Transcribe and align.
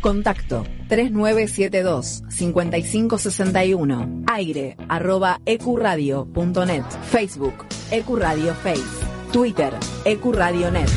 Contacto 0.00 0.64
3972 0.88 2.22
5561. 2.28 4.22
Aire 4.26 4.76
arroba 4.88 5.40
ecuradio.net. 5.44 6.84
Facebook 7.02 7.66
Ecuradio 7.90 8.54
Face. 8.54 9.06
Twitter 9.30 9.74
Ecuradio.net. 10.04 10.88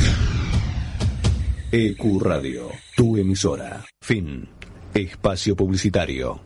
EQ 1.72 2.06
E 2.06 2.20
Radio, 2.22 2.70
tu 2.96 3.18
emisora. 3.18 3.84
Fin. 4.00 4.48
Espacio 4.94 5.56
publicitario. 5.56 6.40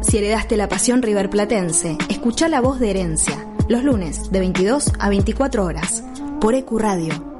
Si 0.00 0.18
heredaste 0.18 0.56
la 0.56 0.68
pasión 0.68 1.02
riverplatense, 1.02 1.96
escucha 2.08 2.48
la 2.48 2.60
voz 2.60 2.80
de 2.80 2.90
herencia. 2.90 3.46
Los 3.68 3.84
lunes 3.84 4.30
de 4.30 4.40
22 4.40 4.92
a 4.98 5.08
24 5.08 5.64
horas. 5.64 6.04
Por 6.40 6.54
Ecuradio. 6.54 7.35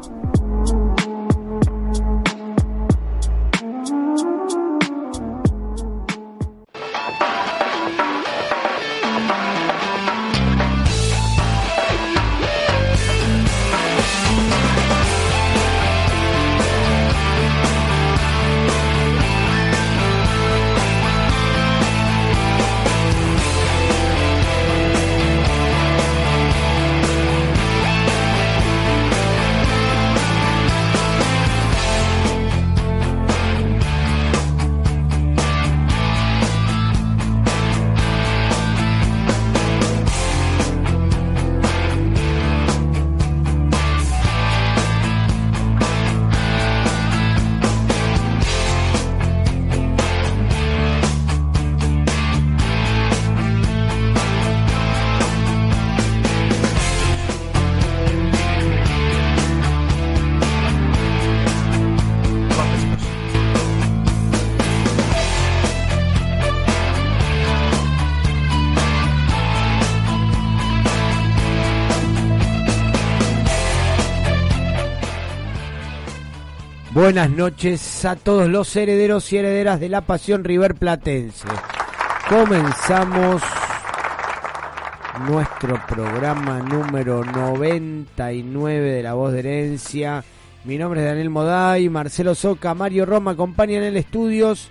Buenas 77.17 77.35
noches 77.35 78.05
a 78.05 78.15
todos 78.15 78.47
los 78.47 78.77
herederos 78.77 79.33
y 79.33 79.39
herederas 79.39 79.81
de 79.81 79.89
la 79.89 80.03
pasión 80.03 80.45
River 80.45 80.75
Platense. 80.75 81.49
Comenzamos 82.29 83.41
nuestro 85.27 85.81
programa 85.89 86.59
número 86.59 87.25
99 87.25 88.91
de 88.91 89.03
La 89.03 89.15
Voz 89.15 89.33
de 89.33 89.39
Herencia. 89.39 90.25
Mi 90.65 90.77
nombre 90.77 91.01
es 91.01 91.07
Daniel 91.07 91.31
Moday, 91.31 91.89
Marcelo 91.89 92.35
Soca, 92.35 92.75
Mario 92.75 93.07
Roma 93.07 93.31
acompañan 93.31 93.85
en 93.85 93.89
el 93.89 93.97
estudios. 93.97 94.69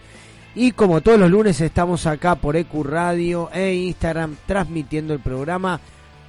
Y 0.53 0.73
como 0.73 1.01
todos 1.01 1.17
los 1.17 1.31
lunes 1.31 1.59
estamos 1.61 2.05
acá 2.05 2.35
por 2.35 2.57
EQ 2.57 2.83
Radio 2.83 3.49
e 3.55 3.73
Instagram 3.73 4.35
transmitiendo 4.45 5.15
el 5.15 5.19
programa 5.19 5.79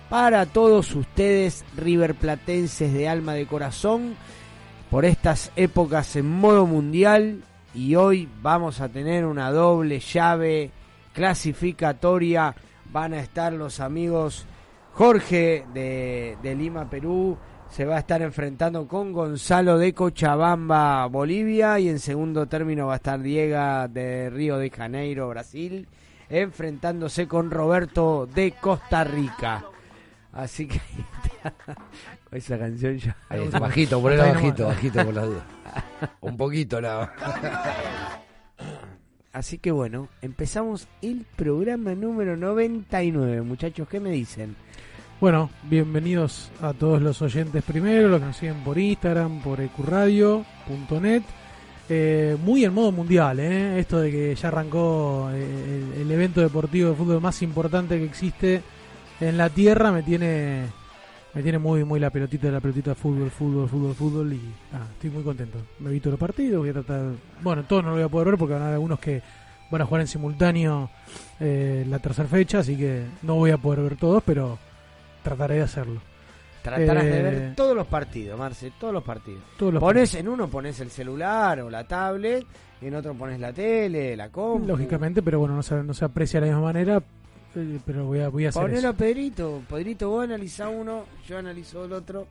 para 0.09 0.47
todos 0.47 0.94
ustedes 0.94 1.62
riverplatenses 1.76 2.94
de 2.94 3.06
alma 3.06 3.34
de 3.34 3.44
corazón 3.44 4.16
por 4.91 5.04
estas 5.04 5.52
épocas 5.56 6.16
en 6.16 6.28
modo 6.28 6.66
mundial 6.66 7.42
y 7.74 7.94
hoy 7.94 8.28
vamos 8.41 8.80
a 8.80 8.88
tener 8.88 9.26
una 9.26 9.50
doble 9.50 10.00
llave 10.00 10.70
clasificatoria. 11.12 12.54
Van 12.92 13.12
a 13.14 13.20
estar 13.20 13.52
los 13.52 13.80
amigos 13.80 14.46
Jorge 14.92 15.66
de, 15.75 16.54
Lima, 16.56 16.88
Perú. 16.88 17.37
Se 17.69 17.84
va 17.84 17.96
a 17.96 17.99
estar 17.99 18.22
enfrentando 18.22 18.88
con 18.88 19.12
Gonzalo 19.12 19.76
de 19.76 19.93
Cochabamba, 19.93 21.05
Bolivia. 21.06 21.78
Y 21.78 21.90
en 21.90 21.99
segundo 21.99 22.46
término 22.46 22.87
va 22.87 22.94
a 22.94 22.96
estar 22.96 23.20
Diego 23.20 23.88
de 23.88 24.31
Río 24.31 24.56
de 24.56 24.70
Janeiro, 24.70 25.28
Brasil. 25.28 25.87
Enfrentándose 26.31 27.28
con 27.28 27.50
Roberto 27.50 28.26
de 28.26 28.52
Costa 28.52 29.05
Rica. 29.05 29.64
Así 30.32 30.66
que 30.66 30.81
esa 32.37 32.59
canción 32.59 32.99
ya. 32.99 33.17
Ahí 33.29 33.44
está, 33.44 33.59
bajito, 33.59 34.00
ponelo 34.00 34.23
bajito, 34.23 34.67
bajito 34.67 35.05
por 35.05 35.15
la 35.15 35.23
duda. 35.23 35.44
Un 36.21 36.37
poquito 36.37 36.81
nada. 36.81 37.12
Así 39.33 39.59
que 39.59 39.71
bueno, 39.71 40.09
empezamos 40.23 40.88
el 41.03 41.27
programa 41.37 41.94
número 41.94 42.37
99, 42.37 43.43
muchachos, 43.43 43.87
¿qué 43.88 44.00
me 44.00 44.11
dicen? 44.11 44.56
Bueno, 45.21 45.50
bienvenidos 45.65 46.50
a 46.61 46.73
todos 46.73 47.00
los 47.03 47.21
oyentes 47.23 47.62
primero, 47.62 48.09
los 48.09 48.21
que 48.21 48.27
nos 48.27 48.37
siguen 48.37 48.65
por 48.65 48.79
Instagram, 48.79 49.41
por 49.43 49.61
ecuradio.net. 49.61 51.23
Eh, 51.88 52.37
muy 52.43 52.65
en 52.65 52.75
modo 52.75 52.91
mundial, 52.93 53.38
¿eh? 53.38 53.79
esto 53.79 54.00
de 54.00 54.11
que 54.11 54.35
ya 54.35 54.49
arrancó 54.49 55.31
eh, 55.33 55.93
el, 55.94 56.03
el 56.03 56.11
evento 56.11 56.41
deportivo 56.41 56.91
de 56.91 56.97
fútbol 56.97 57.21
más 57.21 57.41
importante 57.43 57.97
que 57.97 58.05
existe 58.05 58.62
en 59.21 59.38
la 59.38 59.49
Tierra 59.49 59.93
me 59.93 60.03
tiene 60.03 60.67
me 61.37 61.43
tiene 61.43 61.59
muy 61.59 61.85
muy 61.85 62.00
la 62.00 62.09
pelotita 62.09 62.47
de 62.47 62.55
la 62.55 62.61
pelotita 62.61 62.94
fútbol, 62.94 63.31
fútbol, 63.31 63.69
fútbol, 63.69 63.94
fútbol 63.94 64.33
y 64.33 64.41
ah, 64.73 64.87
estoy 64.93 65.11
muy 65.11 65.23
contento. 65.23 65.59
Me 65.81 65.91
vi 65.91 66.00
todos 66.00 66.12
los 66.12 66.21
partidos, 66.21 66.61
voy 66.61 66.71
a 66.71 66.73
tratar, 66.73 67.11
bueno, 67.43 67.62
todos 67.65 67.85
no 67.85 67.91
lo 67.91 67.97
voy 67.97 68.05
a 68.05 68.09
poder 68.09 68.29
ver 68.29 68.38
porque 68.38 68.55
van 68.55 68.62
a 68.62 68.65
haber 68.67 68.75
algunos 68.77 68.99
que 68.99 69.23
van 69.71 69.83
a 69.83 69.85
jugar 69.85 70.00
en 70.00 70.06
simultáneo 70.06 70.88
eh, 71.38 71.85
la 71.88 71.99
tercera 71.99 72.27
fecha, 72.27 72.61
así 72.61 72.75
que 72.77 73.03
no 73.23 73.35
voy 73.35 73.50
a 73.50 73.59
poder 73.59 73.81
ver 73.83 73.97
todos, 73.97 74.23
pero 74.25 74.59
trataré 75.23 75.56
de 75.56 75.62
hacerlo. 75.62 76.00
Tratarás 76.62 77.05
de 77.05 77.19
Eh, 77.19 77.23
ver 77.23 77.55
todos 77.55 77.77
los 77.77 77.87
partidos, 77.87 78.38
Marce, 78.38 78.73
todos 78.81 78.94
los 78.94 79.05
partidos. 79.05 79.43
Todos 79.59 79.75
los 79.75 79.81
pones 79.81 80.15
en 80.15 80.29
uno 80.29 80.49
pones 80.49 80.81
el 80.81 80.91
celular 80.91 81.61
o 81.61 81.69
la 81.69 81.85
tablet, 81.85 82.47
en 82.81 82.94
otro 82.94 83.12
pones 83.12 83.38
la 83.38 83.53
tele, 83.53 84.17
la 84.17 84.31
compu. 84.31 84.67
Lógicamente, 84.67 85.23
pero 85.23 85.38
bueno, 85.38 85.55
no 85.55 85.62
se, 85.62 85.83
no 85.83 85.93
se 85.93 86.05
aprecia 86.06 86.41
de 86.41 86.47
la 86.47 86.53
misma 86.55 86.73
manera, 86.73 86.97
eh, 86.97 87.03
pero 87.85 88.05
voy 88.06 88.20
a, 88.20 88.29
voy 88.29 88.47
a 88.47 88.49
hacer 88.50 88.62
Ponelo 88.62 88.79
eso. 88.79 88.88
a 88.88 88.93
Pedrito, 88.93 89.62
Pedrito 89.69 90.08
vos 90.11 90.25
analiza 90.25 90.69
uno, 90.69 91.05
yo 91.29 91.38
analizo 91.38 91.85
el 91.85 91.93
otro. 91.93 92.26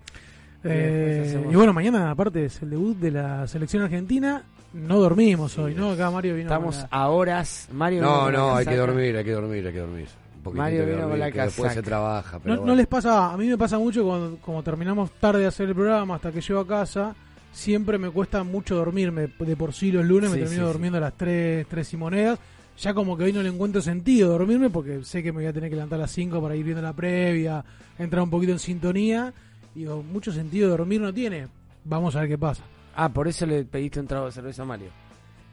y 0.63 0.67
Eh, 0.67 1.47
y 1.51 1.55
bueno, 1.55 1.73
mañana 1.73 2.09
aparte 2.11 2.45
es 2.45 2.61
el 2.61 2.71
debut 2.71 2.97
de 2.97 3.11
la 3.11 3.47
selección 3.47 3.83
argentina. 3.83 4.43
No 4.73 4.99
dormimos 4.99 5.57
hoy, 5.57 5.73
¿no? 5.73 5.91
Acá 5.91 6.11
Mario 6.11 6.35
vino 6.35 6.47
Estamos 6.47 6.75
con 6.75 6.83
la- 6.91 6.97
a 6.97 7.07
horas, 7.09 7.69
Mario. 7.71 7.99
vino 8.01 8.11
No, 8.13 8.23
con 8.23 8.33
la 8.33 8.39
no, 8.39 8.55
hay 8.57 8.65
que 8.65 8.75
dormir, 8.75 9.15
hay 9.17 9.23
que 9.23 9.31
dormir, 9.31 9.67
hay 9.67 9.73
que 9.73 9.79
dormir. 9.79 10.07
Un 10.43 10.55
Mario 10.57 10.85
vino 10.85 11.09
con 11.09 11.17
la 11.19 11.31
que 11.31 11.41
después 11.41 11.73
se 11.73 11.81
trabaja. 11.81 12.39
Pero 12.39 12.57
No, 12.57 12.65
no 12.65 12.75
les 12.75 12.85
pasa, 12.87 13.31
a 13.31 13.37
mí 13.37 13.47
me 13.47 13.57
pasa 13.57 13.79
mucho 13.79 14.03
cuando 14.03 14.37
como 14.37 14.61
terminamos 14.63 15.11
tarde 15.19 15.39
de 15.41 15.47
hacer 15.47 15.69
el 15.69 15.75
programa 15.75 16.15
hasta 16.15 16.31
que 16.31 16.41
llego 16.41 16.59
a 16.59 16.67
casa, 16.67 17.15
siempre 17.53 17.97
me 17.97 18.09
cuesta 18.09 18.43
mucho 18.43 18.75
dormirme. 18.75 19.27
De 19.39 19.55
por 19.55 19.71
sí 19.73 19.91
los 19.91 20.05
lunes 20.05 20.29
Sí, 20.29 20.35
me 20.35 20.41
termino 20.43 20.63
sí, 20.63 20.67
sí. 20.67 20.73
durmiendo 20.73 20.97
a 20.97 21.01
las 21.01 21.13
3, 21.13 21.65
3 21.69 21.93
y 21.93 21.97
monedas. 21.97 22.37
Ya 22.77 22.93
como 22.93 23.17
que 23.17 23.23
hoy 23.25 23.33
no 23.33 23.41
le 23.41 23.49
encuentro 23.49 23.81
sentido 23.81 24.31
dormirme 24.31 24.69
porque 24.69 25.03
sé 25.03 25.23
que 25.23 25.31
me 25.31 25.37
voy 25.39 25.45
a 25.47 25.53
tener 25.53 25.69
que 25.69 25.75
levantar 25.75 25.97
a 25.99 26.03
las 26.03 26.11
5 26.11 26.41
para 26.41 26.55
ir 26.55 26.63
viendo 26.63 26.81
la 26.81 26.93
previa, 26.93 27.63
entrar 27.97 28.21
un 28.21 28.29
poquito 28.29 28.51
en 28.51 28.59
sintonía. 28.59 29.33
Y 29.73 29.79
digo, 29.79 30.03
mucho 30.03 30.31
sentido 30.31 30.69
dormir 30.69 31.01
no 31.01 31.13
tiene. 31.13 31.47
Vamos 31.85 32.15
a 32.15 32.21
ver 32.21 32.29
qué 32.29 32.37
pasa. 32.37 32.63
Ah, 32.95 33.09
por 33.09 33.27
eso 33.27 33.45
le 33.45 33.63
pediste 33.65 33.99
un 33.99 34.07
trago 34.07 34.25
de 34.25 34.31
cerveza 34.31 34.63
a 34.63 34.65
Mario. 34.65 34.89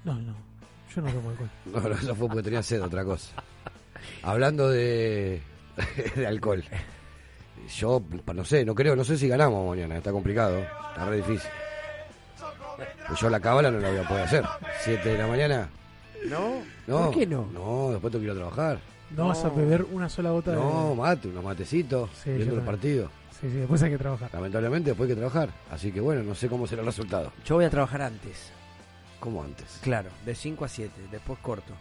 No, 0.04 0.14
no, 0.14 0.34
yo 0.94 1.02
no 1.02 1.12
tomo 1.12 1.30
alcohol. 1.30 1.50
No, 1.66 1.80
no, 1.80 1.94
eso 1.94 2.14
fue 2.14 2.28
porque 2.28 2.42
tenía 2.42 2.62
sed, 2.62 2.82
otra 2.82 3.04
cosa. 3.04 3.32
Hablando 4.22 4.68
de, 4.68 5.40
de 6.16 6.26
alcohol. 6.26 6.64
Yo, 7.76 8.02
no 8.34 8.44
sé, 8.44 8.64
no 8.64 8.74
creo, 8.74 8.96
no 8.96 9.04
sé 9.04 9.16
si 9.16 9.28
ganamos 9.28 9.68
mañana, 9.68 9.96
está 9.96 10.10
complicado, 10.10 10.58
está 10.58 11.08
re 11.08 11.18
difícil. 11.18 11.50
Pues 13.06 13.20
yo 13.20 13.30
la 13.30 13.38
cábala 13.38 13.70
no 13.70 13.78
la 13.78 13.90
voy 13.90 13.98
a 13.98 14.08
poder 14.08 14.24
hacer. 14.24 14.44
Siete 14.80 15.10
de 15.10 15.18
la 15.18 15.26
mañana, 15.26 15.68
¿No? 16.28 16.62
No. 16.86 17.06
¿Por 17.06 17.14
qué 17.18 17.26
no? 17.26 17.46
No, 17.52 17.90
después 17.92 18.10
tengo 18.12 18.20
que 18.20 18.26
ir 18.26 18.30
a 18.30 18.34
trabajar. 18.34 18.78
No, 19.16 19.28
vas 19.28 19.44
a 19.44 19.50
beber 19.50 19.84
una 19.92 20.08
sola 20.08 20.30
gota 20.30 20.52
No, 20.54 20.90
de... 20.90 20.94
mate, 20.96 21.28
unos 21.28 21.44
matecitos, 21.44 22.08
Sí, 22.22 22.30
viendo 22.30 22.42
el 22.44 22.48
también. 22.60 22.64
partido. 22.66 23.10
Sí, 23.40 23.48
sí, 23.50 23.56
después 23.56 23.82
hay 23.82 23.90
que 23.90 23.98
trabajar. 23.98 24.30
Lamentablemente 24.32 24.90
después 24.90 25.08
hay 25.10 25.14
que 25.16 25.20
trabajar. 25.20 25.50
Así 25.70 25.92
que 25.92 26.00
bueno, 26.00 26.22
no 26.22 26.34
sé 26.34 26.48
cómo 26.48 26.66
será 26.66 26.80
el 26.80 26.86
resultado. 26.86 27.32
Yo 27.44 27.56
voy 27.56 27.64
a 27.64 27.70
trabajar 27.70 28.02
antes. 28.02 28.50
Como 29.20 29.42
antes. 29.42 29.78
Claro, 29.82 30.08
de 30.24 30.34
5 30.34 30.64
a 30.64 30.68
7, 30.68 30.92
después 31.10 31.38
corto. 31.40 31.72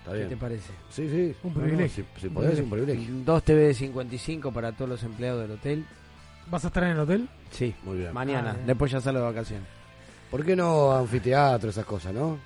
Está 0.00 0.12
¿Qué 0.12 0.16
bien. 0.18 0.28
te 0.30 0.36
parece? 0.36 0.72
Sí, 0.90 1.08
sí. 1.08 1.36
Un 1.42 1.52
No, 1.52 1.58
no, 1.60 1.64
privilegio. 1.66 2.04
si, 2.14 2.20
si 2.22 2.26
Un 2.28 2.34
podés, 2.34 2.58
un 2.60 2.70
privilegio. 2.70 3.14
Dos 3.24 3.42
TV 3.42 3.60
de 3.66 3.74
55 3.74 4.52
para 4.52 4.72
todos 4.72 4.88
los 4.88 5.02
empleados 5.02 5.42
del 5.42 5.52
hotel. 5.52 5.84
¿Vas 6.50 6.64
a 6.64 6.68
estar 6.68 6.82
en 6.84 6.90
el 6.90 6.98
hotel? 7.00 7.28
Sí, 7.50 7.74
Muy 7.84 7.98
bien. 7.98 8.12
mañana. 8.12 8.50
Ah, 8.50 8.54
bien. 8.54 8.66
después 8.66 8.90
ya 8.90 9.00
salgo 9.00 9.20
de 9.20 9.26
vacaciones. 9.26 9.66
¿Por 10.30 10.44
qué 10.44 10.56
no 10.56 10.92
anfiteatro, 10.92 11.70
esas 11.70 11.84
cosas, 11.84 12.12
no? 12.14 12.38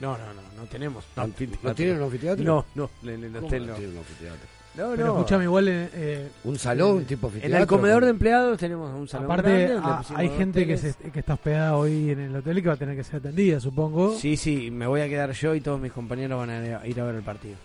No, 0.00 0.16
no, 0.18 0.24
no, 0.34 0.42
no 0.56 0.62
tenemos. 0.70 1.04
¿No, 1.16 1.26
¿no 1.62 1.74
tienen 1.74 1.96
un 1.96 2.02
anfiteatro? 2.04 2.44
No, 2.44 2.64
no, 2.74 2.90
en 3.10 3.24
el 3.24 3.32
¿Cómo 3.32 3.46
hotel 3.46 3.66
no 3.66 3.72
no. 3.72 3.78
tienen 3.78 3.94
un 3.94 3.98
anfiteatro? 4.00 4.48
No, 4.76 4.90
Pero 4.90 5.06
no. 5.06 5.12
escúchame, 5.16 5.44
igual 5.44 5.68
eh, 5.68 5.88
eh, 5.94 6.28
¿Un 6.44 6.58
salón 6.58 7.00
Eh, 7.00 7.04
tipo 7.06 7.28
En 7.28 7.32
anfiteatro? 7.34 7.60
el 7.62 7.66
comedor 7.66 8.04
de 8.04 8.10
empleados 8.10 8.58
tenemos 8.58 8.94
un 8.94 9.08
salón 9.08 9.24
aparte 9.32 9.72
ah, 9.82 10.02
hay 10.14 10.28
gente 10.28 10.66
que, 10.66 10.76
se, 10.76 10.92
que 10.94 11.20
está 11.20 11.32
hospedada 11.32 11.76
hoy 11.76 12.10
en 12.10 12.20
el 12.20 12.36
hotel 12.36 12.58
y 12.58 12.62
que 12.62 12.68
va 12.68 12.74
a 12.74 12.76
tener 12.76 12.94
que 12.94 13.02
ser 13.02 13.16
atendida, 13.16 13.58
supongo. 13.58 14.14
Sí, 14.18 14.36
sí, 14.36 14.70
me 14.70 14.86
voy 14.86 15.00
a 15.00 15.08
quedar 15.08 15.32
yo 15.32 15.54
y 15.54 15.62
todos 15.62 15.80
mis 15.80 15.92
compañeros 15.92 16.38
van 16.38 16.50
a 16.50 16.86
ir 16.86 17.00
a 17.00 17.04
ver 17.04 17.14
el 17.14 17.22
partido. 17.22 17.56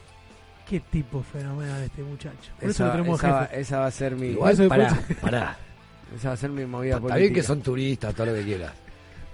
Qué 0.69 0.79
tipo 0.79 1.21
fenomenal 1.21 1.83
este 1.83 2.01
muchacho. 2.01 2.49
Por 2.57 2.69
eso 2.69 2.71
Esa, 2.71 2.85
lo 2.85 2.91
tenemos 2.93 3.19
esa 3.19 3.31
va, 3.33 3.45
esa 3.47 3.79
va 3.79 3.85
a 3.87 3.91
ser 3.91 4.15
mi 4.15 4.27
Igual, 4.27 4.53
Eso 4.53 4.69
pará, 4.69 5.01
pará. 5.19 5.57
esa 6.15 6.29
va 6.29 6.33
a 6.35 6.37
ser 6.37 6.49
mi 6.49 6.65
movida 6.65 6.91
Está 6.91 7.01
política. 7.01 7.19
bien 7.19 7.33
que 7.33 7.43
son 7.43 7.61
turistas, 7.61 8.15
todo 8.15 8.27
lo 8.27 8.33
que 8.35 8.43
quieras. 8.45 8.71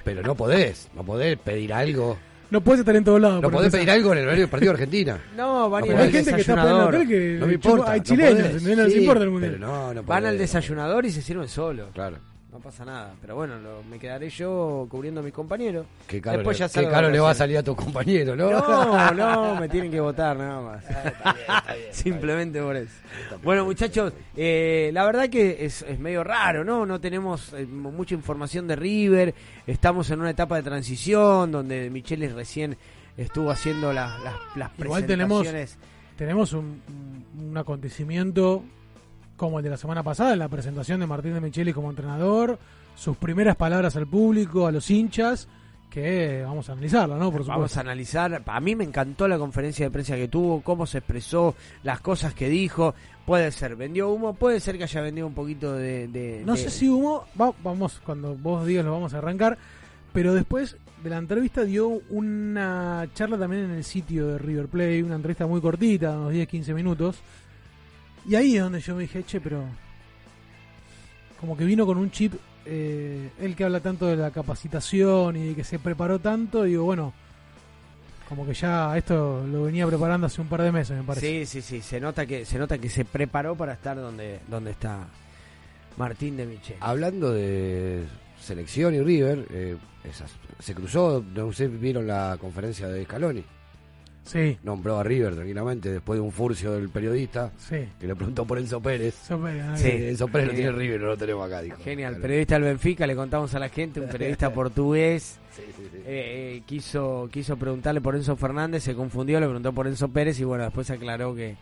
Pero 0.03 0.23
no 0.23 0.33
podés, 0.33 0.89
no 0.95 1.03
podés 1.03 1.37
pedir 1.37 1.71
algo. 1.73 2.17
No 2.49 2.61
puedes 2.61 2.79
estar 2.79 2.95
en 2.95 3.03
todos 3.03 3.19
lados. 3.19 3.41
No 3.41 3.49
podés 3.51 3.65
empezar. 3.65 3.79
pedir 3.85 3.91
algo 3.91 4.11
en 4.13 4.17
el 4.19 4.23
horario 4.25 4.41
del 4.43 4.49
partido 4.49 4.71
de 4.71 4.75
Argentina. 4.75 5.17
No, 5.35 5.69
van, 5.69 5.83
Pero 5.85 5.97
Hay 5.99 6.11
gente 6.11 6.33
que 6.33 6.41
está 6.41 6.53
hospedada 6.53 6.71
en 6.71 6.77
el 6.77 6.85
desayunador. 6.91 6.95
hotel 6.95 7.07
que 7.07 7.37
No 7.39 7.47
me 7.47 7.53
importa. 7.53 7.91
hay 7.91 7.99
no 7.99 8.03
chilenos, 8.05 8.33
podés. 8.47 8.63
no 8.63 8.83
les 8.83 8.93
Sí, 8.93 8.99
importa 8.99 9.23
el 9.23 9.29
mundial. 9.29 9.59
No, 9.59 9.93
no 9.93 10.03
Van 10.03 10.17
al 10.25 10.33
podés. 10.33 10.39
desayunador 10.39 11.05
y 11.05 11.11
se 11.11 11.21
sirven 11.21 11.47
solos. 11.47 11.89
Claro. 11.93 12.17
No 12.57 12.63
pasa 12.63 12.83
nada. 12.85 13.13
Pero 13.21 13.35
bueno, 13.35 13.59
lo- 13.59 13.83
me 13.83 13.99
quedaré 13.99 14.29
yo 14.31 14.87
cubriendo 14.89 15.19
a 15.19 15.23
mis 15.23 15.31
compañeros. 15.31 15.85
Qué 16.07 16.19
caro, 16.19 16.37
Después 16.39 16.59
le, 16.59 16.67
ya 16.67 16.81
qué 16.81 16.89
caro 16.89 17.09
le 17.11 17.19
va 17.19 17.29
a 17.29 17.33
salir 17.35 17.55
a 17.59 17.61
tu 17.61 17.75
compañero, 17.75 18.35
¿no? 18.35 18.49
No, 18.49 19.11
no, 19.13 19.55
me 19.59 19.69
tienen 19.69 19.91
que 19.91 19.99
votar 19.99 20.35
nada 20.35 20.59
más. 20.61 20.83
Simplemente 21.91 22.59
por 22.61 22.75
eso. 22.75 22.91
Bueno, 23.43 23.63
muchachos, 23.65 24.11
eh, 24.35 24.89
la 24.91 25.05
verdad 25.05 25.29
que 25.29 25.65
es, 25.65 25.83
es 25.83 25.99
medio 25.99 26.23
raro, 26.23 26.63
¿no? 26.63 26.85
No 26.87 26.99
tenemos 26.99 27.53
eh, 27.53 27.65
mucha 27.67 28.15
información 28.15 28.67
de 28.67 28.75
River. 28.75 29.35
Estamos 29.67 30.09
en 30.09 30.19
una 30.21 30.31
etapa 30.31 30.55
de 30.55 30.63
transición 30.63 31.51
donde 31.51 31.91
Micheles 31.91 32.33
recién 32.33 32.75
estuvo 33.17 33.51
haciendo 33.51 33.93
las, 33.93 34.19
las, 34.23 34.33
las 34.55 34.71
Igual 34.79 35.05
tenemos- 35.05 35.41
presentaciones. 35.41 35.77
Tenemos 36.17 36.53
un, 36.53 36.81
un 37.37 37.55
acontecimiento 37.55 38.63
como 39.37 39.59
el 39.59 39.63
de 39.63 39.69
la 39.69 39.77
semana 39.77 40.03
pasada, 40.03 40.33
en 40.33 40.39
la 40.39 40.49
presentación 40.49 40.99
de 40.99 41.07
Martín 41.07 41.33
de 41.33 41.39
Micheli 41.41 41.71
como 41.71 41.89
entrenador, 41.89 42.59
sus 42.95 43.15
primeras 43.17 43.55
palabras 43.55 43.95
al 43.95 44.07
público, 44.07 44.67
a 44.67 44.71
los 44.71 44.89
hinchas, 44.91 45.47
que 45.89 46.43
vamos 46.45 46.67
a 46.69 46.73
analizarla, 46.73 47.15
¿no? 47.15 47.31
Por 47.31 47.45
Vamos 47.45 47.71
supuesto. 47.71 47.79
a 47.79 47.81
analizar. 47.81 48.43
A 48.45 48.59
mí 48.59 48.75
me 48.75 48.83
encantó 48.83 49.27
la 49.27 49.37
conferencia 49.37 49.85
de 49.85 49.91
prensa 49.91 50.15
que 50.15 50.27
tuvo, 50.27 50.61
cómo 50.61 50.85
se 50.85 50.97
expresó, 50.97 51.55
las 51.83 52.01
cosas 52.01 52.33
que 52.33 52.49
dijo. 52.49 52.93
Puede 53.25 53.51
ser, 53.51 53.75
vendió 53.75 54.09
humo, 54.09 54.33
puede 54.33 54.59
ser 54.59 54.77
que 54.77 54.83
haya 54.83 55.01
vendido 55.01 55.27
un 55.27 55.33
poquito 55.33 55.73
de. 55.73 56.07
de- 56.09 56.43
No 56.45 56.53
de- 56.53 56.59
sé 56.59 56.69
si 56.69 56.89
hubo, 56.89 57.25
va- 57.39 57.53
vamos, 57.63 58.01
cuando 58.05 58.35
vos 58.35 58.65
digas 58.67 58.83
lo 58.85 58.91
vamos 58.91 59.13
a 59.13 59.19
arrancar, 59.19 59.57
pero 60.13 60.33
después 60.33 60.75
de 61.03 61.09
la 61.09 61.17
entrevista 61.17 61.63
dio 61.63 62.01
una 62.09 63.07
charla 63.13 63.37
también 63.37 63.65
en 63.65 63.71
el 63.71 63.83
sitio 63.83 64.27
de 64.27 64.37
River 64.39 64.67
Play, 64.67 65.01
una 65.03 65.15
entrevista 65.15 65.45
muy 65.47 65.61
cortita, 65.61 66.11
unos 66.17 66.33
10-15 66.33 66.73
minutos, 66.73 67.17
y 68.27 68.35
ahí 68.35 68.55
es 68.57 68.63
donde 68.63 68.79
yo 68.81 68.95
me 68.95 69.01
dije, 69.03 69.23
che, 69.23 69.39
pero 69.41 69.63
como 71.39 71.55
que 71.55 71.65
vino 71.65 71.85
con 71.85 71.97
un 71.97 72.11
chip, 72.11 72.33
eh, 72.65 73.29
él 73.39 73.55
que 73.55 73.63
habla 73.63 73.79
tanto 73.79 74.07
de 74.07 74.15
la 74.17 74.31
capacitación 74.31 75.35
y 75.37 75.49
de 75.49 75.55
que 75.55 75.63
se 75.63 75.79
preparó 75.79 76.19
tanto, 76.19 76.63
digo, 76.63 76.83
bueno, 76.83 77.13
como 78.27 78.45
que 78.45 78.53
ya 78.53 78.97
esto 78.97 79.45
lo 79.47 79.63
venía 79.63 79.87
preparando 79.87 80.27
hace 80.27 80.41
un 80.41 80.47
par 80.47 80.61
de 80.61 80.71
meses, 80.71 80.97
me 80.97 81.03
parece. 81.03 81.45
Sí, 81.45 81.61
sí, 81.61 81.61
sí. 81.61 81.81
Se 81.81 81.99
nota 81.99 82.25
que 82.25 82.43
se 82.43 82.57
nota 82.59 82.77
que 82.77 82.89
se 82.89 83.05
preparó 83.05 83.55
para 83.55 83.73
estar 83.73 83.95
donde 83.95 84.41
donde 84.49 84.71
está 84.71 85.07
Martín 85.95 86.35
de 86.35 86.45
Michel. 86.45 86.75
Hablando 86.81 87.31
de 87.31 88.03
selección 88.41 88.93
y 88.95 89.01
River, 89.01 89.45
eh, 89.51 89.77
esas- 90.03 90.31
se 90.59 90.73
cruzó, 90.73 91.23
no 91.33 91.53
sé, 91.53 91.67
vieron 91.69 92.05
la 92.07 92.37
conferencia 92.41 92.87
de 92.89 93.05
Scaloni. 93.05 93.43
Sí, 94.27 94.57
Nombró 94.63 94.99
a 94.99 95.03
River 95.03 95.35
tranquilamente 95.35 95.89
después 95.91 96.17
de 96.19 96.21
un 96.25 96.31
furcio 96.31 96.73
del 96.73 96.89
periodista 96.89 97.51
sí. 97.57 97.87
que 97.99 98.07
le 98.07 98.15
preguntó 98.15 98.45
por 98.45 98.57
Enzo 98.59 98.81
Pérez. 98.81 99.15
Sí. 99.75 99.89
Enzo 99.89 100.27
Pérez 100.27 100.47
lo 100.49 100.53
tiene 100.53 100.71
River, 100.73 100.99
no 101.01 101.07
lo 101.07 101.17
tenemos 101.17 101.47
acá, 101.47 101.61
dijo. 101.61 101.77
Genial, 101.83 102.11
Claro. 102.13 102.21
periodista 102.23 102.55
del 102.55 102.63
Benfica, 102.63 103.07
le 103.07 103.15
contamos 103.15 103.55
a 103.55 103.59
la 103.59 103.69
gente, 103.69 103.99
un 104.01 104.09
periodista 104.09 104.49
portugués, 104.53 105.39
Sí, 105.55 105.63
sí, 105.75 105.83
sí. 105.91 105.97
eh, 106.05 106.57
eh, 106.57 106.63
quiso 106.65 107.29
quiso 107.31 107.57
preguntarle 107.57 108.01
por 108.01 108.15
Enzo 108.15 108.35
Fernández, 108.35 108.83
se 108.83 108.93
confundió, 108.93 109.39
le 109.39 109.45
preguntó 109.47 109.71
por 109.73 109.87
Enzo 109.87 110.09
Pérez 110.09 110.39
y 110.39 110.43
bueno, 110.43 110.65
después 110.65 110.89
aclaró 110.91 111.33
que, 111.33 111.55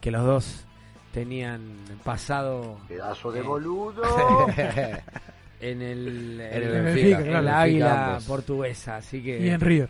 que 0.00 0.10
los 0.10 0.24
dos 0.24 0.64
tenían 1.14 1.60
pasado 2.04 2.78
Pedazo 2.88 3.32
de 3.32 3.40
Eh. 3.40 3.42
boludo. 3.44 4.02
en 5.60 5.82
el, 5.82 6.40
En 6.40 6.62
el 6.62 6.62
en 6.62 6.84
Benfica, 6.84 7.18
Benfica, 7.18 7.22
claro. 7.22 7.38
en 7.38 7.44
la 7.44 7.50
Benfica 7.52 7.60
águila 7.62 8.06
ambos. 8.08 8.24
portuguesa, 8.24 8.96
así 8.96 9.22
que 9.22 9.40
Y 9.40 9.48
en 9.48 9.60
River. 9.60 9.88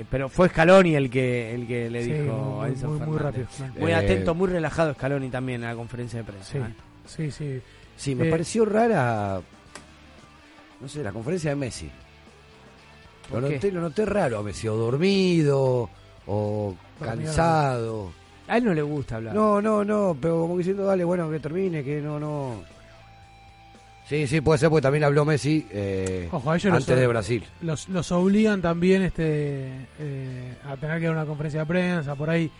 Eh, 0.00 0.04
pero 0.10 0.28
fue 0.28 0.48
Scaloni 0.48 0.94
el 0.94 1.10
que 1.10 1.54
el 1.54 1.66
que 1.66 1.90
le 1.90 2.04
Sí, 2.04 2.12
dijo 2.12 2.32
muy, 2.34 2.64
a 2.64 2.68
Enzo 2.68 2.88
muy, 2.88 3.06
muy 3.06 3.18
rápido. 3.18 3.46
claro. 3.56 3.72
Muy 3.78 3.90
Eh, 3.90 3.94
atento, 3.94 4.34
muy 4.34 4.48
relajado 4.48 4.94
Scaloni 4.94 5.28
también 5.28 5.62
en 5.62 5.68
la 5.68 5.74
conferencia 5.76 6.18
de 6.20 6.24
prensa. 6.24 6.52
Sí, 6.52 6.58
¿eh? 6.58 6.74
sí, 7.06 7.30
sí. 7.30 7.60
Sí, 7.96 8.14
me 8.14 8.28
Eh, 8.28 8.30
pareció 8.30 8.64
rara, 8.64 9.40
no 10.80 10.88
sé, 10.88 11.02
la 11.02 11.12
conferencia 11.12 11.50
de 11.50 11.56
Messi. 11.56 11.90
Lo 13.32 13.40
noté, 13.40 13.70
lo 13.72 13.80
noté 13.80 14.06
raro 14.06 14.38
a 14.38 14.42
Messi, 14.42 14.68
o 14.68 14.76
dormido, 14.76 15.90
o 16.26 16.74
Dormido. 16.98 17.24
cansado. 17.26 18.12
A 18.46 18.56
él 18.56 18.64
no 18.64 18.72
le 18.72 18.80
gusta 18.82 19.16
hablar. 19.16 19.34
No, 19.34 19.60
no, 19.60 19.84
no, 19.84 20.16
pero 20.18 20.40
como 20.42 20.56
diciendo, 20.56 20.84
dale, 20.86 21.04
bueno, 21.04 21.28
que 21.30 21.38
termine, 21.40 21.84
que 21.84 22.00
no, 22.00 22.18
no. 22.18 22.62
Sí, 24.08 24.26
sí, 24.26 24.40
puede 24.40 24.58
ser, 24.58 24.70
porque 24.70 24.82
también 24.82 25.04
habló 25.04 25.24
Messi 25.26 25.66
eh, 25.70 26.28
Ojo, 26.32 26.54
los, 26.54 26.64
antes 26.64 26.86
de 26.98 27.06
Brasil. 27.06 27.44
los, 27.60 27.88
los 27.90 28.10
obligan 28.10 28.62
también 28.62 29.02
este 29.02 29.68
eh, 29.98 30.54
a 30.66 30.76
tener 30.76 30.98
que 30.98 31.06
dar 31.06 31.14
una 31.14 31.26
conferencia 31.26 31.60
de 31.60 31.66
prensa 31.66 32.14
por 32.14 32.30
ahí. 32.30 32.50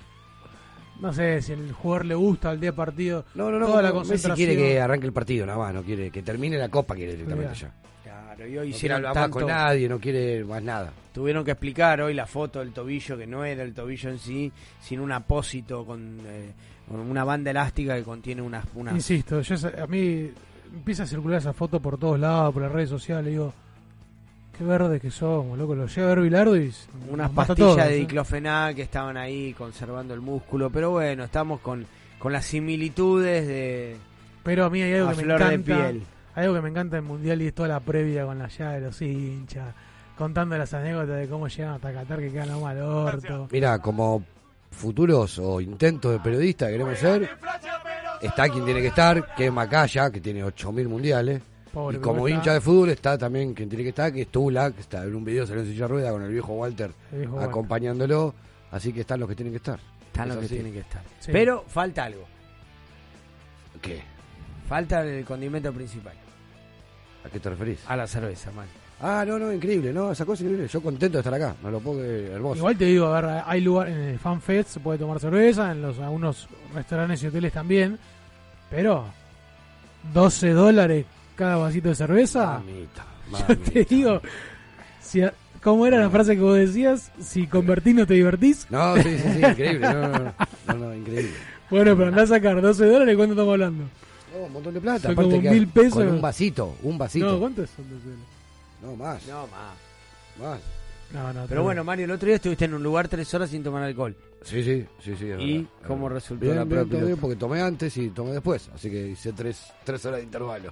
no 1.00 1.11
sé 1.12 1.40
si 1.40 1.52
el 1.52 1.73
jugador 1.73 2.05
le 2.05 2.14
gusta 2.14 2.50
al 2.50 2.61
día 2.61 2.75
partido. 2.75 3.25
No, 3.35 3.50
no, 3.50 3.59
no. 3.59 3.67
Toda 3.67 3.81
la 3.81 3.88
Messi 3.88 3.97
concentración. 3.99 4.37
quiere 4.37 4.57
que 4.57 4.78
arranque 4.81 5.07
el 5.07 5.12
partido, 5.14 5.47
nada 5.47 5.59
más. 5.59 5.73
No 5.75 5.83
quiere 5.83 6.11
que 6.11 6.23
termine 6.23 6.59
la 6.59 6.69
copa, 6.69 6.95
quiere 6.95 7.12
directamente 7.12 7.55
ya. 7.55 7.73
Claro, 8.05 8.47
y 8.47 8.50
hoy 8.50 8.52
No 8.52 8.61
quiere 8.61 8.69
hicieron 8.69 8.97
hablar 8.99 9.14
tanto, 9.14 9.38
con 9.38 9.47
nadie, 9.49 9.88
no 9.88 9.99
quiere 9.99 10.45
más 10.45 10.62
nada. 10.62 10.93
tuvieron 11.14 11.45
que 11.47 11.52
explicar 11.52 12.02
hoy 12.02 12.12
la 12.12 12.26
foto 12.26 12.59
del 12.59 12.73
tobillo, 12.73 13.17
que 13.17 13.26
no 13.26 13.45
era 13.47 13.62
el 13.62 13.73
tobillo 13.73 14.11
en 14.11 14.19
sí, 14.19 14.52
sino 14.83 15.02
un 15.02 15.12
apósito 15.12 15.87
con, 15.87 16.19
eh, 16.26 16.52
con 16.87 17.00
una 17.00 17.25
banda 17.25 17.50
elástica 17.52 17.97
que 17.97 18.02
contiene 18.02 18.43
unas... 18.43 18.67
unas 18.75 18.95
Insisto, 18.95 19.40
yo, 19.40 19.55
a 19.83 19.87
mí 19.87 20.31
empieza 20.73 21.03
a 21.03 21.07
circular 21.07 21.39
esa 21.39 21.53
foto 21.53 21.81
por 21.81 21.99
todos 21.99 22.19
lados, 22.19 22.53
por 22.53 22.63
las 22.63 22.73
redes 22.73 22.89
sociales. 22.89 23.31
Digo, 23.31 23.53
qué 24.57 24.65
verde 24.65 25.01
que 25.01 25.11
somos, 25.11 25.59
loco. 25.59 25.75
Lo 25.75 25.87
llega 25.87 26.07
a 26.07 26.15
ver 26.15 26.21
Bilardo 26.21 26.57
y 26.57 26.73
unas 27.11 27.31
pastillas 27.31 27.57
todos, 27.59 27.77
de 27.89 27.95
¿eh? 27.97 27.99
diclofenac 28.01 28.77
que 28.77 28.83
estaban 28.83 29.17
ahí 29.17 29.55
conservando 29.55 30.15
el 30.15 30.21
músculo, 30.21 30.71
pero 30.71 30.91
bueno, 30.91 31.25
estamos 31.25 31.61
con, 31.61 31.87
con 32.19 32.33
las 32.33 32.45
similitudes 32.45 33.47
de 33.47 33.97
Pero 34.43 34.65
a 34.65 34.71
mí 34.71 34.83
hay 34.83 34.95
algo 34.95 35.11
que 35.11 35.17
me 35.17 35.23
flor 35.23 35.39
de 35.45 35.55
encanta. 35.55 35.89
piel. 35.89 36.03
Hay 36.35 36.45
algo 36.45 36.57
que 36.57 36.63
me 36.63 36.69
encanta 36.69 36.97
del 36.97 37.05
mundial 37.05 37.43
y 37.43 37.47
es 37.49 37.55
toda 37.55 37.69
la 37.69 37.81
previa 37.81 38.25
con 38.25 38.39
la 38.39 38.49
llave 38.49 38.75
de 38.75 38.87
los 38.87 39.03
hinchas, 39.03 39.75
contando 40.17 40.57
las 40.57 40.73
anécdotas 40.73 41.17
de 41.19 41.29
cómo 41.29 41.49
llegan 41.49 41.75
hasta 41.75 41.93
Qatar 41.93 42.21
que 42.21 42.31
quedan 42.31 42.61
mal 42.61 42.81
orto. 42.81 43.49
Mira, 43.51 43.79
como 43.81 44.23
futuros 44.71 45.39
o 45.39 45.61
intentos 45.61 46.13
de 46.13 46.21
periodista 46.21 46.67
que 46.67 46.73
queremos 46.73 46.99
ser, 46.99 47.31
está 48.23 48.49
quien 48.49 48.65
tiene 48.65 48.81
que 48.81 48.89
estar, 48.89 49.35
que 49.35 49.47
es 49.47 49.53
Macaya, 49.53 50.11
que 50.11 50.21
tiene 50.21 50.45
8.000 50.45 50.89
mundiales. 50.89 51.43
Pobre, 51.73 51.99
y 51.99 52.01
¿cómo 52.01 52.15
como 52.17 52.29
está? 52.29 52.39
hincha 52.39 52.53
de 52.55 52.61
fútbol 52.61 52.91
está 52.91 53.19
también 53.19 53.53
quien 53.55 53.69
tiene 53.69 53.83
que 53.85 53.91
estar, 53.91 54.13
que 54.13 54.23
es 54.23 54.29
Tula, 54.29 54.71
que 54.73 54.81
está 54.81 55.05
en 55.05 55.15
un 55.15 55.25
video 55.25 55.47
salió 55.47 55.63
en 55.63 55.69
silla 55.69 55.87
rueda 55.87 56.11
con 56.11 56.23
el 56.23 56.33
viejo 56.33 56.53
Walter 56.55 56.93
El 57.13 57.19
viejo 57.19 57.35
Walter. 57.35 57.51
acompañándolo. 57.51 58.35
Así 58.71 58.93
que 58.93 59.01
están 59.01 59.21
los 59.21 59.29
que 59.29 59.35
tienen 59.35 59.53
que 59.53 59.59
estar. 59.59 59.79
Están 60.07 60.29
Es 60.29 60.35
los 60.35 60.43
que 60.45 60.49
tienen 60.49 60.73
que 60.73 60.81
estar. 60.81 61.03
Sí. 61.21 61.31
Pero 61.33 61.65
falta 61.69 62.05
algo. 62.05 62.25
¿Qué? 63.81 64.03
Falta 64.69 65.03
el 65.03 65.25
condimento 65.25 65.73
principal. 65.73 66.15
¿A 67.25 67.29
qué 67.31 67.41
te 67.41 67.51
referís? 67.51 67.81
A 67.87 67.97
la 67.97 68.07
cerveza, 68.07 68.51
man. 68.53 68.67
Ah, 69.00 69.25
no, 69.26 69.38
no, 69.38 69.52
increíble, 69.52 69.93
no, 69.93 70.11
esa 70.11 70.25
cosa 70.25 70.43
es 70.43 70.49
increíble. 70.49 70.67
Yo 70.69 70.81
contento 70.81 71.19
de 71.19 71.21
estar 71.21 71.35
acá, 71.35 71.55
no 71.62 71.71
lo 71.71 71.78
puedo 71.78 72.02
hermoso. 72.05 72.59
Igual 72.59 72.76
te 72.76 72.87
digo, 72.87 73.07
a 73.07 73.21
ver, 73.21 73.43
hay 73.47 73.61
lugar 73.61 73.88
en 73.88 73.97
el 74.00 74.19
FanFest 74.19 74.71
se 74.71 74.81
puede 74.81 74.99
tomar 74.99 75.21
cerveza, 75.21 75.71
en 75.71 75.83
los 75.83 75.99
algunos 76.00 76.49
restaurantes 76.75 77.23
y 77.23 77.26
hoteles 77.28 77.52
también, 77.52 77.97
pero 78.71 79.05
12 80.12 80.50
dólares 80.50 81.07
cada 81.37 81.57
vasito 81.57 81.90
de 81.90 81.95
cerveza. 81.95 82.61
Mamita, 82.64 83.07
Yo 83.31 83.47
te 83.47 83.55
mamita. 83.55 83.95
digo, 83.95 84.21
si 85.00 85.23
a- 85.23 85.33
¿cómo 85.62 85.87
era 85.87 85.99
la 86.00 86.11
frase 86.11 86.35
que 86.35 86.43
vos 86.43 86.57
decías? 86.57 87.12
Si 87.21 87.47
convertís 87.47 87.95
no 87.95 88.05
te 88.07 88.14
divertís. 88.14 88.67
No, 88.69 88.97
sí, 88.97 89.17
sí, 89.17 89.28
sí, 89.33 89.38
increíble, 89.47 89.81
no, 89.81 89.93
no, 90.09 90.19
no, 90.19 90.33
no, 90.67 90.75
no, 90.75 90.95
increíble. 90.95 91.31
Bueno, 91.71 91.97
pero 91.97 92.09
andá 92.09 92.23
a 92.23 92.26
sacar 92.26 92.61
12 92.61 92.85
dólares, 92.87 93.14
¿cuánto 93.17 93.35
estamos 93.35 93.52
hablando? 93.52 93.85
No, 94.35 94.45
un 94.47 94.52
montón 94.52 94.75
de 94.75 94.81
plata, 94.81 95.02
Son 95.02 95.12
aparte 95.12 95.31
como 95.31 95.43
que 95.43 95.50
mil 95.50 95.69
pesos. 95.69 95.93
Con 95.95 96.09
un 96.09 96.21
vasito, 96.21 96.76
un 96.83 96.99
vasito. 96.99 97.26
No, 97.31 97.38
¿cuántos 97.38 97.71
son 97.71 97.85
12 97.88 98.02
dólares? 98.05 98.25
No, 98.83 98.97
más, 98.97 99.27
No, 99.27 99.47
más. 99.49 99.77
más. 100.39 100.61
No, 101.11 101.33
no, 101.33 101.47
Pero 101.49 101.63
bueno, 101.63 101.83
Mario, 101.85 102.05
el 102.05 102.11
otro 102.11 102.27
día 102.27 102.37
estuviste 102.37 102.67
en 102.67 102.75
un 102.75 102.83
lugar 102.83 103.09
tres 103.09 103.33
horas 103.33 103.49
sin 103.51 103.63
tomar 103.63 103.83
alcohol. 103.83 104.15
Sí, 104.43 104.63
sí, 104.63 104.87
sí, 105.03 105.17
sí. 105.17 105.31
es 105.31 105.41
¿Y 105.41 105.53
verdad, 105.59 105.71
cómo 105.87 106.05
verdad. 106.05 106.17
resultó 106.17 106.45
Bien, 106.45 106.57
la 106.57 106.65
bien, 106.65 106.89
bien, 107.07 107.17
porque 107.17 107.37
tomé 107.37 107.63
antes 107.63 107.97
y 107.97 108.11
tomé 108.11 108.33
después. 108.33 108.69
Así 108.75 108.91
que 108.91 109.09
hice 109.09 109.33
tres, 109.33 109.73
tres 109.85 110.05
horas 110.05 110.19
de 110.19 110.25
intervalo. 110.25 110.71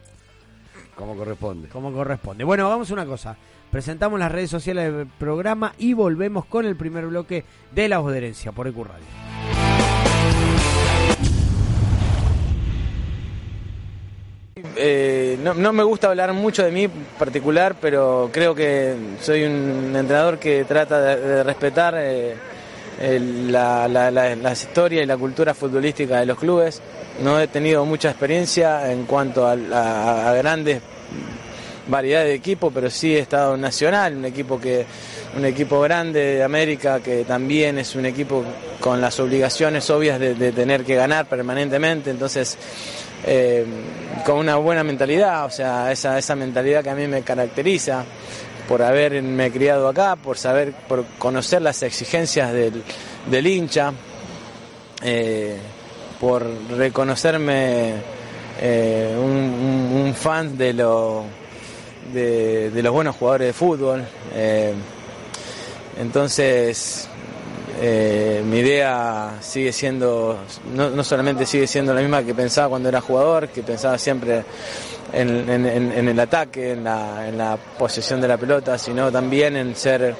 Como 0.95 1.17
corresponde. 1.17 1.69
como 1.69 1.91
corresponde. 1.93 2.45
Bueno, 2.45 2.67
hagamos 2.67 2.91
una 2.91 3.07
cosa. 3.07 3.37
Presentamos 3.71 4.21
las 4.21 4.31
redes 4.31 4.51
sociales 4.51 4.93
del 4.95 5.07
programa 5.07 5.75
y 5.79 5.95
volvemos 5.95 6.45
con 6.45 6.67
el 6.67 6.77
primer 6.77 7.07
bloque 7.07 7.45
de 7.75 7.89
La 7.89 7.99
Voz 7.99 8.13
de 8.13 8.19
Herencia 8.19 8.53
por 8.53 8.69
EQ 8.69 8.77
Radio. 8.85 9.66
Eh, 14.75 15.39
no, 15.43 15.73
me 15.75 15.83
gusta 15.83 16.09
hablar 16.09 16.33
mucho 16.33 16.65
de 16.65 16.71
mí 16.71 16.89
particular, 16.89 17.77
pero 17.79 18.31
creo 18.33 18.55
que 18.55 18.95
soy 19.21 19.45
un 19.45 19.95
entrenador 19.95 20.39
que 20.39 20.65
trata 20.65 20.99
de, 20.99 21.43
respetar 21.43 21.95
eh, 21.99 22.35
el- 22.99 23.53
la, 23.53 24.53
historias 24.53 25.03
y 25.05 25.07
la 25.07 25.19
cultura 25.19 25.53
futbolística 25.53 26.21
de 26.21 26.27
los 26.27 26.39
clubes. 26.39 26.81
No 27.23 27.39
he 27.39 27.49
tenido 27.49 27.85
mucha 27.85 28.09
experiencia 28.09 28.91
en 28.91 29.05
cuanto 29.05 29.47
a, 29.47 29.57
grandes 30.35 30.81
variedades 31.89 32.29
de 32.29 32.35
equipos, 32.35 32.73
pero 32.75 32.89
sí 32.89 33.15
he 33.15 33.19
estado 33.19 33.57
en 33.57 33.61
Nacional, 33.61 34.17
un 34.17 34.25
equipo 34.25 34.59
que 34.59 34.87
un 35.37 35.45
equipo 35.45 35.81
grande 35.81 36.37
de 36.37 36.43
América 36.43 37.01
que 37.01 37.25
también 37.25 37.77
es 37.79 37.95
un 37.95 38.07
equipo 38.07 38.43
con 38.81 39.03
las 39.03 39.21
obligaciones 39.21 39.89
obvias 39.91 40.19
de, 40.19 40.35
de 40.35 40.51
tener 40.51 40.83
que 40.83 40.95
ganar 40.95 41.27
permanentemente, 41.27 42.11
entonces 42.11 42.57
eh, 43.27 43.67
con 44.25 44.39
una 44.39 44.57
buena 44.57 44.85
mentalidad, 44.85 45.45
o 45.45 45.51
sea, 45.51 45.91
esa, 45.91 46.19
esa 46.19 46.37
mentalidad 46.37 46.83
que 46.83 46.91
a 46.91 46.95
mí 46.95 47.07
me 47.07 47.23
caracteriza 47.23 48.05
por 48.69 48.83
haberme 48.83 49.51
criado 49.51 49.89
acá, 49.89 50.17
por 50.17 50.39
saber, 50.39 50.73
por 50.89 51.05
conocer 51.19 51.63
las 51.63 51.83
exigencias 51.83 52.53
del, 52.53 52.83
del 53.31 53.47
hincha, 53.47 53.93
eh, 55.03 55.59
por 56.21 56.47
reconocerme 56.77 57.95
eh, 58.61 59.17
un, 59.19 60.15
fan 60.15 60.57
de, 60.57 60.73
lo, 60.73 61.25
de, 62.13 62.71
de 62.71 62.83
los 62.83 62.93
buenos 62.93 63.17
jugadores 63.17 63.49
de 63.49 63.53
fútbol. 63.53 64.05
eh, 64.35 64.75
entonces, 65.99 67.09
eh, 67.81 68.43
mi 68.45 68.59
idea 68.59 69.35
sigue 69.41 69.73
siendo, 69.73 70.39
no, 70.75 70.91
no 70.91 71.05
solamente 71.05 71.45
sigue 71.47 71.67
siendo 71.67 71.93
la 71.95 72.01
misma 72.01 72.23
que 72.23 72.35
pensaba 72.35 72.69
cuando 72.69 72.89
era 72.89 73.01
jugador, 73.01 73.49
que 73.49 73.63
pensaba 73.63 73.99
siempre 73.99 74.43
en, 75.13 75.49
en- 75.51 75.67
en- 75.93 76.09
el 76.09 76.21
ataque, 76.21 76.73
en 76.73 76.85
la, 76.85 77.29
en 77.29 77.39
la 77.39 77.57
posesión 77.79 78.21
de 78.21 78.29
la 78.29 78.37
pelota, 78.37 78.77
sino 78.79 79.11
también 79.13 79.57
en 79.57 79.75
ser 79.77 80.15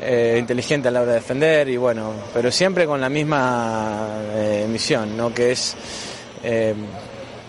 eh, 0.00 0.36
inteligente 0.38 0.88
a 0.88 0.90
la 0.90 1.02
hora 1.02 1.12
de 1.12 1.18
defender 1.18 1.68
y 1.68 1.76
bueno, 1.76 2.12
pero 2.34 2.50
siempre 2.50 2.86
con 2.86 3.00
la 3.00 3.08
misma 3.08 4.08
eh, 4.34 4.66
misión, 4.68 5.16
¿no? 5.16 5.32
que 5.32 5.52
es 5.52 5.74
eh, 6.42 6.74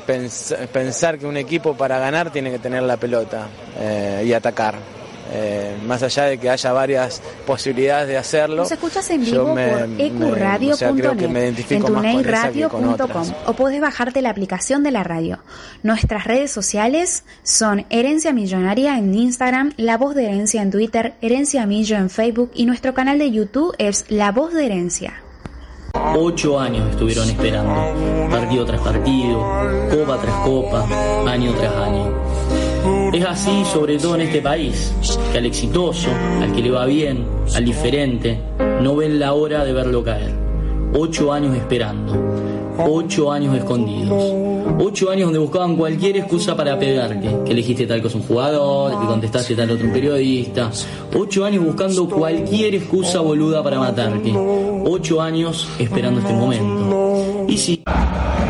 pens- 0.07 0.55
pensar 0.67 1.17
que 1.17 1.25
un 1.25 1.37
equipo 1.37 1.73
para 1.75 1.99
ganar 1.99 2.31
tiene 2.31 2.51
que 2.51 2.59
tener 2.59 2.83
la 2.83 2.97
pelota 2.97 3.47
eh, 3.79 4.23
y 4.25 4.33
atacar. 4.33 4.96
Eh, 5.31 5.75
más 5.85 6.03
allá 6.03 6.23
de 6.23 6.37
que 6.37 6.49
haya 6.49 6.71
varias 6.71 7.21
posibilidades 7.45 8.07
de 8.07 8.17
hacerlo. 8.17 8.57
Nos 8.63 8.71
escuchas 8.71 9.09
en 9.09 9.25
vivo 9.25 9.53
me- 9.53 9.67
por 9.69 9.87
me- 9.87 9.93
o 10.73 10.75
sea, 10.77 10.89
ecuradio.net, 10.89 11.69
en 11.75 12.85
otras. 12.87 13.33
o 13.45 13.53
podés 13.53 13.81
bajarte 13.81 14.21
la 14.21 14.29
aplicación 14.29 14.83
de 14.83 14.91
la 14.91 15.03
radio. 15.03 15.39
Nuestras 15.83 16.23
redes 16.25 16.51
sociales 16.51 17.23
son 17.43 17.85
Herencia 17.89 18.31
Millonaria 18.33 18.97
en 18.97 19.13
Instagram, 19.13 19.73
La 19.77 19.97
Voz 19.97 20.15
de 20.15 20.25
Herencia 20.27 20.61
en 20.61 20.71
Twitter, 20.71 21.13
Herencia 21.21 21.65
Millo 21.65 21.97
en 21.97 22.09
Facebook 22.09 22.51
y 22.55 22.65
nuestro 22.65 22.93
canal 22.93 23.19
de 23.19 23.31
YouTube 23.31 23.75
es 23.77 24.05
La 24.09 24.31
Voz 24.31 24.53
de 24.53 24.65
Herencia. 24.65 25.21
Ocho 26.15 26.59
años 26.59 26.89
estuvieron 26.91 27.27
esperando, 27.29 28.29
partido 28.29 28.65
tras 28.65 28.81
partido, 28.81 29.39
copa 29.89 30.17
tras 30.21 30.35
copa, 30.45 30.85
año 31.27 31.53
tras 31.55 31.73
año. 31.75 32.26
Es 33.13 33.25
así 33.25 33.63
sobre 33.65 33.97
todo 33.97 34.15
en 34.15 34.21
este 34.21 34.41
país, 34.41 34.93
que 35.31 35.37
al 35.37 35.45
exitoso, 35.45 36.09
al 36.41 36.53
que 36.53 36.61
le 36.61 36.71
va 36.71 36.85
bien, 36.85 37.25
al 37.55 37.65
diferente, 37.65 38.39
no 38.81 38.95
ven 38.95 39.19
la 39.19 39.33
hora 39.33 39.63
de 39.63 39.73
verlo 39.73 40.03
caer. 40.03 40.33
Ocho 40.93 41.31
años 41.31 41.55
esperando, 41.55 42.13
ocho 42.77 43.31
años 43.31 43.55
escondidos, 43.55 44.33
ocho 44.79 45.09
años 45.09 45.25
donde 45.25 45.39
buscaban 45.39 45.75
cualquier 45.75 46.17
excusa 46.17 46.55
para 46.55 46.77
pegarte, 46.77 47.29
que 47.45 47.51
elegiste 47.51 47.87
tal 47.87 48.01
cosa 48.01 48.17
un 48.17 48.23
jugador, 48.23 48.99
que 48.99 49.07
contestaste 49.07 49.55
tal 49.55 49.71
otro 49.71 49.91
periodista, 49.91 50.71
ocho 51.15 51.45
años 51.45 51.63
buscando 51.63 52.07
cualquier 52.09 52.75
excusa 52.75 53.19
boluda 53.19 53.63
para 53.63 53.79
matarte, 53.79 54.33
ocho 54.85 55.21
años 55.21 55.67
esperando 55.79 56.19
este 56.19 56.33
momento. 56.33 57.45
Y 57.47 57.57
sí. 57.57 57.83
Bueno, 57.85 58.46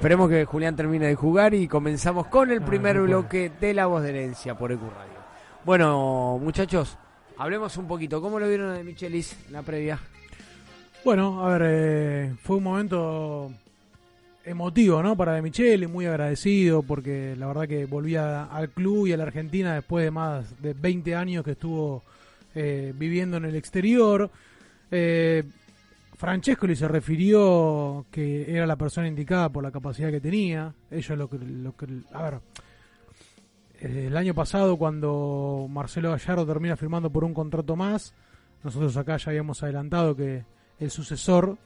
esperemos 0.00 0.30
que 0.30 0.46
Julián 0.46 0.76
termine 0.76 1.08
de 1.08 1.14
jugar 1.14 1.52
y 1.52 1.68
comenzamos 1.68 2.26
con 2.28 2.50
el 2.50 2.62
Ah, 2.62 2.64
primer 2.64 3.02
bloque 3.02 3.52
de 3.60 3.74
La 3.74 3.84
Voz 3.84 4.02
de 4.02 4.08
Herencia 4.08 4.56
por 4.56 4.72
EQ 4.72 4.80
Radio. 4.80 5.20
Bueno, 5.62 6.38
muchachos, 6.40 6.96
hablemos 7.36 7.76
un 7.76 7.86
poquito. 7.86 8.22
¿Cómo 8.22 8.40
lo 8.40 8.48
vieron 8.48 8.74
de 8.74 8.82
Michelis 8.82 9.36
en 9.46 9.52
la 9.52 9.60
previa? 9.60 9.98
Bueno, 11.04 11.44
a 11.46 11.58
ver, 11.58 11.62
eh, 11.66 12.34
fue 12.42 12.56
un 12.56 12.62
momento 12.62 13.52
emotivo, 14.42 15.02
¿no? 15.02 15.14
Para 15.18 15.34
De 15.34 15.42
Michele, 15.42 15.86
muy 15.86 16.06
agradecido 16.06 16.82
porque 16.82 17.36
la 17.36 17.48
verdad 17.48 17.68
que 17.68 17.84
volvía 17.84 18.44
al 18.44 18.70
club 18.70 19.06
y 19.06 19.12
a 19.12 19.18
la 19.18 19.24
Argentina 19.24 19.74
después 19.74 20.02
de 20.02 20.10
más 20.10 20.62
de 20.62 20.72
20 20.72 21.14
años 21.14 21.44
que 21.44 21.50
estuvo 21.50 22.02
eh, 22.54 22.94
viviendo 22.96 23.36
en 23.36 23.44
el 23.44 23.54
exterior. 23.54 24.30
Eh, 24.90 25.44
Francescoli 26.20 26.76
se 26.76 26.86
refirió 26.86 28.04
que 28.10 28.54
era 28.54 28.66
la 28.66 28.76
persona 28.76 29.08
indicada 29.08 29.48
por 29.48 29.62
la 29.62 29.70
capacidad 29.70 30.10
que 30.10 30.20
tenía. 30.20 30.74
Ellos 30.90 31.16
lo 31.16 31.30
que, 31.30 31.38
lo 31.38 31.74
que 31.74 31.86
a 32.12 32.22
ver, 32.24 32.40
eh, 33.80 34.04
el 34.08 34.16
año 34.18 34.34
pasado 34.34 34.76
cuando 34.76 35.66
Marcelo 35.70 36.10
Gallardo 36.10 36.44
termina 36.46 36.76
firmando 36.76 37.08
por 37.10 37.24
un 37.24 37.32
contrato 37.32 37.74
más, 37.74 38.12
nosotros 38.62 38.94
acá 38.98 39.16
ya 39.16 39.30
habíamos 39.30 39.62
adelantado 39.62 40.14
que 40.14 40.44
el 40.78 40.90
sucesor 40.90 41.56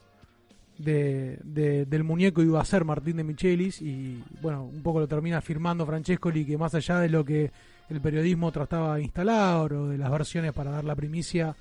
de, 0.78 1.40
de- 1.42 1.84
del 1.86 2.04
muñeco 2.04 2.40
iba 2.40 2.60
a 2.60 2.64
ser 2.64 2.84
Martín 2.84 3.16
de 3.16 3.24
Michelis 3.24 3.82
y 3.82 4.22
bueno, 4.40 4.64
un 4.66 4.84
poco 4.84 5.00
lo 5.00 5.08
termina 5.08 5.40
firmando 5.40 5.84
Francescoli 5.84 6.44
que 6.46 6.56
más 6.56 6.74
allá 6.76 7.00
de 7.00 7.08
lo 7.08 7.24
que 7.24 7.50
el 7.88 8.00
periodismo 8.00 8.52
trataba 8.52 8.94
de 8.96 9.02
instalar 9.02 9.72
o 9.72 9.88
de 9.88 9.98
las 9.98 10.12
versiones 10.12 10.52
para 10.52 10.70
dar 10.70 10.84
la 10.84 10.94
primicia, 10.94 11.56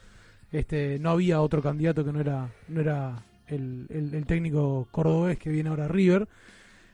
este 0.54 0.98
no 1.00 1.10
había 1.10 1.42
otro 1.42 1.62
candidato 1.62 2.06
que 2.06 2.14
no 2.14 2.22
era 2.22 2.50
no 2.70 2.80
era 2.80 3.22
el, 3.48 3.88
el- 3.90 4.14
el 4.16 4.26
técnico 4.26 4.88
cordobés 4.92 5.38
que 5.38 5.50
viene 5.50 5.70
ahora 5.70 5.86
a 5.86 5.90
River. 5.90 6.28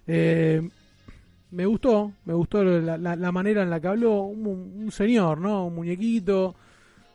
Eh, 0.08 0.68
me 1.52 1.66
gustó, 1.66 2.14
me 2.26 2.34
gustó 2.34 2.64
la, 2.64 2.98
la- 2.98 3.16
la 3.16 3.32
manera 3.32 3.62
en 3.64 3.70
la 3.70 3.80
que 3.80 3.88
habló, 3.88 4.22
un, 4.24 4.48
un 4.48 4.92
señor, 4.92 5.40
¿no? 5.40 5.68
Un 5.68 5.76
muñequito 5.76 6.56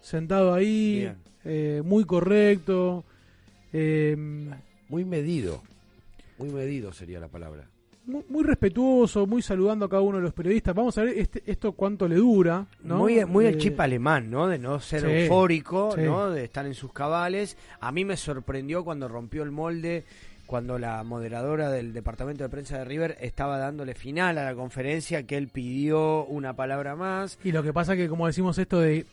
sentado 0.00 0.54
ahí, 0.54 1.08
eh, 1.44 1.82
muy 1.84 2.04
correcto. 2.04 3.04
eh, 3.72 4.16
Muy 4.88 5.04
medido. 5.04 5.62
Muy 6.38 6.50
medido 6.50 6.92
sería 6.92 7.18
la 7.20 7.28
palabra. 7.28 7.64
Muy, 8.06 8.25
muy 8.28 8.44
respetuoso, 8.44 9.26
muy 9.26 9.42
saludando 9.42 9.87
a 9.87 9.88
cada 9.88 10.02
uno 10.02 10.18
de 10.18 10.23
los 10.25 10.32
periodistas. 10.32 10.75
Vamos 10.75 10.96
a 10.99 11.02
ver 11.04 11.18
este, 11.18 11.42
esto 11.46 11.73
cuánto 11.73 12.06
le 12.08 12.16
dura, 12.16 12.66
¿no? 12.82 12.99
Muy, 12.99 13.25
muy 13.25 13.46
el 13.46 13.54
Eh, 13.54 13.58
chip 13.58 13.80
alemán, 13.80 14.30
¿no? 14.30 14.46
De 14.46 14.58
no 14.58 14.78
ser 14.80 15.02
sí, 15.02 15.06
eufórico, 15.11 15.92
sí. 15.94 16.02
¿no? 16.02 16.30
De 16.30 16.44
estar 16.44 16.66
en 16.66 16.75
sus 16.75 16.92
cabales. 16.92 17.56
A 17.80 17.92
mí 17.92 18.04
me 18.04 18.16
sorprendió 18.16 18.84
cuando 18.84 19.08
rompió 19.08 19.42
el 19.42 19.50
molde, 19.50 20.04
cuando 20.46 20.78
la 20.78 21.02
moderadora 21.04 21.70
del 21.70 21.94
departamento 21.94 22.44
de 22.44 22.50
prensa 22.50 22.78
de 22.78 22.84
River 22.84 23.16
estaba 23.20 23.58
dándole 23.58 23.94
final 23.94 24.37
a 24.38 24.44
la 24.44 24.54
conferencia, 24.54 25.23
que 25.26 25.37
él 25.38 25.49
pidió 25.49 26.25
una 26.26 26.54
palabra 26.54 26.96
más. 26.96 27.38
Y 27.42 27.52
lo 27.52 27.62
que 27.62 27.73
pasa 27.73 27.96
que, 27.96 28.08
como 28.08 28.26
decimos 28.26 28.58
esto 28.58 28.78
de, 28.80 29.06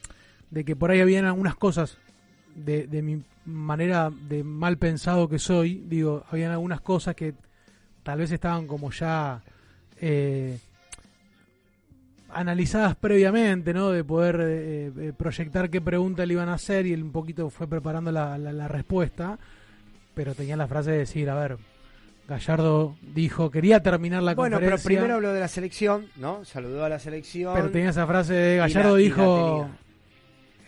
de 0.49 0.65
que 0.65 0.75
por 0.75 0.91
ahí 0.91 0.99
habían 0.99 1.23
algunas 1.25 1.55
cosas 1.55 1.97
de, 2.55 2.85
de 2.87 3.01
mi 3.01 3.23
manera 3.45 4.11
de 4.27 4.43
mal 4.43 4.77
pensado 4.77 5.29
que 5.29 5.39
soy, 5.39 5.83
digo, 5.87 6.25
habían 6.29 6.51
algunas 6.51 6.81
cosas 6.81 7.15
que 7.15 7.33
tal 8.03 8.19
vez 8.19 8.31
estaban 8.31 8.67
como 8.67 8.91
ya 8.91 9.41
eh, 9.99 10.57
analizadas 12.33 12.95
previamente, 12.95 13.73
¿no? 13.73 13.89
De 13.91 14.03
poder 14.03 14.37
eh, 14.41 14.91
eh, 14.97 15.13
proyectar 15.17 15.69
qué 15.69 15.81
pregunta 15.81 16.25
le 16.25 16.33
iban 16.33 16.49
a 16.49 16.53
hacer 16.53 16.85
y 16.85 16.93
él 16.93 17.03
un 17.03 17.11
poquito 17.11 17.49
fue 17.49 17.67
preparando 17.67 18.11
la, 18.11 18.37
la- 18.37 18.53
la 18.53 18.67
respuesta, 18.67 19.37
pero 20.13 20.33
tenía 20.33 20.55
la 20.55 20.67
frase 20.67 20.91
de 20.91 20.97
decir, 20.99 21.29
a 21.29 21.35
ver, 21.35 21.57
Gallardo 22.27 22.95
dijo, 23.13 23.51
quería 23.51 23.81
terminar 23.83 24.23
la 24.23 24.33
Bueno, 24.35 24.57
pero 24.57 24.71
conferencia. 24.71 24.87
primero 24.99 25.15
habló 25.15 25.33
de 25.33 25.39
la 25.41 25.47
selección, 25.49 26.05
¿no? 26.15 26.45
Saludó 26.45 26.85
a 26.85 26.89
la 26.89 26.99
selección. 26.99 27.53
Pero 27.53 27.69
tenía 27.71 27.89
esa 27.89 28.07
frase 28.07 28.33
de 28.33 28.57
Gallardo 28.57 28.91
la 28.91 28.97
dijo. 28.97 29.69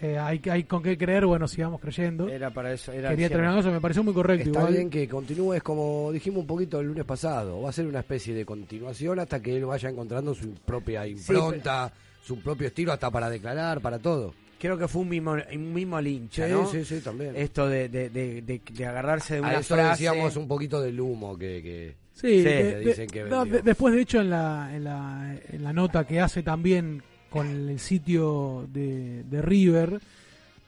Eh, 0.03 0.17
hay, 0.19 0.41
hay 0.51 0.63
con 0.65 0.83
qué 0.83 0.97
creer, 0.97 1.25
bueno, 1.25 1.47
sigamos 1.47 1.79
creyendo. 1.79 2.27
Era 2.27 2.49
para 2.51 2.73
eso. 2.73 2.91
Era 2.91 3.09
Quería 3.09 3.29
terminar 3.29 3.57
eso, 3.59 3.71
me 3.71 3.79
pareció 3.81 4.03
muy 4.03 4.13
correcto. 4.13 4.47
Está 4.49 4.59
igual. 4.59 4.73
bien 4.73 4.89
que 4.89 5.07
continúes 5.07 5.63
como 5.63 6.11
dijimos 6.11 6.41
un 6.41 6.47
poquito 6.47 6.79
el 6.79 6.87
lunes 6.87 7.05
pasado. 7.05 7.61
Va 7.61 7.69
a 7.69 7.73
ser 7.73 7.87
una 7.87 7.99
especie 7.99 8.33
de 8.33 8.45
continuación 8.45 9.19
hasta 9.19 9.41
que 9.41 9.55
él 9.55 9.65
vaya 9.65 9.89
encontrando 9.89 10.35
su 10.35 10.53
propia 10.55 11.07
impronta, 11.07 11.91
su 12.23 12.39
propio 12.39 12.67
estilo, 12.67 12.91
hasta 12.93 13.09
para 13.09 13.29
declarar, 13.29 13.81
para 13.81 13.99
todo. 13.99 14.33
Creo 14.59 14.77
que 14.77 14.87
fue 14.87 15.01
un 15.01 15.09
mimo, 15.09 15.33
un 15.53 15.73
mimo 15.73 15.97
al 15.97 16.07
hincha, 16.07 16.45
Sí, 16.47 16.51
¿no? 16.53 16.65
sí, 16.67 16.85
sí, 16.85 17.01
también. 17.01 17.35
Esto 17.35 17.67
de, 17.67 17.89
de, 17.89 18.09
de, 18.09 18.41
de- 18.41 18.61
de 18.71 18.85
agarrarse 18.85 19.35
de 19.35 19.39
una 19.41 19.49
A 19.49 19.59
eso 19.59 19.75
frase. 19.75 19.89
decíamos 20.05 20.37
un 20.37 20.47
poquito 20.47 20.81
del 20.81 20.99
humo 21.01 21.37
que... 21.37 21.61
que 21.61 21.95
Sí, 22.13 22.27
Sí, 22.37 22.41
de- 22.43 22.43
que 22.43 22.63
de- 22.63 22.79
dicen 22.79 23.07
que 23.09 23.23
no, 23.23 23.43
después 23.43 23.93
de 23.93 24.01
hecho 24.01 24.21
en 24.21 24.29
la, 24.29 24.69
en, 24.73 24.83
la, 24.85 25.35
en 25.49 25.63
la 25.63 25.73
nota 25.73 26.05
que 26.07 26.21
hace 26.21 26.43
también 26.43 27.01
con 27.33 27.47
el 27.47 27.79
sitio 27.79 28.67
de, 28.71 29.41
River, 29.41 29.99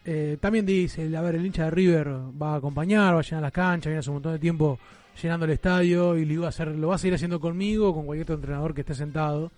eh, 0.04 0.38
también 0.42 0.66
dice, 0.66 1.16
a 1.16 1.22
ver, 1.22 1.36
el 1.36 1.46
hincha 1.46 1.66
de 1.66 1.70
River 1.70 2.08
va 2.42 2.54
a 2.54 2.56
acompañar, 2.56 3.14
va 3.14 3.20
a 3.20 3.22
llenar 3.22 3.44
las 3.44 3.52
canchas, 3.52 3.86
viene 3.86 4.00
hace 4.00 4.10
un 4.10 4.16
montón 4.16 4.34
de 4.34 4.40
tiempo 4.40 4.80
llenando 5.22 5.46
el 5.46 5.52
estadio 5.52 6.18
y 6.18 6.26
lo, 6.26 6.34
iba 6.34 6.46
a 6.48 6.50
hacer, 6.50 6.70
lo 6.70 6.88
va 6.88 6.96
a 6.96 6.98
seguir 6.98 7.14
haciendo 7.14 7.40
conmigo, 7.40 7.94
con 7.94 8.08
cualquier 8.08 8.24
otro 8.24 8.36
entrenador 8.38 8.74
que 8.74 8.82
esté 8.82 8.96
sentado. 8.96 9.52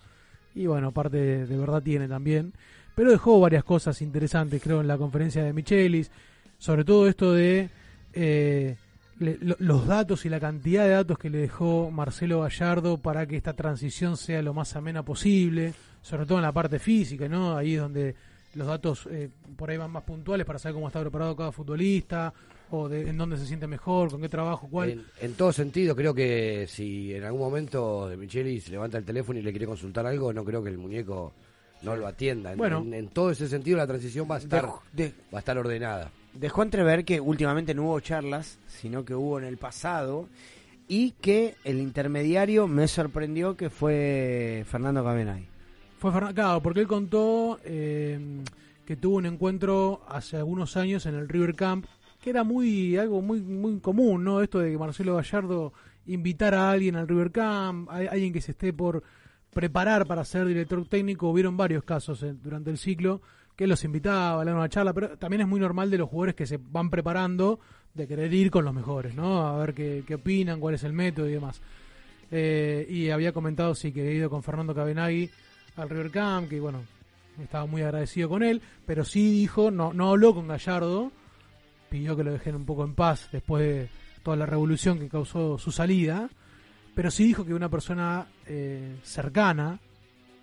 Y 0.54 0.66
bueno, 0.66 0.92
parte 0.92 1.46
de, 1.46 1.56
verdad 1.56 1.82
tiene 1.82 2.08
también. 2.08 2.52
Pero 2.94 3.10
dejó 3.10 3.40
varias 3.40 3.64
cosas 3.64 4.02
interesantes, 4.02 4.62
creo, 4.62 4.82
en 4.82 4.86
la 4.86 4.98
conferencia 4.98 5.42
de 5.42 5.54
Michelis. 5.54 6.10
Sobre 6.58 6.84
todo 6.84 7.08
esto 7.08 7.32
de 7.32 7.70
eh, 8.12 8.76
los 9.18 9.86
datos 9.86 10.26
y 10.26 10.28
la 10.28 10.40
cantidad 10.40 10.84
de 10.84 10.90
datos 10.90 11.18
que 11.18 11.30
le 11.30 11.38
dejó 11.38 11.90
Marcelo 11.90 12.42
Gallardo 12.42 12.98
para 12.98 13.26
que 13.26 13.38
esta 13.38 13.54
transición 13.54 14.18
sea 14.18 14.42
lo 14.42 14.52
más 14.52 14.76
amena 14.76 15.02
posible. 15.02 15.72
Sobre 16.02 16.26
todo 16.26 16.38
en 16.38 16.42
la 16.42 16.52
parte 16.52 16.78
física, 16.78 17.28
¿no? 17.28 17.56
Ahí 17.56 17.74
es 17.74 17.80
donde 17.80 18.14
los 18.54 18.66
datos 18.66 19.06
eh, 19.10 19.28
por 19.56 19.70
ahí 19.70 19.76
van 19.76 19.90
más 19.90 20.02
puntuales 20.04 20.46
para 20.46 20.58
saber 20.58 20.74
cómo 20.74 20.86
está 20.88 21.00
preparado 21.00 21.36
cada 21.36 21.52
futbolista 21.52 22.32
o 22.70 22.88
de, 22.88 23.08
en 23.08 23.16
dónde 23.16 23.36
se 23.36 23.46
siente 23.46 23.66
mejor, 23.66 24.10
con 24.10 24.20
qué 24.20 24.28
trabajo, 24.28 24.68
cuál. 24.70 24.90
En, 24.90 25.04
en 25.20 25.34
todo 25.34 25.52
sentido, 25.52 25.94
creo 25.96 26.14
que 26.14 26.66
si 26.68 27.14
en 27.14 27.24
algún 27.24 27.40
momento 27.40 28.08
de 28.08 28.16
Micheli 28.16 28.60
se 28.60 28.70
levanta 28.70 28.98
el 28.98 29.04
teléfono 29.04 29.38
y 29.38 29.42
le 29.42 29.50
quiere 29.52 29.66
consultar 29.66 30.06
algo, 30.06 30.32
no 30.32 30.44
creo 30.44 30.62
que 30.62 30.70
el 30.70 30.78
muñeco 30.78 31.32
no 31.82 31.94
lo 31.96 32.06
atienda. 32.06 32.52
En, 32.52 32.58
Bueno. 32.58 32.78
en, 32.78 32.92
en 32.94 33.08
todo 33.08 33.30
ese 33.30 33.48
sentido, 33.48 33.76
la 33.76 33.86
transición 33.86 34.26
va 34.30 34.36
a 34.36 34.38
estar, 34.38 34.68
De- 34.92 35.14
va 35.32 35.38
a 35.38 35.40
estar 35.40 35.56
ordenada. 35.56 36.10
dejó 36.34 36.62
entrever 36.62 37.04
que 37.04 37.20
últimamente 37.20 37.74
no 37.74 37.84
hubo 37.84 38.00
charlas, 38.00 38.58
sino 38.66 39.04
que 39.04 39.14
hubo 39.14 39.38
en 39.38 39.44
el 39.44 39.56
pasado, 39.58 40.28
y 40.88 41.12
que 41.12 41.54
el 41.64 41.78
intermediario 41.80 42.66
me 42.66 42.88
sorprendió 42.88 43.56
que 43.56 43.70
fue 43.70 44.64
Fernando 44.66 45.04
Cabenay. 45.04 45.46
Fue 45.98 46.12
Fernan- 46.12 46.34
claro, 46.34 46.62
porque 46.62 46.80
él 46.80 46.86
contó 46.86 47.58
eh, 47.64 48.18
que 48.86 48.96
tuvo 48.96 49.16
un 49.16 49.26
encuentro 49.26 50.02
hace 50.08 50.36
algunos 50.36 50.76
años 50.76 51.06
en 51.06 51.14
el 51.14 51.28
River 51.28 51.54
Camp, 51.54 51.86
que 52.22 52.30
era 52.30 52.44
muy 52.44 52.96
algo 52.96 53.20
muy 53.20 53.40
muy 53.40 53.80
común, 53.80 54.24
¿no? 54.24 54.40
Esto 54.42 54.60
de 54.60 54.70
que 54.70 54.78
Marcelo 54.78 55.16
Gallardo 55.16 55.72
invitara 56.06 56.68
a 56.68 56.72
alguien 56.72 56.96
al 56.96 57.08
River 57.08 57.30
Camp, 57.32 57.90
a 57.90 57.96
alguien 57.96 58.32
que 58.32 58.40
se 58.40 58.52
esté 58.52 58.72
por 58.72 59.02
preparar 59.52 60.06
para 60.06 60.24
ser 60.24 60.46
director 60.46 60.86
técnico, 60.86 61.30
hubieron 61.30 61.56
varios 61.56 61.82
casos 61.84 62.22
eh, 62.22 62.34
durante 62.42 62.70
el 62.70 62.78
ciclo 62.78 63.20
que 63.56 63.66
los 63.66 63.82
invitaba 63.82 64.40
a 64.40 64.44
dar 64.44 64.54
una 64.54 64.68
charla, 64.68 64.92
pero 64.92 65.18
también 65.18 65.40
es 65.40 65.48
muy 65.48 65.58
normal 65.58 65.90
de 65.90 65.98
los 65.98 66.08
jugadores 66.08 66.36
que 66.36 66.46
se 66.46 66.58
van 66.58 66.90
preparando 66.90 67.58
de 67.92 68.06
querer 68.06 68.32
ir 68.32 68.52
con 68.52 68.64
los 68.64 68.72
mejores, 68.72 69.16
¿no? 69.16 69.48
A 69.48 69.58
ver 69.58 69.74
qué, 69.74 70.04
qué 70.06 70.14
opinan, 70.14 70.60
cuál 70.60 70.76
es 70.76 70.84
el 70.84 70.92
método 70.92 71.28
y 71.28 71.32
demás. 71.32 71.60
Eh, 72.30 72.86
y 72.88 73.10
había 73.10 73.32
comentado, 73.32 73.74
sí, 73.74 73.90
que 73.90 74.00
había 74.02 74.12
ido 74.12 74.30
con 74.30 74.44
Fernando 74.44 74.74
Cabenagui 74.76 75.28
al 75.78 75.88
River 75.90 76.10
Camp, 76.10 76.48
que 76.48 76.60
bueno, 76.60 76.82
estaba 77.42 77.66
muy 77.66 77.82
agradecido 77.82 78.28
con 78.28 78.42
él, 78.42 78.60
pero 78.86 79.04
sí 79.04 79.30
dijo, 79.30 79.70
no, 79.70 79.92
no 79.92 80.10
habló 80.10 80.34
con 80.34 80.48
Gallardo, 80.48 81.12
pidió 81.90 82.16
que 82.16 82.24
lo 82.24 82.32
dejen 82.32 82.54
un 82.56 82.64
poco 82.64 82.84
en 82.84 82.94
paz 82.94 83.28
después 83.32 83.62
de 83.62 83.88
toda 84.22 84.36
la 84.36 84.46
revolución 84.46 84.98
que 84.98 85.08
causó 85.08 85.58
su 85.58 85.70
salida, 85.72 86.28
pero 86.94 87.10
sí 87.10 87.24
dijo 87.24 87.44
que 87.44 87.54
una 87.54 87.68
persona 87.68 88.26
eh, 88.46 88.96
cercana, 89.02 89.78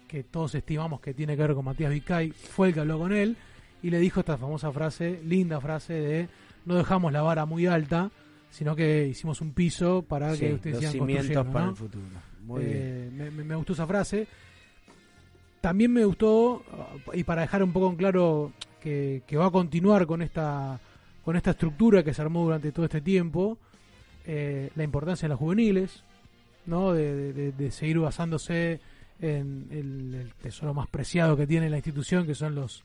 que 0.08 0.24
todos 0.24 0.56
estimamos 0.56 1.02
que 1.02 1.14
tiene 1.14 1.36
que 1.36 1.42
ver 1.42 1.54
con 1.54 1.66
Matías 1.66 1.92
Vicay, 1.92 2.32
fue 2.32 2.70
el 2.70 2.74
que 2.74 2.80
habló 2.80 2.98
con 3.00 3.12
él 3.12 3.36
y 3.84 3.90
le 3.90 4.00
dijo 4.00 4.22
esta 4.22 4.38
famosa 4.38 4.72
frase, 4.72 5.20
linda 5.26 5.60
frase 5.60 5.94
de 5.94 6.30
no 6.66 6.76
dejamos 6.76 7.12
la 7.12 7.22
vara 7.22 7.46
muy 7.46 7.68
alta, 7.68 8.10
sino 8.50 8.76
que 8.76 9.06
hicimos 9.08 9.42
un 9.42 9.52
piso 9.52 10.02
para 10.04 10.34
Sí, 10.34 10.40
que 10.40 10.54
ustedes 10.54 10.76
los 10.76 10.92
sigan 10.92 11.08
cimientos 11.08 11.46
para 11.48 11.66
¿no? 11.66 11.72
el 11.72 11.78
futuro. 11.78 12.06
Muy 12.46 12.62
Eh, 12.66 13.10
me, 13.12 13.30
me- 13.32 13.44
me 13.44 13.56
gustó 13.56 13.74
esa 13.74 13.86
frase. 13.86 14.28
También 15.66 15.92
me 15.94 16.06
gustó, 16.06 16.64
y 17.14 17.24
para 17.24 17.42
dejar 17.42 17.64
un 17.64 17.74
poco 17.74 17.90
en 17.90 17.96
claro 17.96 18.52
que, 18.80 19.24
que 19.26 19.36
va 19.36 19.48
a 19.48 19.50
continuar 19.50 20.06
con 20.06 20.22
esta, 20.22 20.80
con 21.24 21.36
esta 21.36 21.50
estructura 21.52 22.04
que 22.04 22.14
se 22.14 22.22
armó 22.22 22.44
durante 22.44 22.72
todo 22.72 22.86
este 22.86 23.02
tiempo, 23.02 23.58
eh, 24.28 24.70
la 24.76 24.84
importancia 24.84 25.26
de 25.26 25.30
las 25.30 25.40
juveniles, 25.40 26.04
¿no? 26.68 26.94
de, 26.94 27.16
de- 27.16 27.34
de- 27.34 27.52
de 27.52 27.72
seguir 27.72 27.98
basándose 27.98 28.80
en 29.20 29.66
el, 29.72 30.14
el 30.22 30.34
tesoro 30.36 30.76
más 30.76 30.88
preciado 30.88 31.36
que 31.36 31.48
tiene 31.48 31.68
la 31.68 31.78
institución, 31.78 32.28
que 32.28 32.36
son 32.36 32.54
los, 32.54 32.84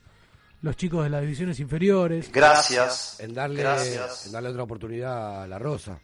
los 0.63 0.75
chicos 0.75 1.03
de 1.03 1.11
las 1.11 1.21
divisiones 1.21 1.59
inferiores. 1.59 2.29
En 3.19 3.35
darle, 3.35 3.61
Gracias. 3.61 4.25
en 4.25 4.31
darle 4.31 4.49
otra 4.49 4.63
oportunidad 4.63 5.43
a 5.43 5.47
la 5.47 5.59
Rosa. 5.59 5.99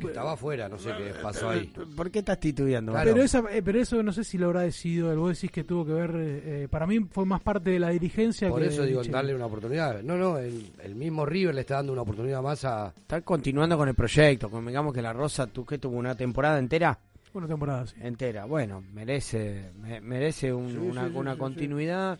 Que 0.00 0.06
estaba 0.08 0.32
afuera, 0.32 0.68
no 0.68 0.78
sé 0.78 0.90
qué 0.96 1.12
pasó 1.22 1.48
ahí. 1.50 1.72
¿Por 1.96 2.10
qué 2.10 2.18
estás 2.20 2.38
titubeando? 2.38 2.92
Claro. 2.92 3.10
Pero, 3.12 3.22
esa, 3.24 3.42
eh, 3.50 3.62
pero 3.62 3.80
eso 3.80 4.02
no 4.02 4.12
sé 4.12 4.22
si 4.24 4.36
lo 4.38 4.46
habrá 4.46 4.60
decidido 4.62 5.10
él. 5.12 5.18
Vos 5.18 5.34
decís 5.34 5.50
que 5.50 5.64
tuvo 5.64 5.86
que 5.86 5.92
ver. 5.92 6.10
eh, 6.16 6.42
eh, 6.64 6.68
para 6.70 6.86
mí 6.86 7.00
fue 7.10 7.24
más 7.24 7.40
parte 7.40 7.70
de 7.70 7.78
la 7.78 7.88
dirigencia 7.90 8.48
Por 8.50 8.60
que. 8.60 8.68
eso 8.68 8.82
digo, 8.84 9.02
darle 9.04 9.34
una 9.34 9.46
oportunidad. 9.46 10.02
No, 10.02 10.16
no, 10.16 10.38
el, 10.38 10.70
el 10.82 10.94
mismo 10.94 11.24
River 11.24 11.54
le 11.54 11.62
está 11.62 11.76
dando 11.76 11.92
una 11.92 12.02
oportunidad 12.02 12.42
más 12.42 12.64
a. 12.64 12.88
Está 12.96 13.20
continuando 13.22 13.76
con 13.78 13.88
el 13.88 13.94
proyecto. 13.94 14.50
Convengamos 14.50 14.92
que 14.92 15.02
la 15.02 15.12
Rosa, 15.12 15.46
¿tú 15.46 15.64
qué 15.64 15.78
tuvo 15.78 15.96
una 15.96 16.14
temporada 16.14 16.58
entera? 16.58 16.98
Una 17.32 17.46
temporada, 17.46 17.86
sí. 17.86 17.94
Entera. 18.00 18.44
Bueno, 18.46 18.82
merece 18.92 19.70
me- 19.80 20.00
merece 20.00 20.52
un- 20.52 20.70
Sí, 20.70 20.76
una, 20.78 21.04
sí, 21.06 21.10
sí, 21.12 21.16
una 21.18 21.32
sí, 21.34 21.38
continuidad. 21.38 22.18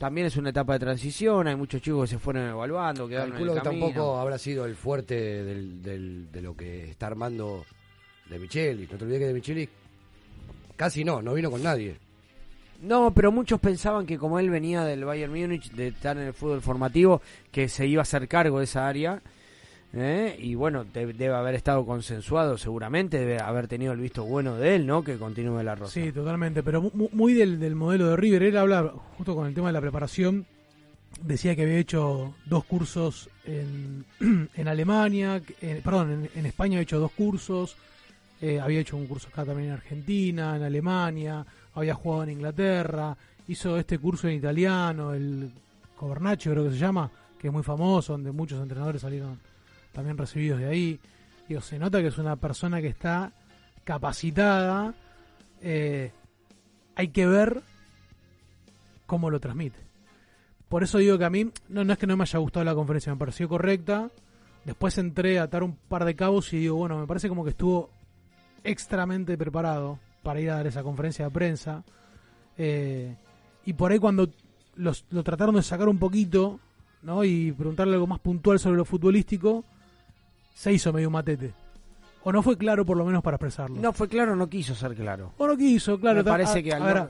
También 0.00 0.28
es 0.28 0.36
una 0.38 0.48
etapa 0.48 0.72
de 0.72 0.78
transición. 0.78 1.46
Hay 1.46 1.56
muchos 1.56 1.82
chicos 1.82 2.08
que 2.08 2.16
se 2.16 2.18
fueron 2.18 2.48
evaluando, 2.48 3.06
quedaron 3.06 3.28
en 3.28 3.32
Calculo 3.34 3.52
el 3.52 3.58
que 3.58 3.64
camino. 3.64 3.86
tampoco 3.88 4.18
habrá 4.18 4.38
sido 4.38 4.64
el 4.64 4.74
fuerte 4.74 5.14
del, 5.44 5.82
del- 5.82 6.32
de 6.32 6.40
lo 6.40 6.56
que 6.56 6.88
está 6.90 7.06
armando 7.08 7.66
de 8.30 8.38
Micheli. 8.38 8.88
No 8.90 8.96
te 8.96 9.04
olvides 9.04 9.20
que 9.20 9.26
de 9.26 9.34
Micheli 9.34 9.68
casi 10.74 11.04
no, 11.04 11.20
no 11.20 11.34
vino 11.34 11.50
con 11.50 11.62
nadie. 11.62 11.96
No, 12.80 13.12
pero 13.12 13.30
muchos 13.30 13.60
pensaban 13.60 14.06
que 14.06 14.16
como 14.16 14.38
él 14.38 14.48
venía 14.48 14.84
del 14.84 15.04
Bayern 15.04 15.32
Múnich, 15.38 15.70
de 15.72 15.88
estar 15.88 16.16
en 16.16 16.28
el 16.28 16.32
fútbol 16.32 16.62
formativo, 16.62 17.20
que 17.52 17.68
se 17.68 17.86
iba 17.86 18.00
a 18.00 18.04
hacer 18.04 18.26
cargo 18.26 18.56
de 18.58 18.64
esa 18.64 18.88
área. 18.88 19.20
¿Eh? 19.92 20.36
Y 20.38 20.54
bueno, 20.54 20.84
de- 20.84 21.12
debe 21.12 21.34
haber 21.34 21.54
estado 21.54 21.84
consensuado 21.84 22.56
seguramente, 22.58 23.18
debe 23.18 23.38
haber 23.40 23.68
tenido 23.68 23.92
el 23.92 24.00
visto 24.00 24.24
bueno 24.24 24.56
de 24.56 24.76
él, 24.76 24.86
¿no? 24.86 25.02
Que 25.02 25.16
continúe 25.18 25.62
la 25.62 25.74
Rosa. 25.74 25.92
Sí, 25.92 26.12
totalmente. 26.12 26.62
Pero 26.62 26.82
mu- 26.82 27.08
muy 27.12 27.34
del, 27.34 27.58
del 27.58 27.74
modelo 27.74 28.08
de 28.10 28.16
River. 28.16 28.42
Él 28.44 28.56
habla, 28.56 28.92
justo 29.16 29.34
con 29.34 29.46
el 29.46 29.54
tema 29.54 29.68
de 29.68 29.72
la 29.74 29.80
preparación, 29.80 30.46
decía 31.22 31.56
que 31.56 31.62
había 31.62 31.78
hecho 31.78 32.34
dos 32.46 32.64
cursos 32.64 33.28
en, 33.44 34.04
en 34.54 34.68
Alemania, 34.68 35.42
perdón, 35.82 36.12
en, 36.12 36.30
en 36.38 36.46
España 36.46 36.74
había 36.76 36.82
hecho 36.82 37.00
dos 37.00 37.12
cursos, 37.12 37.76
eh, 38.40 38.60
había 38.60 38.80
hecho 38.80 38.96
un 38.96 39.06
curso 39.06 39.28
acá 39.28 39.44
también 39.44 39.68
en 39.70 39.74
Argentina, 39.74 40.56
en 40.56 40.62
Alemania, 40.62 41.44
había 41.74 41.94
jugado 41.94 42.22
en 42.24 42.30
Inglaterra, 42.30 43.16
hizo 43.48 43.76
este 43.76 43.98
curso 43.98 44.28
en 44.28 44.36
italiano, 44.36 45.12
el 45.12 45.50
Cobernaccio 45.96 46.52
creo 46.52 46.64
que 46.64 46.70
se 46.70 46.78
llama, 46.78 47.10
que 47.38 47.48
es 47.48 47.52
muy 47.52 47.62
famoso, 47.62 48.12
donde 48.14 48.30
muchos 48.32 48.62
entrenadores 48.62 49.02
salieron 49.02 49.38
también 49.92 50.18
recibidos 50.18 50.60
de 50.60 50.66
ahí. 50.66 51.00
Digo, 51.48 51.60
se 51.60 51.78
nota 51.78 52.00
que 52.00 52.08
es 52.08 52.18
una 52.18 52.36
persona 52.36 52.80
que 52.80 52.88
está 52.88 53.32
capacitada, 53.84 54.94
eh, 55.60 56.12
hay 56.94 57.08
que 57.08 57.26
ver 57.26 57.62
cómo 59.06 59.30
lo 59.30 59.40
transmite. 59.40 59.78
Por 60.68 60.84
eso 60.84 60.98
digo 60.98 61.18
que 61.18 61.24
a 61.24 61.30
mí, 61.30 61.50
no, 61.68 61.84
no 61.84 61.92
es 61.92 61.98
que 61.98 62.06
no 62.06 62.16
me 62.16 62.22
haya 62.22 62.38
gustado 62.38 62.64
la 62.64 62.74
conferencia, 62.74 63.12
me 63.12 63.18
pareció 63.18 63.48
correcta. 63.48 64.10
Después 64.64 64.96
entré 64.98 65.38
a 65.38 65.44
atar 65.44 65.64
un 65.64 65.74
par 65.74 66.04
de 66.04 66.14
cabos 66.14 66.52
y 66.52 66.58
digo, 66.58 66.76
bueno, 66.76 66.98
me 66.98 67.06
parece 67.06 67.28
como 67.28 67.42
que 67.42 67.50
estuvo 67.50 67.90
extramente 68.62 69.36
preparado 69.36 69.98
para 70.22 70.40
ir 70.40 70.50
a 70.50 70.56
dar 70.56 70.66
esa 70.66 70.82
conferencia 70.82 71.24
de 71.24 71.30
prensa. 71.30 71.82
Eh, 72.56 73.16
y 73.64 73.72
por 73.72 73.90
ahí 73.90 73.98
cuando 73.98 74.28
los, 74.76 75.06
lo 75.10 75.24
trataron 75.24 75.56
de 75.56 75.62
sacar 75.62 75.88
un 75.88 75.98
poquito, 75.98 76.60
¿no? 77.02 77.24
Y 77.24 77.52
preguntarle 77.52 77.94
algo 77.94 78.06
más 78.06 78.20
puntual 78.20 78.58
sobre 78.58 78.76
lo 78.76 78.84
futbolístico, 78.84 79.64
se 80.54 80.72
hizo 80.72 80.92
medio 80.92 81.08
un 81.08 81.12
matete. 81.14 81.52
O 82.22 82.32
no 82.32 82.42
fue 82.42 82.58
claro 82.58 82.84
por 82.84 82.96
lo 82.96 83.04
menos 83.04 83.22
para 83.22 83.36
expresarlo. 83.36 83.80
No 83.80 83.92
fue 83.92 84.08
claro, 84.08 84.36
no 84.36 84.48
quiso 84.48 84.74
ser 84.74 84.94
claro. 84.94 85.32
O 85.38 85.46
no 85.46 85.56
quiso, 85.56 85.98
claro. 85.98 86.18
Me 86.18 86.24
parece 86.24 86.58
a- 86.58 86.62
que 86.62 86.72
a 86.72 86.76
al 86.76 86.82
ver, 86.82 86.96
no- 86.96 87.08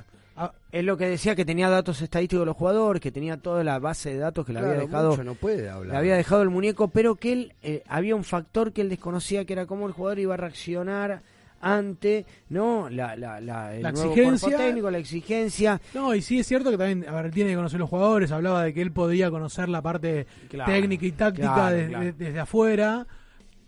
es 0.72 0.84
lo 0.84 0.96
que 0.96 1.06
decía 1.06 1.34
que 1.34 1.44
tenía 1.44 1.68
datos 1.68 2.00
estadísticos 2.00 2.42
de 2.42 2.46
los 2.46 2.56
jugadores, 2.56 3.02
que 3.02 3.10
tenía 3.10 3.36
toda 3.36 3.62
la 3.64 3.78
base 3.78 4.10
de 4.10 4.18
datos 4.18 4.46
que 4.46 4.52
le 4.52 4.60
había 4.60 4.72
dejado 4.74 5.10
mucho 5.10 5.24
no 5.24 5.34
puede 5.34 5.68
hablar. 5.68 5.92
le 5.92 5.98
había 5.98 6.14
dejado 6.16 6.42
el 6.42 6.48
muñeco, 6.48 6.88
pero 6.88 7.16
que 7.16 7.32
él 7.32 7.52
eh, 7.62 7.82
había 7.88 8.14
un 8.14 8.24
factor 8.24 8.72
que 8.72 8.80
él 8.82 8.88
desconocía 8.88 9.44
que 9.44 9.52
era 9.52 9.66
cómo 9.66 9.86
el 9.86 9.92
jugador 9.92 10.18
iba 10.20 10.34
a 10.34 10.36
reaccionar 10.38 11.20
ante 11.60 12.24
no 12.48 12.88
la, 12.88 13.16
la, 13.16 13.38
la, 13.40 13.74
el 13.76 13.82
La 13.82 13.92
nuevo 13.92 14.12
exigencia. 14.14 14.56
técnico, 14.56 14.90
la 14.90 14.98
exigencia. 14.98 15.80
No, 15.92 16.14
y 16.14 16.22
sí 16.22 16.38
es 16.38 16.46
cierto 16.46 16.70
que 16.70 16.78
también, 16.78 17.06
a 17.06 17.12
ver, 17.20 17.30
tiene 17.32 17.50
que 17.50 17.56
conocer 17.56 17.78
los 17.80 17.90
jugadores, 17.90 18.32
hablaba 18.32 18.62
de 18.64 18.72
que 18.72 18.80
él 18.80 18.92
podría 18.92 19.28
conocer 19.30 19.68
la 19.68 19.82
parte 19.82 20.26
Claro, 20.48 20.72
técnica 20.72 21.04
y 21.04 21.12
táctica 21.12 21.52
claro, 21.52 21.76
de- 21.76 21.88
claro. 21.88 22.04
de- 22.04 22.12
desde 22.12 22.40
afuera, 22.40 23.06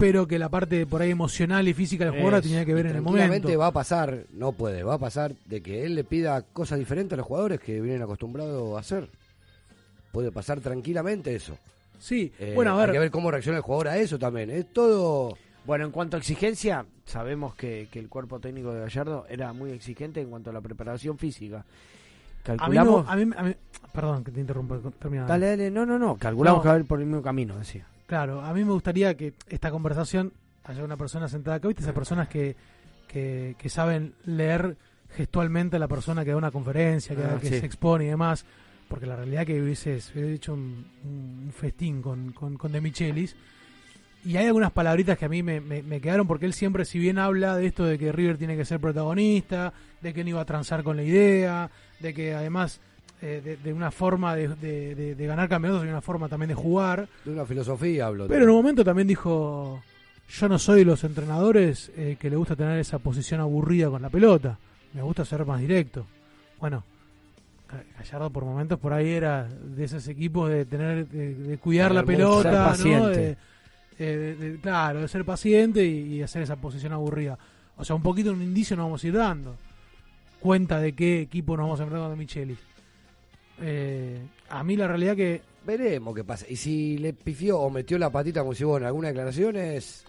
pero 0.02 0.26
que 0.26 0.36
la 0.36 0.48
parte 0.48 0.84
por 0.84 1.00
ahí 1.00 1.10
emocional 1.12 1.68
y 1.68 1.74
física 1.74 2.04
del 2.04 2.14
jugador 2.14 2.32
la 2.32 2.42
tenía 2.42 2.64
que 2.64 2.74
ver 2.74 2.86
en 2.86 2.96
el 2.96 3.02
momento. 3.02 3.56
va 3.56 3.68
a 3.68 3.72
pasar, 3.72 4.24
no 4.32 4.50
puede, 4.50 4.82
va 4.82 4.94
a 4.94 4.98
pasar 4.98 5.32
de 5.46 5.62
que 5.62 5.84
él 5.84 5.94
le 5.94 6.02
pida 6.02 6.42
cosas 6.42 6.80
diferentes 6.80 7.12
a 7.12 7.18
los 7.18 7.26
jugadores 7.26 7.60
que 7.60 7.80
vienen 7.80 8.02
acostumbrados 8.02 8.76
a 8.76 8.80
hacer. 8.80 9.08
Puede 10.10 10.32
pasar 10.32 10.60
tranquilamente 10.60 11.32
eso. 11.36 11.56
Sí, 12.00 12.32
Eh, 12.40 12.50
bueno, 12.56 12.72
a 12.72 12.76
ver, 12.78 12.88
Hay 12.90 12.94
que 12.94 12.98
ver 12.98 13.10
cómo 13.12 13.30
reacciona 13.30 13.58
el 13.58 13.62
jugador 13.62 13.86
a 13.88 13.98
eso 13.98 14.18
también. 14.18 14.50
Es 14.50 14.72
todo. 14.72 15.38
Bueno, 15.64 15.84
en 15.84 15.92
cuanto 15.92 16.16
a 16.16 16.18
exigencia, 16.18 16.84
sabemos 17.06 17.54
que, 17.54 17.86
que 17.92 18.00
el 18.00 18.08
cuerpo 18.08 18.40
técnico 18.40 18.72
de 18.74 18.80
Gallardo 18.80 19.24
era 19.28 19.52
muy 19.52 19.70
exigente 19.70 20.20
en 20.20 20.30
cuanto 20.30 20.50
a 20.50 20.52
la 20.52 20.60
preparación 20.60 21.16
física. 21.16 21.58
a 21.58 21.60
mí, 21.60 21.64
me- 21.64 22.56
Calculamos. 22.56 23.04
a 23.08 23.14
mí- 23.14 23.32
a 23.36 23.42
mí- 23.44 23.54
perdón 23.92 24.24
que 24.24 24.32
te 24.32 24.40
interrumpo, 24.40 24.76
termina. 24.98 25.26
Dale, 25.26 25.46
dale, 25.46 25.70
no, 25.70 25.86
no, 25.86 25.96
no, 25.96 26.16
calculamos 26.16 26.58
No. 26.58 26.62
que 26.64 26.68
va 26.70 26.74
a 26.74 26.78
ir 26.80 26.86
por 26.86 26.98
el 26.98 27.06
mismo 27.06 27.22
camino, 27.22 27.56
decía. 27.56 27.86
Claro, 28.06 28.42
a 28.42 28.52
mí 28.52 28.64
me 28.64 28.72
gustaría 28.72 29.14
que 29.16 29.32
esta 29.48 29.70
conversación 29.70 30.32
haya 30.64 30.84
una 30.84 30.96
persona 30.96 31.28
sentada 31.28 31.56
acá, 31.56 31.68
¿viste? 31.68 31.82
Esas 31.82 31.94
personas 31.94 32.28
que, 32.28 32.56
que, 33.08 33.54
que 33.58 33.68
saben 33.68 34.14
leer 34.24 34.76
gestualmente 35.16 35.76
a 35.76 35.78
la 35.78 35.88
persona 35.88 36.24
que 36.24 36.30
da 36.30 36.36
una 36.36 36.50
conferencia, 36.50 37.14
que, 37.16 37.22
Ah, 37.22 37.38
que 37.40 37.48
sí. 37.48 37.60
se 37.60 37.66
expone 37.66 38.04
y 38.04 38.08
demás, 38.08 38.44
porque 38.88 39.06
la 39.06 39.16
realidad 39.16 39.46
que 39.46 39.60
hubiese 39.60 39.98
hecho 40.14 40.52
un, 40.54 40.86
un 41.04 41.52
festín 41.52 42.02
con, 42.02 42.32
con, 42.32 42.56
con 42.56 42.72
De 42.72 42.80
Michelis. 42.80 43.34
Y 44.24 44.36
hay 44.36 44.46
algunas 44.46 44.70
palabritas 44.70 45.18
que 45.18 45.24
a 45.24 45.28
mí 45.28 45.42
me, 45.42 45.60
me- 45.60 45.82
me 45.82 46.00
quedaron 46.00 46.26
porque 46.28 46.46
él 46.46 46.52
siempre, 46.52 46.84
si 46.84 46.98
bien 46.98 47.18
habla 47.18 47.56
de 47.56 47.66
esto 47.66 47.84
de 47.84 47.98
que 47.98 48.12
River 48.12 48.38
tiene 48.38 48.56
que 48.56 48.64
ser 48.64 48.78
protagonista, 48.78 49.72
de 50.00 50.12
que 50.14 50.22
no 50.22 50.30
iba 50.30 50.40
a 50.40 50.44
transar 50.44 50.84
con 50.84 50.96
la 50.96 51.02
idea, 51.02 51.70
de 51.98 52.14
que 52.14 52.32
además 52.34 52.80
eh, 53.22 53.40
de, 53.42 53.56
de 53.56 53.72
una 53.72 53.90
forma 53.90 54.34
de, 54.34 54.48
de- 55.14 55.26
ganar 55.26 55.48
campeonatos 55.48 55.86
y 55.86 55.88
una 55.88 56.00
forma 56.00 56.28
también 56.28 56.48
de 56.48 56.54
jugar, 56.54 57.08
De 57.24 57.30
una 57.30 57.46
filosofía 57.46 58.06
hablo. 58.06 58.26
pero 58.28 58.42
en 58.44 58.50
un 58.50 58.56
momento 58.56 58.84
también 58.84 59.06
dijo, 59.08 59.80
yo 60.28 60.48
no 60.48 60.58
soy 60.58 60.80
de 60.80 60.84
los 60.86 61.04
entrenadores 61.04 61.90
eh, 61.96 62.16
que 62.18 62.28
le 62.28 62.36
gusta 62.36 62.56
tener 62.56 62.78
esa 62.78 62.98
posición 62.98 63.40
aburrida 63.40 63.88
con 63.88 64.02
la 64.02 64.10
pelota, 64.10 64.58
me 64.92 65.02
gusta 65.02 65.24
ser 65.24 65.46
más 65.46 65.60
directo. 65.60 66.04
Bueno, 66.60 66.82
Ga- 67.70 67.84
Gallardo 67.98 68.30
por 68.30 68.44
momentos 68.44 68.78
por 68.78 68.92
ahí 68.92 69.08
era 69.10 69.44
de 69.48 69.84
esos 69.84 70.06
equipos 70.08 70.50
de 70.50 70.64
tener, 70.66 71.06
de, 71.08 71.56
cuidar 71.58 71.92
la 71.92 72.00
Ser 72.00 72.06
pelota, 72.06 72.50
¿no? 72.50 72.64
paciente. 72.68 73.36
De- 73.98 74.58
claro, 74.60 75.00
de 75.00 75.06
ser 75.08 75.24
paciente 75.24 75.84
y, 75.86 76.14
y 76.16 76.22
hacer 76.22 76.42
esa 76.42 76.56
posición 76.56 76.92
aburrida. 76.92 77.38
O 77.76 77.84
sea, 77.84 77.94
un 77.94 78.02
poquito 78.02 78.32
un 78.32 78.42
indicio 78.42 78.76
nos 78.76 78.86
vamos 78.86 79.04
a 79.04 79.06
ir 79.06 79.14
dando. 79.14 79.54
Cuenta 80.40 80.80
de 80.80 80.92
qué 80.92 81.20
equipo 81.20 81.56
nos 81.56 81.64
vamos 81.64 81.78
a 81.80 81.84
enfrentar 81.84 82.08
con 82.10 82.18
Micheli. 82.18 82.56
Eh, 83.62 84.18
a 84.50 84.62
mí 84.64 84.76
la 84.76 84.88
realidad 84.88 85.16
que 85.16 85.40
Veremos 85.64 86.12
qué 86.14 86.24
pasa. 86.24 86.44
Y 86.48 86.56
si 86.56 86.98
le 86.98 87.12
pifió 87.12 87.60
o 87.60 87.70
metió 87.70 87.96
la 87.96 88.10
patita, 88.10 88.40
como 88.40 88.52
si 88.52 88.64
vos 88.64 88.80
en 88.80 88.86
alguna 88.86 89.08
declaración, 89.08 89.54
es. 89.56 90.04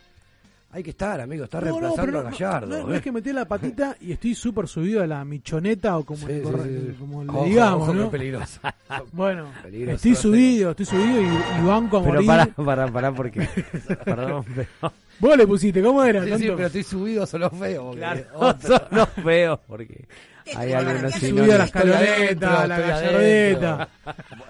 Hay 0.71 0.81
que 0.81 0.89
estar, 0.89 1.21
amigo. 1.21 1.43
Está 1.43 1.59
No, 1.61 1.67
no, 1.67 1.71
reemplazando 1.79 2.05
pero 2.11 2.19
a 2.19 2.23
Gallardo. 2.31 2.67
No, 2.79 2.87
no 2.87 2.93
¿eh? 2.93 2.97
es 2.97 3.03
que 3.03 3.11
metí 3.11 3.31
la 3.31 3.45
patita 3.45 3.95
y 4.01 4.11
estoy 4.13 4.33
súper 4.33 4.67
subido 4.67 5.03
a 5.03 5.05
la 5.05 5.23
michoneta 5.23 5.95
o 5.99 6.03
como, 6.03 6.21
Sí, 6.21 6.25
le, 6.25 6.39
sí, 6.39 6.43
corre- 6.49 6.63
sí. 6.87 6.95
como 6.99 7.23
le 7.23 7.29
Ojo, 7.29 7.45
digamos, 7.45 7.81
ojo, 7.83 7.93
¿no? 7.93 8.09
peligroso. 8.09 8.59
Bueno, 9.11 9.45
Peligroso, 9.61 9.95
estoy 9.97 10.15
subido, 10.15 10.71
estoy 10.71 10.85
subido 10.87 11.21
y, 11.21 11.25
y 11.25 11.65
banco 11.67 11.97
a 11.97 12.01
Pero 12.03 12.13
morir. 12.15 12.27
pará, 12.27 12.45
pará, 12.47 12.91
pará, 12.91 13.11
porque. 13.13 13.41
Perdón, 14.05 14.43
pero. 14.55 14.91
Vos 15.19 15.37
le 15.37 15.45
pusiste, 15.45 15.83
¿cómo 15.83 16.03
era? 16.03 16.23
Sí, 16.35 16.45
pero 16.47 16.65
estoy 16.65 16.81
subido 16.83 17.27
solo 17.27 17.51
feo. 17.51 17.83
porque 17.85 17.99
Claro, 17.99 18.23
los 18.91 19.09
feos, 19.09 19.59
porque. 19.67 20.05
Hay 20.56 20.73
algunos 20.73 21.03
Estoy 21.03 21.19
sí, 21.21 21.29
subido 21.29 21.53
a 21.53 21.58
la 21.58 21.65
gallardeta. 21.67 22.63
adentro. 22.63 23.88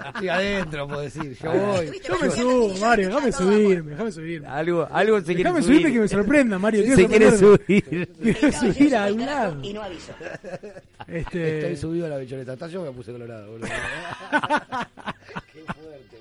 Estoy 0.08 0.30
adentro, 0.30 0.88
puedo 0.88 1.02
decir. 1.02 1.38
Yo 1.42 1.52
voy. 1.54 1.92
Yo 2.08 2.20
me 2.20 2.30
subo, 2.32 2.78
Mario, 2.80 3.08
déjame 3.10 3.32
subirme, 3.32 3.92
déjame 3.92 4.12
subirme. 4.12 4.48
Algo, 4.48 4.88
algo 4.92 5.20
se 5.20 5.26
quiere 5.28 5.44
Déjame 5.44 5.62
subir. 5.62 5.76
subirme 5.78 5.94
que 5.94 6.00
me 6.00 6.08
sorprenda, 6.08 6.60
Mario. 6.60 6.96
Se 6.96 7.08
quiere 7.08 7.38
subir. 7.38 8.10
Quiero 8.24 8.52
subir 8.52 8.96
a 8.96 9.06
un 9.14 9.26
lado. 9.26 9.60
Y 9.64 9.74
no 9.74 9.84
aviso. 9.84 10.14
Este, 11.08 11.58
Estoy 11.60 11.78
subido 11.78 12.06
a 12.08 12.10
la 12.10 12.18
bichoneta. 12.18 12.54
Hasta 12.54 12.68
yo 12.68 12.82
me 12.84 12.92
puse 12.92 13.12
colorado, 13.12 13.52
boludo. 13.52 13.68
Qué 15.54 15.60
fuerte, 15.62 16.18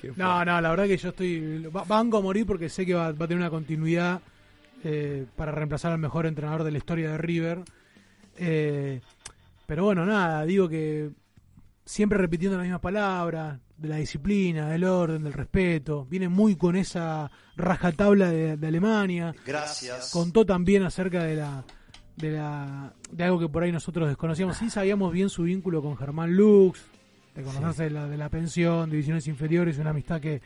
boludo. 0.00 0.14
No, 0.16 0.44
no, 0.44 0.60
la 0.60 0.70
verdad 0.70 0.86
que 0.86 0.96
yo 0.96 1.10
estoy. 1.10 1.66
ba- 1.70 1.84
Banco 1.86 2.16
a 2.18 2.20
morir 2.22 2.46
porque 2.46 2.68
sé 2.68 2.86
que 2.86 2.94
va, 2.94 3.12
va 3.12 3.24
a 3.24 3.28
tener 3.28 3.36
una 3.38 3.50
continuidad 3.50 4.20
eh, 4.84 5.26
para 5.36 5.52
reemplazar 5.52 5.92
al 5.92 5.98
mejor 5.98 6.26
entrenador 6.26 6.64
de 6.64 6.70
la 6.70 6.78
historia 6.78 7.10
de 7.12 7.18
River. 7.18 7.58
Eh, 8.36 9.00
pero 9.66 9.84
bueno, 9.84 10.04
nada, 10.06 10.44
digo 10.44 10.68
que 10.68 11.10
siempre 11.84 12.18
repitiendo 12.18 12.56
las 12.56 12.64
mismas 12.64 12.80
palabras, 12.80 13.58
de 13.80 13.88
la 13.88 13.96
disciplina, 13.96 14.68
del 14.68 14.84
orden, 14.84 15.24
del 15.24 15.32
respeto. 15.32 16.04
Viene 16.04 16.28
muy 16.28 16.54
con 16.56 16.76
esa 16.76 17.30
rajatabla 17.56 18.30
de, 18.30 18.56
de 18.56 18.66
Alemania. 18.66 19.34
Gracias. 19.46 20.10
Contó 20.10 20.44
también 20.44 20.82
acerca 20.82 21.24
de 21.24 21.36
la. 21.36 21.64
De, 22.16 22.32
la, 22.32 22.92
de 23.10 23.24
algo 23.24 23.38
que 23.38 23.48
por 23.48 23.62
ahí 23.62 23.72
nosotros 23.72 24.06
desconocíamos. 24.06 24.58
Sí 24.58 24.68
sabíamos 24.68 25.10
bien 25.10 25.30
su 25.30 25.44
vínculo 25.44 25.80
con 25.80 25.96
Germán 25.96 26.36
Lux, 26.36 26.84
de 27.34 27.42
conocerse 27.42 27.84
de, 27.84 27.90
la, 27.90 28.08
de 28.08 28.18
la 28.18 28.28
pensión, 28.28 28.90
divisiones 28.90 29.26
inferiores, 29.26 29.78
una 29.78 29.90
amistad 29.90 30.20
que 30.20 30.42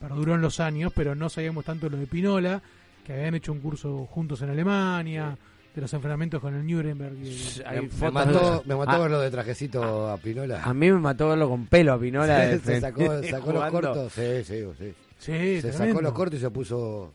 perduró 0.00 0.34
en 0.34 0.40
los 0.40 0.58
años, 0.58 0.92
pero 0.92 1.14
no 1.14 1.28
sabíamos 1.28 1.64
tanto 1.64 1.88
lo 1.88 1.96
de 1.96 2.08
Pinola. 2.08 2.60
que 3.06 3.12
habían 3.12 3.36
hecho 3.36 3.52
un 3.52 3.60
curso 3.60 4.06
juntos 4.06 4.42
en 4.42 4.50
Alemania, 4.50 5.38
de 5.74 5.80
los 5.80 5.92
enfrentamientos 5.92 6.40
con 6.40 6.54
el 6.54 6.66
Nuremberg. 6.66 7.16
y 7.22 7.28
el- 7.28 7.66
Hay 7.66 7.88
Me, 8.00 8.10
mató, 8.10 8.60
de- 8.62 8.68
me 8.68 8.76
mató 8.76 8.90
Ah, 8.92 8.98
verlo 8.98 9.20
de 9.20 9.30
trajecito 9.30 10.08
a 10.10 10.16
Pinola. 10.18 10.62
A 10.62 10.72
mí 10.72 10.90
me 10.92 10.98
mató 11.00 11.28
verlo 11.30 11.48
con 11.48 11.66
pelo 11.66 11.92
a 11.94 11.98
Pinola. 11.98 12.38
de 12.46 12.58
se 12.60 12.80
sacó, 12.80 13.22
sacó 13.22 13.52
los 13.52 13.64
cortos. 13.70 14.12
Sí, 14.12 14.44
sí, 14.44 14.62
sí. 14.78 14.94
Sí, 15.18 15.60
Se 15.60 15.72
sacó 15.72 16.00
los 16.00 16.12
cortos 16.12 16.38
y 16.38 16.42
se 16.42 16.50
puso 16.50 17.12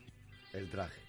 el 0.54 0.70
traje. 0.70 1.00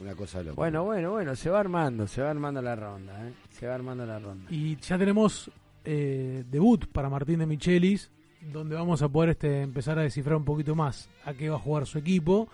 Una 0.00 0.14
cosa 0.14 0.42
loca. 0.42 0.54
Bueno, 0.56 0.82
bueno, 0.84 1.10
bueno, 1.10 1.36
se 1.36 1.50
va 1.50 1.60
armando, 1.60 2.06
se 2.06 2.22
va 2.22 2.30
armando 2.30 2.62
la 2.62 2.74
ronda, 2.74 3.12
¿eh? 3.28 3.32
Se 3.50 3.66
va 3.66 3.74
armando 3.74 4.06
la 4.06 4.18
ronda. 4.18 4.46
Y 4.50 4.76
ya 4.76 4.96
tenemos 4.96 5.50
eh, 5.84 6.42
debut 6.50 6.86
para 6.90 7.10
Martín 7.10 7.38
de 7.40 7.46
Michelis, 7.46 8.10
donde 8.50 8.74
vamos 8.76 9.02
a 9.02 9.08
poder 9.10 9.30
este, 9.30 9.60
empezar 9.60 9.98
a 9.98 10.02
descifrar 10.02 10.36
un 10.36 10.44
poquito 10.46 10.74
más 10.74 11.10
a 11.26 11.34
qué 11.34 11.50
va 11.50 11.56
a 11.56 11.58
jugar 11.60 11.86
su 11.86 11.98
equipo. 11.98 12.48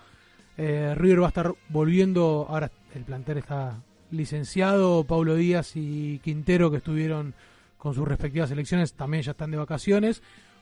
Eh, 0.57 0.93
River 0.97 1.21
va 1.21 1.25
a 1.27 1.29
estar 1.29 1.53
volviendo, 1.69 2.45
ahora 2.49 2.69
el 2.93 3.03
plantel 3.03 3.37
está 3.37 3.77
licenciado, 4.11 5.03
Paulo 5.03 5.35
Díaz 5.35 5.75
y 5.75 6.19
Quintero 6.19 6.71
que 6.71 6.77
estuvieron 6.77 7.33
con 7.77 7.93
sus 7.93 8.07
respectivas 8.07 8.49
selecciones 8.49 8.93
también 8.93 9.23
ya 9.23 9.31
están 9.31 9.51
de 9.51 9.57
vacaciones, 9.57 10.21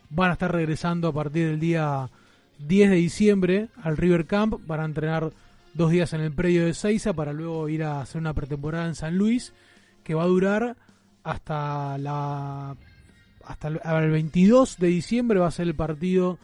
van 0.10 0.30
a 0.30 0.34
estar 0.34 0.52
regresando 0.52 1.08
a 1.08 1.14
partir 1.14 1.48
del 1.48 1.60
día 1.60 2.10
10 2.60 2.90
de 2.90 2.96
diciembre 2.96 3.68
al 3.82 3.98
River 3.98 4.26
Camp 4.26 4.66
para 4.66 4.86
entrenar 4.86 5.32
dos 5.74 5.92
días 5.92 6.14
en 6.14 6.22
el 6.22 6.32
predio 6.32 6.66
de 6.66 6.74
Seiza 6.74 7.14
para 7.14 7.34
luego 7.34 7.70
ir 7.70 7.84
a 7.84 8.02
hacer 8.02 8.20
una 8.22 8.34
pretemporada 8.34 8.88
en 8.88 8.96
San 8.96 9.18
Luis 9.18 9.54
que 10.04 10.14
va 10.14 10.24
a 10.24 10.28
durar 10.28 10.78
hasta 11.24 11.98
la 11.98 12.76
hasta 13.46 13.68
el 13.68 14.12
22 14.12 14.78
de 14.78 14.88
diciembre 14.88 15.40
va 15.40 15.48
a 15.48 15.52
ser 15.52 15.68
el 15.68 15.76
partido 15.76 16.40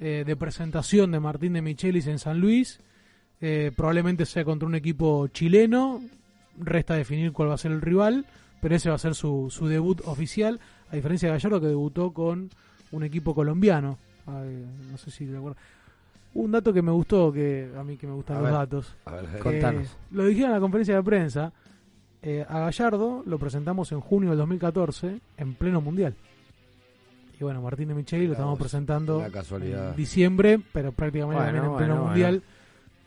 eh, 0.00 0.24
de 0.26 0.36
presentación 0.36 1.12
de 1.12 1.20
Martín 1.20 1.52
de 1.52 1.62
Michelis 1.62 2.06
en 2.06 2.18
San 2.18 2.40
Luis. 2.40 2.80
Eh, 3.40 3.70
probablemente 3.76 4.26
sea 4.26 4.44
contra 4.44 4.66
un 4.66 4.74
equipo 4.74 5.28
chileno. 5.28 6.02
Resta 6.60 6.94
definir 6.94 7.32
cuál 7.32 7.50
va 7.50 7.54
a 7.54 7.58
ser 7.58 7.72
el 7.72 7.80
rival, 7.80 8.26
pero 8.60 8.74
ese 8.74 8.88
va 8.88 8.96
a 8.96 8.98
ser 8.98 9.14
su, 9.14 9.48
su 9.50 9.66
debut 9.66 10.00
oficial. 10.04 10.60
A 10.90 10.96
diferencia 10.96 11.28
de 11.28 11.34
Gallardo 11.34 11.60
que 11.60 11.66
debutó 11.68 12.12
con 12.12 12.50
un 12.92 13.02
equipo 13.02 13.34
colombiano. 13.34 13.98
Ay, 14.26 14.66
no 14.90 14.98
sé 14.98 15.10
si 15.10 15.26
te 15.26 15.36
acuerdas. 15.36 15.62
Un 16.34 16.52
dato 16.52 16.72
que 16.72 16.82
me 16.82 16.92
gustó, 16.92 17.32
que 17.32 17.70
a 17.76 17.82
mí 17.82 17.96
que 17.96 18.06
me 18.06 18.12
gustan 18.14 18.36
A 18.36 18.40
los 18.40 18.48
ver, 18.50 18.58
datos. 18.58 18.94
a 19.04 19.12
ver, 19.12 19.26
que 19.26 19.38
contanos. 19.38 19.96
Lo 20.12 20.24
dijeron 20.24 20.50
en 20.50 20.54
la 20.54 20.60
conferencia 20.60 20.94
de 20.94 21.02
prensa. 21.02 21.52
Eh, 22.22 22.44
a 22.48 22.60
Gallardo 22.60 23.22
lo 23.26 23.38
presentamos 23.38 23.90
en 23.92 24.00
junio 24.00 24.30
del 24.30 24.38
2014 24.38 25.20
en 25.38 25.54
pleno 25.54 25.80
mundial. 25.80 26.14
Y 27.40 27.44
bueno, 27.44 27.62
Martín 27.62 27.88
de 27.88 27.94
Micheli 27.94 28.26
lo 28.26 28.34
estamos 28.34 28.58
presentando 28.58 29.24
en 29.24 29.96
diciembre, 29.96 30.60
pero 30.72 30.92
prácticamente 30.92 31.42
Bueno, 31.42 31.52
también 31.52 31.72
en 31.72 31.78
pleno 31.78 31.94
bueno, 31.94 32.06
mundial. 32.08 32.42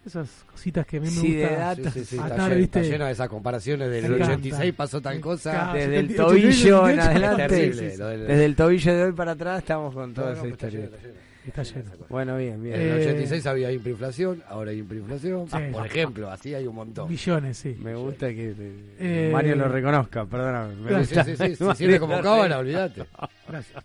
Esas 0.05 0.29
cositas 0.51 0.85
que 0.85 0.97
a 0.97 0.99
mí 0.99 1.05
me 1.05 1.11
Sí, 1.13 1.33
de 1.35 1.47
gusta. 1.47 1.75
Sí, 1.75 1.89
sí, 1.91 2.05
sí, 2.05 2.17
atar, 2.19 2.51
está, 2.51 2.79
está 2.79 2.81
lleno 2.81 3.05
de 3.05 3.11
esas 3.13 3.29
comparaciones 3.29 3.89
del 3.89 4.01
Me 4.09 4.15
encanta. 4.17 4.33
86 4.33 4.73
pasó 4.73 5.01
tal 5.01 5.15
Me 5.15 5.21
cosa. 5.21 5.71
Desde 5.73 5.99
el 5.99 6.07
78, 6.09 6.27
tobillo 6.27 6.89
en 6.89 6.95
78, 6.95 7.01
adelante. 7.09 7.47
terrible, 7.47 7.97
lo 7.97 8.07
del- 8.07 8.27
Desde 8.27 8.45
el 8.45 8.55
tobillo 8.55 8.93
de 8.95 9.03
hoy 9.03 9.11
para 9.13 9.31
atrás 9.31 9.59
estamos 9.59 9.93
con 9.93 10.13
toda 10.13 10.27
No, 10.27 10.33
esa 10.33 10.43
no, 10.43 10.49
está 10.49 10.67
historia. 10.67 10.85
lleno, 10.87 10.95
está 10.97 11.07
lleno. 11.07 11.23
Está 11.45 11.63
lleno. 11.63 11.91
Bueno, 12.09 12.37
bien, 12.37 12.61
bien. 12.63 12.75
En 12.75 12.81
el 12.81 12.87
Eh, 12.99 13.01
86 13.05 13.45
había 13.47 13.71
hiperinflación, 13.71 14.43
ahora 14.49 14.71
hay 14.71 14.79
hiperinflación. 14.79 15.47
Sí. 15.49 15.57
Por 15.71 15.85
ejemplo, 15.85 16.29
así 16.31 16.53
hay 16.53 16.67
un 16.67 16.75
montón. 16.75 17.09
Millones, 17.09 17.57
sí. 17.57 17.77
Me 17.81 17.95
gusta 17.95 18.27
que 18.29 18.53
Eh, 18.99 19.29
Mario 19.31 19.55
lo 19.55 19.67
reconozca, 19.69 20.25
perdóname. 20.25 20.75
Me 20.75 20.89
Sí, 20.89 20.95
gusta. 21.15 21.23
sí, 21.23 21.35
sí, 21.37 21.47
sí, 21.47 21.55
se 21.55 21.75
siente 21.75 21.99
como 21.99 22.21
cábala, 22.21 22.59
olvídate. 22.59 23.03
Gracias. 23.47 23.83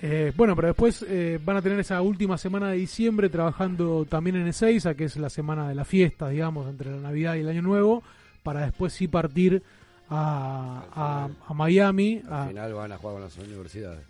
Eh, 0.00 0.32
bueno, 0.36 0.54
pero 0.54 0.68
después 0.68 1.04
eh, 1.08 1.40
van 1.44 1.56
a 1.56 1.62
tener 1.62 1.80
esa 1.80 2.00
última 2.02 2.38
semana 2.38 2.68
de 2.70 2.76
diciembre 2.76 3.28
trabajando 3.28 4.06
también 4.08 4.36
en 4.36 4.46
Ezeiza, 4.46 4.94
que 4.94 5.04
es 5.04 5.16
la 5.16 5.28
semana 5.28 5.68
de 5.68 5.74
la 5.74 5.84
fiesta, 5.84 6.28
digamos, 6.28 6.68
entre 6.68 6.90
la 6.92 6.98
Navidad 6.98 7.34
y 7.34 7.40
el 7.40 7.48
Año 7.48 7.62
Nuevo, 7.62 8.02
para 8.44 8.60
después 8.60 8.92
sí 8.92 9.08
partir 9.08 9.62
a, 10.08 10.82
a, 10.94 11.28
a 11.48 11.54
Miami. 11.54 12.22
a- 12.30 12.42
Al 12.44 12.48
final 12.50 12.74
van 12.74 12.92
a 12.92 12.96
jugar 12.98 13.14
con 13.14 13.22
las 13.24 13.36
universidades. 13.38 14.00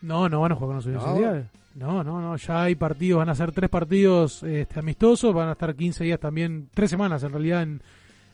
No, 0.00 0.28
no 0.28 0.40
van 0.40 0.52
a 0.52 0.54
jugar 0.54 0.68
con 0.68 0.76
las 0.76 0.86
¿No? 0.86 1.10
universidades. 1.12 1.46
No, 1.74 2.04
no, 2.04 2.20
no, 2.20 2.36
ya 2.36 2.62
hay 2.64 2.74
partidos, 2.74 3.18
van 3.18 3.30
a 3.30 3.34
ser 3.34 3.50
tres 3.50 3.70
partidos 3.70 4.42
este, 4.42 4.78
amistosos, 4.78 5.34
van 5.34 5.48
a 5.48 5.52
estar 5.52 5.74
15 5.74 6.04
días 6.04 6.20
también, 6.20 6.68
tres 6.74 6.90
semanas 6.90 7.22
en 7.22 7.32
realidad 7.32 7.62
en, 7.62 7.80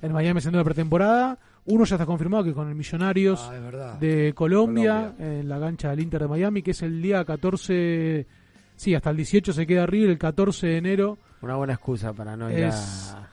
en 0.02 0.12
Miami 0.12 0.38
haciendo 0.38 0.58
la 0.58 0.64
pretemporada. 0.64 1.38
Uno 1.68 1.84
ya 1.84 1.96
está 1.96 2.06
confirmado 2.06 2.44
que 2.44 2.52
con 2.54 2.68
el 2.68 2.74
Millonarios 2.74 3.40
Ah, 3.42 3.96
de 4.00 4.32
Colombia, 4.34 5.12
Colombia. 5.16 5.38
en 5.40 5.48
la 5.48 5.60
cancha 5.60 5.90
del 5.90 6.00
Inter 6.00 6.22
de 6.22 6.28
Miami, 6.28 6.62
que 6.62 6.70
es 6.70 6.82
el 6.82 7.00
día 7.02 7.24
14, 7.24 8.26
sí, 8.74 8.94
hasta 8.94 9.10
el 9.10 9.16
18 9.16 9.52
se 9.52 9.66
queda 9.66 9.82
arriba, 9.82 10.10
el 10.10 10.18
14 10.18 10.66
de 10.66 10.76
enero 10.78 11.18
Una 11.42 11.56
buena 11.56 11.74
excusa 11.74 12.12
para 12.14 12.36
no 12.36 12.50
ir 12.50 12.58
Es- 12.64 13.14
a, 13.14 13.28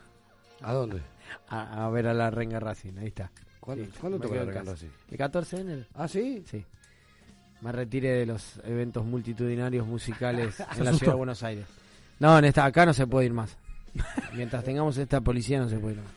¿A 0.70 0.74
dónde? 0.74 1.02
a- 1.48 1.86
a 1.86 1.90
ver 1.90 2.08
a 2.08 2.14
la 2.14 2.30
Renga 2.30 2.60
Racing. 2.60 2.98
Ahí 3.00 3.08
está. 3.08 3.32
¿Cuándo, 3.60 3.86
Sí, 3.86 3.92
¿cuándo 4.00 4.20
toca 4.20 4.44
la 4.44 4.52
casa. 4.54 4.72
así? 4.74 4.88
¿El 5.10 5.18
14 5.18 5.56
de 5.56 5.62
enero? 5.62 5.86
¿Ah, 5.96 6.08
sí? 6.08 6.44
Sí. 6.46 6.64
Me 7.62 7.72
retiré 7.72 8.10
de 8.12 8.26
los 8.28 8.60
eventos 8.66 9.06
multitudinarios 9.06 9.88
musicales 9.88 10.60
en 10.78 10.84
la 10.86 10.94
ciudad 10.94 11.14
de 11.14 11.18
Buenos 11.18 11.42
Aires. 11.42 11.66
No, 12.20 12.38
en 12.38 12.46
esta, 12.46 12.66
acá 12.66 12.86
no 12.86 12.94
se 12.94 13.08
puede 13.08 13.26
ir 13.28 13.34
más. 13.34 13.58
Mientras 14.36 14.64
tengamos 14.64 14.98
esta 14.98 15.22
policía 15.22 15.60
no 15.60 15.70
se 15.70 15.80
puede 15.80 15.96
ir 15.96 16.02
más. 16.02 16.12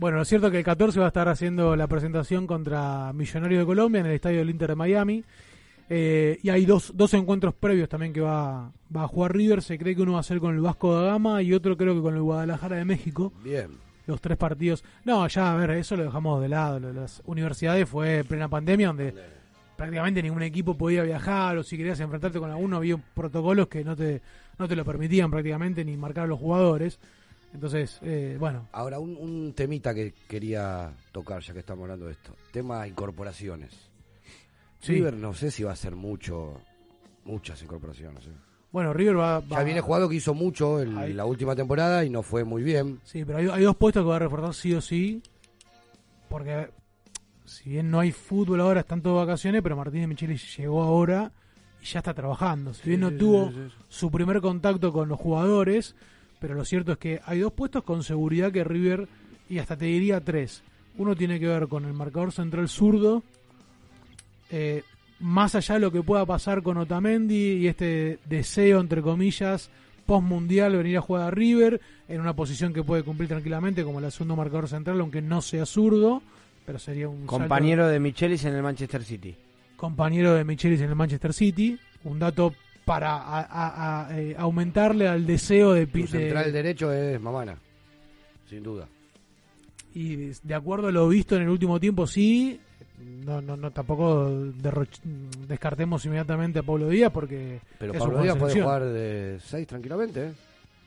Bueno, 0.00 0.16
lo 0.16 0.24
cierto 0.24 0.46
es 0.46 0.52
que 0.52 0.58
el 0.60 0.64
14 0.64 0.98
va 0.98 1.04
a 1.04 1.08
estar 1.08 1.28
haciendo 1.28 1.76
la 1.76 1.86
presentación 1.86 2.46
contra 2.46 3.12
Millonarios 3.12 3.60
de 3.60 3.66
Colombia 3.66 4.00
en 4.00 4.06
el 4.06 4.12
estadio 4.12 4.38
del 4.38 4.48
Inter 4.48 4.70
de 4.70 4.74
Miami. 4.74 5.22
Eh, 5.90 6.38
y 6.42 6.48
hay 6.48 6.64
dos, 6.64 6.92
dos 6.96 7.12
encuentros 7.12 7.52
previos 7.52 7.86
también 7.86 8.14
que 8.14 8.22
va, 8.22 8.72
va 8.96 9.02
a 9.02 9.08
jugar 9.08 9.36
River. 9.36 9.60
Se 9.60 9.78
cree 9.78 9.94
que 9.94 10.00
uno 10.00 10.14
va 10.14 10.20
a 10.20 10.22
ser 10.22 10.40
con 10.40 10.54
el 10.54 10.62
Vasco 10.62 10.94
da 10.94 11.02
Gama 11.02 11.42
y 11.42 11.52
otro 11.52 11.76
creo 11.76 11.94
que 11.94 12.00
con 12.00 12.14
el 12.14 12.22
Guadalajara 12.22 12.76
de 12.76 12.86
México. 12.86 13.34
Bien. 13.44 13.72
Los 14.06 14.22
tres 14.22 14.38
partidos. 14.38 14.82
No, 15.04 15.28
ya, 15.28 15.52
a 15.52 15.56
ver, 15.56 15.72
eso 15.72 15.96
lo 15.96 16.04
dejamos 16.04 16.40
de 16.40 16.48
lado. 16.48 16.80
Las 16.80 17.20
universidades 17.26 17.86
fue 17.86 18.24
plena 18.26 18.48
pandemia 18.48 18.86
donde 18.86 19.12
prácticamente 19.76 20.22
ningún 20.22 20.44
equipo 20.44 20.78
podía 20.78 21.02
viajar 21.02 21.58
o 21.58 21.62
si 21.62 21.76
querías 21.76 22.00
enfrentarte 22.00 22.38
con 22.38 22.50
alguno 22.50 22.78
había 22.78 22.96
protocolos 22.96 23.68
que 23.68 23.84
no 23.84 23.94
te, 23.94 24.22
no 24.58 24.66
te 24.66 24.76
lo 24.76 24.84
permitían 24.86 25.30
prácticamente 25.30 25.84
ni 25.84 25.94
marcar 25.98 26.24
a 26.24 26.28
los 26.28 26.38
jugadores. 26.38 26.98
Entonces, 27.52 27.98
eh, 28.02 28.36
bueno, 28.38 28.68
Ahora, 28.72 28.98
un, 28.98 29.16
un 29.16 29.52
temita 29.54 29.92
que 29.94 30.14
quería 30.28 30.92
tocar, 31.12 31.42
ya 31.42 31.52
que 31.52 31.60
estamos 31.60 31.82
hablando 31.82 32.06
de 32.06 32.12
esto. 32.12 32.34
Tema 32.52 32.86
incorporaciones. 32.86 33.90
Sí. 34.80 34.94
River 34.94 35.14
no 35.14 35.34
sé 35.34 35.50
si 35.50 35.62
va 35.62 35.70
a 35.70 35.74
hacer 35.74 35.94
mucho, 35.94 36.60
muchas 37.24 37.62
incorporaciones. 37.62 38.26
¿eh? 38.26 38.30
bueno, 38.72 38.92
River 38.92 39.18
va, 39.18 39.42
Ya 39.48 39.62
viene 39.62 39.80
jugando 39.80 40.08
que 40.08 40.14
hizo 40.16 40.32
mucho 40.32 40.80
en 40.80 41.16
la 41.16 41.24
última 41.24 41.54
temporada 41.56 42.04
y 42.04 42.10
no 42.10 42.22
fue 42.22 42.44
muy 42.44 42.62
bien. 42.62 43.00
Sí, 43.04 43.24
pero 43.24 43.38
hay, 43.38 43.48
hay 43.48 43.64
dos 43.64 43.76
puestos 43.76 44.04
que 44.04 44.08
va 44.08 44.16
a 44.16 44.20
reforzar 44.20 44.54
sí 44.54 44.74
o 44.74 44.80
sí. 44.80 45.22
Porque 46.28 46.70
si 47.44 47.70
bien 47.70 47.90
no 47.90 47.98
hay 47.98 48.12
fútbol 48.12 48.60
ahora, 48.60 48.80
están 48.80 49.02
todos 49.02 49.26
vacaciones, 49.26 49.60
pero 49.62 49.76
Martínez 49.76 50.06
Micheli 50.08 50.36
llegó 50.36 50.82
ahora 50.82 51.32
y 51.82 51.86
ya 51.86 51.98
está 51.98 52.14
trabajando. 52.14 52.72
Si 52.72 52.88
bien 52.88 53.00
no 53.00 53.10
tuvo 53.10 53.52
su 53.88 54.10
primer 54.10 54.40
contacto 54.40 54.92
con 54.92 55.08
los 55.08 55.18
jugadores, 55.18 55.96
pero 56.40 56.54
lo 56.54 56.64
cierto 56.64 56.92
es 56.92 56.98
que 56.98 57.20
hay 57.24 57.38
dos 57.40 57.52
puestos 57.52 57.84
con 57.84 58.02
seguridad 58.02 58.50
que 58.50 58.64
River, 58.64 59.06
y 59.48 59.58
hasta 59.58 59.76
te 59.76 59.84
diría 59.84 60.20
tres. 60.20 60.62
Uno 60.98 61.14
tiene 61.14 61.38
que 61.38 61.46
ver 61.46 61.68
con 61.68 61.84
el 61.84 61.92
marcador 61.92 62.32
central 62.32 62.68
zurdo, 62.68 63.22
eh, 64.50 64.82
más 65.20 65.54
allá 65.54 65.74
de 65.74 65.80
lo 65.80 65.92
que 65.92 66.02
pueda 66.02 66.24
pasar 66.26 66.62
con 66.62 66.76
Otamendi 66.78 67.52
y 67.58 67.66
este 67.68 68.18
deseo, 68.24 68.80
entre 68.80 69.02
comillas, 69.02 69.70
post 70.06 70.24
mundial 70.26 70.76
venir 70.76 70.96
a 70.96 71.00
jugar 71.02 71.22
a 71.22 71.30
River 71.30 71.80
en 72.08 72.20
una 72.20 72.34
posición 72.34 72.72
que 72.72 72.82
puede 72.82 73.02
cumplir 73.02 73.28
tranquilamente 73.28 73.84
como 73.84 74.00
el 74.00 74.10
segundo 74.10 74.34
marcador 74.36 74.68
central, 74.68 74.98
aunque 75.00 75.22
no 75.22 75.40
sea 75.42 75.66
zurdo, 75.66 76.22
pero 76.66 76.78
sería 76.78 77.08
un 77.08 77.18
salto- 77.20 77.26
Compañero 77.38 77.86
de 77.86 78.00
Michelis 78.00 78.44
en 78.44 78.54
el 78.54 78.62
Manchester 78.62 79.04
City. 79.04 79.36
compañero 79.76 80.34
de 80.34 80.44
Michelis 80.44 80.80
en 80.82 80.90
el 80.90 80.94
Manchester 80.96 81.32
City, 81.32 81.78
un 82.04 82.18
dato 82.18 82.54
para 82.90 83.12
a- 83.18 83.40
a- 83.48 84.08
a, 84.08 84.18
eh, 84.18 84.34
aumentarle 84.36 85.06
al 85.06 85.24
deseo 85.24 85.74
de, 85.74 85.86
Tu 85.86 85.98
de- 86.00 86.06
central 86.08 86.52
derecho 86.52 86.92
es 86.92 87.20
Mamana, 87.20 87.56
sin 88.48 88.64
duda. 88.64 88.88
y 89.94 90.16
de 90.42 90.54
acuerdo 90.56 90.88
a 90.88 90.90
lo 90.90 91.06
visto 91.08 91.36
en 91.36 91.42
el 91.42 91.50
último 91.50 91.78
tiempo 91.78 92.04
sí 92.08 92.58
no 93.24 93.40
no 93.40 93.56
no 93.56 93.70
tampoco 93.70 94.28
descartemos 95.46 96.04
inmediatamente 96.04 96.58
a 96.58 96.62
Pablo 96.64 96.88
Díaz 96.88 97.12
porque 97.12 97.60
Pero 97.78 97.92
Pablo 97.94 98.22
Díaz 98.22 98.34
de 98.34 98.40
puede 98.40 98.60
jugar 98.60 98.84
de 98.84 99.38
6 99.40 99.66
tranquilamente. 99.68 100.26
¿eh? 100.26 100.32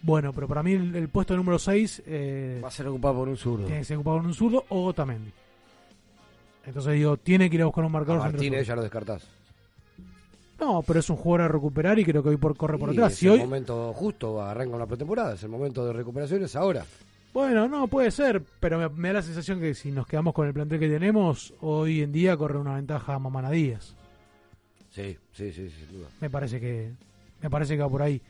bueno 0.01 0.33
pero 0.33 0.45
para 0.49 0.61
mí 0.61 0.73
el, 0.73 0.93
el 0.97 1.07
puesto 1.07 1.37
número 1.37 1.57
6 1.57 2.03
eh, 2.05 2.59
Va 2.61 2.67
a 2.67 2.71
ser 2.71 2.85
ocupado 2.89 3.15
por 3.15 3.29
un 3.29 3.37
zurdo. 3.37 3.63
tiene 3.65 3.79
que 3.79 3.85
ser 3.85 3.95
ocupado 3.95 4.17
por 4.17 4.25
un 4.27 4.33
zurdo 4.33 4.65
o 4.67 4.85
Otamendi 4.87 5.31
entonces 6.65 6.93
digo 6.95 7.15
tiene 7.15 7.49
que 7.49 7.55
ir 7.55 7.61
a 7.61 7.65
buscar 7.67 7.85
un 7.85 7.91
A 7.91 7.93
marcador 7.93 8.21
central 8.23 8.33
Martínez 8.41 8.67
ya 8.67 8.75
lo 8.75 8.81
descartás. 8.81 9.25
No 10.63 10.83
pero 10.85 10.99
es 10.99 11.09
un 11.09 11.17
jugador 11.17 11.41
a 11.41 11.47
recuperar 11.47 11.99
y 11.99 12.05
creo 12.05 12.23
que 12.23 12.29
hoy 12.29 12.37
por 12.37 12.55
corre 12.55 12.77
por 12.77 12.89
atrás 12.89 13.13
es 13.13 13.19
si 13.19 13.25
el 13.27 13.33
hoy 13.33 13.39
momento 13.39 13.93
justo, 13.93 14.41
arranca 14.41 14.75
una 14.75 14.87
pretemporada, 14.87 15.33
es 15.33 15.43
el 15.43 15.49
momento 15.49 15.85
de 15.85 15.93
recuperación, 15.93 16.43
es 16.43 16.55
ahora. 16.55 16.85
Bueno, 17.33 17.67
no, 17.67 17.87
puede 17.87 18.11
ser, 18.11 18.43
pero 18.59 18.77
me, 18.77 18.89
me 18.89 19.07
da 19.07 19.15
la 19.15 19.21
sensación 19.23 19.59
que 19.59 19.73
si 19.73 19.91
nos 19.91 20.05
quedamos 20.05 20.33
con 20.33 20.47
el 20.47 20.53
plantel 20.53 20.79
que 20.79 20.87
tenemos, 20.87 21.53
hoy 21.61 22.01
en 22.01 22.11
día 22.11 22.37
corre 22.37 22.59
una 22.59 22.75
ventaja 22.75 23.17
Mamana 23.17 23.49
Díaz. 23.49 23.95
Sí, 24.91 25.17
sí, 25.31 25.51
sí, 25.51 25.69
sin 25.69 25.97
duda. 25.97 26.07
Me 26.21 26.29
parece 26.29 26.59
que 26.59 26.91
me 27.41 27.49
parece 27.49 27.75
que 27.75 27.81
va 27.81 27.89
por 27.89 28.03
ahí. 28.03 28.21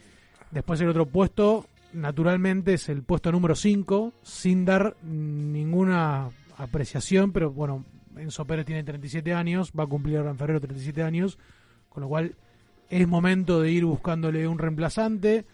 Después 0.51 0.79
el 0.81 0.89
otro 0.89 1.05
puesto, 1.05 1.65
naturalmente 1.93 2.75
es 2.75 2.89
el 2.89 3.03
puesto 3.03 3.31
número 3.31 3.55
5, 3.55 4.13
sin 4.23 4.65
dar 4.65 4.95
ninguna 5.03 6.29
apreciación, 6.57 7.31
pero 7.31 7.51
bueno, 7.51 7.85
Enzo 8.15 8.45
Pérez 8.45 8.65
tiene 8.65 8.83
37 8.83 9.33
años, 9.33 9.71
va 9.77 9.83
a 9.83 9.87
cumplir 9.87 10.17
ahora 10.17 10.31
en 10.31 10.37
febrero 10.37 10.61
37 10.61 11.03
años, 11.03 11.37
con 11.93 12.01
lo 12.01 12.09
cual 12.09 12.33
es 12.89 13.07
momento 13.07 13.61
de 13.61 13.71
ir 13.71 13.85
buscándole 13.85 14.47
un 14.47 14.57
reemplazante. 14.59 15.45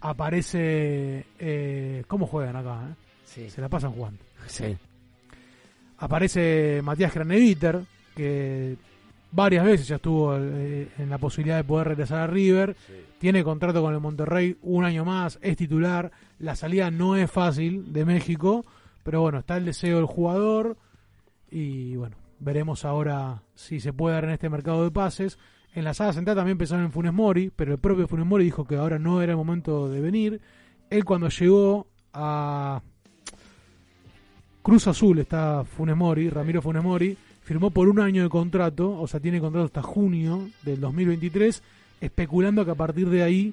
Aparece. 0.00 1.26
Eh, 1.38 2.04
¿Cómo 2.06 2.26
juegan 2.26 2.56
acá? 2.56 2.88
eh? 2.90 3.50
Se 3.50 3.60
la 3.60 3.68
pasan 3.68 3.92
jugando. 3.92 4.20
Sí. 4.46 4.76
Aparece 5.98 6.80
Matías 6.82 7.14
Graneviter, 7.14 7.80
que 8.14 8.76
varias 9.32 9.64
veces 9.64 9.88
ya 9.88 9.96
estuvo 9.96 10.36
eh, 10.36 10.88
en 10.98 11.08
la 11.10 11.18
posibilidad 11.18 11.56
de 11.56 11.64
poder 11.64 11.88
regresar 11.88 12.20
a 12.20 12.26
River. 12.26 12.76
Tiene 13.18 13.42
contrato 13.42 13.80
con 13.82 13.94
el 13.94 14.00
Monterrey 14.00 14.56
un 14.62 14.84
año 14.84 15.04
más, 15.04 15.38
es 15.40 15.56
titular. 15.56 16.10
La 16.38 16.54
salida 16.54 16.90
no 16.90 17.16
es 17.16 17.30
fácil 17.30 17.92
de 17.92 18.04
México, 18.04 18.64
pero 19.02 19.22
bueno, 19.22 19.38
está 19.38 19.56
el 19.56 19.64
deseo 19.64 19.96
del 19.96 20.06
jugador. 20.06 20.76
Y 21.50 21.96
bueno, 21.96 22.16
veremos 22.40 22.84
ahora 22.84 23.42
si 23.54 23.80
se 23.80 23.92
puede 23.94 24.14
dar 24.16 24.24
en 24.24 24.30
este 24.30 24.50
mercado 24.50 24.84
de 24.84 24.90
pases. 24.90 25.38
En 25.76 25.84
la 25.84 25.92
sala 25.92 26.14
central 26.14 26.36
también 26.36 26.56
pensaron 26.56 26.86
en 26.86 26.90
Funes 26.90 27.12
Mori, 27.12 27.52
pero 27.54 27.72
el 27.72 27.78
propio 27.78 28.08
Funes 28.08 28.24
Mori 28.24 28.44
dijo 28.44 28.64
que 28.64 28.76
ahora 28.76 28.98
no 28.98 29.20
era 29.20 29.32
el 29.32 29.36
momento 29.36 29.90
de 29.90 30.00
venir. 30.00 30.40
Él 30.88 31.04
cuando 31.04 31.28
llegó 31.28 31.86
a 32.14 32.80
Cruz 34.62 34.86
Azul, 34.86 35.18
está 35.18 35.64
Funes 35.64 35.94
Mori, 35.94 36.30
Ramiro 36.30 36.62
Funes 36.62 36.82
Mori, 36.82 37.14
firmó 37.42 37.70
por 37.70 37.90
un 37.90 38.00
año 38.00 38.22
de 38.22 38.30
contrato, 38.30 38.98
o 38.98 39.06
sea, 39.06 39.20
tiene 39.20 39.38
contrato 39.38 39.66
hasta 39.66 39.82
junio 39.82 40.48
del 40.62 40.80
2023, 40.80 41.62
especulando 42.00 42.64
que 42.64 42.70
a 42.70 42.74
partir 42.74 43.10
de 43.10 43.22
ahí 43.22 43.52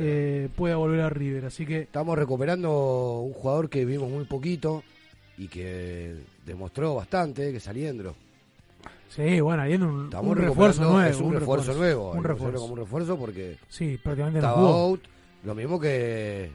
eh, 0.00 0.50
pueda 0.54 0.76
volver 0.76 1.00
a 1.00 1.08
River. 1.08 1.46
Así 1.46 1.64
que 1.64 1.80
Estamos 1.80 2.18
recuperando 2.18 3.20
un 3.20 3.32
jugador 3.32 3.70
que 3.70 3.86
vimos 3.86 4.10
muy 4.10 4.26
poquito 4.26 4.84
y 5.38 5.48
que 5.48 6.14
demostró 6.44 6.94
bastante, 6.94 7.52
que 7.52 7.56
es 7.56 7.68
Aliendro. 7.68 8.14
Sí, 9.08 9.40
bueno, 9.40 9.62
ahí 9.62 9.74
en 9.74 9.82
un, 9.84 10.14
un 10.14 10.36
refuerzo 10.36 10.82
nuevo. 10.84 11.00
Es 11.02 11.20
un, 11.20 11.32
refuerzo, 11.34 11.74
nuevo. 11.74 12.12
hay 12.12 12.18
Un 12.18 12.24
refuerzo. 12.24 12.60
como 12.60 12.72
un 12.74 12.78
refuerzo 12.80 13.16
porque 13.18 13.58
Sí, 13.68 13.98
prácticamente 14.02 14.40
no 14.40 14.46
estaba 14.48 14.56
jugó. 14.66 14.74
out. 14.88 15.00
Lo 15.44 15.54
mismo 15.54 15.78
que, 15.78 16.50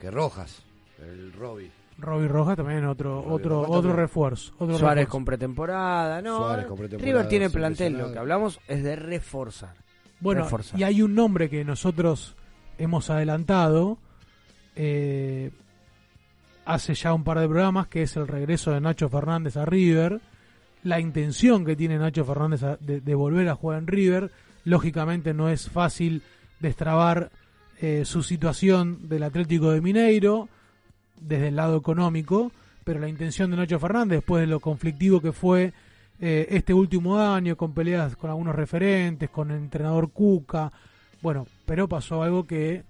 que 0.00 0.10
Rojas, 0.10 0.62
el 0.98 1.32
Robbie. 1.32 1.70
Robbie 1.98 2.26
Rojas 2.28 2.56
también 2.56 2.84
otro 2.86 3.16
Robbie 3.22 3.32
otro 3.34 3.50
Rojas 3.56 3.68
otro 3.70 3.80
también. 3.82 3.96
refuerzo. 3.96 4.52
Otro 4.58 4.78
Suárez 4.78 4.82
refuerzo. 5.02 5.10
con 5.10 5.24
pretemporada, 5.24 6.22
no. 6.22 6.38
Suárez 6.38 6.66
con 6.66 6.78
pretemporada, 6.78 7.12
River 7.12 7.28
tiene 7.28 7.50
plantel, 7.50 7.98
lo 7.98 8.12
que 8.12 8.18
hablamos 8.18 8.60
es 8.66 8.82
de 8.82 8.96
reforzar. 8.96 9.74
Bueno, 10.20 10.44
Reforzar. 10.44 10.80
y 10.80 10.84
hay 10.84 11.02
un 11.02 11.14
nombre 11.14 11.50
que 11.50 11.64
nosotros 11.64 12.34
hemos 12.78 13.10
adelantado 13.10 13.98
eh, 14.74 15.50
hace 16.64 16.94
ya 16.94 17.12
un 17.12 17.24
par 17.24 17.38
de 17.40 17.46
programas, 17.46 17.88
que 17.88 18.02
es 18.02 18.16
el 18.16 18.26
regreso 18.26 18.70
de 18.72 18.80
Nacho 18.80 19.08
Fernández 19.08 19.56
a 19.56 19.64
River. 19.66 20.20
La 20.84 21.00
intención 21.00 21.64
que 21.64 21.74
tiene 21.74 21.98
Nacho 21.98 22.24
Fernández 22.24 22.60
de, 22.80 23.00
de 23.00 23.14
volver 23.14 23.48
a 23.48 23.56
jugar 23.56 23.80
en 23.80 23.86
River. 23.88 24.30
Lógicamente 24.64 25.34
no 25.34 25.48
es 25.48 25.68
fácil 25.68 26.22
destrabar 26.60 27.30
eh, 27.80 28.04
su 28.04 28.22
situación 28.22 29.08
del 29.08 29.24
Atlético 29.24 29.70
de 29.72 29.80
Mineiro 29.80 30.48
desde 31.20 31.48
el 31.48 31.56
lado 31.56 31.76
económico, 31.76 32.52
pero 32.84 33.00
la 33.00 33.08
intención 33.08 33.50
de 33.50 33.56
Nacho 33.56 33.78
Fernández, 33.78 34.18
después 34.18 34.40
de 34.40 34.46
lo 34.46 34.60
conflictivo 34.60 35.20
que 35.20 35.32
fue 35.32 35.72
eh, 36.20 36.46
este 36.50 36.72
último 36.72 37.18
año, 37.18 37.56
con 37.56 37.74
peleas 37.74 38.16
con 38.16 38.30
algunos 38.30 38.54
referentes, 38.54 39.28
con 39.30 39.50
el 39.50 39.58
entrenador 39.58 40.12
Cuca, 40.12 40.72
bueno, 41.20 41.46
pero 41.66 41.88
pasó 41.88 42.22
algo 42.22 42.46
que 42.46 42.84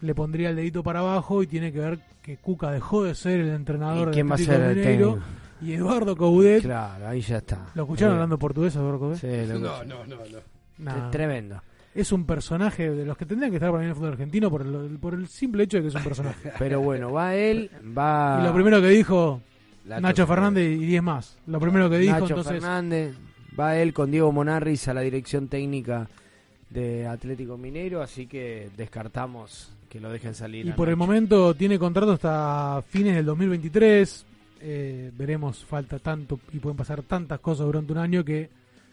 le 0.00 0.14
pondría 0.14 0.50
el 0.50 0.56
dedito 0.56 0.82
para 0.82 1.00
abajo 1.00 1.42
y 1.42 1.46
tiene 1.46 1.72
que 1.72 1.78
ver 1.78 1.98
que 2.22 2.36
Cuca 2.36 2.70
dejó 2.70 3.04
de 3.04 3.14
ser 3.14 3.40
el 3.40 3.50
entrenador 3.50 4.08
¿Y 4.08 4.12
quién 4.12 4.26
del 4.26 4.32
va 4.32 4.34
a 4.34 4.38
Atlético 4.38 4.52
ser 4.52 4.68
de 4.68 4.74
Mineiro? 4.74 5.18
Y 5.60 5.72
Eduardo 5.72 6.16
Coudet. 6.16 6.62
Claro, 6.62 7.08
ahí 7.08 7.20
ya 7.20 7.38
está. 7.38 7.66
¿Lo 7.74 7.82
escucharon 7.84 8.14
hablando 8.14 8.38
portugués, 8.38 8.74
Eduardo 8.76 8.98
Coudet? 8.98 9.18
Sí, 9.18 9.52
lo 9.52 9.58
No, 9.58 9.84
no, 9.84 10.06
no, 10.06 10.16
no. 10.16 10.38
Nah. 10.78 11.10
Tremendo. 11.10 11.62
Es 11.94 12.12
un 12.12 12.26
personaje 12.26 12.90
de 12.90 13.06
los 13.06 13.16
que 13.16 13.24
tendrían 13.24 13.50
que 13.50 13.56
estar 13.56 13.70
para 13.70 13.80
mí 13.80 13.86
en 13.86 13.90
el 13.90 13.96
fútbol 13.96 14.12
argentino 14.12 14.50
por 14.50 14.62
el, 14.62 14.98
por 14.98 15.14
el 15.14 15.26
simple 15.28 15.64
hecho 15.64 15.78
de 15.78 15.84
que 15.84 15.88
es 15.88 15.94
un 15.94 16.04
personaje. 16.04 16.52
Pero 16.58 16.80
bueno, 16.82 17.10
va 17.12 17.34
él, 17.34 17.70
va 17.96 18.38
Y 18.40 18.44
lo 18.44 18.52
primero 18.52 18.82
que 18.82 18.88
dijo 18.88 19.40
Nacho 19.86 20.00
Nacho 20.02 20.26
Fernández 20.26 20.78
y 20.78 20.84
10 20.84 21.02
más. 21.02 21.38
Lo 21.46 21.58
primero 21.58 21.88
que 21.88 21.98
dijo, 21.98 22.12
Nacho 22.12 22.26
entonces. 22.26 22.52
Fernández, 22.52 23.16
va 23.58 23.76
él 23.78 23.94
con 23.94 24.10
Diego 24.10 24.30
Monarris 24.30 24.88
a 24.88 24.94
la 24.94 25.00
dirección 25.00 25.48
técnica 25.48 26.08
de 26.68 27.06
Atlético 27.06 27.56
Mineiro, 27.56 28.02
así 28.02 28.26
que 28.26 28.68
descartamos 28.76 29.72
que 29.88 30.00
lo 30.00 30.10
dejen 30.10 30.34
salir. 30.34 30.66
Y 30.66 30.72
por 30.72 30.88
el 30.88 30.96
momento 30.96 31.54
tiene 31.54 31.78
contrato 31.78 32.12
hasta 32.12 32.82
fines 32.88 33.14
del 33.14 33.24
2023. 33.24 34.26
Eh, 34.60 35.10
veremos, 35.16 35.64
falta 35.64 35.98
tanto 35.98 36.40
y 36.52 36.58
pueden 36.58 36.76
pasar 36.76 37.02
tantas 37.02 37.40
cosas 37.40 37.66
durante 37.66 37.92
un 37.92 37.98
año 37.98 38.24
que 38.24 38.48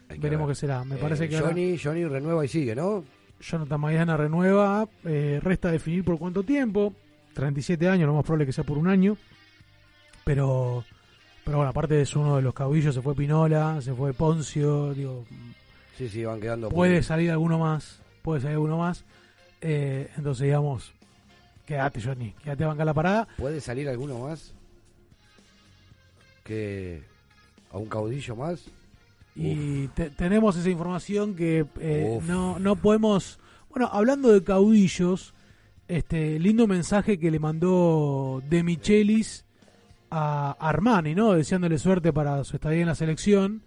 que 0.08 0.18
veremos 0.18 0.46
ver. 0.46 0.54
qué 0.54 0.60
será. 0.60 0.84
Me 0.84 0.96
Eh, 0.96 0.98
parece 1.00 1.28
que 1.28 1.36
ahora 1.36 1.48
Johnny, 1.48 1.78
Johnny 1.78 2.04
renueva 2.04 2.44
y 2.44 2.48
sigue, 2.48 2.74
¿no? 2.74 3.04
Jonathan 3.40 3.80
Maidana 3.80 4.16
renueva. 4.16 4.86
eh, 5.04 5.40
resta 5.42 5.70
definir 5.70 6.04
por 6.04 6.18
cuánto 6.18 6.42
tiempo. 6.42 6.92
37 7.34 7.88
años, 7.88 8.06
lo 8.06 8.14
más 8.14 8.24
probable 8.24 8.46
que 8.46 8.52
sea 8.52 8.64
por 8.64 8.78
un 8.78 8.86
año. 8.88 9.16
Pero, 10.24 10.84
pero 11.44 11.58
bueno, 11.58 11.70
aparte 11.70 12.00
es 12.00 12.14
uno 12.16 12.36
de 12.36 12.42
los 12.42 12.54
caudillos. 12.54 12.94
Se 12.94 13.02
fue 13.02 13.14
Pinola, 13.14 13.80
se 13.82 13.92
fue 13.92 14.12
Poncio. 14.12 14.94
Digo, 14.94 15.24
Sí, 15.98 16.08
sí, 16.08 16.24
van 16.24 16.40
quedando. 16.40 16.68
puede 16.70 17.02
salir 17.02 17.30
alguno 17.30 17.58
más. 17.58 18.00
Puede 18.22 18.40
salir 18.40 18.54
alguno 18.54 18.78
más. 18.78 19.04
Eh, 19.60 20.10
entonces, 20.16 20.44
digamos, 20.44 20.92
quédate, 21.66 22.00
Johnny. 22.00 22.32
Quédate 22.42 22.64
a 22.64 22.68
bancar 22.68 22.86
la 22.86 22.94
parada. 22.94 23.28
¿Puede 23.36 23.60
salir 23.60 23.88
alguno 23.88 24.18
más? 24.20 24.53
¿Que 26.44 27.02
a 27.72 27.78
un 27.78 27.86
caudillo 27.86 28.36
más? 28.36 28.64
Y 29.34 29.88
te- 29.88 30.10
tenemos 30.10 30.56
esa 30.56 30.70
información 30.70 31.34
que 31.34 31.66
eh, 31.80 32.20
no, 32.26 32.58
no 32.60 32.76
podemos... 32.76 33.40
Bueno, 33.70 33.88
hablando 33.92 34.30
de 34.32 34.44
caudillos, 34.44 35.34
este 35.88 36.38
lindo 36.38 36.68
mensaje 36.68 37.18
que 37.18 37.30
le 37.32 37.40
mandó 37.40 38.40
De 38.48 38.62
Michelis 38.62 39.44
a 40.10 40.52
Armani, 40.60 41.14
¿no? 41.16 41.32
Deseándole 41.32 41.78
suerte 41.78 42.12
para 42.12 42.44
su 42.44 42.54
estadía 42.56 42.82
en 42.82 42.86
la 42.86 42.94
selección. 42.94 43.62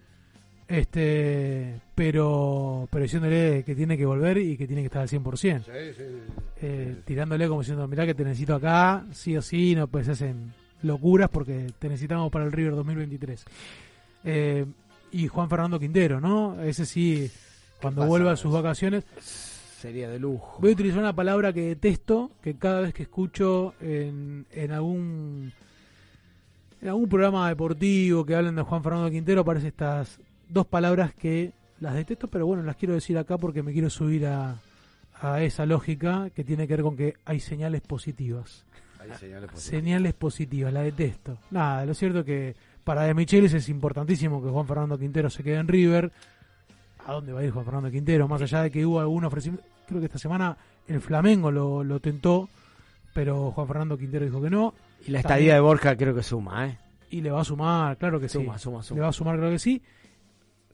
Este, 0.68 1.80
pero, 1.94 2.88
pero 2.90 3.02
diciéndole 3.02 3.64
que 3.64 3.74
tiene 3.74 3.96
que 3.98 4.06
volver 4.06 4.38
y 4.38 4.56
que 4.56 4.66
tiene 4.66 4.82
que 4.82 4.86
estar 4.86 5.02
al 5.02 5.08
100%. 5.08 5.64
Sí, 5.64 5.70
sí. 5.96 6.02
Eh, 6.62 6.96
tirándole 7.04 7.48
como 7.48 7.60
diciendo, 7.60 7.86
mirá 7.88 8.06
que 8.06 8.14
te 8.14 8.24
necesito 8.24 8.54
acá, 8.54 9.04
sí 9.12 9.36
o 9.36 9.42
sí, 9.42 9.74
no 9.74 9.86
pues 9.88 10.08
hacen 10.08 10.52
locuras 10.82 11.28
porque 11.30 11.66
te 11.78 11.88
necesitamos 11.88 12.30
para 12.30 12.44
el 12.44 12.52
River 12.52 12.74
2023. 12.74 13.44
Eh, 14.24 14.66
y 15.12 15.26
Juan 15.28 15.48
Fernando 15.48 15.78
Quintero, 15.78 16.20
¿no? 16.20 16.60
Ese 16.62 16.84
sí, 16.84 17.30
cuando 17.80 18.06
vuelva 18.06 18.32
a 18.32 18.36
sus 18.36 18.52
vacaciones, 18.52 19.04
Sería 19.80 20.08
de 20.08 20.18
lujo. 20.18 20.58
voy 20.60 20.70
a 20.70 20.74
utilizar 20.74 20.98
una 20.98 21.12
palabra 21.14 21.52
que 21.52 21.62
detesto, 21.62 22.32
que 22.42 22.56
cada 22.56 22.80
vez 22.80 22.92
que 22.92 23.04
escucho 23.04 23.74
en, 23.80 24.44
en 24.50 24.72
algún 24.72 25.52
en 26.80 26.88
algún 26.88 27.08
programa 27.08 27.48
deportivo 27.48 28.24
que 28.24 28.34
hablen 28.34 28.56
de 28.56 28.62
Juan 28.62 28.82
Fernando 28.82 29.10
Quintero 29.10 29.42
aparecen 29.42 29.68
estas 29.68 30.20
dos 30.48 30.66
palabras 30.66 31.14
que 31.14 31.52
las 31.80 31.94
detesto, 31.94 32.26
pero 32.28 32.46
bueno, 32.46 32.62
las 32.64 32.76
quiero 32.76 32.94
decir 32.94 33.18
acá 33.18 33.38
porque 33.38 33.62
me 33.62 33.72
quiero 33.72 33.88
subir 33.88 34.26
a, 34.26 34.56
a 35.20 35.42
esa 35.42 35.64
lógica 35.66 36.30
que 36.30 36.44
tiene 36.44 36.66
que 36.66 36.74
ver 36.74 36.82
con 36.82 36.96
que 36.96 37.14
hay 37.24 37.40
señales 37.40 37.80
positivas. 37.80 38.64
Hay 39.12 39.18
señales 39.18 39.50
positivas. 39.50 39.62
Señales 39.82 40.14
positivas, 40.14 40.72
la 40.72 40.82
detesto. 40.82 41.38
Nada, 41.50 41.84
lo 41.86 41.94
cierto 41.94 42.24
que 42.24 42.54
para 42.84 43.02
De 43.02 43.14
Michelis 43.14 43.52
es 43.54 43.68
importantísimo 43.68 44.42
que 44.42 44.48
Juan 44.48 44.66
Fernando 44.66 44.98
Quintero 44.98 45.28
se 45.30 45.42
quede 45.42 45.56
en 45.56 45.68
River. 45.68 46.10
¿A 47.06 47.12
dónde 47.12 47.32
va 47.32 47.40
a 47.40 47.44
ir 47.44 47.50
Juan 47.50 47.64
Fernando 47.64 47.90
Quintero? 47.90 48.28
Más 48.28 48.42
allá 48.42 48.62
de 48.62 48.70
que 48.70 48.84
hubo 48.84 49.00
algún 49.00 49.24
ofrecimiento, 49.24 49.64
creo 49.86 50.00
que 50.00 50.06
esta 50.06 50.18
semana 50.18 50.56
el 50.86 51.00
Flamengo 51.00 51.50
lo, 51.50 51.82
lo 51.84 52.00
tentó, 52.00 52.48
pero 53.14 53.50
Juan 53.52 53.66
Fernando 53.66 53.96
Quintero 53.98 54.24
dijo 54.24 54.40
que 54.42 54.50
no. 54.50 54.74
Y 55.06 55.10
la 55.10 55.20
También- 55.20 55.20
estadía 55.20 55.54
de 55.54 55.60
Borja 55.60 55.96
creo 55.96 56.14
que 56.14 56.22
suma, 56.22 56.66
¿eh? 56.66 56.78
Y 57.10 57.22
le 57.22 57.30
va 57.30 57.40
a 57.40 57.44
sumar, 57.44 57.96
claro 57.96 58.20
que 58.20 58.28
Suma, 58.28 58.58
sí. 58.58 58.64
suma, 58.64 58.82
suma. 58.82 58.96
Le 58.96 59.02
va 59.02 59.08
a 59.08 59.12
sumar, 59.12 59.38
creo 59.38 59.50
que 59.50 59.58
sí. 59.58 59.80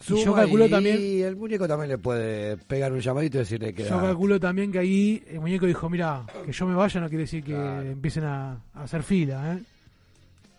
Y 0.09 0.25
yo 0.25 0.35
calculo 0.35 0.67
y 0.67 0.71
también, 0.71 0.97
el 1.25 1.37
muñeco 1.37 1.67
también 1.69 1.91
le 1.91 1.99
puede 1.99 2.57
pegar 2.57 2.93
un 2.93 3.01
llamadito 3.01 3.39
y 3.39 3.41
decirle 3.41 3.73
que. 3.75 3.85
yo 3.85 4.01
calculo 4.01 4.39
también 4.41 4.71
que 4.73 4.79
ahí 4.79 5.23
el 5.29 5.41
muñeco 5.41 5.67
dijo, 5.67 5.89
mira, 5.89 6.25
que 6.45 6.53
yo 6.53 6.67
me 6.67 6.75
vaya 6.75 7.01
no 7.01 7.09
quiere 7.09 7.23
decir 7.25 7.43
que 7.45 7.55
empiecen 7.55 8.25
a, 8.25 8.53
a 8.75 8.83
hacer 8.83 9.03
fila, 9.03 9.55
¿eh? 9.55 9.63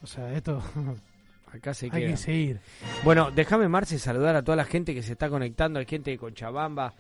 O 0.02 0.08
sea, 0.08 0.32
esto 0.34 0.62
Acá 1.54 1.74
se 1.74 1.86
hay 1.86 1.92
queda. 1.92 2.10
que 2.12 2.18
seguir. 2.18 2.60
Bueno, 3.04 3.32
déjame, 3.32 3.70
Marce, 3.70 3.98
saludar 3.98 4.36
a 4.36 4.44
toda 4.44 4.58
la 4.58 4.66
gente 4.66 4.94
que 4.94 5.02
se 5.02 5.14
está 5.14 5.30
conectando, 5.30 5.80
hay 5.80 5.86
gente 5.86 6.12
de 6.12 6.18
Cochabamba, 6.18 6.94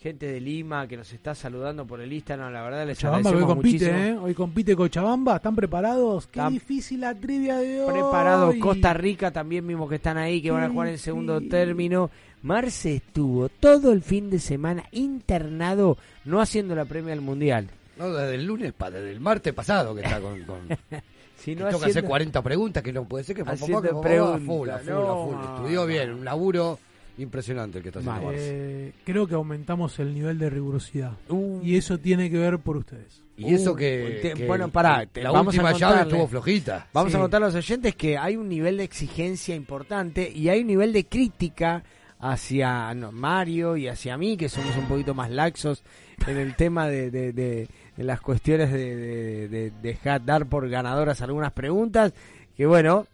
gente 0.00 0.26
de 0.26 0.40
Lima 0.40 0.86
que 0.88 0.96
nos 0.96 1.12
está 1.12 1.34
saludando 1.34 1.86
por 1.86 2.00
el 2.00 2.10
Instagram, 2.12 2.52
la 2.52 2.62
verdad 2.62 2.86
les 2.86 2.96
Cochabamba 2.96 3.30
que 3.30 3.36
hoy 3.36 3.42
agradecemos 3.42 3.54
compite, 3.54 3.92
muchísimo. 3.92 4.20
¿eh? 4.20 4.24
Hoy 4.26 4.34
compite 4.34 4.76
Cochabamba, 4.76 5.36
¿están 5.36 5.54
preparados? 5.54 6.26
Qué 6.28 6.40
difícil 6.48 7.00
la 7.00 7.14
trivia 7.14 7.58
de 7.58 7.82
hoy. 7.82 7.92
Preparados, 7.92 8.54
Costa 8.56 8.94
Rica 8.94 9.30
también 9.30 9.66
vimos 9.66 9.88
que 9.90 9.96
están 9.96 10.16
ahí, 10.16 10.40
que 10.40 10.50
van 10.50 10.64
a 10.64 10.70
jugar 10.70 10.88
en 10.88 10.98
segundo 10.98 11.38
sí. 11.40 11.48
término. 11.48 12.10
Marce 12.42 12.96
estuvo 12.96 13.50
todo 13.50 13.92
el 13.92 14.00
fin 14.02 14.30
de 14.30 14.38
semana 14.38 14.84
internado, 14.92 15.98
no 16.24 16.40
haciendo 16.40 16.74
la 16.74 16.86
premia 16.86 17.12
al 17.12 17.20
Mundial. 17.20 17.68
No, 17.98 18.10
desde 18.10 18.36
el 18.36 18.46
lunes, 18.46 18.72
pa- 18.72 18.90
desde 18.90 19.10
el 19.10 19.20
martes 19.20 19.52
pasado 19.52 19.94
que 19.94 20.00
está 20.00 20.20
con... 20.20 20.42
con... 20.44 20.60
Si 21.36 21.54
que 21.54 21.62
no 21.62 21.70
toca 21.70 21.76
hacer 21.86 21.90
haciendo- 21.90 22.08
40 22.10 22.42
preguntas, 22.42 22.82
que 22.82 22.92
no 22.92 23.04
puede 23.04 23.24
ser 23.24 23.34
que 23.34 23.42
Haciendo 23.42 23.80
preguntas, 24.02 24.42
full, 24.44 24.68
a 24.68 24.78
full, 24.78 24.90
a 24.90 24.92
no, 24.92 25.24
full. 25.26 25.54
Estudió 25.56 25.86
bien, 25.86 26.10
un 26.12 26.22
laburo 26.24 26.78
impresionante 27.20 27.78
el 27.78 27.82
que 27.82 27.88
está 27.90 28.00
haciendo. 28.00 28.32
Eh, 28.34 28.92
creo 29.04 29.26
que 29.26 29.34
aumentamos 29.34 29.98
el 29.98 30.14
nivel 30.14 30.38
de 30.38 30.50
rigurosidad. 30.50 31.12
Uh. 31.28 31.60
Y 31.62 31.76
eso 31.76 31.98
tiene 31.98 32.30
que 32.30 32.38
ver 32.38 32.58
por 32.58 32.76
ustedes. 32.76 33.22
Y 33.36 33.54
eso 33.54 33.72
Uh, 33.72 33.76
que, 33.76 34.18
te- 34.20 34.34
que 34.34 34.46
bueno, 34.46 34.68
pará, 34.70 35.06
te- 35.06 35.22
la 35.22 35.30
vamos 35.30 35.54
a 35.56 35.60
última 35.62 35.72
llave 35.78 36.02
estuvo 36.02 36.26
flojita. 36.28 36.88
Vamos 36.92 37.12
Sí. 37.12 37.16
a 37.16 37.20
contar 37.20 37.42
a 37.42 37.46
los 37.46 37.54
oyentes 37.54 37.94
que 37.94 38.18
hay 38.18 38.36
un 38.36 38.48
nivel 38.48 38.76
de 38.76 38.84
exigencia 38.84 39.54
importante 39.54 40.30
y 40.30 40.48
hay 40.50 40.60
un 40.60 40.66
nivel 40.66 40.92
de 40.92 41.06
crítica 41.06 41.82
hacia 42.18 42.92
no, 42.94 43.12
Mario 43.12 43.76
y 43.78 43.88
hacia 43.88 44.18
mí, 44.18 44.36
que 44.36 44.48
somos 44.50 44.76
un 44.76 44.86
poquito 44.86 45.14
más 45.14 45.30
laxos 45.30 45.82
en 46.26 46.36
el 46.36 46.54
tema 46.54 46.86
de, 46.86 47.10
de- 47.10 47.32
de- 47.32 47.68
de 47.96 48.04
las 48.04 48.20
cuestiones 48.20 48.70
de, 48.72 48.94
de- 48.96 49.48
de 49.48 49.72
dejar 49.82 50.22
dar 50.24 50.44
por 50.46 50.68
ganadoras 50.68 51.22
algunas 51.22 51.52
preguntas, 51.52 52.12
que 52.56 52.66
bueno, 52.66 53.06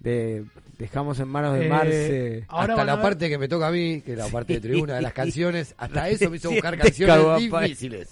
de- 0.00 0.44
dejamos 0.78 1.18
en 1.20 1.28
manos 1.28 1.54
de 1.58 1.66
Eh, 1.66 1.68
Marce. 1.68 2.44
Ahora 2.48 2.74
hasta 2.74 2.84
la 2.84 2.94
ver- 2.96 3.02
parte 3.02 3.28
que 3.28 3.38
me 3.38 3.48
toca 3.48 3.68
a 3.68 3.70
mí, 3.70 4.02
que 4.02 4.12
es 4.12 4.18
la 4.18 4.28
parte 4.28 4.54
de 4.54 4.60
tribuna 4.60 4.94
de 4.96 5.02
las 5.02 5.12
canciones, 5.14 5.74
hasta 5.78 6.08
eso 6.10 6.28
me 6.30 6.36
hizo 6.36 6.50
buscar 6.50 6.76
canciones 6.76 7.38
difíciles. 7.38 8.08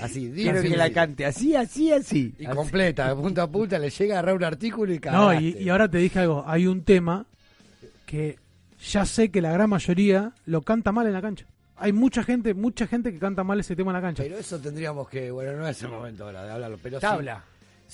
Así, 0.00 0.30
Quiero 0.34 0.62
que 0.62 0.76
la 0.76 0.90
cante 0.90 1.26
así, 1.26 1.56
así, 1.56 1.92
así. 1.92 2.34
Y 2.38 2.46
Así. 2.46 2.54
completa, 2.56 3.08
de 3.08 3.20
punta 3.20 3.42
a 3.42 3.46
punta, 3.50 3.78
le 3.78 3.90
llega 3.90 4.14
a 4.14 4.18
agarrar 4.18 4.36
un 4.36 4.44
artículo 4.44 4.92
y 4.92 4.96
No, 4.96 5.00
cagaste. 5.00 5.42
y, 5.44 5.62
y 5.64 5.68
ahora 5.68 5.88
te 5.88 5.98
dije 5.98 6.18
algo. 6.20 6.44
Hay 6.46 6.66
un 6.66 6.82
tema 6.84 7.26
que 8.06 8.38
ya 8.90 9.04
sé 9.06 9.30
que 9.30 9.40
la 9.40 9.50
gran 9.52 9.68
mayoría 9.70 10.32
lo 10.46 10.62
canta 10.62 10.92
mal 10.92 11.06
en 11.06 11.12
la 11.14 11.22
cancha. 11.22 11.46
Hay 11.76 11.92
mucha 11.92 12.22
gente, 12.22 12.54
mucha 12.54 12.86
gente 12.86 13.12
que 13.12 13.18
canta 13.18 13.42
mal 13.42 13.58
ese 13.58 13.74
tema 13.74 13.90
en 13.90 13.94
la 13.96 14.00
cancha. 14.02 14.22
Pero 14.22 14.38
eso 14.38 14.58
tendríamos 14.60 15.08
que, 15.08 15.30
bueno, 15.32 15.54
no 15.54 15.66
es 15.66 15.82
el 15.82 15.88
momento 15.88 16.24
ahora 16.24 16.44
de 16.44 16.52
hablarlo, 16.52 16.78
pero 16.80 17.00
Tabla. 17.00 17.42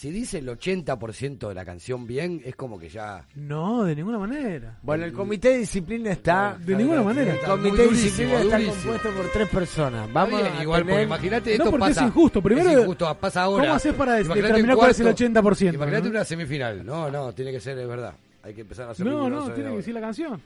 Si, 0.00 0.10
dice 0.10 0.38
el 0.38 0.48
80% 0.48 1.48
de 1.48 1.54
la 1.54 1.62
canción 1.62 2.06
bien, 2.06 2.40
es 2.42 2.56
como 2.56 2.78
que 2.78 2.88
ya... 2.88 3.26
No, 3.34 3.84
de 3.84 3.94
ninguna 3.94 4.18
manera. 4.18 4.78
Bueno, 4.82 5.04
el 5.04 5.12
comité 5.12 5.50
de 5.50 5.58
disciplina 5.58 6.10
está... 6.10 6.56
De 6.58 6.74
ninguna 6.74 7.02
manera. 7.02 7.32
El 7.32 7.36
Está 7.36 7.50
comité 7.50 7.76
de 7.76 7.84
durísimo, 7.84 8.08
disciplina 8.08 8.40
está 8.40 8.72
compuesto 8.72 9.10
por 9.10 9.26
tres 9.30 9.48
personas. 9.50 10.10
Vamos 10.10 10.40
bien, 10.40 10.52
a 10.54 10.62
igual, 10.62 10.80
porque 10.80 10.92
tener- 10.94 11.06
imagínate, 11.06 11.50
No, 11.50 11.64
esto 11.64 11.70
porque 11.70 11.90
es 11.90 11.96
pasa... 11.96 12.06
injusto. 12.06 12.40
Primero, 12.42 12.70
es 12.70 12.78
injusto, 12.78 13.14
pasa 13.20 13.42
ahora. 13.42 13.62
¿cómo 13.64 13.74
haces 13.74 13.92
para 13.92 14.20
Imagínate 14.22 14.42
determinar 14.48 14.76
cuál 14.76 14.90
es 14.90 15.00
el 15.00 15.04
cuarto, 15.06 15.24
80%? 15.24 15.74
Imagínate 15.74 16.04
¿no? 16.04 16.10
una 16.10 16.24
semifinal. 16.24 16.86
No, 16.86 17.10
no, 17.10 17.34
tiene 17.34 17.52
que 17.52 17.60
ser, 17.60 17.78
es 17.78 17.86
verdad. 17.86 18.14
Hay 18.42 18.54
que 18.54 18.62
empezar 18.62 18.88
a 18.88 18.92
hacer 18.92 19.04
No, 19.04 19.28
no, 19.28 19.50
tiene 19.50 19.68
que 19.68 19.76
decir 19.76 19.92
la 19.92 20.00
canción. 20.00 20.40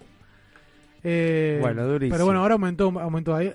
Eh, 1.04 1.58
Bueno, 1.60 1.86
durísimo. 1.86 2.16
Pero 2.16 2.24
bueno, 2.24 2.40
ahora 2.40 2.54
aumentó, 2.54 2.86
aumentó. 2.98 3.36
Hay, 3.36 3.54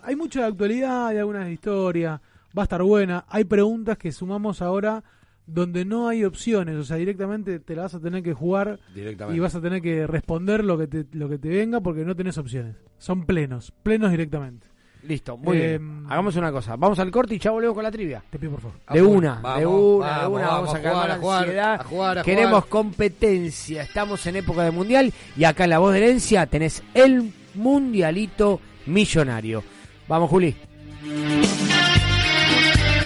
hay 0.00 0.16
mucha 0.16 0.40
de 0.40 0.46
actualidad, 0.46 1.08
hay 1.08 1.18
algunas 1.18 1.44
de 1.44 1.52
historia. 1.52 2.22
Va 2.56 2.62
a 2.62 2.64
estar 2.64 2.82
buena. 2.82 3.26
Hay 3.28 3.44
preguntas 3.44 3.98
que 3.98 4.10
sumamos 4.12 4.62
ahora 4.62 5.04
donde 5.46 5.84
no 5.84 6.08
hay 6.08 6.24
opciones. 6.24 6.76
O 6.76 6.84
sea, 6.84 6.96
directamente 6.96 7.58
te 7.60 7.76
la 7.76 7.82
vas 7.82 7.94
a 7.94 8.00
tener 8.00 8.22
que 8.22 8.32
jugar 8.34 8.78
Directamente. 8.94 9.36
y 9.36 9.40
vas 9.40 9.54
a 9.54 9.60
tener 9.60 9.80
que 9.82 10.06
responder 10.06 10.64
lo 10.64 10.76
que 10.78 10.86
te, 10.86 11.06
lo 11.12 11.28
que 11.28 11.38
te 11.38 11.48
venga 11.48 11.80
porque 11.80 12.04
no 12.04 12.14
tenés 12.16 12.36
opciones. 12.38 12.76
Son 12.98 13.24
plenos, 13.26 13.72
plenos 13.82 14.10
directamente. 14.10 14.66
Listo, 15.02 15.36
muy 15.36 15.56
Eh, 15.58 15.78
bien. 15.78 16.04
Hagamos 16.08 16.34
una 16.34 16.50
cosa. 16.50 16.74
Vamos 16.74 16.98
al 16.98 17.12
corte 17.12 17.36
y 17.36 17.38
ya 17.38 17.52
volvemos 17.52 17.74
con 17.76 17.84
la 17.84 17.92
trivia. 17.92 18.24
Te 18.28 18.40
pido 18.40 18.52
por 18.52 18.60
favor. 18.62 18.76
De 18.92 18.98
A 18.98 19.04
full. 19.04 19.16
una, 19.18 19.34
Vamos, 19.40 19.58
de 19.60 19.66
una, 19.66 20.06
de 20.06 20.12
vamos, 20.16 20.28
una. 20.36 20.46
Vamos, 20.48 20.50
vamos 20.50 20.74
a 20.74 20.78
a 20.78 20.82
calmar 20.82 20.92
jugar, 20.96 21.08
la 21.08 21.14
a 21.14 21.18
jugar, 21.18 21.38
ansiedad. 21.44 21.74
a 21.80 21.84
jugar, 21.84 22.18
a 22.18 22.22
Queremos 22.24 22.50
jugar. 22.64 22.68
competencia. 22.68 23.82
Estamos 23.82 24.26
en 24.26 24.36
época 24.36 24.64
de 24.64 24.70
mundial 24.72 25.12
y 25.36 25.44
acá 25.44 25.64
en 25.64 25.70
La 25.70 25.78
Voz 25.78 25.92
de 25.92 25.98
Herencia 25.98 26.46
tenés 26.46 26.82
el 26.94 27.32
mundialito 27.54 28.60
millonario. 28.86 29.62
Vamos, 30.08 30.28
Juli. 30.28 30.56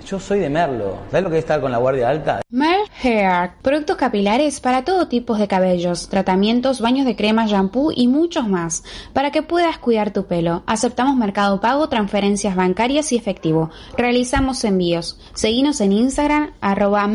yo 0.05 0.19
soy 0.19 0.39
de 0.39 0.49
Merlo. 0.49 0.97
¿Sabes 1.09 1.23
lo 1.23 1.29
que 1.29 1.37
es 1.37 1.43
estar 1.43 1.61
con 1.61 1.71
la 1.71 1.77
guardia 1.77 2.09
alta? 2.09 2.41
Merl 2.49 2.83
Hair, 3.01 3.51
productos 3.61 3.95
capilares 3.95 4.59
para 4.59 4.83
todo 4.83 5.07
tipo 5.07 5.35
de 5.35 5.47
cabellos, 5.47 6.09
tratamientos, 6.09 6.81
baños 6.81 7.05
de 7.05 7.15
crema, 7.15 7.47
shampoo 7.47 7.91
y 7.95 8.07
muchos 8.07 8.47
más, 8.47 8.83
para 9.13 9.31
que 9.31 9.43
puedas 9.43 9.77
cuidar 9.77 10.11
tu 10.11 10.25
pelo. 10.25 10.63
Aceptamos 10.65 11.15
mercado 11.15 11.61
pago, 11.61 11.87
transferencias 11.89 12.55
bancarias 12.55 13.11
y 13.11 13.15
efectivo. 13.15 13.71
Realizamos 13.97 14.63
envíos. 14.63 15.19
Seguinos 15.33 15.81
en 15.81 15.93
Instagram, 15.93 16.51
arroba. 16.61 17.07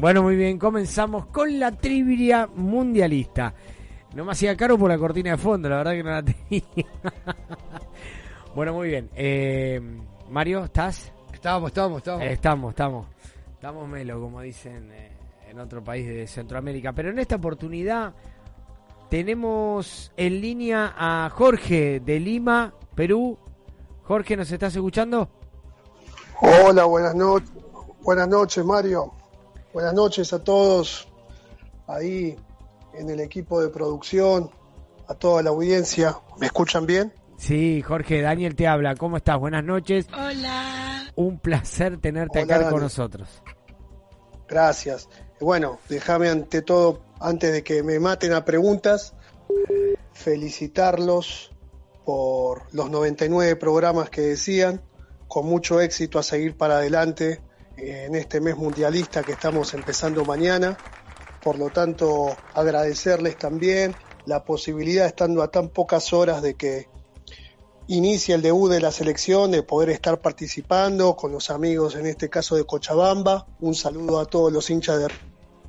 Bueno, 0.00 0.22
muy 0.22 0.36
bien, 0.36 0.58
comenzamos 0.60 1.26
con 1.26 1.58
la 1.58 1.72
trivia 1.72 2.48
mundialista. 2.54 3.52
No 4.14 4.24
me 4.24 4.30
hacía 4.30 4.56
caro 4.56 4.78
por 4.78 4.88
la 4.88 4.96
cortina 4.96 5.32
de 5.32 5.36
fondo, 5.36 5.68
la 5.68 5.78
verdad 5.78 5.92
que 5.92 6.02
no 6.04 6.10
la 6.10 6.22
tenía. 6.22 6.86
bueno, 8.54 8.74
muy 8.74 8.90
bien. 8.90 9.10
Eh, 9.16 9.80
Mario, 10.30 10.64
¿estás? 10.66 11.10
Estamos, 11.32 11.70
estamos, 11.70 11.98
estamos. 11.98 12.22
Eh, 12.22 12.32
estamos, 12.32 12.70
estamos. 12.70 13.06
Estamos 13.54 13.88
melo, 13.88 14.20
como 14.20 14.40
dicen 14.40 14.88
eh, 14.92 15.10
en 15.50 15.58
otro 15.58 15.82
país 15.82 16.06
de 16.06 16.28
Centroamérica. 16.28 16.92
Pero 16.92 17.10
en 17.10 17.18
esta 17.18 17.34
oportunidad 17.34 18.14
tenemos 19.10 20.12
en 20.16 20.40
línea 20.40 20.94
a 20.96 21.28
Jorge 21.30 21.98
de 21.98 22.20
Lima, 22.20 22.72
Perú. 22.94 23.36
Jorge, 24.04 24.36
¿nos 24.36 24.48
estás 24.52 24.76
escuchando? 24.76 25.28
Hola, 26.40 26.84
buenas 26.84 27.16
noches. 27.16 27.50
Buenas 28.02 28.28
noches, 28.28 28.64
Mario. 28.64 29.17
Buenas 29.72 29.92
noches 29.92 30.32
a 30.32 30.42
todos 30.42 31.08
ahí 31.86 32.36
en 32.94 33.10
el 33.10 33.20
equipo 33.20 33.60
de 33.60 33.68
producción, 33.68 34.50
a 35.06 35.14
toda 35.14 35.42
la 35.42 35.50
audiencia. 35.50 36.16
¿Me 36.38 36.46
escuchan 36.46 36.86
bien? 36.86 37.12
Sí, 37.36 37.82
Jorge, 37.82 38.22
Daniel 38.22 38.56
te 38.56 38.66
habla. 38.66 38.96
¿Cómo 38.96 39.18
estás? 39.18 39.38
Buenas 39.38 39.64
noches. 39.64 40.06
Hola. 40.12 41.12
Un 41.16 41.38
placer 41.38 42.00
tenerte 42.00 42.42
Hola, 42.42 42.56
acá 42.56 42.70
con 42.70 42.80
nosotros. 42.80 43.42
Gracias. 44.48 45.08
Bueno, 45.40 45.78
déjame 45.88 46.30
ante 46.30 46.62
todo, 46.62 47.02
antes 47.20 47.52
de 47.52 47.62
que 47.62 47.82
me 47.82 48.00
maten 48.00 48.32
a 48.32 48.44
preguntas, 48.44 49.14
felicitarlos 50.12 51.52
por 52.04 52.74
los 52.74 52.90
99 52.90 53.56
programas 53.56 54.08
que 54.08 54.22
decían, 54.22 54.82
con 55.28 55.46
mucho 55.46 55.80
éxito 55.80 56.18
a 56.18 56.22
seguir 56.22 56.56
para 56.56 56.78
adelante 56.78 57.42
en 57.78 58.14
este 58.14 58.40
mes 58.40 58.56
mundialista 58.56 59.22
que 59.22 59.32
estamos 59.32 59.72
empezando 59.74 60.24
mañana. 60.24 60.76
Por 61.42 61.58
lo 61.58 61.70
tanto, 61.70 62.36
agradecerles 62.54 63.38
también 63.38 63.94
la 64.26 64.44
posibilidad, 64.44 65.06
estando 65.06 65.42
a 65.42 65.50
tan 65.50 65.68
pocas 65.68 66.12
horas 66.12 66.42
de 66.42 66.54
que 66.54 66.88
inicie 67.86 68.34
el 68.34 68.42
debut 68.42 68.70
de 68.70 68.80
la 68.80 68.90
selección, 68.92 69.50
de 69.50 69.62
poder 69.62 69.90
estar 69.90 70.20
participando 70.20 71.16
con 71.16 71.32
los 71.32 71.48
amigos, 71.50 71.94
en 71.94 72.06
este 72.06 72.28
caso 72.28 72.56
de 72.56 72.64
Cochabamba. 72.64 73.46
Un 73.60 73.74
saludo 73.74 74.20
a 74.20 74.26
todos 74.26 74.52
los 74.52 74.68
hinchas 74.68 74.98
de 75.00 75.08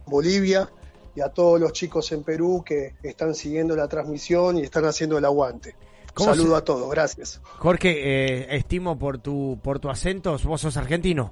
Bolivia 0.05 0.70
y 1.16 1.22
a 1.22 1.30
todos 1.30 1.60
los 1.60 1.72
chicos 1.72 2.12
en 2.12 2.24
Perú 2.24 2.64
que 2.66 2.95
están 3.03 3.36
siguiendo 3.36 3.76
la 3.76 3.88
transmisión 3.88 4.57
y 4.57 4.62
están 4.64 4.86
haciendo 4.86 5.18
el 5.18 5.26
aguante. 5.26 5.76
Un 5.80 6.14
¿Cómo 6.26 6.30
saludo 6.36 6.51
se- 6.51 6.57
a 6.57 6.62
todos, 6.66 6.89
gracias. 6.91 7.41
Jorge, 7.60 7.91
eh, 7.91 8.55
estimo 8.57 8.97
por 8.99 9.20
tu, 9.20 9.57
por 9.64 9.80
tu 9.80 9.89
acento, 9.89 10.38
vos 10.43 10.60
sos 10.60 10.76
argentino. 10.76 11.32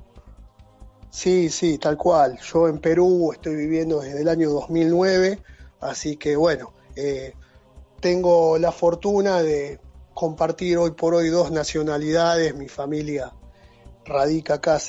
Sí, 1.10 1.50
sí, 1.50 1.78
tal 1.78 1.98
cual. 1.98 2.40
Yo 2.40 2.68
en 2.68 2.80
Perú 2.80 3.32
estoy 3.34 3.56
viviendo 3.56 4.02
desde 4.02 4.22
el 4.22 4.28
año 4.28 4.50
2009, 4.52 5.42
así 5.80 6.18
que 6.18 6.36
bueno, 6.36 6.74
eh, 6.96 7.34
tengo 8.00 8.58
la 8.58 8.72
fortuna 8.72 9.42
de 9.42 9.80
compartir 10.14 10.78
hoy 10.78 10.92
por 10.92 11.16
hoy 11.16 11.30
dos 11.30 11.52
nacionalidades. 11.52 12.56
Mi 12.56 12.68
familia 12.68 13.34
radica 14.06 14.56
acá 14.56 14.80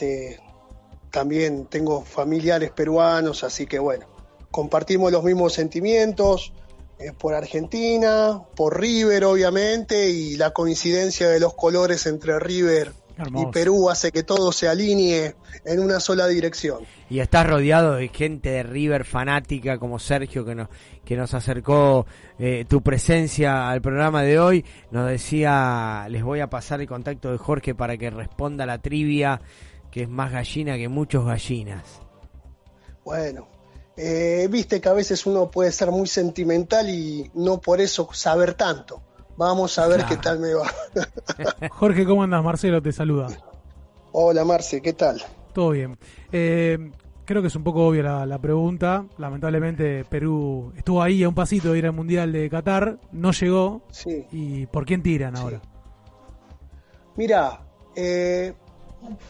también 1.10 1.66
tengo 1.66 2.04
familiares 2.04 2.70
peruanos, 2.70 3.44
así 3.44 3.66
que 3.66 3.78
bueno, 3.78 4.06
compartimos 4.50 5.12
los 5.12 5.24
mismos 5.24 5.52
sentimientos 5.52 6.52
eh, 6.98 7.12
por 7.12 7.34
Argentina, 7.34 8.42
por 8.56 8.80
River 8.80 9.24
obviamente, 9.24 10.10
y 10.10 10.36
la 10.36 10.50
coincidencia 10.50 11.28
de 11.28 11.40
los 11.40 11.54
colores 11.54 12.06
entre 12.06 12.38
River 12.38 12.92
y. 13.26 13.46
Perú 13.52 13.90
hace 13.90 14.12
que 14.12 14.22
todo 14.22 14.52
se 14.52 14.68
alinee 14.68 15.34
en 15.64 15.80
una 15.80 16.00
sola 16.00 16.26
dirección. 16.26 16.84
Y 17.10 17.20
estás 17.20 17.46
rodeado 17.46 17.94
de 17.94 18.08
gente 18.08 18.50
de 18.50 18.62
River 18.62 19.04
fanática 19.04 19.78
como 19.78 19.98
Sergio 19.98 20.44
que 20.44 20.54
nos, 20.54 20.68
que 21.04 21.16
nos 21.16 21.34
acercó 21.34 22.06
eh, 22.38 22.64
tu 22.68 22.82
presencia 22.82 23.68
al 23.70 23.80
programa 23.80 24.22
de 24.22 24.38
hoy. 24.38 24.64
Nos 24.90 25.08
decía, 25.08 26.06
les 26.10 26.22
voy 26.22 26.40
a 26.40 26.50
pasar 26.50 26.80
el 26.80 26.86
contacto 26.86 27.32
de 27.32 27.38
Jorge 27.38 27.74
para 27.74 27.96
que 27.96 28.10
responda 28.10 28.66
la 28.66 28.78
trivia, 28.78 29.40
que 29.90 30.02
es 30.02 30.08
más 30.08 30.32
gallina 30.32 30.76
que 30.76 30.88
muchos 30.88 31.24
gallinas. 31.24 32.00
Bueno, 33.04 33.48
eh, 33.96 34.46
viste 34.50 34.80
que 34.80 34.88
a 34.88 34.92
veces 34.92 35.26
uno 35.26 35.50
puede 35.50 35.72
ser 35.72 35.90
muy 35.90 36.06
sentimental 36.06 36.88
y 36.88 37.30
no 37.34 37.60
por 37.60 37.80
eso 37.80 38.08
saber 38.12 38.54
tanto. 38.54 39.02
Vamos 39.38 39.78
a 39.78 39.86
ver 39.86 40.00
Claro. 40.00 40.14
qué 40.16 40.20
tal 40.20 40.38
me 40.40 40.52
va. 40.52 40.66
Jorge, 41.70 42.04
¿cómo 42.04 42.24
andas? 42.24 42.42
Marcelo 42.42 42.82
te 42.82 42.90
saluda. 42.92 43.28
Hola 44.10 44.44
Marce, 44.44 44.82
¿qué 44.82 44.92
tal? 44.92 45.22
Todo 45.52 45.70
bien. 45.70 45.96
Eh, 46.32 46.90
creo 47.24 47.40
que 47.40 47.46
es 47.48 47.54
un 47.54 47.62
poco 47.62 47.86
obvia 47.86 48.02
la, 48.02 48.26
la 48.26 48.38
pregunta. 48.40 49.06
Lamentablemente 49.16 50.04
Perú 50.04 50.72
estuvo 50.76 51.00
ahí 51.02 51.22
a 51.22 51.28
un 51.28 51.36
pasito 51.36 51.72
de 51.72 51.78
ir 51.78 51.86
al 51.86 51.92
Mundial 51.92 52.32
de 52.32 52.50
Qatar, 52.50 52.98
no 53.12 53.30
llegó. 53.30 53.82
Sí. 53.92 54.26
¿Y 54.32 54.66
por 54.66 54.84
quién 54.84 55.02
tiran 55.04 55.36
ahora? 55.36 55.60
Mira, 57.14 57.60
eh, 57.94 58.54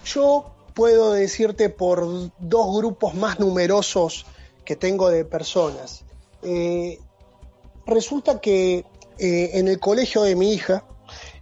yo 0.07 0.55
puedo 0.73 1.13
decirte 1.13 1.69
por 1.69 2.07
dos 2.39 2.77
grupos 2.79 3.15
más 3.15 3.39
numerosos 3.39 4.25
que 4.65 4.75
tengo 4.77 5.11
de 5.11 5.27
personas. 5.27 6.03
Eh, 6.43 6.99
resulta 7.87 8.41
que 8.41 8.87
eh, 9.19 9.51
en 9.55 9.69
el 9.69 9.79
colegio 9.79 10.23
de 10.23 10.37
mi 10.37 10.53
hija, 10.53 10.85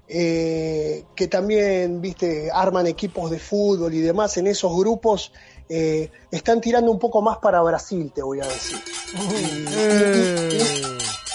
eh, 0.09 1.05
que 1.15 1.27
también, 1.27 2.01
viste, 2.01 2.51
arman 2.53 2.87
equipos 2.87 3.31
de 3.31 3.39
fútbol 3.39 3.93
y 3.93 4.01
demás, 4.01 4.37
en 4.37 4.47
esos 4.47 4.77
grupos 4.77 5.33
eh, 5.69 6.11
están 6.31 6.61
tirando 6.61 6.91
un 6.91 6.99
poco 6.99 7.23
más 7.23 7.39
para 7.39 7.61
Brasil, 7.63 8.13
te 8.15 8.23
voy 8.23 8.41
a 8.41 8.47
decir. 8.47 8.79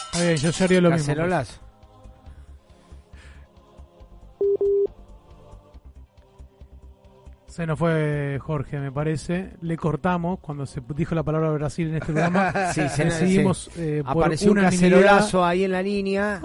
Está 0.06 0.22
bien, 0.22 0.38
yo, 0.38 0.52
yo 0.52 0.66
haría 0.66 0.82
lo 0.82 0.92
mismo. 0.92 1.14
Se 7.52 7.68
nos 7.68 7.78
fue 7.78 8.40
Jorge, 8.42 8.80
me 8.80 8.94
parece. 8.94 9.52
Le 9.60 9.76
cortamos 9.76 10.40
cuando 10.40 10.66
se 10.66 10.82
dijo 10.96 11.14
la 11.16 11.24
palabra 11.24 11.52
Brasil 11.52 11.90
en 11.90 11.96
este 11.96 12.06
programa. 12.14 12.54
Sí, 12.74 12.88
se- 12.88 13.04
Decidimos, 13.04 13.70
sí. 13.74 13.82
eh, 13.82 14.04
por 14.06 14.24
Apareció 14.24 14.52
un 14.54 14.60
cacerolazo 14.62 15.44
ahí 15.44 15.66
en 15.66 15.72
la 15.74 15.82
línea. 15.82 16.42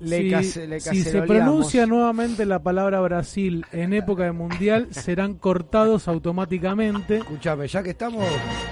Le 0.00 0.16
si, 0.22 0.30
case- 0.30 0.66
le 0.66 0.80
si 0.80 1.02
se 1.02 1.20
pronuncia 1.22 1.84
nuevamente 1.84 2.46
la 2.46 2.62
palabra 2.62 3.00
Brasil 3.02 3.66
en 3.70 3.92
época 3.92 4.24
de 4.24 4.32
mundial, 4.32 4.88
serán 4.92 5.34
cortados 5.34 6.08
automáticamente. 6.08 7.18
Escúchame, 7.18 7.68
ya 7.68 7.82
que 7.82 7.90
estamos, 7.90 8.24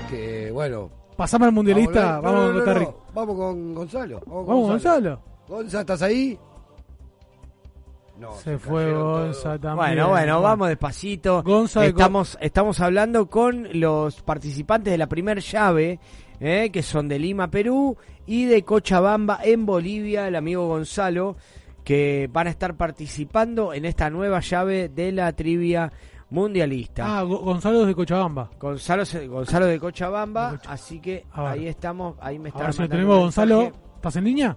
que 0.08 0.50
bueno. 0.52 0.88
Pasamos 1.18 1.48
al 1.48 1.52
mundialista, 1.52 2.16
a 2.16 2.20
vamos, 2.22 2.40
con 2.46 2.64
no, 2.64 2.74
no, 2.80 2.96
Vamos 3.12 3.36
con 3.36 3.74
Gonzalo. 3.74 4.20
Vamos, 4.26 4.46
Vamos, 4.46 4.68
Gonzalo. 4.70 5.20
Gonza, 5.46 5.80
¿estás 5.80 6.00
ahí? 6.00 6.38
No, 8.22 8.32
Se 8.34 8.56
fue 8.58 8.92
Gonza 8.92 9.58
también. 9.58 9.76
Bueno, 9.76 10.08
bueno, 10.10 10.40
vamos 10.40 10.68
despacito. 10.68 11.42
Gonza 11.42 11.80
de 11.80 11.88
estamos, 11.88 12.38
estamos 12.40 12.80
hablando 12.80 13.28
con 13.28 13.68
los 13.74 14.22
participantes 14.22 14.92
de 14.92 14.98
la 14.98 15.08
primer 15.08 15.40
llave, 15.40 15.98
eh, 16.40 16.70
que 16.72 16.82
son 16.82 17.08
de 17.08 17.18
Lima, 17.18 17.50
Perú, 17.50 17.96
y 18.26 18.44
de 18.44 18.62
Cochabamba, 18.62 19.40
en 19.42 19.66
Bolivia, 19.66 20.28
el 20.28 20.36
amigo 20.36 20.68
Gonzalo, 20.68 21.36
que 21.84 22.28
van 22.32 22.46
a 22.46 22.50
estar 22.50 22.76
participando 22.76 23.74
en 23.74 23.84
esta 23.84 24.08
nueva 24.08 24.38
llave 24.38 24.88
de 24.88 25.10
la 25.10 25.32
trivia 25.32 25.92
mundialista. 26.30 27.18
Ah, 27.18 27.22
Go- 27.22 27.40
Gonzalo 27.40 27.84
de 27.84 27.94
Cochabamba. 27.94 28.50
Gonzalo, 28.58 29.02
Gonzalo 29.28 29.66
de 29.66 29.78
Cochabamba, 29.80 30.60
así 30.68 31.00
que 31.00 31.26
ahí 31.32 31.66
estamos, 31.66 32.14
ahí 32.20 32.38
me 32.38 32.50
está 32.50 32.60
ver 32.64 32.72
si 32.72 32.88
tenemos, 32.88 33.18
Gonzalo. 33.18 33.72
¿Estás 33.96 34.16
en 34.16 34.24
línea? 34.24 34.56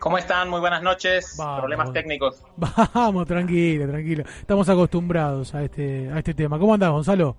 ¿Cómo 0.00 0.16
están? 0.16 0.48
Muy 0.48 0.60
buenas 0.60 0.82
noches. 0.82 1.34
Vamos. 1.36 1.60
Problemas 1.60 1.92
técnicos. 1.92 2.42
Vamos, 2.94 3.26
tranquilo, 3.26 3.86
tranquilo. 3.86 4.24
Estamos 4.40 4.66
acostumbrados 4.70 5.54
a 5.54 5.62
este, 5.62 6.10
a 6.10 6.18
este 6.18 6.32
tema. 6.32 6.58
¿Cómo 6.58 6.72
andás, 6.72 6.90
Gonzalo? 6.90 7.36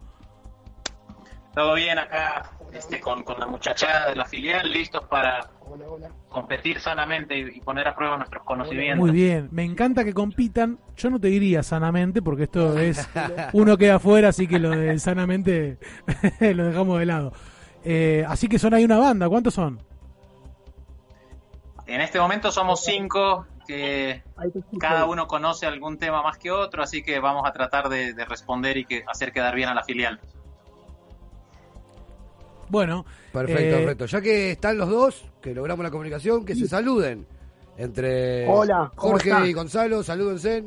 Todo 1.55 1.73
bien 1.73 1.97
acá 1.97 2.51
este, 2.71 2.99
con, 3.01 3.23
con 3.23 3.39
la 3.39 3.47
muchachada 3.47 4.09
de 4.09 4.15
la 4.15 4.25
filial, 4.25 4.71
listos 4.71 5.03
para 5.09 5.49
competir 6.29 6.79
sanamente 6.79 7.37
y, 7.37 7.57
y 7.57 7.61
poner 7.61 7.87
a 7.87 7.95
prueba 7.95 8.15
nuestros 8.17 8.43
conocimientos. 8.43 8.99
Muy 8.99 9.11
bien, 9.11 9.49
me 9.51 9.63
encanta 9.63 10.03
que 10.03 10.13
compitan. 10.13 10.77
Yo 10.95 11.09
no 11.09 11.19
te 11.19 11.29
diría 11.29 11.63
sanamente, 11.63 12.21
porque 12.21 12.43
esto 12.43 12.77
es 12.77 13.09
uno 13.53 13.75
queda 13.75 13.95
afuera, 13.95 14.29
así 14.29 14.47
que 14.47 14.59
lo 14.59 14.69
de 14.69 14.99
sanamente 14.99 15.79
lo 16.39 16.67
dejamos 16.67 16.99
de 16.99 17.05
lado. 17.07 17.33
Eh, 17.83 18.23
así 18.27 18.47
que 18.47 18.59
son 18.59 18.75
ahí 18.75 18.85
una 18.85 18.99
banda, 18.99 19.27
¿cuántos 19.27 19.55
son? 19.55 19.90
En 21.93 22.01
este 22.01 22.19
momento 22.19 22.51
somos 22.51 22.83
cinco, 22.83 23.45
que 23.67 24.23
cada 24.79 25.05
uno 25.05 25.27
conoce 25.27 25.65
algún 25.65 25.97
tema 25.97 26.23
más 26.23 26.37
que 26.37 26.51
otro, 26.51 26.83
así 26.83 27.03
que 27.03 27.19
vamos 27.19 27.43
a 27.45 27.51
tratar 27.51 27.89
de, 27.89 28.13
de 28.13 28.25
responder 28.25 28.77
y 28.77 28.85
que 28.85 29.03
hacer 29.07 29.31
quedar 29.31 29.55
bien 29.55 29.69
a 29.69 29.73
la 29.73 29.83
filial. 29.83 30.19
Bueno, 32.69 33.05
Perfecto, 33.31 33.61
eh, 33.61 33.79
perfecto. 33.79 34.05
Ya 34.05 34.21
que 34.21 34.51
están 34.51 34.77
los 34.77 34.89
dos, 34.89 35.25
que 35.41 35.53
logramos 35.53 35.83
la 35.83 35.91
comunicación, 35.91 36.45
que 36.45 36.55
se 36.55 36.67
saluden. 36.67 37.25
Entre 37.77 38.47
Hola, 38.47 38.91
¿cómo 38.95 39.13
Jorge 39.13 39.47
y 39.47 39.53
Gonzalo, 39.53 40.03
salúdense. 40.03 40.63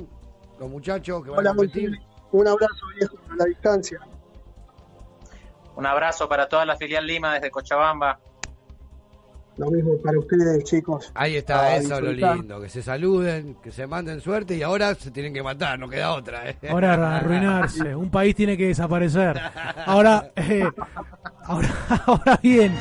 Los 0.59 0.70
muchachos 0.70 1.22
que 1.22 1.31
van 1.31 1.41
Hola, 1.41 1.51
a 1.51 1.55
competir. 1.55 1.93
Un 2.33 2.49
abrazo 2.49 2.87
viejo 2.97 3.16
a 3.31 3.37
la 3.37 3.45
distancia. 3.45 4.01
Un 5.77 5.87
abrazo 5.87 6.29
para 6.29 6.49
toda 6.49 6.64
la 6.64 6.77
filial 6.77 7.07
Lima 7.07 7.35
desde 7.35 7.51
Cochabamba. 7.51 8.18
Lo 9.57 9.70
mismo 9.70 9.96
para 10.02 10.18
ustedes, 10.18 10.64
chicos. 10.64 11.12
Ahí 11.14 11.36
está, 11.36 11.76
eso 11.76 11.94
es 11.94 12.00
lo 12.00 12.12
lindo, 12.12 12.61
que 12.61 12.68
se 12.68 12.82
saluden, 12.82 13.57
que 13.62 13.70
se 13.70 13.86
manden 13.86 14.20
suerte 14.20 14.57
y 14.57 14.62
ahora 14.62 14.94
se 14.96 15.11
tienen 15.12 15.32
que 15.32 15.42
matar, 15.44 15.78
no 15.78 15.88
queda 15.88 16.12
otra. 16.12 16.50
¿eh? 16.50 16.57
ahora 16.68 17.16
arruinarse. 17.18 17.94
Un 17.94 18.11
país 18.11 18.34
tiene 18.34 18.57
que 18.57 18.66
desaparecer. 18.66 19.40
Ahora, 19.86 20.32
eh, 20.34 20.64
ahora, 21.44 21.68
ahora 22.07 22.40
bien, 22.42 22.72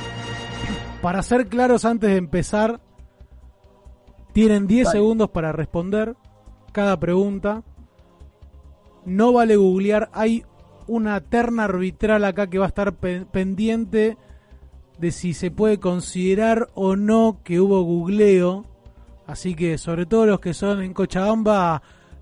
para 1.02 1.22
ser 1.22 1.48
claros 1.48 1.86
antes 1.86 2.10
de 2.10 2.18
empezar, 2.18 2.80
tienen 4.34 4.66
10 4.66 4.86
Dale. 4.86 4.98
segundos 5.00 5.30
para 5.30 5.52
responder 5.52 6.16
cada 6.72 7.00
pregunta. 7.00 7.62
No 9.06 9.32
vale 9.34 9.58
googlear, 9.58 10.10
hay 10.14 10.44
una 10.88 11.22
terna 11.22 11.66
arbitral 11.66 12.26
acá 12.26 12.48
que 12.48 12.58
va 12.58 12.66
a 12.66 12.70
estar 12.70 12.94
pe- 12.94 13.26
pendiente 13.32 14.18
de 14.98 15.12
si 15.12 15.34
se 15.34 15.52
puede 15.52 15.80
considerar 15.80 16.70
o 16.74 16.96
no 16.96 17.40
que 17.44 17.60
hubo 17.60 17.82
googleo. 17.84 18.66
Así 19.28 19.56
que 19.56 19.78
sobre 19.78 20.06
todo 20.06 20.26
los 20.26 20.40
que 20.40 20.54
son 20.54 20.82
en 20.82 20.94
Cochabamba, 20.94 21.82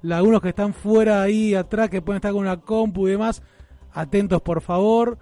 algunos 0.10 0.42
que 0.42 0.50
están 0.50 0.74
fuera 0.74 1.22
ahí 1.22 1.56
atrás, 1.56 1.90
que 1.90 2.02
pueden 2.02 2.18
estar 2.18 2.32
con 2.32 2.42
una 2.42 2.58
compu 2.58 3.08
y 3.08 3.12
demás, 3.12 3.42
atentos 3.94 4.42
por 4.42 4.62
favor. 4.62 5.18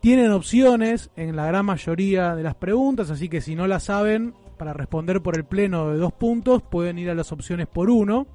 Tienen 0.00 0.32
opciones 0.32 1.10
en 1.16 1.34
la 1.34 1.46
gran 1.46 1.64
mayoría 1.64 2.34
de 2.34 2.42
las 2.42 2.54
preguntas, 2.54 3.10
así 3.10 3.28
que 3.28 3.40
si 3.40 3.54
no 3.54 3.66
las 3.66 3.84
saben, 3.84 4.34
para 4.58 4.72
responder 4.72 5.22
por 5.22 5.36
el 5.36 5.44
pleno 5.44 5.90
de 5.90 5.98
dos 5.98 6.12
puntos, 6.12 6.62
pueden 6.62 6.98
ir 6.98 7.10
a 7.10 7.14
las 7.14 7.32
opciones 7.32 7.66
por 7.66 7.90
uno. 7.90 8.26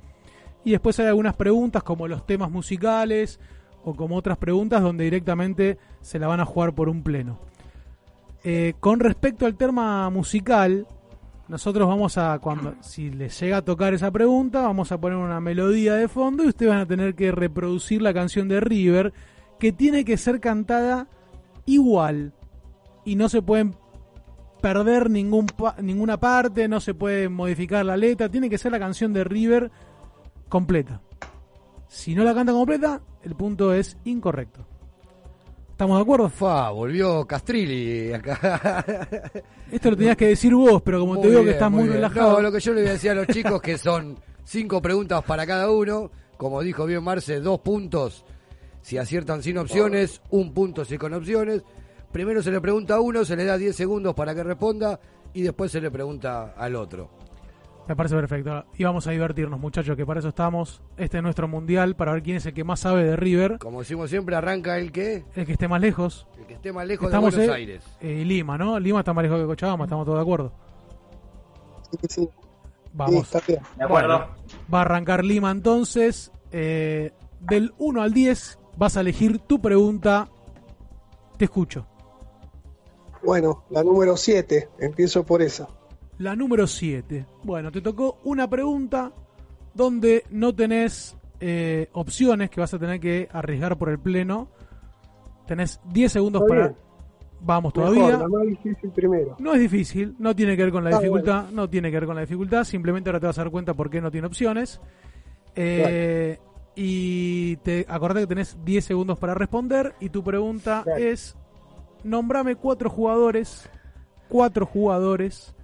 Y 0.63 0.71
después 0.71 0.99
hay 0.99 1.07
algunas 1.07 1.35
preguntas 1.35 1.83
como 1.83 2.07
los 2.07 2.25
temas 2.25 2.49
musicales 2.51 3.39
o 3.83 3.95
como 3.95 4.15
otras 4.15 4.37
preguntas 4.37 4.81
donde 4.81 5.05
directamente 5.05 5.77
se 6.01 6.19
la 6.19 6.27
van 6.27 6.39
a 6.39 6.45
jugar 6.45 6.73
por 6.73 6.89
un 6.89 7.03
pleno. 7.03 7.39
Eh, 8.43 8.73
con 8.79 8.99
respecto 8.99 9.45
al 9.45 9.55
tema 9.57 10.09
musical, 10.09 10.87
nosotros 11.47 11.87
vamos 11.87 12.17
a, 12.17 12.39
cuando 12.39 12.75
si 12.81 13.09
les 13.09 13.39
llega 13.39 13.57
a 13.57 13.61
tocar 13.65 13.93
esa 13.93 14.11
pregunta, 14.11 14.61
vamos 14.61 14.91
a 14.91 14.99
poner 14.99 15.17
una 15.17 15.39
melodía 15.39 15.95
de 15.95 16.07
fondo 16.07 16.43
y 16.43 16.47
ustedes 16.49 16.71
van 16.71 16.81
a 16.81 16.85
tener 16.85 17.15
que 17.15 17.31
reproducir 17.31 18.01
la 18.01 18.13
canción 18.13 18.47
de 18.47 18.59
River, 18.59 19.13
que 19.59 19.71
tiene 19.71 20.05
que 20.05 20.17
ser 20.17 20.39
cantada 20.39 21.07
igual 21.65 22.33
y 23.05 23.15
no 23.15 23.27
se 23.29 23.41
pueden 23.41 23.75
perder 24.61 25.09
ningún 25.09 25.45
pa- 25.47 25.75
ninguna 25.81 26.17
parte, 26.19 26.67
no 26.67 26.79
se 26.79 26.93
puede 26.93 27.29
modificar 27.29 27.85
la 27.85 27.97
letra, 27.97 28.29
tiene 28.29 28.49
que 28.49 28.57
ser 28.57 28.71
la 28.71 28.79
canción 28.79 29.13
de 29.13 29.23
River 29.23 29.71
completa. 30.47 31.01
Si 31.87 32.13
no 32.13 32.23
la 32.23 32.33
canta 32.35 32.51
completa, 32.53 33.01
el 33.23 33.35
punto 33.35 33.73
es 33.73 33.97
incorrecto. 34.05 34.65
¿Estamos 35.79 35.97
de 35.97 36.01
acuerdo? 36.01 36.29
Fa, 36.29 36.71
volvió 36.71 37.25
Castrilli 37.25 38.11
acá. 38.11 38.83
Esto 39.71 39.91
lo 39.91 39.95
tenías 39.95 40.17
que 40.17 40.27
decir 40.27 40.53
vos, 40.53 40.81
pero 40.81 40.99
como 40.99 41.21
te 41.21 41.29
veo 41.29 41.41
que 41.41 41.51
estás 41.51 41.71
muy, 41.71 41.87
relajado. 41.87 42.33
No, 42.33 42.41
lo 42.41 42.51
que 42.51 42.59
yo 42.59 42.73
le 42.73 42.81
voy 42.81 42.89
a 42.89 42.91
decir 42.91 43.11
a 43.11 43.13
los 43.13 43.27
chicos 43.27 43.61
que 43.61 43.77
son 43.77 44.19
cinco 44.43 44.81
preguntas 44.81 45.23
para 45.23 45.47
cada 45.47 45.71
uno. 45.71 46.11
Como 46.35 46.61
dijo 46.61 46.85
bien 46.85 47.01
Marce, 47.01 47.39
dos 47.39 47.61
puntos 47.61 48.25
si 48.81 48.97
aciertan 48.97 49.41
sin 49.41 49.57
opciones, 49.57 50.21
un 50.31 50.53
punto 50.53 50.83
si 50.83 50.97
con 50.97 51.13
opciones. 51.13 51.63
Primero 52.11 52.43
se 52.43 52.51
le 52.51 52.59
pregunta 52.59 52.95
a 52.95 52.99
uno, 52.99 53.23
se 53.23 53.37
le 53.37 53.45
da 53.45 53.57
10 53.57 53.73
segundos 53.73 54.13
para 54.13 54.35
que 54.35 54.43
responda 54.43 54.99
y 55.33 55.43
después 55.43 55.71
se 55.71 55.79
le 55.79 55.89
pregunta 55.89 56.55
al 56.57 56.75
otro. 56.75 57.18
Me 57.89 57.95
parece 57.95 58.15
perfecto. 58.15 58.65
Y 58.77 58.83
vamos 58.83 59.07
a 59.07 59.11
divertirnos, 59.11 59.59
muchachos, 59.59 59.97
que 59.97 60.05
para 60.05 60.19
eso 60.19 60.29
estamos. 60.29 60.83
Este 60.95 61.17
es 61.17 61.23
nuestro 61.23 61.47
mundial, 61.47 61.95
para 61.95 62.13
ver 62.13 62.21
quién 62.21 62.37
es 62.37 62.45
el 62.45 62.53
que 62.53 62.63
más 62.63 62.81
sabe 62.81 63.03
de 63.03 63.15
River. 63.15 63.57
Como 63.57 63.79
decimos 63.79 64.11
siempre, 64.11 64.35
arranca 64.35 64.77
el 64.77 64.91
que, 64.91 65.25
El 65.35 65.47
que 65.47 65.53
esté 65.53 65.67
más 65.67 65.81
lejos. 65.81 66.27
el 66.37 66.45
que 66.45 66.53
esté 66.53 66.71
más 66.71 66.85
lejos 66.85 67.07
Estamos 67.07 67.31
de 67.33 67.37
Buenos 67.39 67.55
en 67.55 67.61
Aires. 67.61 67.83
eh, 67.99 68.23
Lima, 68.23 68.59
¿no? 68.59 68.79
Lima 68.79 68.99
está 68.99 69.11
más 69.11 69.23
lejos 69.23 69.39
que 69.41 69.45
Cochabamba, 69.47 69.85
estamos 69.85 70.05
todos 70.05 70.19
de 70.19 70.21
acuerdo. 70.21 70.51
Sí, 71.89 71.97
sí. 72.09 72.29
Vamos. 72.93 73.27
Sí, 73.27 73.37
está 73.37 73.41
bien. 73.47 73.59
De 73.75 73.83
acuerdo. 73.83 74.17
Bueno, 74.19 74.35
va 74.71 74.77
a 74.77 74.81
arrancar 74.81 75.25
Lima 75.25 75.49
entonces. 75.49 76.31
Eh, 76.51 77.11
del 77.39 77.73
1 77.79 78.03
al 78.03 78.13
10 78.13 78.59
vas 78.77 78.97
a 78.97 79.01
elegir 79.01 79.39
tu 79.39 79.59
pregunta. 79.59 80.29
Te 81.37 81.45
escucho. 81.45 81.87
Bueno, 83.23 83.63
la 83.71 83.83
número 83.83 84.15
7, 84.15 84.69
empiezo 84.79 85.25
por 85.25 85.41
esa. 85.41 85.67
La 86.19 86.35
número 86.35 86.67
7. 86.67 87.25
Bueno, 87.43 87.71
te 87.71 87.81
tocó 87.81 88.19
una 88.23 88.49
pregunta 88.49 89.11
donde 89.73 90.23
no 90.29 90.53
tenés 90.53 91.17
eh, 91.39 91.89
opciones 91.93 92.49
que 92.49 92.59
vas 92.59 92.73
a 92.73 92.79
tener 92.79 92.99
que 92.99 93.27
arriesgar 93.31 93.77
por 93.77 93.89
el 93.89 93.99
pleno. 93.99 94.49
Tenés 95.47 95.79
10 95.91 96.11
segundos 96.11 96.41
Está 96.43 96.49
para... 96.53 96.67
bien. 96.67 96.79
Vamos 97.41 97.73
Mejor, 97.73 97.95
todavía. 97.95 98.17
la 98.17 98.27
más 98.27 98.41
difícil 98.47 98.91
primero. 98.91 99.37
No 99.39 99.53
es 99.53 99.61
difícil, 99.61 100.13
no 100.19 100.35
tiene 100.35 100.57
que 100.57 100.63
ver 100.63 100.73
con 100.73 100.83
la 100.83 100.89
Ah, 100.89 100.99
dificultad, 100.99 101.49
no 101.51 101.69
tiene 101.69 101.89
que 101.89 101.95
ver 101.97 102.05
con 102.05 102.15
la 102.15 102.21
dificultad, 102.21 102.65
simplemente 102.65 103.09
ahora 103.09 103.21
te 103.21 103.27
vas 103.27 103.37
a 103.39 103.43
dar 103.43 103.51
cuenta 103.51 103.73
por 103.73 103.89
qué 103.89 104.01
no 104.01 104.11
tiene 104.11 104.27
opciones. 104.27 104.81
Eh, 105.55 106.37
Y 106.75 107.55
te 107.57 107.85
acordate 107.89 108.21
que 108.21 108.27
tenés 108.27 108.57
10 108.65 108.83
segundos 108.85 109.17
para 109.19 109.33
responder 109.33 109.95
y 110.01 110.09
tu 110.09 110.21
pregunta 110.23 110.81
Claro. 110.83 110.99
es, 111.01 111.35
nombrame 112.03 112.55
cuatro 112.55 112.89
jugadores, 112.89 113.69
cuatro 114.29 114.65
jugadores 114.65 115.55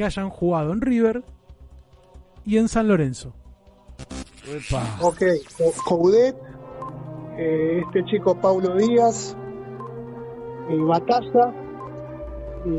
que 0.00 0.06
hayan 0.06 0.30
jugado 0.30 0.72
en 0.72 0.80
River 0.80 1.22
y 2.46 2.56
en 2.56 2.68
San 2.68 2.88
Lorenzo. 2.88 3.34
Ok, 5.02 5.22
Co- 5.58 5.72
Coudet, 5.84 6.34
eh, 7.36 7.82
este 7.86 8.02
chico 8.06 8.34
Paulo 8.40 8.74
Díaz, 8.76 9.36
y 10.70 10.76
Batalla 10.78 11.52
y 12.64 12.70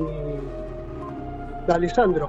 de 1.67 1.73
Alessandro. 1.73 2.27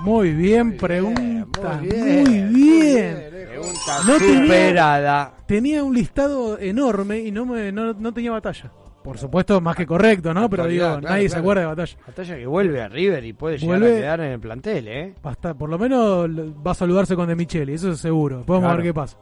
Muy 0.00 0.32
bien, 0.32 0.76
pregunta, 0.76 1.78
muy 1.80 1.88
bien, 1.88 2.52
bien. 2.54 3.26
Pregunta 3.30 3.98
No 4.06 4.18
tenía- 4.18 4.42
superada. 4.42 5.34
Tenía 5.46 5.84
un 5.84 5.94
listado 5.94 6.58
enorme 6.58 7.20
y 7.20 7.30
no, 7.30 7.46
me, 7.46 7.70
no, 7.72 7.92
no 7.94 8.12
tenía 8.12 8.32
batalla. 8.32 8.70
Por 9.08 9.18
supuesto, 9.18 9.58
más 9.62 9.74
que 9.74 9.86
correcto, 9.86 10.34
¿no? 10.34 10.50
Pero 10.50 10.66
digo, 10.66 10.84
claro, 10.84 11.00
nadie 11.00 11.28
se 11.30 11.38
acuerda 11.38 11.62
de 11.62 11.66
batalla. 11.68 11.96
Batalla 12.06 12.36
que 12.36 12.46
vuelve 12.46 12.82
a 12.82 12.88
River 12.88 13.24
y 13.24 13.32
puede 13.32 13.56
llegar 13.56 13.78
Vuelve- 13.80 13.96
a 13.96 14.00
quedar 14.00 14.20
en 14.20 14.32
el 14.32 14.40
plantel, 14.40 14.88
¿eh? 14.88 15.14
Va 15.24 15.30
a 15.30 15.32
estar- 15.32 15.56
por 15.56 15.70
lo 15.70 15.78
menos 15.78 16.28
va 16.28 16.72
a 16.72 16.74
saludarse 16.74 17.16
con 17.16 17.26
De 17.26 17.34
Micheli, 17.34 17.72
eso 17.72 17.90
es 17.90 18.00
seguro. 18.00 18.42
Podemos 18.44 18.66
Claro. 18.68 18.76
ver 18.76 18.86
qué 18.86 18.92
pasa. 18.94 19.16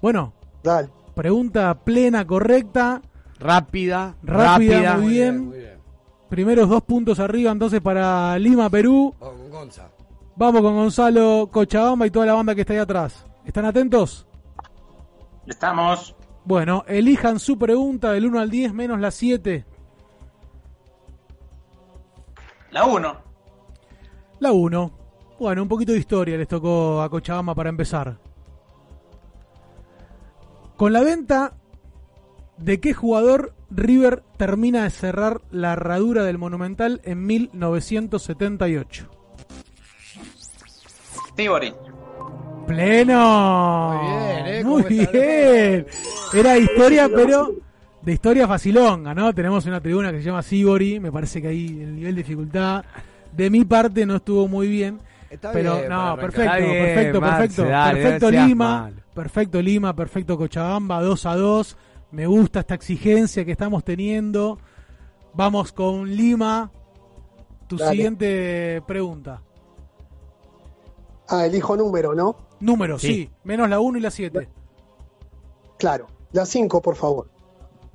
Bueno, 0.00 0.32
Dale. 0.62 0.88
pregunta 1.14 1.74
plena, 1.84 2.26
correcta, 2.26 3.02
Rápida, 3.38 4.14
rápida, 4.22 4.76
rápida. 4.80 4.96
muy 4.96 5.12
bien. 5.12 5.54
Primeros 6.30 6.68
dos 6.70 6.82
puntos 6.82 7.20
arriba 7.20 7.52
entonces 7.52 7.82
para 7.82 8.38
Lima, 8.38 8.70
Perú. 8.70 9.14
Vamos 9.20 9.40
con 9.42 9.50
Gonza. 9.50 9.88
Vamos 10.36 10.62
con 10.62 10.74
Gonzalo 10.74 11.50
Cochabamba 11.52 12.06
y 12.06 12.10
toda 12.10 12.24
la 12.24 12.32
banda 12.32 12.54
que 12.54 12.62
está 12.62 12.72
ahí 12.72 12.78
atrás. 12.78 13.26
¿Están 13.44 13.66
atentos? 13.66 14.26
Estamos. 15.46 16.14
Bueno, 16.44 16.84
elijan 16.88 17.38
su 17.38 17.58
pregunta 17.58 18.12
del 18.12 18.26
1 18.26 18.40
al 18.40 18.50
10 18.50 18.72
menos 18.72 19.00
la 19.00 19.10
7. 19.10 19.64
La 22.70 22.84
1. 22.84 23.16
La 24.40 24.52
1. 24.52 24.98
Bueno, 25.38 25.62
un 25.62 25.68
poquito 25.68 25.92
de 25.92 25.98
historia 25.98 26.36
les 26.36 26.48
tocó 26.48 27.02
a 27.02 27.08
Cochabamba 27.08 27.54
para 27.54 27.68
empezar. 27.68 28.18
Con 30.76 30.92
la 30.92 31.02
venta 31.02 31.54
de 32.58 32.80
qué 32.80 32.92
jugador 32.94 33.54
River 33.70 34.22
termina 34.36 34.84
de 34.84 34.90
cerrar 34.90 35.42
la 35.50 35.72
herradura 35.74 36.24
del 36.24 36.38
Monumental 36.38 37.00
en 37.04 37.24
1978. 37.24 39.08
Tibori. 41.36 41.72
Pleno. 42.66 43.92
Muy 43.92 44.06
bien, 44.06 44.46
¿eh? 44.46 44.64
Muy 44.64 44.82
bien. 44.84 45.86
Era 46.32 46.58
historia, 46.58 47.08
pero 47.14 47.52
de 48.00 48.12
historia 48.12 48.48
facilonga, 48.48 49.14
¿no? 49.14 49.32
Tenemos 49.34 49.66
una 49.66 49.80
tribuna 49.80 50.10
que 50.10 50.18
se 50.18 50.24
llama 50.24 50.42
Sibori. 50.42 51.00
Me 51.00 51.12
parece 51.12 51.40
que 51.40 51.48
ahí 51.48 51.80
el 51.82 51.96
nivel 51.96 52.14
de 52.14 52.22
dificultad 52.22 52.84
de 53.32 53.50
mi 53.50 53.64
parte 53.64 54.04
no 54.06 54.16
estuvo 54.16 54.48
muy 54.48 54.68
bien. 54.68 54.98
Está 55.30 55.50
pero 55.52 55.76
bien 55.76 55.88
no, 55.88 56.16
perfecto, 56.16 56.56
bien, 56.58 56.84
perfecto, 56.84 57.20
Marce, 57.20 57.38
perfecto. 57.38 57.64
dale, 57.64 58.02
perfecto 58.02 58.30
Lima. 58.30 58.90
Perfecto 59.14 59.62
Lima, 59.62 59.94
perfecto 59.96 60.36
Cochabamba, 60.36 61.00
2 61.00 61.26
a 61.26 61.36
2. 61.36 61.76
Me 62.12 62.26
gusta 62.26 62.60
esta 62.60 62.74
exigencia 62.74 63.44
que 63.44 63.52
estamos 63.52 63.82
teniendo. 63.84 64.58
Vamos 65.34 65.72
con 65.72 66.10
Lima. 66.14 66.70
Tu 67.66 67.76
Dale. 67.76 67.90
siguiente 67.92 68.82
pregunta. 68.86 69.40
Ah, 71.28 71.46
elijo 71.46 71.76
número, 71.76 72.14
¿no? 72.14 72.36
Número, 72.62 72.96
sí. 72.96 73.08
Sí. 73.08 73.30
Menos 73.42 73.68
la 73.68 73.80
1 73.80 73.98
y 73.98 74.00
la 74.00 74.10
7. 74.10 74.48
Claro. 75.78 76.06
La 76.30 76.46
5, 76.46 76.80
por 76.80 76.94
favor. 76.94 77.28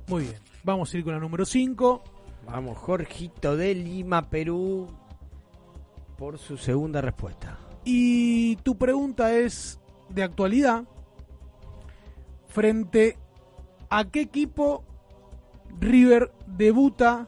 Muy 0.08 0.24
bien. 0.24 0.36
Vamos 0.62 0.92
a 0.92 0.98
ir 0.98 1.04
con 1.04 1.14
la 1.14 1.18
número 1.20 1.46
5. 1.46 2.02
Vamos, 2.46 2.76
Jorgito 2.76 3.56
de 3.56 3.74
Lima, 3.74 4.28
Perú, 4.28 4.86
por 6.18 6.38
su 6.38 6.58
segunda 6.58 7.00
respuesta. 7.00 7.58
Y 7.84 8.56
tu 8.56 8.76
pregunta 8.76 9.32
es 9.34 9.80
de 10.10 10.22
actualidad. 10.22 10.84
Frente 12.48 13.16
a 13.88 14.04
qué 14.04 14.20
equipo 14.20 14.84
River 15.80 16.30
debuta 16.46 17.26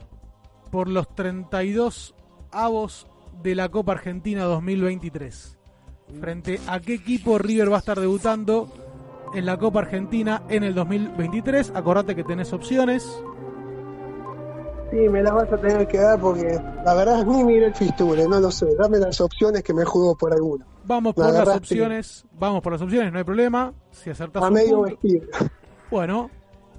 por 0.71 0.87
los 0.87 1.13
32 1.15 2.13
avos 2.51 3.07
de 3.41 3.55
la 3.55 3.69
Copa 3.69 3.93
Argentina 3.93 4.43
2023. 4.43 5.57
Frente 6.19 6.59
a 6.67 6.79
qué 6.79 6.95
equipo 6.95 7.37
River 7.37 7.71
va 7.71 7.77
a 7.77 7.79
estar 7.79 7.99
debutando 7.99 8.69
en 9.33 9.45
la 9.45 9.57
Copa 9.57 9.79
Argentina 9.79 10.43
en 10.49 10.63
el 10.63 10.75
2023. 10.75 11.71
Acordate 11.75 12.15
que 12.15 12.23
tenés 12.23 12.53
opciones. 12.53 13.03
Sí, 14.91 14.97
me 15.09 15.23
las 15.23 15.33
vas 15.33 15.51
a 15.53 15.57
tener 15.57 15.87
que 15.87 15.97
dar 15.97 16.19
porque 16.19 16.59
la 16.85 16.93
verdad 16.93 17.25
ni 17.25 17.43
miré 17.45 17.67
el 17.67 17.73
fisture, 17.75 18.27
no 18.27 18.39
lo 18.41 18.51
sé. 18.51 18.67
Dame 18.77 18.99
las 18.99 19.21
opciones 19.21 19.63
que 19.63 19.73
me 19.73 19.85
juego 19.85 20.15
por 20.15 20.33
alguna. 20.33 20.65
Vamos 20.85 21.13
por 21.15 21.31
las 21.31 21.47
opciones. 21.47 22.25
Vamos 22.37 22.61
por 22.61 22.73
las 22.73 22.81
opciones, 22.81 23.11
no 23.13 23.17
hay 23.19 23.23
problema. 23.23 23.73
Si 23.91 24.09
acertás 24.09 24.43
A 24.43 24.47
un 24.49 24.53
medio 24.53 24.77
punto- 24.81 24.89
vestido. 25.01 25.27
Bueno, 25.89 26.29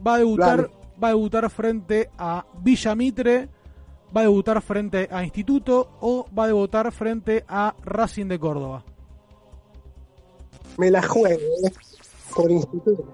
va 0.07 0.15
a 0.15 0.19
debutar, 0.19 0.57
Dale. 0.59 0.71
va 1.03 1.09
a 1.09 1.11
debutar 1.13 1.49
frente 1.51 2.11
a 2.19 2.45
Villa 2.63 2.95
Mitre, 2.95 3.49
va 4.15 4.21
a 4.21 4.25
debutar 4.25 4.61
frente 4.61 5.09
a 5.11 5.25
Instituto 5.25 5.93
o 6.01 6.27
va 6.39 6.45
a 6.45 6.47
debutar 6.49 6.93
frente 6.93 7.45
a 7.49 7.75
Racing 7.83 8.27
de 8.27 8.39
Córdoba. 8.39 8.85
Me 10.79 10.91
la 10.91 11.03
juego, 11.03 11.41
¿eh? 11.65 11.73
Por 12.35 12.51
instituto. 12.51 13.05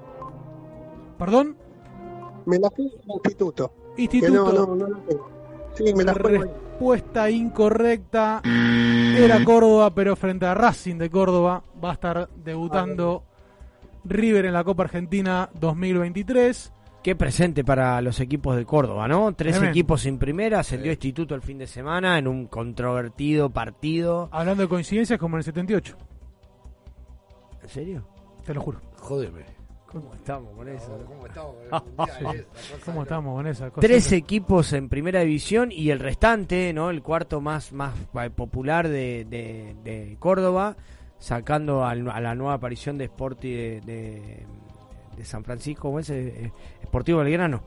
¿Perdón? 1.19 1.57
Me 2.47 2.59
la 2.59 2.69
juego 2.71 2.91
por 3.07 3.17
instituto. 3.17 3.73
Instituto. 3.97 4.53
No, 4.53 4.67
no, 4.67 4.77
no 4.77 4.89
la 4.89 5.01
tengo. 5.07 5.31
Sí, 5.75 5.93
me 5.95 6.05
la 6.05 6.15
juego. 6.15 6.45
Respuesta 6.45 7.31
incorrecta. 7.31 8.43
Era 8.45 9.45
Córdoba, 9.45 9.93
pero 9.95 10.15
frente 10.17 10.47
a 10.47 10.55
Racing 10.55 10.97
de 10.97 11.11
Córdoba 11.11 11.65
va 11.83 11.91
a 11.91 11.95
estar 11.95 12.29
debutando 12.37 13.25
River 14.05 14.47
en 14.47 14.53
la 14.53 14.63
Copa 14.65 14.85
Argentina 14.85 15.51
2023. 15.59 16.73
Qué 17.03 17.17
presente 17.17 17.65
para 17.65 18.01
los 18.01 18.21
equipos 18.21 18.57
de 18.57 18.65
Córdoba, 18.65 19.09
¿no? 19.09 19.33
Tres 19.35 19.55
Tremendo. 19.55 19.71
equipos 19.71 20.03
sin 20.03 20.19
primera, 20.19 20.61
ascendió 20.61 20.91
Instituto 20.91 21.35
el 21.35 21.43
fin 21.43 21.59
de 21.59 21.67
semana 21.67 22.19
en 22.19 22.29
un 22.29 22.47
controvertido 22.47 23.51
partido. 23.51 24.29
Hablando 24.33 24.63
de 24.65 24.69
coincidencias 24.69 25.19
como 25.19 25.37
en 25.37 25.39
el 25.39 25.45
78. 25.45 25.97
¿En 27.69 27.75
serio? 27.75 28.09
Te 28.47 28.55
lo 28.55 28.63
juro. 28.63 28.81
Jódeme. 28.97 29.45
¿Cómo 29.87 30.15
estamos 30.15 30.55
con 30.55 30.69
eso? 30.69 30.99
¿Cómo 31.07 31.27
estamos 31.27 31.55
con 31.55 31.65
el 31.65 31.71
mundial, 31.97 32.37
eh? 32.37 32.47
Esa 32.55 32.73
cosa 32.75 32.85
¿Cómo 32.87 32.97
de- 32.99 33.03
estamos 33.03 33.35
con 33.37 33.47
esa 33.47 33.71
cosa? 33.71 33.87
Tres 33.87 34.13
equipos 34.13 34.73
en 34.73 34.89
primera 34.89 35.21
división 35.21 35.71
y 35.73 35.91
el 35.91 35.99
restante, 35.99 36.73
¿no? 36.73 36.91
El 36.91 37.03
cuarto 37.03 37.41
más, 37.41 37.73
más 37.73 37.95
eh, 38.23 38.31
popular 38.31 38.89
de, 38.89 39.27
de- 39.29 39.77
de 39.85 40.17
Córdoba, 40.19 40.77
sacando 41.19 41.85
al- 41.85 42.11
a 42.11 42.21
la 42.21 42.35
nueva 42.35 42.55
aparición 42.55 42.97
de 42.99 43.07
Sporti 43.07 43.53
de, 43.53 43.81
de- 43.83 44.47
de 45.17 45.25
San 45.25 45.43
Francisco, 45.45 45.83
¿cómo 45.89 46.01
es? 46.01 46.09
Eh, 46.11 46.45
eh, 46.47 46.53
Sportivo 46.85 47.19
Belgrano. 47.21 47.63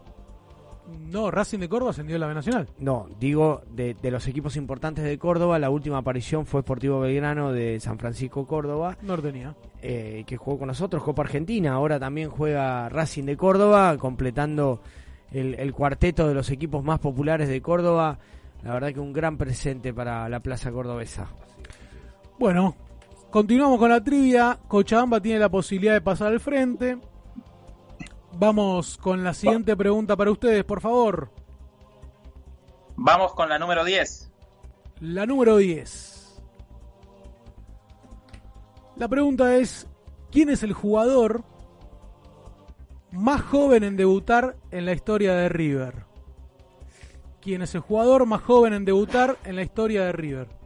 No, 1.09 1.31
Racing 1.31 1.59
de 1.59 1.69
Córdoba 1.69 1.91
ascendió 1.91 2.15
a 2.15 2.19
la 2.19 2.27
B 2.27 2.33
Nacional. 2.33 2.67
No, 2.79 3.07
digo, 3.19 3.61
de, 3.73 3.95
de 4.01 4.11
los 4.11 4.27
equipos 4.27 4.55
importantes 4.55 5.03
de 5.03 5.17
Córdoba, 5.17 5.59
la 5.59 5.69
última 5.69 5.97
aparición 5.99 6.45
fue 6.45 6.61
Sportivo 6.61 6.99
Belgrano 7.01 7.51
de 7.51 7.79
San 7.79 7.97
Francisco, 7.99 8.45
Córdoba. 8.47 8.97
No 9.01 9.15
lo 9.17 9.21
tenía. 9.21 9.55
eh, 9.81 10.23
que 10.27 10.37
jugó 10.37 10.59
con 10.59 10.67
nosotros, 10.67 11.03
Copa 11.03 11.23
Argentina. 11.23 11.73
Ahora 11.73 11.99
también 11.99 12.29
juega 12.29 12.87
Racing 12.89 13.23
de 13.25 13.35
Córdoba, 13.37 13.97
completando 13.97 14.79
el, 15.31 15.55
el 15.55 15.73
cuarteto 15.73 16.27
de 16.27 16.33
los 16.33 16.49
equipos 16.49 16.83
más 16.83 16.99
populares 16.99 17.49
de 17.49 17.61
Córdoba. 17.61 18.19
La 18.63 18.73
verdad 18.73 18.93
que 18.93 18.99
un 18.99 19.11
gran 19.11 19.37
presente 19.37 19.93
para 19.93 20.29
la 20.29 20.39
Plaza 20.39 20.71
Cordobesa. 20.71 21.27
Bueno, 22.37 22.75
continuamos 23.31 23.79
con 23.79 23.89
la 23.89 24.03
trivia. 24.03 24.57
Cochabamba 24.67 25.19
tiene 25.19 25.39
la 25.39 25.49
posibilidad 25.49 25.93
de 25.93 26.01
pasar 26.01 26.27
al 26.27 26.39
frente. 26.39 26.97
Vamos 28.33 28.97
con 28.97 29.23
la 29.23 29.33
siguiente 29.33 29.75
pregunta 29.75 30.15
para 30.15 30.31
ustedes, 30.31 30.63
por 30.63 30.81
favor. 30.81 31.31
Vamos 32.95 33.33
con 33.33 33.49
la 33.49 33.59
número 33.59 33.83
10. 33.83 34.31
La 35.01 35.25
número 35.25 35.57
10. 35.57 36.41
La 38.95 39.07
pregunta 39.07 39.55
es, 39.55 39.87
¿quién 40.31 40.49
es 40.49 40.63
el 40.63 40.73
jugador 40.73 41.43
más 43.11 43.41
joven 43.41 43.83
en 43.83 43.97
debutar 43.97 44.57
en 44.69 44.85
la 44.85 44.93
historia 44.93 45.33
de 45.33 45.49
River? 45.49 46.05
¿Quién 47.41 47.63
es 47.63 47.73
el 47.73 47.81
jugador 47.81 48.25
más 48.27 48.41
joven 48.41 48.73
en 48.73 48.85
debutar 48.85 49.37
en 49.43 49.55
la 49.55 49.63
historia 49.63 50.03
de 50.03 50.11
River? 50.11 50.60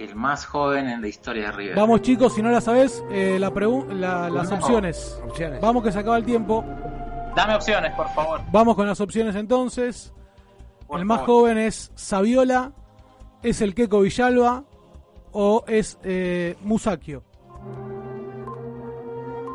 El 0.00 0.14
más 0.16 0.46
joven 0.46 0.88
en 0.88 1.02
la 1.02 1.08
historia 1.08 1.46
de 1.46 1.52
River. 1.52 1.76
Vamos 1.76 2.00
chicos, 2.00 2.32
si 2.34 2.40
no 2.40 2.50
la 2.50 2.62
sabes, 2.62 3.04
eh, 3.10 3.36
la 3.38 3.50
pregu- 3.52 3.86
la- 3.92 4.30
las 4.30 4.50
opciones. 4.50 5.20
Opciones. 5.28 5.60
Vamos 5.60 5.84
que 5.84 5.92
se 5.92 5.98
acaba 5.98 6.16
el 6.16 6.24
tiempo. 6.24 6.64
Dame 7.36 7.54
opciones, 7.54 7.92
por 7.94 8.08
favor. 8.14 8.40
Vamos 8.50 8.76
con 8.76 8.86
las 8.86 8.98
opciones 9.00 9.36
entonces. 9.36 10.14
Por 10.86 11.00
el 11.00 11.04
más 11.04 11.18
favor. 11.20 11.42
joven 11.42 11.58
es 11.58 11.92
Saviola, 11.94 12.72
es 13.42 13.60
el 13.60 13.74
Keco 13.74 14.00
Villalba 14.00 14.64
o 15.32 15.64
es 15.68 15.98
eh, 16.02 16.56
Musakio. 16.62 17.22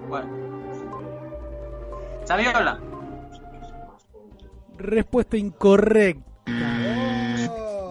Bueno. 0.08 0.30
Saviola. 2.26 2.80
Respuesta 4.78 5.38
incorrecta. 5.38 6.24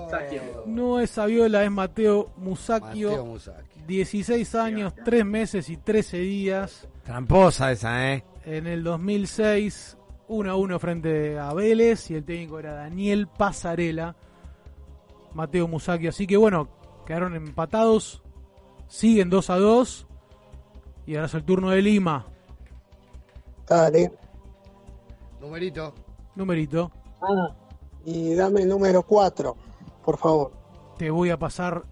Musakio. 0.04 0.53
No 0.66 1.00
es 1.00 1.10
Saviola, 1.10 1.64
es 1.64 1.70
Mateo 1.70 2.32
Musakio. 2.36 3.10
Mateo 3.10 3.26
Musacchio. 3.26 3.86
16 3.86 4.54
años, 4.54 4.94
3 5.04 5.24
meses 5.24 5.68
y 5.68 5.76
13 5.76 6.18
días. 6.18 6.88
Tramposa 7.04 7.72
esa, 7.72 8.12
¿eh? 8.12 8.24
En 8.44 8.66
el 8.66 8.82
2006, 8.82 9.98
1 10.28 10.50
a 10.50 10.56
1 10.56 10.78
frente 10.78 11.38
a 11.38 11.52
Vélez 11.52 12.10
y 12.10 12.14
el 12.14 12.24
técnico 12.24 12.58
era 12.58 12.74
Daniel 12.74 13.28
Pasarela. 13.28 14.16
Mateo 15.34 15.68
Musakio. 15.68 16.10
Así 16.10 16.26
que 16.26 16.36
bueno, 16.36 16.68
quedaron 17.06 17.34
empatados. 17.34 18.22
Siguen 18.88 19.30
2 19.30 19.50
a 19.50 19.56
2. 19.56 20.06
Y 21.06 21.16
ahora 21.16 21.26
es 21.26 21.34
el 21.34 21.44
turno 21.44 21.70
de 21.70 21.82
Lima. 21.82 22.26
Dale. 23.68 24.12
Numerito. 25.40 25.94
Numerito. 26.36 26.90
Ah, 27.20 27.54
y 28.04 28.34
dame 28.34 28.62
el 28.62 28.68
número 28.68 29.02
4, 29.02 29.56
por 30.04 30.18
favor. 30.18 30.52
Te 30.98 31.10
voy 31.10 31.30
a 31.30 31.38
pasar 31.38 31.84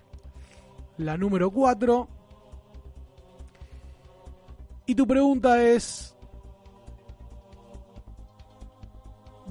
la 0.98 1.16
número 1.16 1.50
4. 1.50 2.08
Y 4.86 4.94
tu 4.94 5.06
pregunta 5.06 5.62
es... 5.62 6.14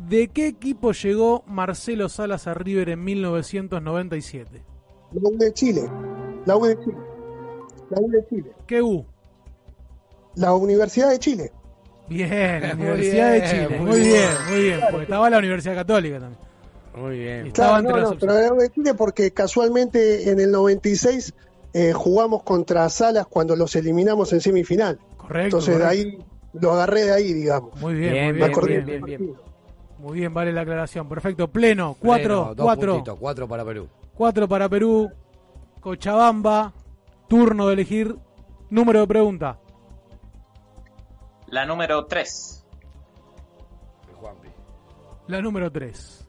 ¿De 0.08 0.28
qué 0.30 0.48
equipo 0.48 0.92
llegó 0.94 1.44
Marcelo 1.46 2.10
Salas 2.10 2.48
a 2.48 2.54
River 2.54 2.90
en 2.90 3.04
1997? 3.04 4.64
La 5.14 5.30
U 5.30 5.38
de 5.38 5.54
Chile. 5.54 5.90
La 6.46 6.58
U 6.58 6.66
de 6.66 6.80
Chile. 6.80 6.98
La 7.90 8.02
U 8.02 8.10
de 8.10 8.26
Chile. 8.28 8.52
¿Qué 8.66 8.82
U? 8.82 9.06
La 10.36 10.56
Universidad 10.56 11.10
de 11.10 11.20
Chile. 11.20 11.52
Bien, 12.10 12.62
la 12.62 12.74
Universidad 12.74 13.32
de 13.34 13.44
Chile. 13.44 13.80
muy 13.80 14.00
bien. 14.00 14.30
muy 14.50 14.62
bien. 14.64 14.80
Porque 14.90 15.04
estaba 15.04 15.30
la 15.30 15.38
Universidad 15.38 15.76
Católica 15.76 16.20
también. 16.20 16.51
Muy 16.96 17.20
bien. 17.20 17.52
Claro, 17.52 17.82
no, 17.82 17.98
no, 17.98 18.18
pero 18.20 18.56
de 18.56 18.70
Chile 18.70 18.94
porque 18.94 19.32
casualmente 19.32 20.30
en 20.30 20.40
el 20.40 20.52
96 20.52 21.34
eh, 21.74 21.94
jugamos 21.94 22.44
contra 22.44 22.90
Salas 22.90 23.28
cuando 23.28 23.56
los 23.56 23.76
eliminamos 23.76 24.34
en 24.34 24.42
semifinal. 24.42 25.00
Correcto. 25.18 25.58
Entonces 25.58 25.78
de 25.80 25.86
ahí 25.86 26.18
lo 26.54 26.74
agarré 26.74 27.06
de 27.06 27.14
ahí, 27.14 27.34
digamos. 27.34 27.80
Muy 27.80 27.94
bien, 27.96 28.14
Bien, 28.14 28.52
muy 28.52 28.68
bien, 28.68 28.86
bien, 28.86 29.02
bien. 29.04 29.36
Muy 30.00 30.20
bien, 30.20 30.34
vale 30.34 30.52
la 30.52 30.62
aclaración. 30.62 31.08
Perfecto. 31.08 31.48
Pleno. 31.48 31.96
Cuatro, 32.00 32.40
Pleno, 32.40 32.56
dos 32.56 32.66
cuatro. 32.66 32.94
puntitos, 32.94 33.20
cuatro 33.20 33.48
para 33.48 33.64
Perú. 33.64 33.88
Cuatro 34.16 34.48
para 34.48 34.68
Perú. 34.68 35.10
Cochabamba. 35.80 36.74
Turno 37.28 37.68
de 37.68 37.74
elegir 37.74 38.16
número 38.70 39.02
de 39.02 39.08
pregunta. 39.08 39.60
La 41.48 41.66
número 41.66 42.06
3. 42.06 42.66
El 44.10 44.16
Juanpi. 44.16 44.48
La 45.28 45.42
número 45.42 45.72
3. 45.72 46.21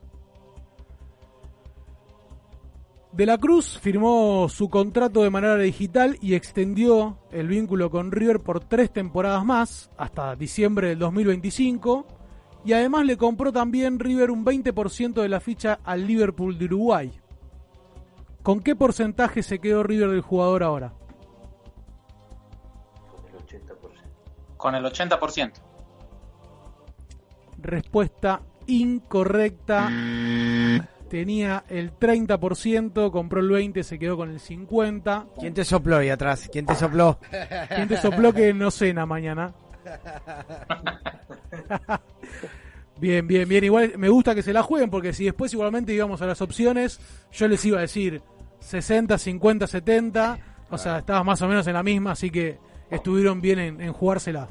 De 3.13 3.27
la 3.27 3.37
Cruz 3.37 3.79
firmó 3.79 4.49
su 4.49 4.71
contrato 4.71 5.23
de 5.23 5.29
manera 5.29 5.59
digital 5.59 6.17
y 6.23 6.35
extendió 6.35 7.19
el 7.31 7.47
vínculo 7.47 7.91
con 7.91 8.11
River 8.11 8.41
por 8.41 8.65
tres 8.65 8.91
temporadas 8.91 9.45
más, 9.45 9.91
hasta 9.99 10.35
diciembre 10.35 10.89
del 10.89 10.99
2025. 10.99 12.07
Y 12.65 12.73
además 12.73 13.05
le 13.05 13.19
compró 13.19 13.53
también 13.53 13.99
River 13.99 14.31
un 14.31 14.47
20% 14.47 15.21
de 15.21 15.29
la 15.29 15.41
ficha 15.41 15.79
al 15.85 16.07
Liverpool 16.07 16.57
de 16.59 16.65
Uruguay. 16.65 17.13
¿Con 18.43 18.61
qué 18.61 18.75
porcentaje 18.75 19.43
se 19.43 19.59
quedó 19.59 19.83
River 19.83 20.09
del 20.09 20.23
jugador 20.23 20.63
ahora? 20.63 20.95
Con 24.57 24.75
el 24.75 24.85
80%. 24.85 25.53
Respuesta 27.59 28.41
incorrecta. 28.67 29.91
Tenía 31.13 31.65
el 31.69 31.95
30%, 31.95 33.11
compró 33.11 33.41
el 33.41 33.51
20%, 33.51 33.83
se 33.83 33.99
quedó 33.99 34.17
con 34.17 34.31
el 34.31 34.41
50%. 34.41 35.27
¿Quién 35.39 35.53
te 35.53 35.63
sopló 35.63 35.99
ahí 35.99 36.09
atrás? 36.09 36.49
¿Quién 36.51 36.65
te 36.65 36.75
sopló? 36.75 37.19
¿Quién 37.69 37.87
te 37.87 37.99
sopló 37.99 38.33
que 38.33 38.55
no 38.55 38.71
cena 38.71 39.05
mañana? 39.05 39.53
bien, 42.99 43.27
bien, 43.27 43.47
bien. 43.47 43.63
Igual 43.63 43.93
me 43.99 44.09
gusta 44.09 44.35
que 44.35 44.43
se 44.43 44.55
la 44.55 44.63
jueguen 44.63 44.89
porque 44.89 45.13
si 45.13 45.27
después 45.27 45.53
igualmente 45.53 45.93
íbamos 45.93 46.23
a 46.23 46.27
las 46.27 46.41
opciones, 46.41 46.99
yo 47.31 47.47
les 47.47 47.63
iba 47.67 47.77
a 47.77 47.83
decir 47.83 48.23
60, 48.61 49.19
50, 49.19 49.67
70. 49.67 50.39
O 50.71 50.79
sea, 50.79 51.01
estabas 51.01 51.27
más 51.27 51.43
o 51.43 51.47
menos 51.47 51.67
en 51.67 51.75
la 51.75 51.83
misma, 51.83 52.13
así 52.13 52.31
que 52.31 52.59
estuvieron 52.91 53.43
bien 53.43 53.59
en, 53.59 53.83
en 53.83 53.93
jugársela. 53.93 54.49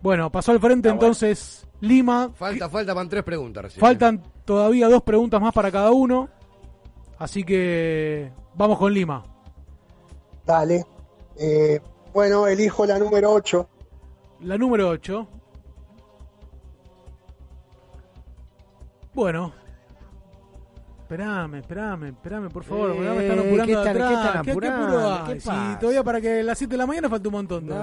Bueno, 0.00 0.32
pasó 0.32 0.52
al 0.52 0.60
frente 0.60 0.88
entonces 0.88 1.66
Lima. 1.84 2.30
Falta, 2.34 2.68
falta, 2.68 2.94
van 2.94 3.08
tres 3.08 3.22
preguntas 3.22 3.64
recién. 3.64 3.80
Faltan 3.80 4.22
todavía 4.44 4.88
dos 4.88 5.02
preguntas 5.02 5.40
más 5.40 5.52
para 5.52 5.70
cada 5.70 5.90
uno. 5.90 6.28
Así 7.18 7.44
que 7.44 8.32
vamos 8.54 8.78
con 8.78 8.92
Lima. 8.92 9.24
Dale. 10.44 10.84
Eh, 11.38 11.80
bueno, 12.12 12.46
elijo 12.46 12.86
la 12.86 12.98
número 12.98 13.32
8. 13.32 13.68
La 14.40 14.58
número 14.58 14.88
8. 14.88 15.28
Bueno. 19.14 19.63
Esperame, 21.14 21.58
esperame, 21.60 22.08
esperame, 22.08 22.50
por 22.50 22.64
favor. 22.64 22.90
Eh, 22.90 22.98
me 22.98 23.22
están 23.22 23.38
apurando 23.38 23.64
¿qué 23.66 23.72
están- 23.72 23.88
atrás. 23.88 24.08
qué 24.08 24.14
están 24.14 24.32
¿Qué, 24.32 24.44
qué 24.44 24.50
apurando? 24.50 24.82
apuro 24.84 25.14
hay? 25.14 25.34
¿Qué 25.34 25.40
Si 25.40 25.46
pasa? 25.48 25.78
todavía 25.78 26.02
para 26.02 26.20
que 26.20 26.42
las 26.42 26.58
7 26.58 26.72
de 26.72 26.78
la 26.78 26.86
mañana 26.86 27.08
falta 27.08 27.28
un 27.28 27.32
montón. 27.34 27.66
No, 27.68 27.82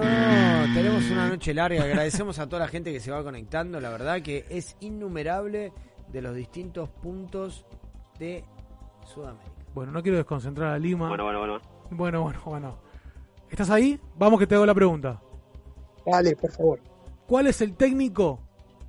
tenemos 0.73 1.09
una 1.11 1.29
noche 1.29 1.53
larga. 1.53 1.81
Agradecemos 1.81 2.39
a 2.39 2.47
toda 2.49 2.59
la 2.63 2.67
gente 2.67 2.91
que 2.91 2.99
se 2.99 3.09
va 3.09 3.23
conectando. 3.23 3.79
La 3.79 3.89
verdad 3.89 4.21
que 4.21 4.45
es 4.49 4.75
innumerable 4.81 5.71
de 6.11 6.21
los 6.21 6.35
distintos 6.35 6.89
puntos 6.89 7.65
de 8.19 8.43
Sudamérica. 9.05 9.49
Bueno, 9.73 9.93
no 9.93 10.01
quiero 10.03 10.17
desconcentrar 10.17 10.73
a 10.73 10.77
Lima. 10.77 11.07
Bueno, 11.07 11.23
bueno, 11.23 11.39
bueno. 11.39 11.61
Bueno, 11.89 12.21
bueno, 12.23 12.39
bueno. 12.43 12.77
¿Estás 13.49 13.69
ahí? 13.69 13.97
Vamos 14.17 14.41
que 14.41 14.47
te 14.47 14.55
hago 14.55 14.65
la 14.65 14.75
pregunta. 14.75 15.21
Dale, 16.05 16.35
por 16.35 16.51
favor. 16.51 16.79
¿Cuál 17.27 17.47
es 17.47 17.61
el 17.61 17.75
técnico 17.77 18.41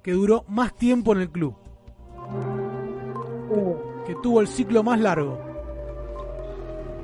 que 0.02 0.10
duró 0.10 0.44
más 0.48 0.74
tiempo 0.74 1.12
en 1.12 1.20
el 1.20 1.30
club? 1.30 1.54
Que 4.06 4.14
tuvo 4.16 4.40
el 4.40 4.48
ciclo 4.48 4.82
más 4.82 5.00
largo. 5.00 5.38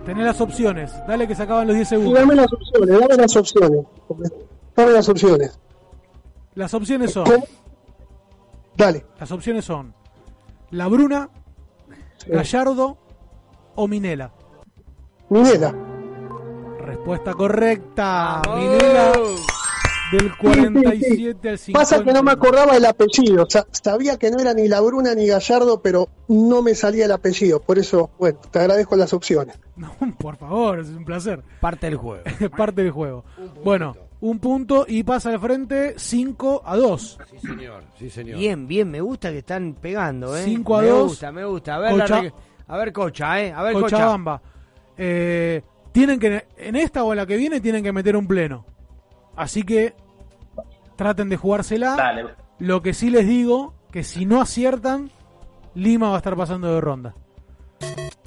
Tenés 0.04 0.24
las 0.24 0.40
opciones. 0.40 0.92
Dale 1.06 1.28
que 1.28 1.34
se 1.34 1.42
acaban 1.42 1.66
los 1.66 1.76
10 1.76 1.86
Y 1.86 1.90
segundos. 1.90 2.14
dame 2.14 2.34
las 2.34 2.52
opciones, 2.52 3.00
dame 3.00 3.16
las 3.16 3.36
opciones. 3.36 3.86
Dame 4.76 4.92
las 4.92 5.08
opciones. 5.08 5.60
Las 6.54 6.74
opciones 6.74 7.12
son. 7.12 7.26
Dale. 8.76 9.04
Las 9.18 9.30
opciones 9.32 9.64
son 9.64 9.92
La 10.70 10.86
Bruna, 10.88 11.28
Gallardo 12.26 12.96
o 13.74 13.86
Minela. 13.88 14.30
Minela. 15.30 15.74
Respuesta 16.80 17.34
correcta. 17.34 18.40
Minela 18.56 19.12
del 20.12 20.36
47 20.36 21.48
al 21.50 21.58
50. 21.58 21.72
Pasa 21.78 22.02
que 22.04 22.12
no 22.12 22.22
me 22.22 22.30
acordaba 22.32 22.76
el 22.76 22.84
apellido. 22.84 23.46
Sa- 23.48 23.66
sabía 23.70 24.16
que 24.16 24.30
no 24.30 24.38
era 24.38 24.54
ni 24.54 24.68
La 24.68 24.80
Bruna 24.80 25.14
ni 25.14 25.26
Gallardo, 25.26 25.82
pero 25.82 26.08
no 26.28 26.62
me 26.62 26.74
salía 26.74 27.04
el 27.04 27.12
apellido. 27.12 27.60
Por 27.60 27.78
eso, 27.78 28.10
bueno, 28.18 28.38
te 28.50 28.58
agradezco 28.58 28.96
las 28.96 29.12
opciones. 29.12 29.58
No, 29.76 29.92
por 30.18 30.36
favor, 30.36 30.80
es 30.80 30.88
un 30.88 31.04
placer. 31.04 31.42
Parte 31.60 31.86
del 31.86 31.96
juego. 31.96 32.22
Parte 32.56 32.82
del 32.82 32.90
juego. 32.90 33.24
Bueno, 33.64 33.94
un 34.20 34.38
punto 34.38 34.84
y 34.88 35.02
pasa 35.02 35.30
al 35.30 35.40
frente 35.40 35.94
5 35.96 36.62
a 36.64 36.76
2. 36.76 37.18
Sí, 37.30 37.38
señor. 37.46 37.82
Sí, 37.98 38.10
señor. 38.10 38.38
Bien, 38.38 38.66
bien, 38.66 38.90
me 38.90 39.00
gusta 39.00 39.30
que 39.30 39.38
están 39.38 39.74
pegando, 39.80 40.36
¿eh? 40.36 40.42
Cinco 40.44 40.76
a 40.78 40.82
me 40.82 40.88
dos. 40.88 41.08
gusta, 41.08 41.32
me 41.32 41.44
gusta. 41.44 41.74
A 41.76 41.78
ver, 41.78 41.92
Cocha- 41.92 42.32
a 42.66 42.76
ver 42.76 42.92
Cocha, 42.92 43.40
¿eh? 43.42 43.52
A 43.52 43.62
ver, 43.62 43.72
Cocha. 43.74 43.96
Cochabamba. 43.96 44.42
Eh, 44.96 45.62
tienen 45.92 46.18
que, 46.18 46.46
en 46.56 46.76
esta 46.76 47.04
o 47.04 47.12
en 47.12 47.18
la 47.18 47.26
que 47.26 47.36
viene, 47.36 47.60
tienen 47.60 47.82
que 47.84 47.92
meter 47.92 48.16
un 48.16 48.26
pleno. 48.26 48.64
Así 49.38 49.62
que 49.62 49.94
traten 50.96 51.28
de 51.28 51.36
jugársela. 51.36 51.94
Dale. 51.94 52.26
Lo 52.58 52.82
que 52.82 52.92
sí 52.92 53.08
les 53.08 53.26
digo, 53.26 53.72
que 53.92 54.02
si 54.02 54.26
no 54.26 54.40
aciertan, 54.40 55.10
Lima 55.74 56.08
va 56.08 56.14
a 56.14 56.18
estar 56.18 56.36
pasando 56.36 56.74
de 56.74 56.80
ronda. 56.80 57.14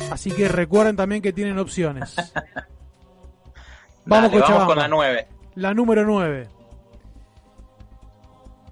Así 0.09 0.31
que 0.31 0.47
recuerden 0.47 0.95
también 0.95 1.21
que 1.21 1.33
tienen 1.33 1.59
opciones. 1.59 2.15
Vamos, 4.05 4.31
Dale, 4.31 4.41
vamos 4.41 4.41
Cochabamba. 4.41 4.65
con 4.65 4.77
la 4.77 4.87
9. 4.87 5.27
La 5.55 5.73
número 5.75 6.03
9. 6.03 6.49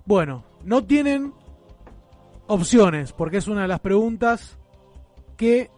Bueno, 0.06 0.44
no 0.64 0.84
tienen 0.86 1.34
opciones, 2.48 3.14
porque 3.14 3.38
es 3.38 3.48
una 3.48 3.62
de 3.62 3.68
las 3.68 3.80
preguntas 3.80 4.58
que 5.38 5.70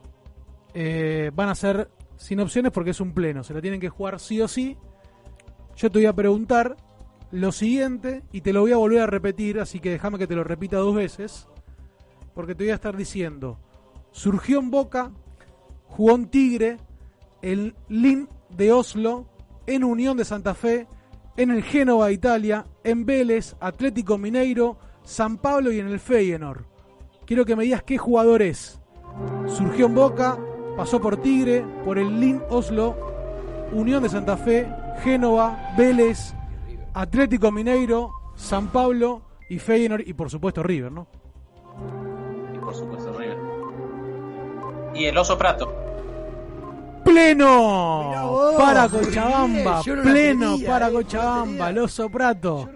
eh, 0.74 1.32
van 1.34 1.50
a 1.50 1.56
ser 1.56 1.92
sin 2.16 2.40
opciones 2.40 2.72
porque 2.72 2.92
es 2.92 3.02
un 3.02 3.14
pleno. 3.14 3.44
Se 3.44 3.54
la 3.54 3.62
tienen 3.62 3.82
que 3.82 3.90
jugar 3.90 4.22
sí 4.22 4.40
o 4.40 4.48
sí. 4.48 4.78
Yo 5.82 5.90
te 5.90 5.98
voy 5.98 6.06
a 6.06 6.14
preguntar 6.14 6.78
lo 7.32 7.52
siguiente 7.52 8.22
y 8.32 8.42
te 8.42 8.54
lo 8.54 8.62
voy 8.62 8.72
a 8.72 8.78
volver 8.78 9.02
a 9.02 9.08
repetir, 9.08 9.60
así 9.60 9.80
que 9.80 9.90
déjame 9.90 10.20
que 10.20 10.28
te 10.28 10.36
lo 10.36 10.44
repita 10.44 10.78
dos 10.78 10.94
veces. 10.94 11.48
Porque 12.36 12.54
te 12.54 12.66
voy 12.66 12.72
a 12.72 12.76
estar 12.76 12.96
diciendo, 12.96 13.58
surgió 14.12 14.60
en 14.60 14.70
Boca, 14.70 15.12
jugó 15.88 16.14
en 16.14 16.28
Tigre, 16.28 16.78
el 17.42 17.74
Lin 17.90 18.30
de 18.56 18.72
Oslo, 18.72 19.26
en 19.66 19.84
Unión 19.84 20.18
de 20.18 20.26
Santa 20.26 20.54
Fe, 20.54 20.86
en 21.36 21.50
el 21.50 21.64
Génova 21.64 22.12
Italia, 22.12 22.68
en 22.84 23.04
Vélez, 23.04 23.56
Atlético 23.60 24.20
Mineiro, 24.20 24.78
San 25.02 25.40
Pablo 25.40 25.72
y 25.72 25.80
en 25.80 25.88
el 25.88 26.00
Feyenoord. 26.00 26.62
Quiero 27.26 27.44
que 27.44 27.56
me 27.56 27.64
digas 27.64 27.82
qué 27.82 27.98
jugador 27.98 28.44
es. 28.44 28.80
Surgió 29.48 29.88
en 29.88 29.96
Boca, 29.96 30.38
pasó 30.78 31.02
por 31.02 31.18
Tigre, 31.18 31.66
por 31.84 31.98
el 31.98 32.20
Lin 32.20 32.40
Oslo, 32.52 32.96
Unión 33.74 34.04
de 34.04 34.10
Santa 34.10 34.38
Fe, 34.38 34.68
Génova, 35.04 35.74
Vélez, 35.78 36.34
Atlético 36.94 37.52
Mineiro, 37.52 38.12
San 38.36 38.68
Pablo 38.68 39.22
y 39.50 39.60
Feyenoord 39.60 40.04
y 40.08 40.14
por 40.14 40.30
supuesto 40.30 40.64
River, 40.64 40.92
¿no? 40.92 41.08
Y 42.54 42.58
por 42.60 42.76
supuesto, 42.76 43.12
River. 43.14 43.38
Y 44.94 45.06
el 45.06 45.18
oso 45.18 45.38
Prato. 45.38 45.74
Pleno 47.04 48.28
vos, 48.30 48.56
para 48.56 48.88
muy 48.88 49.00
Cochabamba, 49.06 49.82
yo 49.82 49.96
no 49.96 50.04
la 50.04 50.12
pleno 50.12 50.52
tenía, 50.54 50.68
para 50.68 50.88
eh, 50.88 50.92
no 50.92 50.98
la 50.98 51.04
Cochabamba, 51.04 51.46
tenía. 51.50 51.70
el 51.70 51.78
oso 51.80 52.10
Prato. 52.10 52.70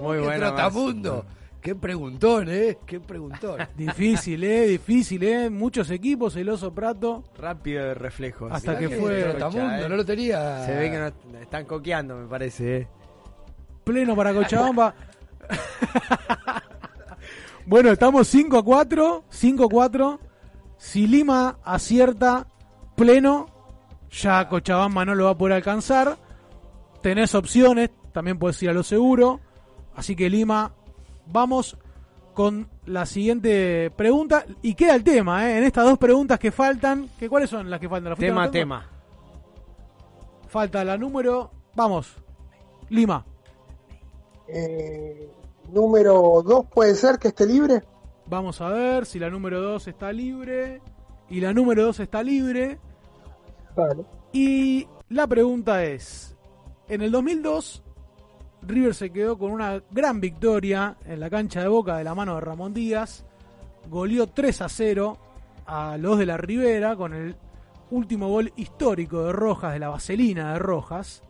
Muy 0.00 0.18
Qué 0.18 0.24
buena, 0.24 0.46
trotamundo. 0.48 1.24
Qué 1.66 1.74
preguntón, 1.74 2.48
¿eh? 2.48 2.78
Qué 2.86 3.00
preguntón. 3.00 3.58
Difícil, 3.76 4.44
eh, 4.44 4.68
difícil, 4.68 5.20
eh. 5.24 5.50
Muchos 5.50 5.90
equipos, 5.90 6.36
el 6.36 6.48
oso 6.48 6.72
Prato. 6.72 7.24
Rápido 7.36 7.86
de 7.86 7.94
reflejos. 7.94 8.52
Hasta 8.52 8.76
Mirá 8.76 8.88
que 8.88 9.00
fue- 9.00 9.22
Trotamundo, 9.24 9.74
eh. 9.74 9.88
no 9.88 9.96
lo 9.96 10.04
tenía. 10.04 10.64
Se 10.64 10.76
ve 10.76 10.90
que 10.92 10.98
no 11.32 11.38
están 11.40 11.64
coqueando, 11.64 12.18
me 12.18 12.28
parece, 12.28 12.76
¿eh? 12.76 12.88
Pleno 13.82 14.14
para 14.14 14.32
Cochabamba. 14.32 14.94
bueno, 17.66 17.90
estamos 17.90 18.28
5 18.28 18.58
a 18.58 18.64
4. 18.64 19.24
5 19.28 19.64
a 19.64 19.68
4. 19.68 20.20
Si 20.76 21.08
Lima 21.08 21.58
acierta 21.64 22.46
pleno, 22.94 23.46
ya 24.08 24.48
Cochabamba 24.48 25.04
no 25.04 25.16
lo 25.16 25.24
va 25.24 25.30
a 25.32 25.36
poder 25.36 25.56
alcanzar. 25.56 26.16
Tenés 27.02 27.34
opciones, 27.34 27.90
también 28.12 28.38
puedes 28.38 28.62
ir 28.62 28.70
a 28.70 28.72
lo 28.72 28.84
seguro. 28.84 29.40
Así 29.96 30.14
que 30.14 30.30
Lima, 30.30 30.72
vamos 31.26 31.76
con 32.34 32.68
la 32.84 33.06
siguiente 33.06 33.90
pregunta. 33.96 34.44
Y 34.62 34.74
queda 34.74 34.94
el 34.94 35.02
tema, 35.02 35.50
¿eh? 35.50 35.58
En 35.58 35.64
estas 35.64 35.84
dos 35.84 35.98
preguntas 35.98 36.38
que 36.38 36.52
faltan. 36.52 37.08
Que, 37.18 37.28
¿Cuáles 37.28 37.50
son 37.50 37.70
las 37.70 37.80
que 37.80 37.88
faltan? 37.88 38.10
¿La 38.10 38.16
Tema, 38.16 38.50
tema. 38.50 38.90
Falta 40.48 40.84
la 40.84 40.96
número. 40.98 41.50
Vamos. 41.74 42.14
Lima. 42.90 43.24
Eh, 44.48 45.30
número 45.72 46.42
2 46.44 46.66
puede 46.66 46.94
ser 46.94 47.18
que 47.18 47.28
esté 47.28 47.46
libre. 47.46 47.82
Vamos 48.26 48.60
a 48.60 48.68
ver 48.68 49.06
si 49.06 49.18
la 49.18 49.30
número 49.30 49.60
2 49.60 49.88
está 49.88 50.12
libre. 50.12 50.80
Y 51.28 51.40
la 51.40 51.52
número 51.52 51.84
2 51.84 52.00
está 52.00 52.22
libre. 52.22 52.78
Vale. 53.74 54.04
Y 54.32 54.86
la 55.08 55.26
pregunta 55.26 55.84
es, 55.84 56.36
en 56.88 57.02
el 57.02 57.10
2002, 57.10 57.82
River 58.62 58.94
se 58.94 59.10
quedó 59.10 59.38
con 59.38 59.52
una 59.52 59.82
gran 59.90 60.20
victoria 60.20 60.96
en 61.04 61.20
la 61.20 61.30
cancha 61.30 61.60
de 61.60 61.68
Boca 61.68 61.96
de 61.96 62.04
la 62.04 62.14
mano 62.14 62.34
de 62.34 62.40
Ramón 62.40 62.74
Díaz. 62.74 63.24
Goleó 63.88 64.26
3 64.26 64.62
a 64.62 64.68
0 64.68 65.18
a 65.66 65.96
los 65.96 66.18
de 66.18 66.26
la 66.26 66.36
Ribera 66.36 66.96
con 66.96 67.14
el 67.14 67.36
último 67.90 68.28
gol 68.28 68.52
histórico 68.56 69.24
de 69.24 69.32
Rojas, 69.32 69.72
de 69.72 69.78
la 69.78 69.88
vaselina 69.88 70.52
de 70.52 70.58
Rojas. 70.58 71.22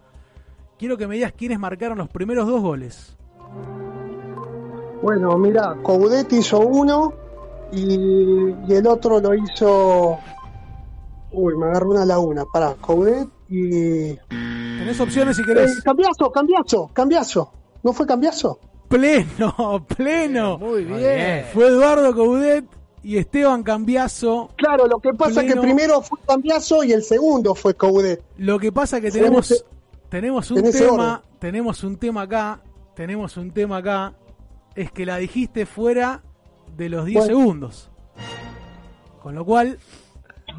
Quiero 0.79 0.97
que 0.97 1.07
me 1.07 1.17
digas 1.17 1.33
quiénes 1.33 1.59
marcaron 1.59 1.99
los 1.99 2.09
primeros 2.09 2.47
dos 2.47 2.63
goles. 2.63 3.17
Bueno, 5.03 5.37
mira, 5.39 5.77
Coudet 5.83 6.33
hizo 6.33 6.61
uno 6.61 7.13
y, 7.73 8.51
y 8.69 8.75
el 8.75 8.87
otro 8.87 9.21
lo 9.21 9.35
hizo. 9.35 10.19
Uy, 11.33 11.57
me 11.57 11.67
agarró 11.67 11.91
una 11.91 12.05
laguna. 12.05 12.45
Pará, 12.51 12.75
Coudet 12.81 13.29
y. 13.49 14.19
Tenés 14.87 15.01
opciones 15.01 15.37
si 15.37 15.43
querés. 15.45 15.79
Eh, 15.79 15.83
cambiazo, 15.85 16.31
cambiazo, 16.31 16.91
cambiazo. 16.93 17.53
¿No 17.83 17.93
fue 17.93 18.07
cambiazo? 18.07 18.61
Pleno, 18.89 19.85
pleno. 19.97 20.59
Muy 20.59 20.85
bien. 20.85 21.45
Fue 21.53 21.67
Eduardo 21.67 22.15
Coudet 22.15 22.65
y 23.03 23.17
Esteban 23.19 23.65
Cambiazo. 23.65 24.51
Claro, 24.57 24.87
lo 24.87 25.01
que 25.01 25.13
pasa 25.13 25.43
es 25.43 25.53
que 25.53 25.61
primero 25.61 26.03
fue 26.03 26.19
cambiazo 26.25 26.85
y 26.85 26.93
el 26.93 27.03
segundo 27.03 27.57
fue 27.57 27.75
Coudet. 27.75 28.23
Lo 28.39 28.61
que 28.61 28.71
pasa 28.71 29.01
que 29.01 29.11
Fue 29.11 29.19
en 29.19 29.25
tenemos 29.27 29.51
ese- 29.51 29.65
tenemos 30.09 30.51
un 30.53 30.63
tema, 30.71 31.23
tenemos 31.41 31.83
un 31.83 31.97
tema 31.97 32.23
acá, 32.23 32.61
tenemos 32.95 33.37
un 33.37 33.51
tema 33.51 33.79
acá, 33.79 34.15
es 34.77 34.93
que 34.93 35.05
la 35.05 35.17
dijiste 35.17 35.67
fuera 35.67 36.23
de 36.77 36.89
los 36.91 37.07
10 37.07 37.19
Bueno. 37.27 37.39
segundos. 37.41 37.91
Con 39.21 39.35
lo 39.35 39.45
cual 39.45 39.79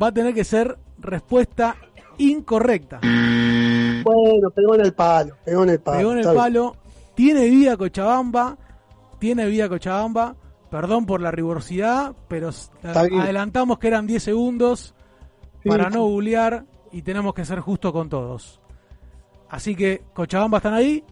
va 0.01 0.07
a 0.07 0.11
tener 0.11 0.33
que 0.33 0.43
ser 0.43 0.77
respuesta 0.99 1.77
incorrecta. 2.17 2.99
Bueno, 4.03 4.49
pegó 4.51 4.75
en 4.75 4.81
el 4.81 4.93
palo, 4.93 5.35
pegó 5.43 5.63
en 5.63 5.69
el 5.69 5.79
palo. 5.79 5.97
Pegó 5.97 6.11
en 6.13 6.19
el 6.19 6.33
palo, 6.33 6.75
tiene 7.15 7.47
vida 7.47 7.77
Cochabamba, 7.77 8.57
tiene 9.19 9.45
vida 9.47 9.69
Cochabamba. 9.69 10.35
Perdón 10.69 11.05
por 11.05 11.21
la 11.21 11.31
rigurosidad, 11.31 12.13
pero 12.27 12.49
adelantamos 12.83 13.79
que 13.79 13.87
eran 13.87 14.05
10 14.05 14.21
segundos 14.21 14.93
Sí, 15.63 15.69
para 15.69 15.89
sí. 15.89 15.95
no 15.95 16.03
googlear 16.03 16.65
y 16.91 17.01
tenemos 17.01 17.33
que 17.33 17.45
ser 17.45 17.59
justos 17.61 17.91
con 17.93 18.09
todos. 18.09 18.59
Así 19.49 19.75
que, 19.75 20.03
Cochabamba 20.13 20.57
están 20.57 20.73
ahí. 20.73 21.03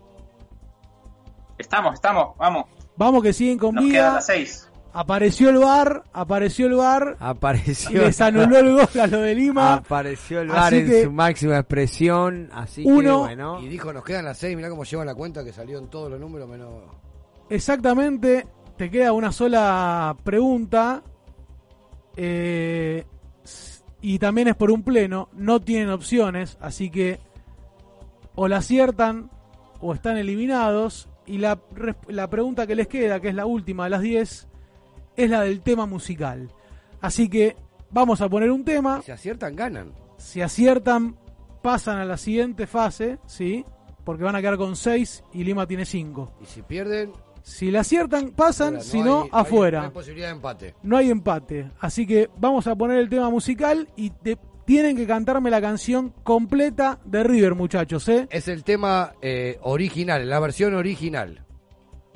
Estamos, 1.57 1.93
estamos, 1.93 2.35
vamos. 2.37 2.65
Vamos 2.97 3.23
que 3.23 3.33
siguen 3.33 3.57
con 3.57 3.75
Nos 3.75 3.85
quedan 3.85 4.15
las 4.15 4.25
6. 4.25 4.64
Apareció 4.97 5.49
el 5.49 5.57
bar, 5.57 6.03
apareció 6.13 6.67
el 6.67 6.75
bar. 6.75 7.17
Apareció. 7.19 8.01
Les 8.03 8.21
anuló 8.21 8.57
el 8.59 8.71
gol 8.71 9.01
a 9.01 9.07
lo 9.07 9.19
de 9.19 9.35
Lima. 9.35 9.73
Apareció 9.73 10.39
el 10.39 10.49
Así 10.51 10.57
bar 10.59 10.73
en 10.73 10.85
que- 10.87 11.03
su 11.03 11.11
máxima 11.11 11.57
expresión. 11.57 12.49
Así 12.53 12.83
que 12.83 12.89
bueno. 12.91 13.59
Y 13.61 13.67
dijo, 13.67 13.91
nos 13.91 14.03
quedan 14.05 14.23
las 14.25 14.37
seis, 14.37 14.55
mirá 14.55 14.69
cómo 14.69 14.85
llevan 14.85 15.05
la 15.07 15.13
cuenta 15.15 15.43
que 15.43 15.51
salió 15.51 15.79
en 15.79 15.87
todos 15.89 16.09
los 16.09 16.19
números 16.19 16.47
menos... 16.47 16.69
Exactamente, 17.49 18.47
te 18.77 18.89
queda 18.89 19.11
una 19.11 19.31
sola 19.31 20.15
pregunta. 20.23 21.03
eh, 22.15 23.03
y 24.01 24.19
también 24.19 24.47
es 24.47 24.55
por 24.55 24.71
un 24.71 24.83
pleno. 24.83 25.29
No 25.33 25.59
tienen 25.61 25.89
opciones, 25.89 26.57
así 26.61 26.89
que 26.89 27.19
o 28.35 28.47
la 28.47 28.57
aciertan 28.57 29.29
o 29.81 29.93
están 29.93 30.17
eliminados. 30.17 31.09
Y 31.25 31.39
la, 31.39 31.59
la 32.07 32.29
pregunta 32.29 32.67
que 32.67 32.75
les 32.75 32.87
queda, 32.87 33.19
que 33.19 33.29
es 33.29 33.35
la 33.35 33.45
última 33.47 33.85
de 33.85 33.89
las 33.89 34.01
10, 34.01 34.47
es 35.17 35.29
la 35.29 35.41
del 35.41 35.61
tema 35.61 35.85
musical. 35.85 36.49
Así 37.01 37.29
que 37.29 37.55
vamos 37.91 38.21
a 38.21 38.29
poner 38.29 38.51
un 38.51 38.63
tema. 38.65 39.01
Si 39.01 39.11
aciertan, 39.11 39.55
ganan. 39.55 39.91
Si 40.17 40.41
aciertan, 40.41 41.15
pasan 41.61 41.97
a 41.97 42.05
la 42.05 42.17
siguiente 42.17 42.67
fase, 42.67 43.19
¿sí? 43.25 43.65
Porque 44.03 44.23
van 44.23 44.35
a 44.35 44.41
quedar 44.41 44.57
con 44.57 44.75
6 44.75 45.23
y 45.33 45.43
Lima 45.43 45.65
tiene 45.67 45.85
5. 45.85 46.33
Y 46.41 46.45
si 46.45 46.61
pierden, 46.61 47.11
Si 47.41 47.69
la 47.69 47.81
aciertan, 47.81 48.31
pasan, 48.31 48.81
si 48.81 49.01
no 49.03 49.23
hay- 49.23 49.29
afuera. 49.31 49.79
no 49.81 49.85
hay 49.85 49.91
posibilidad 49.91 50.27
de 50.29 50.33
empate. 50.35 50.75
No 50.83 50.97
hay 50.97 51.11
empate. 51.11 51.69
Así 51.79 52.07
que 52.07 52.29
vamos 52.37 52.65
a 52.67 52.75
poner 52.75 52.97
el 52.97 53.07
tema 53.09 53.29
musical 53.29 53.87
y 53.95 54.09
te- 54.09 54.37
tienen 54.65 54.95
que 54.95 55.05
cantarme 55.05 55.51
la 55.51 55.61
canción 55.61 56.11
completa 56.23 56.97
de 57.05 57.23
River, 57.23 57.53
muchachos, 57.53 58.09
¿eh? 58.09 58.27
es 58.31 58.47
el 58.47 58.63
tema 58.63 59.13
eh, 59.21 59.59
original, 59.61 60.27
la 60.27 60.39
versión 60.39 60.73
original. 60.73 61.45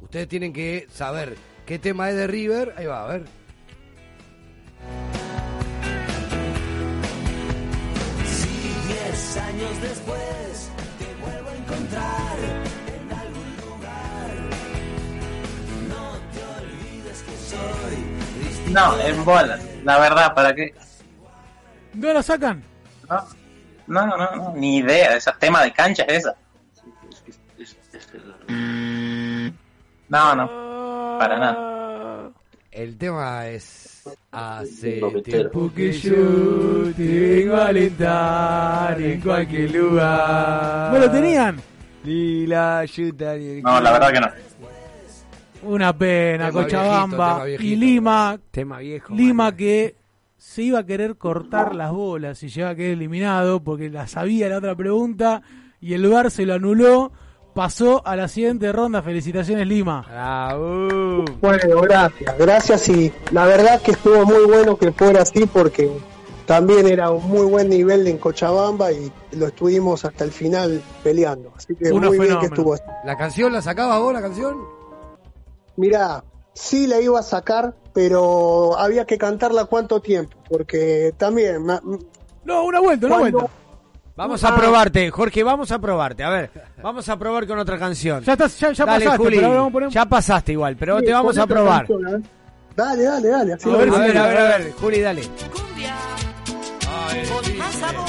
Ustedes 0.02 0.28
tienen 0.28 0.52
que 0.52 0.88
saber 0.90 1.36
qué 1.70 1.78
tema 1.78 2.10
es 2.10 2.16
de 2.16 2.26
River. 2.26 2.74
Ahí 2.78 2.88
va, 2.88 3.04
a 3.04 3.08
ver. 3.08 3.26
Si 8.26 8.48
diez 8.88 9.38
años 9.38 9.82
después 9.84 10.72
te 10.98 11.06
vuelvo 11.22 11.50
a 11.50 11.56
encontrar 11.56 12.38
en 12.88 13.12
algún 13.16 13.56
lugar, 13.62 14.32
no 15.88 16.18
te 16.34 16.42
olvides 16.60 17.22
que 17.22 17.36
soy. 17.38 18.74
No, 18.74 19.00
en 19.00 19.24
bola. 19.24 19.60
La 19.84 20.00
verdad, 20.00 20.34
¿para 20.34 20.56
qué? 20.56 20.74
¿No 21.94 22.12
la 22.12 22.24
sacan? 22.24 22.64
No, 23.08 24.08
no, 24.08 24.18
no, 24.18 24.36
no, 24.36 24.56
ni 24.56 24.78
idea. 24.78 25.16
Ese 25.16 25.32
tema 25.40 25.62
de 25.62 25.72
cancha 25.72 26.02
es 26.06 26.26
esa. 26.26 26.36
No, 30.10 30.36
no. 30.36 30.48
Para 31.20 31.38
nada. 31.38 32.32
El 32.72 32.98
tema 32.98 33.48
es 33.48 34.04
hace 34.32 35.02
tiempo 35.24 35.72
Que 35.74 35.92
yo 35.92 36.94
te 36.96 37.20
vengo 37.20 37.56
a 37.56 37.68
alentar 37.68 39.02
en 39.02 39.22
cualquier 39.22 39.72
lugar. 39.72 40.94
¿No 40.94 41.00
lo 41.00 41.12
tenían? 41.12 41.62
Ni 42.04 42.48
la 42.48 42.80
ayuda 42.80 43.36
ni 43.36 43.48
el 43.48 43.64
No, 43.64 43.80
la 43.80 43.92
verdad 43.92 44.12
que 44.12 44.20
no. 44.20 44.28
Una 45.62 45.96
pena, 45.96 46.48
Tema 46.48 46.64
Cochabamba 46.64 47.44
viejito, 47.44 47.64
y. 47.64 47.76
Lima. 47.76 48.40
Tema 48.50 48.80
viejo. 48.80 49.14
Lima 49.14 49.56
que 49.56 49.96
se 50.38 50.64
iba 50.64 50.80
a 50.80 50.86
querer 50.86 51.18
cortar 51.18 51.76
las 51.76 51.92
bolas 51.92 52.42
y 52.44 52.48
llegaba 52.48 52.72
a 52.72 52.76
quedar 52.76 52.92
eliminado 52.92 53.62
porque 53.62 53.90
la 53.90 54.08
sabía 54.08 54.48
la 54.48 54.58
otra 54.58 54.74
pregunta 54.76 55.42
y 55.82 55.94
el 55.94 56.08
VAR 56.08 56.32
se 56.32 56.46
lo 56.46 56.54
anuló. 56.54 57.12
Pasó 57.60 58.02
a 58.08 58.16
la 58.16 58.30
siguiente 58.30 58.72
ronda. 58.72 59.02
Felicitaciones, 59.02 59.68
Lima. 59.68 60.06
Bravo. 60.10 61.26
Bueno, 61.42 61.82
gracias, 61.82 62.38
gracias 62.38 62.88
y 62.88 63.12
la 63.32 63.44
verdad 63.48 63.82
que 63.82 63.92
estuvo 63.92 64.24
muy 64.26 64.46
bueno 64.46 64.78
que 64.78 64.94
fuera 64.94 65.24
así 65.24 65.46
porque 65.46 65.92
también 66.46 66.88
era 66.88 67.12
un 67.12 67.28
muy 67.28 67.46
buen 67.46 67.68
nivel 67.68 68.08
en 68.08 68.18
Cochabamba 68.18 68.94
y 68.94 69.12
lo 69.34 69.48
estuvimos 69.48 70.06
hasta 70.06 70.24
el 70.24 70.32
final 70.32 70.82
peleando. 71.04 71.52
Así 71.54 71.76
que 71.76 71.92
muy 71.92 72.18
bien 72.18 72.40
que 72.40 72.46
estuvo 72.46 72.76
así. 72.76 72.84
¿La 73.04 73.18
canción 73.18 73.52
la 73.52 73.62
sacabas 73.62 74.00
vos, 74.00 74.14
la 74.14 74.22
canción? 74.22 74.56
Mirá, 75.76 76.24
sí 76.54 76.88
la 76.88 77.02
iba 77.02 77.20
a 77.20 77.24
sacar, 77.24 77.76
pero 77.92 78.78
había 78.80 79.04
que 79.04 79.18
cantarla 79.18 79.66
cuánto 79.66 80.00
tiempo, 80.00 80.38
porque 80.50 81.14
también... 81.18 81.66
No, 82.46 82.64
una 82.64 82.80
vuelta, 82.80 83.08
una 83.08 83.18
Cuando- 83.18 83.38
vuelta. 83.40 83.54
Vamos 84.20 84.44
a 84.44 84.54
probarte, 84.54 85.10
Jorge, 85.12 85.44
vamos 85.44 85.72
a 85.72 85.80
probarte. 85.80 86.26
A 86.26 86.30
ver, 86.30 86.52
vamos 86.84 87.08
a 87.08 87.18
probar 87.18 87.48
con 87.48 87.58
otra 87.58 87.80
canción. 87.80 88.22
Ya, 88.22 88.34
estás, 88.34 88.60
ya, 88.60 88.74
ya 88.74 88.86
Dale, 88.86 89.06
pasaste, 89.06 89.24
Juli, 89.24 89.38
pero 89.38 89.50
vamos 89.50 89.70
a 89.70 89.72
poner... 89.72 89.90
ya 89.92 90.06
pasaste 90.06 90.52
igual, 90.52 90.76
pero 90.76 91.00
Sí, 91.00 91.06
te 91.06 91.14
vamos 91.14 91.38
a 91.38 91.48
probar. 91.48 91.88
canción, 91.88 92.06
a 92.06 92.12
ver. 92.12 92.22
Dale, 92.76 93.04
dale, 93.04 93.28
dale. 93.30 93.54
así 93.54 93.70
A 93.70 93.78
ver, 93.78 93.90
A 93.90 93.98
ver, 93.98 94.18
a 94.18 94.28
ver, 94.28 94.38
a 94.38 94.44
ver, 94.58 94.72
Juli, 94.74 95.00
dale. 95.00 95.22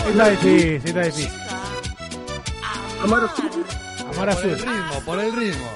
Está 0.09 0.29
difícil, 0.31 0.81
está 0.85 1.01
difícil. 1.03 1.31
Amar 3.05 3.25
Azul, 3.25 3.51
Amar 4.01 4.15
Por 4.17 4.29
azul. 4.31 4.51
el 4.51 4.59
ritmo, 4.59 5.01
por 5.07 5.19
el 5.21 5.33
ritmo. 5.37 5.67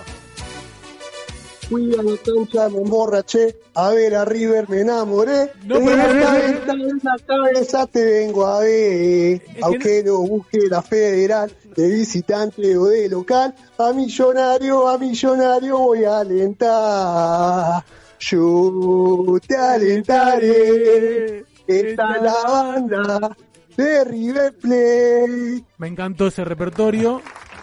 Fui 1.69 1.95
a 1.95 2.03
la 2.03 2.17
cancha, 2.25 2.69
me 2.69 2.79
emborraché, 2.83 3.57
a 3.75 3.91
ver 3.91 4.15
a 4.15 4.25
River 4.25 4.69
me 4.69 4.81
enamoré. 4.81 5.51
No, 5.65 5.77
en 5.79 5.85
pero- 5.85 5.97
la 5.97 6.05
pero- 6.07 6.21
cabeza, 6.25 6.73
en 6.73 7.01
la 7.03 7.17
cabeza 7.27 7.87
te 7.87 8.05
vengo 8.05 8.47
a 8.47 8.61
ver. 8.61 9.41
que 9.43 9.61
Aunque 9.63 10.03
no 10.05 10.19
busque 10.19 10.59
la 10.69 10.83
federal, 10.83 11.51
de 11.77 11.89
visitante 11.89 12.77
o 12.77 12.85
de 12.87 13.09
local, 13.09 13.55
a 13.79 13.93
millonario, 13.93 14.89
a 14.89 14.97
millonario 14.99 15.79
voy 15.79 16.05
a 16.05 16.19
alentar. 16.21 17.85
Yo 18.21 19.37
te 19.47 19.57
alentaré. 19.57 21.45
Esta 21.67 22.17
es 22.17 22.23
la 22.23 22.35
banda 22.47 23.37
de 23.77 24.05
River 24.05 24.55
Plate. 24.55 25.65
Me 25.79 25.89
encantó 25.89 26.29
ese 26.29 26.45
repertorio, 26.45 27.21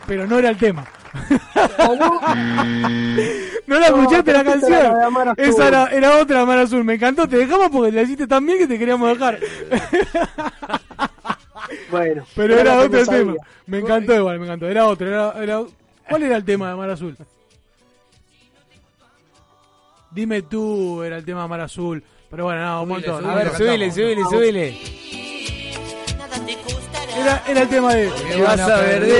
pero 0.07 0.27
no 0.27 0.37
era 0.39 0.49
el 0.49 0.57
tema. 0.57 0.85
No 3.67 3.79
la 3.79 3.85
escuchaste 3.87 4.33
la 4.33 4.43
canción. 4.43 4.95
Esa 5.37 5.67
era, 5.67 5.85
era 5.87 6.21
otra 6.21 6.41
Amar 6.41 6.59
Azul. 6.59 6.83
Me 6.83 6.95
encantó. 6.95 7.27
Te 7.27 7.37
dejamos 7.37 7.69
porque 7.69 7.91
la 7.91 8.01
hiciste 8.01 8.27
tan 8.27 8.45
bien 8.45 8.57
que 8.59 8.67
te 8.67 8.79
queríamos 8.79 9.09
dejar. 9.09 9.39
Bueno, 11.89 12.25
Pero 12.35 12.57
era 12.57 12.79
otro 12.79 13.05
tema. 13.05 13.33
Me 13.65 13.79
encantó 13.79 14.13
igual, 14.15 14.39
me 14.39 14.45
encantó. 14.45 14.67
Era 14.67 14.87
otro. 14.87 15.07
Era, 15.07 15.33
era- 15.41 15.61
¿Cuál 16.09 16.23
era 16.23 16.35
el 16.37 16.43
tema 16.43 16.67
de 16.67 16.73
Amar 16.73 16.89
Azul? 16.89 17.15
Dime 20.09 20.41
tú, 20.41 21.03
era 21.03 21.17
el 21.17 21.25
tema 21.25 21.39
de 21.41 21.45
Amar 21.45 21.61
Azul. 21.61 22.03
Pero 22.29 22.45
bueno, 22.45 22.61
no, 22.65 22.83
un 22.83 22.89
montón. 22.89 23.17
subile, 23.21 23.31
A 23.31 23.35
ver, 23.35 23.55
subile, 23.55 23.91
subile, 23.91 24.23
subile. 24.29 24.77
Era, 27.21 27.43
era 27.47 27.61
el 27.61 27.69
tema 27.69 27.93
de. 27.93 28.09
Te 28.09 28.41
vas 28.41 28.59
a 28.59 28.79
perder 28.79 29.11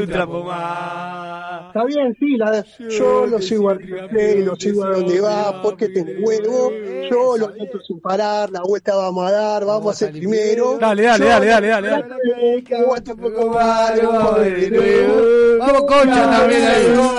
un 0.00 0.08
trapo 0.08 0.42
más. 0.44 1.66
Está 1.68 1.84
bien, 1.84 2.16
sí, 2.18 2.36
la, 2.36 2.64
yo 2.88 3.26
lo 3.26 3.40
sigo 3.40 3.70
al 3.70 3.78
replay, 3.78 4.42
lo 4.42 4.56
sigo 4.56 4.82
a 4.84 4.90
donde 4.90 5.20
va, 5.20 5.62
porque 5.62 5.88
tengo 5.88 6.10
huevo, 6.20 6.72
yo 7.08 7.36
lo 7.36 7.46
meto 7.50 7.78
sin 7.86 8.00
parar, 8.00 8.50
la 8.50 8.60
vuelta 8.62 8.96
vamos 8.96 9.28
a 9.28 9.30
dar, 9.30 9.64
vamos 9.64 9.86
a 9.86 9.90
hacer 9.90 10.10
primero. 10.10 10.78
Dale, 10.80 11.04
dale, 11.04 11.26
dale, 11.26 11.46
dale, 11.46 11.68
dale, 11.68 11.88
un 11.88 13.16
poco 13.20 13.50
más, 13.50 14.02
vamos 14.02 14.32
a 14.32 14.38
ver 14.38 14.60
de 14.62 14.70
nuevo. 14.70 15.14
Vamos, 15.60 15.82
Concha, 15.82 16.28
también 16.28 16.64
ahí. 16.64 16.86
Vamos 16.96 17.16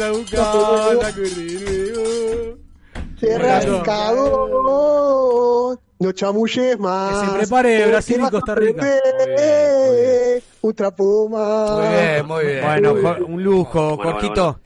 a 0.00 0.10
buscar 0.10 0.44
la 0.96 1.12
Cerra 3.20 3.58
el 3.58 3.82
cagón, 3.82 5.78
no 6.00 6.12
chamulles 6.12 6.78
más. 6.78 7.20
Que 7.20 7.26
se 7.26 7.36
prepare 7.38 7.86
Brasil 7.88 8.20
y 8.26 8.30
Costa 8.30 8.54
Rica. 8.54 8.86
Un 10.60 10.74
trapo 10.74 11.28
más. 11.28 11.70
Muy 11.72 11.88
bien, 11.88 12.26
muy 12.26 12.44
bien. 12.46 12.64
Bueno, 12.64 13.26
un 13.26 13.42
lujo, 13.42 13.96
Bueno, 13.96 14.60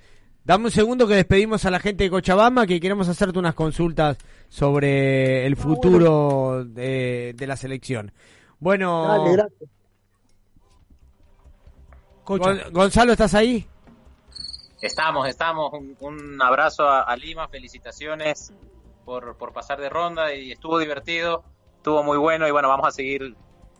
Dame 0.44 0.64
un 0.64 0.70
segundo 0.72 1.06
que 1.06 1.14
despedimos 1.14 1.64
a 1.66 1.70
la 1.70 1.78
gente 1.78 2.02
de 2.02 2.10
Cochabamba 2.10 2.66
que 2.66 2.80
queremos 2.80 3.08
hacerte 3.08 3.38
unas 3.38 3.54
consultas 3.54 4.18
sobre 4.48 5.46
el 5.46 5.54
futuro 5.56 6.64
de, 6.64 7.32
de 7.36 7.46
la 7.46 7.56
selección. 7.56 8.10
Bueno, 8.58 9.06
Dale, 9.06 9.32
gracias. 9.36 9.70
Gon- 12.24 12.72
Gonzalo, 12.72 13.12
¿estás 13.12 13.34
ahí? 13.34 13.66
Estamos, 14.80 15.28
estamos. 15.28 15.72
Un, 15.72 15.96
un 16.00 16.42
abrazo 16.42 16.84
a, 16.88 17.02
a 17.02 17.16
Lima, 17.16 17.46
felicitaciones 17.48 18.52
por, 19.04 19.36
por 19.36 19.52
pasar 19.52 19.80
de 19.80 19.88
ronda 19.88 20.34
y 20.34 20.52
estuvo 20.52 20.78
divertido, 20.78 21.42
estuvo 21.76 22.02
muy 22.02 22.18
bueno 22.18 22.46
y 22.46 22.50
bueno, 22.50 22.68
vamos 22.68 22.86
a 22.86 22.90
seguir 22.90 23.34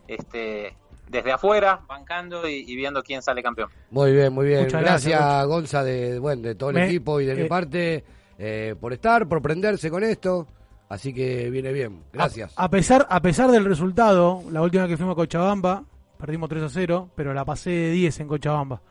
este 0.07 0.75
desde 1.09 1.31
afuera, 1.31 1.81
bancando 1.87 2.47
y, 2.47 2.63
y 2.67 2.75
viendo 2.75 3.03
quién 3.03 3.21
sale 3.21 3.43
campeón. 3.43 3.69
Muy 3.91 4.13
bien, 4.13 4.33
muy 4.33 4.47
bien. 4.47 4.63
Muchas 4.63 4.81
gracias, 4.81 5.19
gracias, 5.19 5.45
Gonza, 5.47 5.83
de, 5.83 6.17
bueno, 6.19 6.41
de 6.41 6.55
todo 6.55 6.69
el 6.71 6.75
Me- 6.77 6.85
equipo 6.87 7.19
y 7.21 7.25
de 7.25 7.35
mi 7.35 7.41
eh, 7.41 7.45
parte, 7.45 8.03
eh, 8.39 8.75
por 8.79 8.93
estar, 8.93 9.27
por 9.27 9.41
prenderse 9.41 9.91
con 9.91 10.03
esto. 10.03 10.47
Así 10.89 11.13
que 11.13 11.49
viene 11.49 11.71
bien. 11.71 12.03
Gracias. 12.13 12.53
A 12.55 12.69
pesar, 12.69 13.05
a 13.09 13.21
pesar 13.21 13.51
del 13.51 13.65
resultado, 13.65 14.41
la 14.51 14.61
última 14.61 14.87
que 14.87 14.97
fuimos 14.97 15.13
a 15.13 15.15
Cochabamba, 15.15 15.83
perdimos 16.19 16.49
3 16.49 16.63
a 16.63 16.69
0, 16.69 17.09
pero 17.15 17.33
la 17.33 17.45
pasé 17.45 17.69
de 17.71 17.91
10 17.91 18.19
en 18.21 18.27
Cochabamba. 18.27 18.81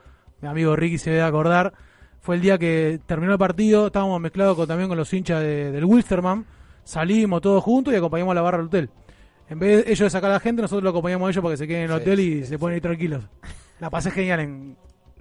Mi 0.40 0.48
amigo 0.48 0.74
Ricky 0.76 0.98
se 0.98 1.10
debe 1.10 1.22
acordar. 1.22 1.72
Fue 2.22 2.36
el 2.36 2.40
día 2.40 2.56
que 2.56 2.98
terminó 3.04 3.32
el 3.32 3.38
partido, 3.38 3.88
estábamos 3.88 4.18
mezclados 4.20 4.56
con, 4.56 4.66
también 4.66 4.88
con 4.88 4.96
los 4.96 5.12
hinchas 5.12 5.40
de- 5.42 5.70
del 5.72 5.84
Wilstermann. 5.84 6.46
Salimos 6.84 7.40
todos 7.42 7.62
juntos 7.62 7.92
y 7.92 7.96
acompañamos 7.96 8.32
a 8.32 8.34
la 8.36 8.42
barra 8.42 8.58
al 8.58 8.64
hotel. 8.66 8.88
En 9.48 9.58
vez 9.58 9.84
de 9.84 9.92
ellos 9.92 10.06
de 10.06 10.10
sacar 10.10 10.30
a 10.30 10.34
la 10.34 10.40
gente, 10.40 10.62
nosotros 10.62 10.82
lo 10.84 10.90
acompañamos 10.90 11.26
a 11.26 11.30
ellos 11.30 11.42
para 11.42 11.52
que 11.52 11.56
se 11.58 11.66
queden 11.68 11.84
en 11.84 11.90
el 11.90 11.96
Sí, 11.98 12.02
hotel 12.02 12.20
y 12.20 12.32
sí, 12.40 12.46
se 12.46 12.58
pueden 12.58 12.76
ir 12.76 12.82
tranquilos. 12.82 13.24
La 13.80 13.90
pasé 13.90 14.10
genial 14.10 14.40
en 14.40 14.76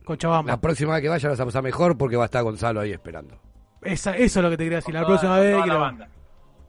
Cochabamba. 0.06 0.52
La 0.52 0.62
próxima 0.62 0.94
vez 0.94 1.02
que 1.02 1.10
vaya 1.10 1.28
vas 1.30 1.40
a 1.40 1.46
pasar 1.46 1.64
mejor 1.64 1.98
porque 1.98 2.16
va 2.16 2.24
a 2.24 2.26
estar 2.26 2.44
Gonzalo 2.44 2.80
ahí 2.80 2.92
esperando. 2.92 3.36
Esa- 3.82 4.16
eso 4.16 4.40
es 4.40 4.44
lo 4.44 4.50
que 4.52 4.58
te 4.58 4.64
quería 4.64 4.78
decir. 4.78 4.94
La 4.94 5.02
toda- 5.02 5.10
próxima 5.10 5.40
vez. 5.40 5.54
toda 5.56 5.66
la 5.68 5.76
banda. 5.78 6.08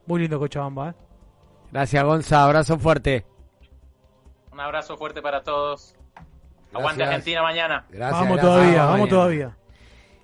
Muy 0.07 0.21
lindo 0.21 0.39
Cochabamba, 0.39 0.89
¿eh? 0.89 0.93
Gracias, 1.71 2.03
Gonza. 2.03 2.43
Abrazo 2.43 2.77
fuerte. 2.79 3.25
Un 4.51 4.59
abrazo 4.59 4.97
fuerte 4.97 5.21
para 5.21 5.43
todos. 5.43 5.95
Aguante 6.73 6.97
Gracias. 7.03 7.07
Argentina 7.09 7.43
mañana. 7.43 7.85
Gracias. 7.89 8.11
vamos 8.19 8.37
gracias. 8.37 8.41
todavía, 8.41 8.77
vamos 8.79 8.91
vamos 8.91 9.09
todavía. 9.09 9.57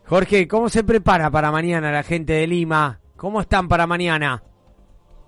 Jorge, 0.09 0.47
¿cómo 0.47 0.69
se 0.69 0.83
prepara 0.83 1.29
para 1.29 1.51
mañana 1.51 1.91
la 1.91 2.01
gente 2.01 2.33
de 2.33 2.47
Lima? 2.47 2.99
¿Cómo 3.15 3.41
están 3.41 3.67
para 3.67 3.85
mañana? 3.85 4.41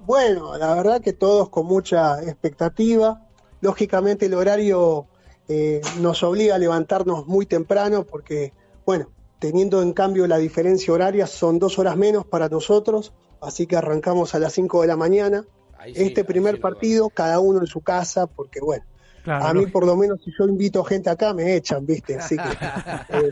Bueno, 0.08 0.58
la 0.58 0.74
verdad 0.74 1.02
que 1.02 1.14
todos 1.14 1.50
con 1.50 1.68
mucha 1.68 2.20
expectativa. 2.24 3.22
Lógicamente 3.62 4.26
el 4.26 4.34
horario 4.34 5.06
eh, 5.48 5.82
nos 6.00 6.24
obliga 6.24 6.56
a 6.56 6.58
levantarnos 6.58 7.28
muy 7.28 7.46
temprano 7.46 8.08
porque, 8.08 8.54
bueno, 8.84 9.12
teniendo 9.38 9.84
en 9.84 9.94
cambio 9.94 10.26
la 10.26 10.40
diferencia 10.40 10.92
horaria 10.92 11.28
son 11.28 11.60
dos 11.60 11.78
horas 11.78 11.96
menos 11.96 12.26
para 12.26 12.50
nosotros, 12.50 13.14
así 13.40 13.68
que 13.68 13.78
arrancamos 13.78 14.34
a 14.34 14.40
las 14.40 14.54
5 14.54 14.82
de 14.82 14.88
la 14.88 14.98
mañana. 14.98 15.46
este 15.94 16.24
primer 16.24 16.60
partido, 16.60 17.12
cada 17.12 17.40
uno 17.40 17.60
en 17.60 17.68
su 17.68 17.82
casa, 17.82 18.26
porque 18.26 18.60
bueno, 18.60 18.84
Claro, 19.24 19.46
a 19.46 19.54
mí 19.54 19.60
lógico. 19.60 19.74
por 19.74 19.86
lo 19.86 19.96
menos 19.96 20.20
si 20.26 20.32
yo 20.36 20.48
invito 20.48 20.84
gente 20.84 21.12
acá 21.12 21.36
me 21.36 21.56
echan, 21.56 21.86
¿viste? 21.86 22.16
Así 22.16 22.36
que... 22.36 22.44
eh, 23.10 23.32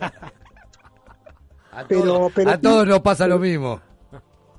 A, 1.71 1.85
Pero- 1.87 2.03
todos, 2.03 2.31
pero 2.33 2.49
a 2.51 2.55
sí- 2.55 2.61
todos 2.61 2.87
nos 2.87 2.99
pasa 2.99 3.27
lo 3.27 3.39
mismo. 3.39 3.79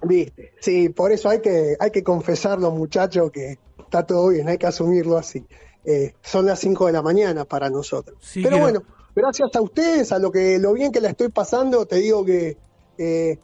Viste, 0.02 0.52
sí, 0.60 0.88
por 0.88 1.12
eso 1.12 1.28
hay 1.28 1.40
que, 1.40 1.76
hay 1.78 1.90
que 1.90 2.02
confesarlo, 2.02 2.70
muchachos, 2.70 3.30
que 3.30 3.58
está 3.78 4.06
todo 4.06 4.28
bien, 4.28 4.48
hay 4.48 4.56
que 4.56 4.66
asumirlo 4.66 5.18
así. 5.18 5.44
Eh, 5.84 6.14
son 6.22 6.46
las 6.46 6.58
5 6.60 6.86
de 6.86 6.92
la 6.92 7.02
mañana 7.02 7.44
para 7.44 7.68
nosotros. 7.68 8.16
Sí, 8.20 8.42
Pero 8.42 8.58
bueno, 8.58 8.82
gracias 9.14 9.50
a 9.54 9.60
ustedes, 9.60 10.10
a 10.12 10.18
lo 10.18 10.30
que 10.32 10.58
lo 10.58 10.72
bien 10.72 10.90
que 10.92 11.00
la 11.00 11.10
estoy 11.10 11.28
pasando, 11.28 11.84
te 11.86 11.96
digo 11.96 12.24
que 12.24 12.56
eh, 12.96 13.38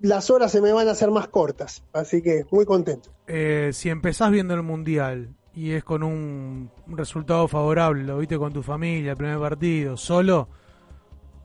las 0.00 0.28
horas 0.30 0.52
se 0.52 0.60
me 0.60 0.72
van 0.72 0.88
a 0.88 0.92
hacer 0.92 1.10
más 1.10 1.28
cortas, 1.28 1.82
así 1.94 2.20
que 2.20 2.44
muy 2.50 2.66
contento. 2.66 3.10
Eh, 3.26 3.70
si 3.72 3.88
empezás 3.88 4.30
viendo 4.30 4.52
el 4.54 4.62
mundial 4.62 5.34
y 5.54 5.72
es 5.72 5.84
con 5.84 6.02
un, 6.02 6.70
un 6.86 6.98
resultado 6.98 7.48
favorable, 7.48 8.02
lo 8.02 8.18
viste 8.18 8.36
con 8.36 8.52
tu 8.52 8.62
familia, 8.62 9.12
el 9.12 9.16
primer 9.16 9.38
partido, 9.38 9.96
solo, 9.96 10.48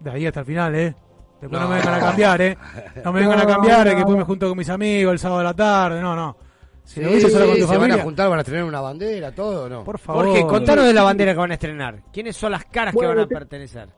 de 0.02 0.10
ahí 0.12 0.26
hasta 0.26 0.42
el 0.42 0.46
final, 0.46 0.76
¿eh? 0.76 0.96
Después 1.42 1.52
no, 1.52 1.60
No. 1.62 1.68
me 1.70 1.76
vengan 1.78 1.94
a 1.94 2.00
cambiar, 2.00 2.42
¿eh? 2.42 2.58
No 3.04 3.14
me 3.14 3.20
vengan 3.22 3.40
a 3.40 3.46
cambiar, 3.46 3.86
no. 3.86 3.92
que 3.92 3.96
después 3.98 4.18
me 4.18 4.24
junto 4.24 4.48
con 4.50 4.58
mis 4.58 4.70
amigos 4.70 5.14
el 5.14 5.20
sábado 5.20 5.42
a 5.42 5.44
la 5.44 5.54
tarde, 5.54 6.02
no, 6.02 6.16
no. 6.16 6.36
Si 6.84 7.02
lo 7.02 7.10
Sí, 7.12 7.22
solo 7.22 7.46
con 7.48 7.56
tu 7.56 7.62
se 7.62 7.66
van 7.68 7.76
familia, 7.76 7.96
a 7.96 8.04
juntar, 8.04 8.30
van 8.30 8.40
a 8.40 8.42
estrenar 8.42 8.64
una 8.66 8.80
bandera, 8.82 9.32
todo, 9.36 9.66
¿o 9.66 9.70
¿no? 9.70 9.84
por 9.84 10.00
favor. 10.00 10.26
Jorge, 10.26 10.48
contanos 10.48 10.86
de 10.86 10.94
la 10.94 11.04
bandera 11.04 11.34
que 11.34 11.40
van 11.40 11.52
a 11.52 11.54
estrenar. 11.56 12.02
¿Quiénes 12.14 12.36
son 12.38 12.52
las 12.54 12.64
caras 12.66 12.96
que 12.96 13.06
van 13.06 13.20
a 13.20 13.28
te- 13.28 13.34
pertenecer? 13.36 13.90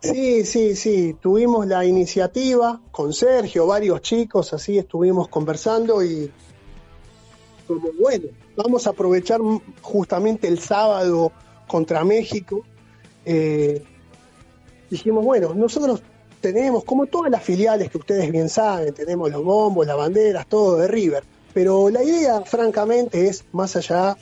Sí, 0.00 0.44
sí, 0.44 0.74
sí, 0.74 1.16
tuvimos 1.20 1.64
la 1.68 1.84
iniciativa 1.84 2.80
con 2.90 3.12
Sergio, 3.12 3.68
varios 3.68 4.00
chicos, 4.02 4.52
así 4.52 4.76
estuvimos 4.78 5.28
conversando 5.28 6.02
y 6.02 6.28
como 7.68 7.88
bueno, 8.00 8.24
vamos 8.56 8.86
a 8.88 8.90
aprovechar 8.90 9.40
justamente 9.80 10.48
el 10.48 10.58
sábado 10.58 11.30
contra 11.68 12.04
México. 12.04 12.64
eh, 13.24 13.84
dijimos, 14.90 15.24
bueno, 15.24 15.54
nosotros 15.54 16.02
tenemos, 16.42 16.84
como 16.84 17.06
todas 17.06 17.30
las 17.30 17.42
filiales 17.42 17.90
que 17.90 17.96
ustedes 17.96 18.30
bien 18.30 18.50
saben, 18.50 18.92
tenemos 18.92 19.30
los 19.30 19.42
bombos, 19.42 19.86
las 19.86 19.96
banderas, 19.96 20.46
todo 20.46 20.76
de 20.76 20.88
River, 20.88 21.24
pero 21.54 21.88
la 21.88 22.02
idea, 22.02 22.42
francamente, 22.42 23.28
es 23.28 23.44
más 23.52 23.76
allá 23.76 24.18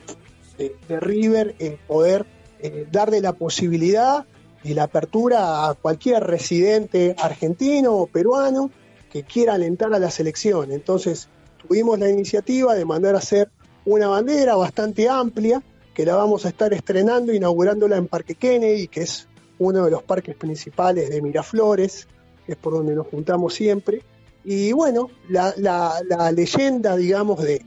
de, 0.58 1.00
River, 1.00 1.56
eh, 1.58 1.78
poder 1.88 2.26
eh, 2.60 2.86
darle 2.92 3.20
la 3.20 3.32
posibilidad 3.32 4.26
y 4.62 4.74
la 4.74 4.84
apertura 4.84 5.68
a 5.68 5.74
cualquier 5.74 6.22
residente 6.22 7.16
argentino 7.18 7.94
o 7.94 8.06
peruano 8.06 8.70
que 9.10 9.24
quiera 9.24 9.54
alentar 9.54 9.92
a 9.94 9.98
la 9.98 10.10
selección. 10.10 10.70
Entonces 10.70 11.28
tuvimos 11.66 11.98
la 11.98 12.10
iniciativa 12.10 12.74
de 12.74 12.84
mandar 12.84 13.14
a 13.14 13.18
hacer 13.18 13.50
una 13.86 14.08
bandera 14.08 14.54
bastante 14.56 15.08
amplia 15.08 15.62
que 15.94 16.04
la 16.04 16.14
vamos 16.14 16.44
a 16.44 16.50
estar 16.50 16.74
estrenando, 16.74 17.32
inaugurándola 17.32 17.96
en 17.96 18.06
Parque 18.06 18.34
Kennedy, 18.34 18.88
que 18.88 19.02
es 19.02 19.26
uno 19.60 19.84
de 19.84 19.90
los 19.90 20.02
parques 20.02 20.34
principales 20.34 21.10
de 21.10 21.20
Miraflores, 21.22 22.08
que 22.46 22.52
es 22.52 22.58
por 22.58 22.72
donde 22.72 22.94
nos 22.94 23.06
juntamos 23.06 23.54
siempre. 23.54 24.02
Y 24.42 24.72
bueno, 24.72 25.10
la, 25.28 26.32
leyenda, 26.32 26.96
digamos, 26.96 27.42
de, 27.42 27.62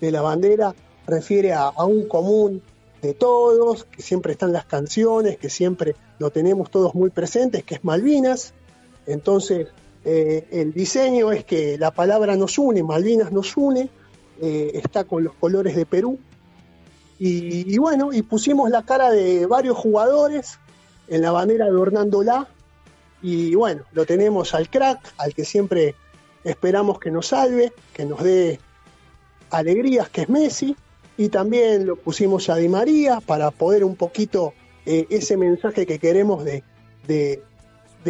la 0.00 0.20
bandera 0.22 0.74
refiere 1.06 1.52
a, 1.52 1.70
un 1.84 2.08
común 2.08 2.62
de 3.00 3.14
todos, 3.14 3.84
que 3.84 4.02
siempre 4.02 4.32
están 4.32 4.52
las 4.52 4.66
canciones, 4.66 5.38
que 5.38 5.48
siempre 5.48 5.94
lo 6.18 6.30
tenemos 6.30 6.68
todos 6.68 6.96
muy 6.96 7.10
presentes, 7.10 7.62
que 7.62 7.76
es 7.76 7.84
Malvinas. 7.84 8.52
Entonces, 9.06 9.68
eh, 10.04 10.48
el 10.50 10.72
diseño 10.72 11.30
es 11.30 11.44
que 11.44 11.78
la 11.78 11.92
palabra 11.92 12.34
nos 12.34 12.58
une, 12.58 12.82
Malvinas 12.82 13.30
nos 13.30 13.56
une, 13.56 13.88
eh, 14.42 14.72
está 14.74 15.04
con 15.04 15.22
los 15.22 15.34
colores 15.34 15.76
de 15.76 15.86
Perú. 15.86 16.18
Y 17.18 17.78
bueno, 17.78 18.12
y 18.12 18.20
pusimos 18.20 18.68
la 18.68 18.82
cara 18.82 19.10
de 19.10 19.46
varios 19.46 19.78
jugadores 19.78 20.58
en 21.08 21.22
la 21.22 21.32
bandera 21.32 21.66
adornándola. 21.66 22.48
Y 23.22 23.54
bueno, 23.54 23.84
lo 23.92 24.04
tenemos 24.04 24.54
al 24.54 24.68
crack, 24.68 25.14
al 25.18 25.34
que 25.34 25.44
siempre 25.44 25.94
esperamos 26.44 27.00
que 27.00 27.10
nos 27.10 27.28
salve, 27.28 27.72
que 27.92 28.04
nos 28.04 28.22
dé 28.22 28.60
alegrías, 29.50 30.08
que 30.10 30.22
es 30.22 30.28
Messi. 30.28 30.76
Y 31.16 31.30
también 31.30 31.86
lo 31.86 31.96
pusimos 31.96 32.50
a 32.50 32.56
Di 32.56 32.68
María 32.68 33.20
para 33.20 33.50
poder 33.50 33.84
un 33.84 33.96
poquito 33.96 34.52
eh, 34.84 35.06
ese 35.08 35.36
mensaje 35.36 35.86
que 35.86 35.98
queremos 35.98 36.44
de, 36.44 36.62
de, 37.06 37.42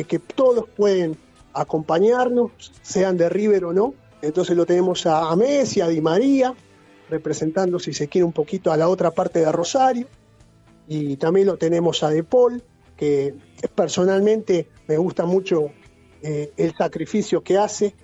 que 0.04 0.18
todos 0.18 0.68
pueden 0.76 1.16
acompañarnos, 1.54 2.50
sean 2.82 3.16
de 3.16 3.28
River 3.28 3.66
o 3.66 3.72
no. 3.72 3.94
Entonces 4.22 4.56
lo 4.56 4.66
tenemos 4.66 5.06
a, 5.06 5.30
a 5.30 5.36
Messi, 5.36 5.80
a 5.80 5.88
Di 5.88 6.00
María, 6.00 6.52
representando, 7.08 7.78
si 7.78 7.92
se 7.92 8.08
quiere, 8.08 8.24
un 8.24 8.32
poquito 8.32 8.72
a 8.72 8.76
la 8.76 8.88
otra 8.88 9.12
parte 9.12 9.38
de 9.38 9.52
Rosario. 9.52 10.08
Y 10.88 11.16
también 11.16 11.46
lo 11.46 11.56
tenemos 11.56 12.02
a 12.02 12.10
De 12.10 12.24
Paul, 12.24 12.62
que 12.96 13.34
personalmente 13.74 14.68
me 14.88 14.96
gusta 14.96 15.26
mucho 15.26 15.70
eh, 16.22 16.52
el 16.56 16.74
sacrificio 16.74 17.42
que 17.42 17.58
hace 17.58 17.94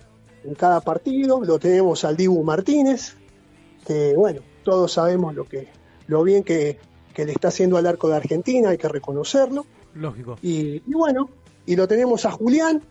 en 0.43 0.55
cada 0.55 0.81
partido. 0.81 1.43
Lo 1.43 1.59
tenemos 1.59 2.03
al 2.05 2.15
Dibu 2.15 2.43
Martínez, 2.43 3.15
que 3.85 4.13
bueno, 4.15 4.41
todos 4.63 4.93
sabemos 4.93 5.33
lo 5.35 5.45
que 5.45 5.67
lo 6.07 6.23
bien 6.23 6.43
que, 6.43 6.77
que 7.13 7.25
le 7.25 7.31
está 7.31 7.47
haciendo 7.47 7.77
al 7.77 7.87
arco 7.87 8.09
de 8.09 8.17
Argentina, 8.17 8.69
hay 8.69 8.77
que 8.77 8.89
reconocerlo. 8.89 9.65
Lógico. 9.95 10.37
Y, 10.41 10.75
y 10.85 10.93
bueno, 10.93 11.29
y 11.65 11.75
lo 11.75 11.87
tenemos 11.87 12.25
a 12.25 12.31
Julián, 12.31 12.83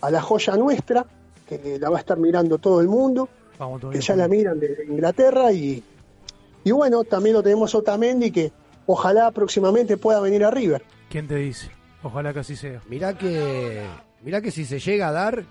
a 0.00 0.10
la 0.10 0.20
joya 0.20 0.56
nuestra, 0.56 1.06
que 1.48 1.78
la 1.78 1.90
va 1.90 1.98
a 1.98 2.00
estar 2.00 2.18
mirando 2.18 2.58
todo 2.58 2.80
el 2.80 2.88
mundo, 2.88 3.28
Vamos 3.58 3.80
que 3.90 4.00
ya 4.00 4.16
la 4.16 4.28
miran 4.28 4.58
desde 4.58 4.84
Inglaterra. 4.84 5.52
Y, 5.52 5.82
y 6.64 6.70
bueno, 6.72 7.04
también 7.04 7.34
lo 7.34 7.42
tenemos 7.42 7.74
a 7.74 7.78
Otamendi, 7.78 8.30
que 8.30 8.52
ojalá 8.86 9.30
próximamente 9.30 9.96
pueda 9.96 10.20
venir 10.20 10.44
a 10.44 10.50
River. 10.50 10.82
¿Quién 11.08 11.26
te 11.28 11.36
dice? 11.36 11.70
Ojalá 12.02 12.32
que 12.32 12.40
así 12.40 12.56
sea. 12.56 12.80
Mirá 12.88 13.16
que, 13.16 13.84
mirá 14.22 14.40
que 14.40 14.50
si 14.50 14.64
se 14.64 14.78
llega 14.78 15.08
a 15.08 15.12
dar, 15.12 15.44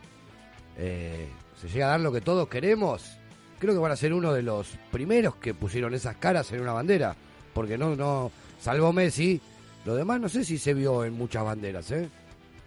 eh, 0.78 1.28
se 1.60 1.68
llega 1.70 1.88
a 1.88 1.90
dar 1.92 2.00
lo 2.02 2.12
que 2.12 2.22
todos 2.22 2.48
queremos, 2.48 3.18
creo 3.60 3.74
que 3.74 3.80
van 3.80 3.92
a 3.92 3.96
ser 3.96 4.14
uno 4.14 4.34
de 4.34 4.44
los 4.44 4.78
primeros 4.92 5.36
que 5.36 5.54
pusieron 5.54 5.94
esas 5.94 6.18
caras 6.18 6.52
en 6.52 6.62
una 6.62 6.74
bandera, 6.74 7.16
porque 7.54 7.78
no, 7.78 7.96
no, 7.96 8.32
salvo 8.60 8.94
Messi, 8.94 9.42
lo 9.86 9.96
demás 9.96 10.20
no 10.20 10.30
sé 10.30 10.44
si 10.44 10.58
se 10.58 10.74
vio 10.74 11.04
en 11.06 11.14
muchas 11.14 11.44
banderas, 11.44 11.90
¿eh? 11.92 12.10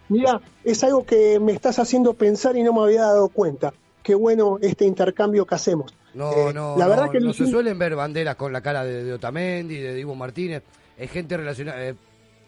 Mira, 0.09 0.41
es 0.63 0.83
algo 0.83 1.05
que 1.05 1.39
me 1.39 1.51
estás 1.51 1.77
haciendo 1.77 2.13
pensar 2.15 2.57
y 2.57 2.63
no 2.63 2.73
me 2.73 2.81
había 2.81 3.01
dado 3.01 3.29
cuenta. 3.29 3.73
Qué 4.01 4.15
bueno 4.15 4.57
este 4.61 4.85
intercambio 4.85 5.45
que 5.45 5.53
hacemos. 5.55 5.93
No, 6.15 6.31
Eh, 6.31 6.53
no, 6.53 6.75
la 6.77 6.85
no, 6.85 6.89
verdad 6.89 7.11
que 7.11 7.19
no 7.19 7.31
se 7.33 7.45
suelen 7.45 7.77
ver 7.77 7.95
banderas 7.95 8.35
con 8.35 8.51
la 8.51 8.61
cara 8.61 8.83
de, 8.83 9.03
de 9.03 9.13
Otamendi, 9.13 9.77
de 9.77 9.93
Dibu 9.93 10.15
Martínez, 10.15 10.63
es 10.97 11.11
gente 11.11 11.37
relacionada, 11.37 11.85
eh, 11.85 11.95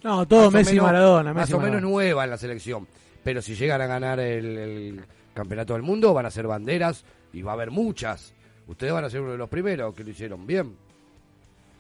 No, 0.04 0.28
todo 0.28 0.46
más 0.46 0.48
o 0.48 0.52
Messi 0.58 0.76
y 0.78 0.80
Maradona. 0.80 1.34
Más 1.34 1.44
Messi 1.44 1.54
o 1.54 1.58
y 1.58 1.60
menos 1.60 1.76
Maradona. 1.76 1.92
nueva 1.92 2.24
en 2.24 2.30
la 2.30 2.38
selección. 2.38 2.88
Pero 3.24 3.42
si 3.42 3.56
llegan 3.56 3.82
a 3.82 3.88
ganar 3.88 4.20
el, 4.20 4.58
el 4.58 5.06
campeonato 5.34 5.74
del 5.74 5.84
mundo, 5.84 6.14
van 6.14 6.26
a 6.26 6.32
ser 6.32 6.48
banderas 6.48 7.04
y 7.34 7.42
va 7.42 7.52
a 7.52 7.54
haber 7.54 7.72
muchas. 7.72 8.34
Ustedes 8.68 8.94
van 8.94 9.06
a 9.06 9.10
ser 9.10 9.22
uno 9.22 9.32
de 9.32 9.38
los 9.38 9.50
primeros 9.50 9.94
que 9.94 10.04
lo 10.04 10.10
hicieron 10.10 10.46
bien. 10.48 10.76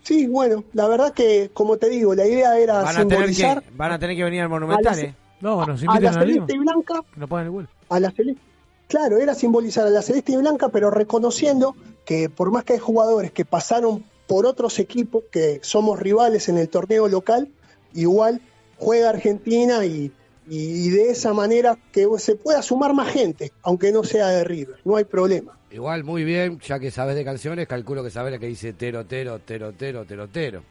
Sí, 0.03 0.27
bueno, 0.27 0.63
la 0.73 0.87
verdad 0.87 1.13
que, 1.13 1.51
como 1.53 1.77
te 1.77 1.89
digo, 1.89 2.15
la 2.15 2.25
idea 2.25 2.57
era 2.57 2.81
Van 2.81 2.87
a, 2.87 2.99
tener 3.07 3.17
simbolizar 3.17 3.63
que, 3.63 3.69
van 3.75 3.91
a 3.91 3.99
tener 3.99 4.15
que 4.15 4.23
venir 4.23 4.41
al 4.41 4.49
Monumental, 4.49 4.99
¿eh? 4.99 5.15
No, 5.41 5.65
nos 5.65 5.81
a 5.81 5.85
la 5.85 5.93
invitan 5.93 6.17
a 6.17 6.25
Lima. 6.25 6.45
celeste 6.45 6.55
y 6.55 6.59
blanca, 6.59 7.01
el 7.15 7.49
vuelo. 7.49 7.69
a 7.89 7.99
la 7.99 8.11
celeste. 8.11 8.41
Claro, 8.87 9.17
era 9.17 9.33
simbolizar 9.35 9.87
a 9.87 9.89
la 9.89 10.01
celeste 10.01 10.33
y 10.33 10.37
blanca, 10.37 10.69
pero 10.69 10.91
reconociendo 10.91 11.75
que 12.03 12.29
por 12.29 12.51
más 12.51 12.63
que 12.63 12.73
hay 12.73 12.79
jugadores 12.79 13.31
que 13.31 13.45
pasaron 13.45 14.03
por 14.27 14.45
otros 14.45 14.79
equipos 14.79 15.23
que 15.31 15.59
somos 15.63 15.99
rivales 15.99 16.49
en 16.49 16.57
el 16.57 16.67
torneo 16.67 17.07
local, 17.07 17.49
igual 17.93 18.41
juega 18.77 19.09
Argentina 19.09 19.85
y, 19.85 20.11
y 20.47 20.89
de 20.89 21.11
esa 21.11 21.33
manera 21.33 21.77
que 21.91 22.07
se 22.17 22.35
pueda 22.35 22.61
sumar 22.61 22.93
más 22.93 23.09
gente, 23.09 23.51
aunque 23.61 23.91
no 23.91 24.03
sea 24.03 24.27
de 24.27 24.43
River, 24.43 24.77
no 24.83 24.95
hay 24.95 25.05
problema. 25.05 25.57
Igual, 25.71 26.03
muy 26.03 26.25
bien, 26.25 26.59
ya 26.59 26.79
que 26.79 26.91
sabes 26.91 27.15
de 27.15 27.23
canciones, 27.23 27.67
calculo 27.67 28.03
que 28.03 28.09
sabes 28.09 28.33
la 28.33 28.39
que 28.39 28.47
dice 28.47 28.73
tero, 28.73 29.05
tero, 29.05 29.39
tero, 29.39 29.71
tero, 29.71 30.03
tero, 30.05 30.27
tero. 30.27 30.63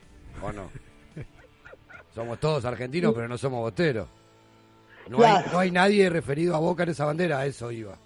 ¿O 0.43 0.53
no? 0.53 0.69
somos 2.15 2.39
todos 2.39 2.65
argentinos, 2.67 3.15
pero 3.15 3.27
no 3.27 3.39
somos 3.39 3.61
boteros. 3.61 4.07
No, 5.09 5.25
hay, 5.25 5.45
no 5.51 5.59
hay 5.59 5.71
nadie 5.71 6.11
referido 6.11 6.55
a 6.55 6.59
Boca 6.59 6.83
en 6.83 6.91
esa 6.91 7.07
bandera, 7.07 7.39
a 7.39 7.47
eso 7.47 7.73
iba. 7.73 7.97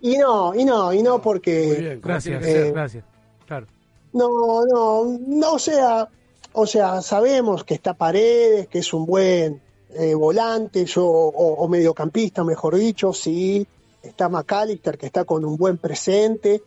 Y 0.00 0.16
no, 0.16 0.54
y 0.54 0.64
no, 0.64 0.92
y 0.92 1.02
no 1.02 1.14
Muy 1.14 1.20
porque 1.22 1.76
bien, 1.80 2.00
como 2.00 2.14
Gracias. 2.14 2.46
Eh, 2.46 2.70
gracias. 2.72 3.04
Claro. 3.46 3.66
No, 4.12 4.64
no, 4.66 5.18
no, 5.26 5.52
o 5.52 5.58
sea, 5.58 6.08
o 6.60 6.66
sea, 6.66 7.00
sabemos 7.02 7.64
que 7.64 7.74
está 7.74 7.94
Paredes, 7.94 8.68
que 8.68 8.78
es 8.80 8.92
un 8.92 9.06
buen 9.06 9.60
eh, 9.94 10.14
volante, 10.14 10.84
yo, 10.84 11.06
o, 11.06 11.54
o 11.54 11.68
mediocampista, 11.68 12.44
mejor 12.44 12.76
dicho, 12.76 13.12
sí, 13.12 13.66
está 14.02 14.28
McAllister, 14.28 14.98
que 14.98 15.06
está 15.06 15.24
con 15.24 15.44
un 15.44 15.56
buen 15.56 15.78
presente, 15.78 16.62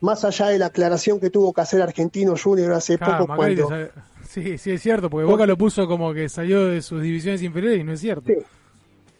más 0.00 0.24
allá 0.24 0.48
de 0.48 0.58
la 0.58 0.66
aclaración 0.66 1.18
que 1.20 1.30
tuvo 1.30 1.52
que 1.52 1.60
hacer 1.62 1.80
Argentino 1.82 2.34
Junior 2.42 2.72
hace 2.72 2.98
Claro, 2.98 3.26
poco 3.26 3.36
cuando... 3.36 3.68
Sí, 4.28 4.58
sí, 4.58 4.72
es 4.72 4.82
cierto, 4.82 5.08
porque 5.10 5.26
Boca 5.26 5.46
lo 5.46 5.56
puso 5.56 5.86
como 5.86 6.12
que 6.12 6.28
salió 6.28 6.66
de 6.66 6.82
sus 6.82 7.00
divisiones 7.02 7.42
inferiores 7.42 7.78
y 7.80 7.84
no 7.84 7.92
es 7.92 8.00
cierto. 8.00 8.32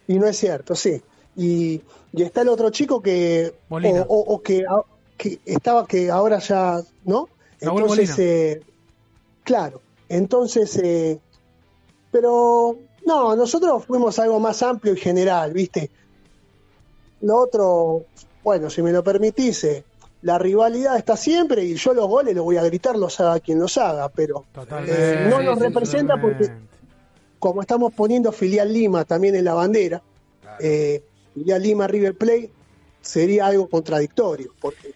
Y 0.07 0.13
no 0.19 0.27
es 0.27 0.35
cierto, 0.37 0.75
sí. 0.75 1.01
Y, 1.37 1.81
y 2.11 2.23
está 2.23 2.41
el 2.41 2.49
otro 2.49 2.69
chico 2.69 3.01
que... 3.01 3.53
O, 3.69 3.77
o- 4.07 4.33
o 4.35 4.41
que, 4.41 4.65
que 5.17 5.39
estaba 5.45 5.85
que 5.87 6.09
ahora 6.11 6.39
ya... 6.39 6.81
¿No? 7.05 7.29
Entonces, 7.61 8.19
eh, 8.19 8.61
claro. 9.43 9.81
Entonces, 10.09 10.77
eh, 10.77 11.19
pero 12.11 12.77
no, 13.05 13.35
nosotros 13.35 13.85
fuimos 13.85 14.17
algo 14.19 14.39
más 14.39 14.63
amplio 14.63 14.93
y 14.93 14.97
general, 14.97 15.53
¿viste? 15.53 15.89
Lo 17.21 17.37
otro, 17.37 18.05
bueno, 18.43 18.69
si 18.69 18.81
me 18.81 18.91
lo 18.91 19.03
permitís, 19.03 19.63
eh, 19.63 19.83
la 20.25 20.39
rivalidad 20.39 20.97
está 20.97 21.15
siempre 21.15 21.63
y 21.63 21.75
yo 21.75 21.93
los 21.93 22.07
goles 22.07 22.35
los 22.35 22.43
voy 22.43 22.57
a 22.57 22.63
gritar, 22.63 22.97
los 22.97 23.19
haga 23.19 23.39
quien 23.39 23.59
los 23.59 23.77
haga, 23.77 24.09
pero 24.09 24.43
eh, 24.87 25.27
no 25.29 25.39
nos 25.43 25.59
representa 25.59 26.19
porque 26.19 26.51
como 27.37 27.61
estamos 27.61 27.93
poniendo 27.93 28.31
filial 28.31 28.73
Lima 28.73 29.05
también 29.05 29.35
en 29.35 29.45
la 29.45 29.53
bandera, 29.53 30.01
eh, 30.59 31.03
filial 31.35 31.61
Lima 31.61 31.85
River 31.85 32.17
Plate 32.17 32.49
sería 33.01 33.45
algo 33.45 33.69
contradictorio, 33.69 34.51
porque 34.59 34.94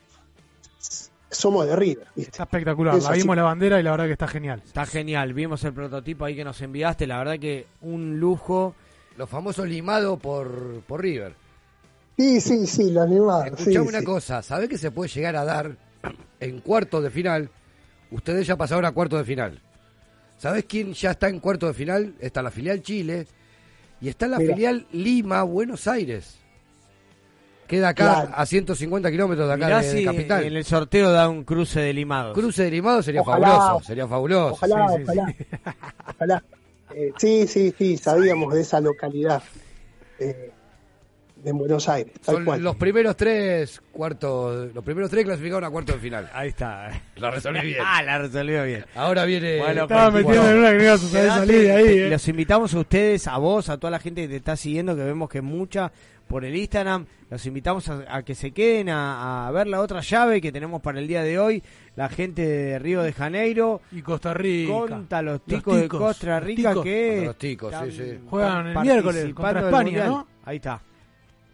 somos 1.30 1.65
de 1.68 1.76
River. 1.76 2.07
¿viste? 2.15 2.31
Está 2.31 2.43
espectacular. 2.43 2.95
Es 2.95 3.03
la 3.03 3.10
así. 3.11 3.22
vimos 3.22 3.35
la 3.35 3.43
bandera 3.43 3.80
y 3.80 3.84
la 3.84 3.91
verdad 3.91 4.06
que 4.06 4.14
está 4.14 4.27
genial. 4.27 4.61
Está 4.65 4.85
genial, 4.85 5.34
vimos 5.34 5.64
el 5.64 5.73
prototipo 5.73 6.26
ahí 6.26 6.35
que 6.35 6.43
nos 6.43 6.61
enviaste, 6.61 7.07
la 7.07 7.18
verdad 7.19 7.39
que 7.39 7.68
un 7.81 8.19
lujo. 8.19 8.76
Los 9.18 9.30
famosos 9.30 9.68
limados 9.68 10.19
por, 10.19 10.81
por 10.88 11.01
River. 11.01 11.35
Sí, 12.18 12.41
sí, 12.41 12.68
sí, 12.68 12.91
lo 12.91 13.01
animado. 13.01 13.43
Escuchame 13.45 13.72
sí, 13.73 13.77
una 13.77 13.99
sí. 13.99 14.06
cosa, 14.06 14.41
¿sabés 14.41 14.69
que 14.69 14.77
se 14.77 14.91
puede 14.91 15.10
llegar 15.10 15.35
a 15.35 15.45
dar 15.45 15.76
en 16.39 16.60
cuartos 16.61 17.03
de 17.03 17.10
final? 17.10 17.49
Ustedes 18.11 18.47
ya 18.47 18.56
pasaron 18.56 18.85
a 18.85 18.91
cuartos 18.91 19.19
de 19.19 19.26
final. 19.26 19.61
¿Sabés 20.38 20.65
quién 20.65 20.93
ya 20.93 21.11
está 21.11 21.27
en 21.30 21.39
cuartos 21.39 21.69
de 21.69 21.73
final? 21.73 22.15
Está 22.19 22.41
la 22.41 22.49
filial 22.51 22.81
Chile 22.81 23.27
y 24.01 24.07
está 24.10 24.27
la 24.27 24.38
Mira. 24.38 24.53
filial 24.56 24.88
Lima, 24.91 25.43
Buenos 25.43 25.85
Aires. 25.88 26.38
Queda 27.69 27.89
acá 27.89 28.03
Claro. 28.23 28.29
a 28.33 28.45
150 28.45 29.11
kilómetros 29.11 29.47
de 29.47 29.53
acá 29.53 29.65
Mirá 29.67 29.79
de, 29.81 29.87
de 29.93 29.99
si 29.99 30.03
capital. 30.03 30.43
en 30.43 30.57
el 30.57 30.65
sorteo 30.65 31.11
da 31.11 31.29
un 31.29 31.43
cruce 31.43 31.79
de 31.79 31.93
limados. 31.93 32.33
Cruce 32.33 32.63
de 32.63 32.71
limado 32.71 33.01
sería 33.03 33.21
Ojalá. 33.21 33.47
fabuloso, 33.47 33.85
sería 33.85 34.07
fabuloso. 34.07 34.53
Ojalá, 34.53 34.87
Sí, 34.89 34.95
sí, 34.97 35.03
ojalá. 35.03 35.27
sí. 35.37 35.45
ojalá. 36.15 36.43
Eh, 36.95 37.13
sí, 37.17 37.47
sí, 37.47 37.73
sí, 37.77 37.97
sabíamos 37.97 38.51
de 38.55 38.61
esa 38.61 38.81
localidad 38.81 39.43
eh, 40.19 40.49
de 41.35 41.51
Buenos 41.53 41.87
Aires, 41.87 42.13
tal 42.25 42.35
Son 42.35 42.45
cual. 42.45 42.61
los 42.63 42.75
primeros 42.75 43.15
tres 43.15 43.79
cuartos, 43.91 44.73
los 44.73 44.83
primeros 44.83 45.09
tres 45.11 45.23
clasificaron 45.23 45.63
a 45.63 45.69
cuartos 45.69 45.95
de 45.95 46.01
final. 46.01 46.29
Ahí 46.33 46.49
está. 46.49 46.89
La 47.17 47.29
resolví 47.31 47.61
bien. 47.61 47.77
Ah, 47.85 48.01
la 48.01 48.17
resolvió 48.17 48.63
bien. 48.63 48.83
Ahora 48.95 49.23
viene. 49.25 49.59
Bueno, 49.59 49.83
Estaba 49.83 50.09
metiendo 50.11 50.41
bueno. 50.41 50.55
en 50.55 50.59
una 50.59 50.77
que 50.77 50.83
no 50.85 50.97
salir 50.97 51.61
de 51.61 51.71
ahí, 51.71 51.87
eh. 51.99 52.09
Los 52.09 52.27
invitamos 52.27 52.73
a 52.73 52.79
ustedes, 52.79 53.27
a 53.27 53.37
vos, 53.37 53.69
a 53.69 53.77
toda 53.77 53.91
la 53.91 53.99
gente 53.99 54.23
que 54.23 54.27
te 54.27 54.35
está 54.37 54.55
siguiendo, 54.57 54.95
que 54.95 55.03
vemos 55.03 55.29
que 55.29 55.41
mucha 55.41 55.91
por 56.30 56.45
el 56.45 56.56
Instagram. 56.56 57.06
Los 57.30 57.45
invitamos 57.45 57.89
a, 57.89 58.06
a 58.15 58.23
que 58.23 58.34
se 58.35 58.51
queden 58.51 58.88
a, 58.89 59.47
a 59.47 59.51
ver 59.51 59.68
la 59.68 59.81
otra 59.81 59.99
llave 60.01 60.39
que 60.39 60.51
tenemos 60.53 60.81
para 60.81 60.99
el 60.99 61.07
día 61.07 61.23
de 61.23 61.38
hoy. 61.38 61.61
La 61.97 62.07
gente 62.07 62.47
de 62.47 62.80
Río 62.80 63.01
de 63.03 63.11
Janeiro. 63.11 63.81
Y 63.91 64.01
Costa 64.01 64.34
Rica. 64.34 64.72
Contra 64.72 65.22
los 65.22 65.34
Los 65.34 65.45
ticos, 65.45 65.81
de 65.81 65.88
Costa 65.89 66.39
Rica 66.39 66.69
ticos. 66.69 66.84
que 66.85 67.22
los 67.26 67.38
ticos, 67.38 67.72
sí, 67.73 67.89
están- 67.89 67.91
sí. 67.91 68.19
Juegan 68.30 68.68
el 68.68 68.80
miércoles 68.80 69.34
contra 69.34 69.60
España. 69.65 70.06
¿no? 70.06 70.27
Ahí 70.45 70.56
está. 70.57 70.81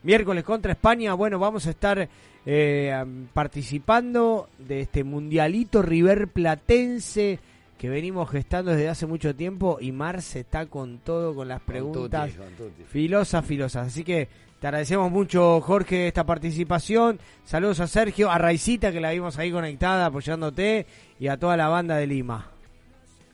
Miércoles 0.04 0.44
contra 0.44 0.74
España. 0.74 1.14
Bueno, 1.16 1.40
vamos 1.40 1.66
a 1.66 1.72
estar 1.72 2.08
eh, 2.46 2.94
am, 2.94 3.28
participando 3.34 4.50
de 4.60 4.82
este 4.82 5.04
mundialito 5.04 5.82
River 5.82 6.28
Platense 6.28 7.40
que 7.78 7.90
venimos 7.90 8.30
gestando 8.30 8.72
desde 8.72 8.88
hace 8.88 9.06
mucho 9.06 9.36
tiempo 9.36 9.78
y 9.82 9.92
Marce 9.92 10.42
está 10.42 10.66
con 10.68 11.00
todo, 11.00 11.36
con 11.36 11.48
las 11.50 11.60
preguntas 11.62 12.30
tutti, 12.32 12.38
con 12.38 12.54
tutti. 12.54 12.84
filosas, 12.88 13.44
filosas. 13.46 13.88
Así 13.88 14.04
que 14.04 14.28
te 14.66 14.70
agradecemos 14.70 15.12
mucho, 15.12 15.62
Jorge, 15.62 16.08
esta 16.08 16.24
participación. 16.24 17.20
Saludos 17.46 17.82
a 17.82 17.88
Sergio, 17.88 18.32
a 18.32 18.40
Raicita, 18.40 18.92
que 18.92 19.00
la 19.00 19.12
vimos 19.12 19.38
ahí 19.38 19.52
conectada 19.52 20.08
apoyándote, 20.08 20.88
y 21.20 21.28
a 21.28 21.38
toda 21.38 21.56
la 21.56 21.68
banda 21.68 21.98
de 21.98 22.08
Lima. 22.08 22.50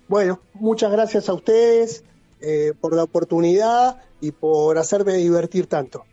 Bueno, 0.10 0.42
muchas 0.56 0.92
gracias 0.92 1.30
a 1.30 1.34
ustedes 1.34 2.04
eh, 2.42 2.74
por 2.82 2.94
la 2.94 3.04
oportunidad 3.04 4.02
y 4.20 4.34
por 4.34 4.78
hacerme 4.78 5.14
divertir 5.14 5.68
tanto. 5.68 6.04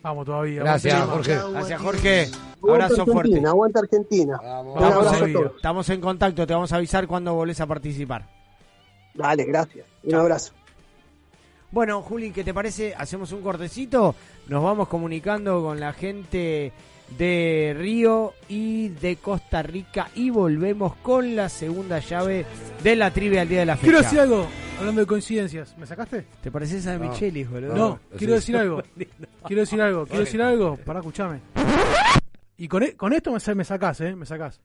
Vamos 0.00 0.26
todavía. 0.26 0.62
Gracias, 0.62 0.94
vamos 0.96 1.26
Jorge. 1.26 1.38
Gracias, 1.50 1.82
Jorge. 1.82 2.20
Aguanta 2.62 2.84
Abrazo 2.84 3.04
fuerte. 3.04 3.18
Argentina, 3.18 3.50
aguanta 3.50 3.80
Argentina. 3.80 4.40
Vamos, 4.40 5.16
Silvio. 5.16 5.40
todos. 5.40 5.56
Estamos 5.56 5.88
en 5.88 6.00
contacto, 6.00 6.46
te 6.46 6.54
vamos 6.54 6.72
a 6.72 6.76
avisar 6.76 7.08
cuando 7.08 7.34
volvés 7.34 7.60
a 7.60 7.66
participar. 7.66 8.28
Dale, 9.12 9.44
gracias. 9.44 9.86
Un 10.04 10.14
abrazo. 10.14 10.52
Bueno, 11.70 12.00
Juli, 12.00 12.30
¿qué 12.30 12.44
te 12.44 12.54
parece? 12.54 12.94
Hacemos 12.94 13.30
un 13.32 13.42
cortecito, 13.42 14.14
nos 14.48 14.62
vamos 14.62 14.88
comunicando 14.88 15.62
con 15.62 15.78
la 15.80 15.92
gente 15.92 16.72
de 17.16 17.74
Río 17.78 18.34
y 18.48 18.88
de 18.88 19.16
Costa 19.16 19.62
Rica 19.62 20.10
y 20.14 20.30
volvemos 20.30 20.94
con 20.96 21.34
la 21.36 21.48
segunda 21.48 22.00
llave 22.00 22.44
de 22.82 22.96
la 22.96 23.10
trivia 23.12 23.42
al 23.42 23.48
día 23.48 23.60
de 23.60 23.66
la 23.66 23.76
fecha. 23.76 23.84
Quiero 23.86 24.02
decir 24.02 24.20
algo, 24.20 24.46
hablando 24.78 25.00
de 25.02 25.06
coincidencias. 25.06 25.76
¿Me 25.78 25.86
sacaste? 25.86 26.26
¿Te 26.42 26.50
pareces 26.50 26.86
a 26.86 26.98
No. 26.98 27.08
Michelis, 27.10 27.48
boludo? 27.50 27.74
No, 27.74 28.00
quiero 28.16 28.34
decir 28.34 28.56
algo. 28.56 28.82
Quiero 29.46 29.60
decir 29.62 29.80
algo, 29.80 30.04
quiero 30.04 30.24
decir 30.24 30.42
algo. 30.42 30.76
Pará, 30.76 30.98
escuchame. 30.98 31.40
Y 32.58 32.68
con, 32.68 32.82
e- 32.82 32.94
con 32.96 33.14
esto 33.14 33.32
me, 33.32 33.54
me 33.54 33.64
sacás, 33.64 34.00
¿eh? 34.02 34.14
Me 34.14 34.26
sacás. 34.26 34.60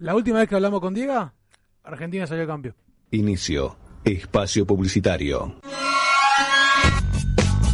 La 0.00 0.14
última 0.14 0.40
vez 0.40 0.48
que 0.50 0.54
hablamos 0.56 0.80
con 0.80 0.92
Diego, 0.92 1.32
Argentina 1.84 2.26
salió 2.26 2.46
campeón. 2.46 2.74
Inicio. 3.12 3.76
Espacio 4.04 4.66
publicitario. 4.66 5.54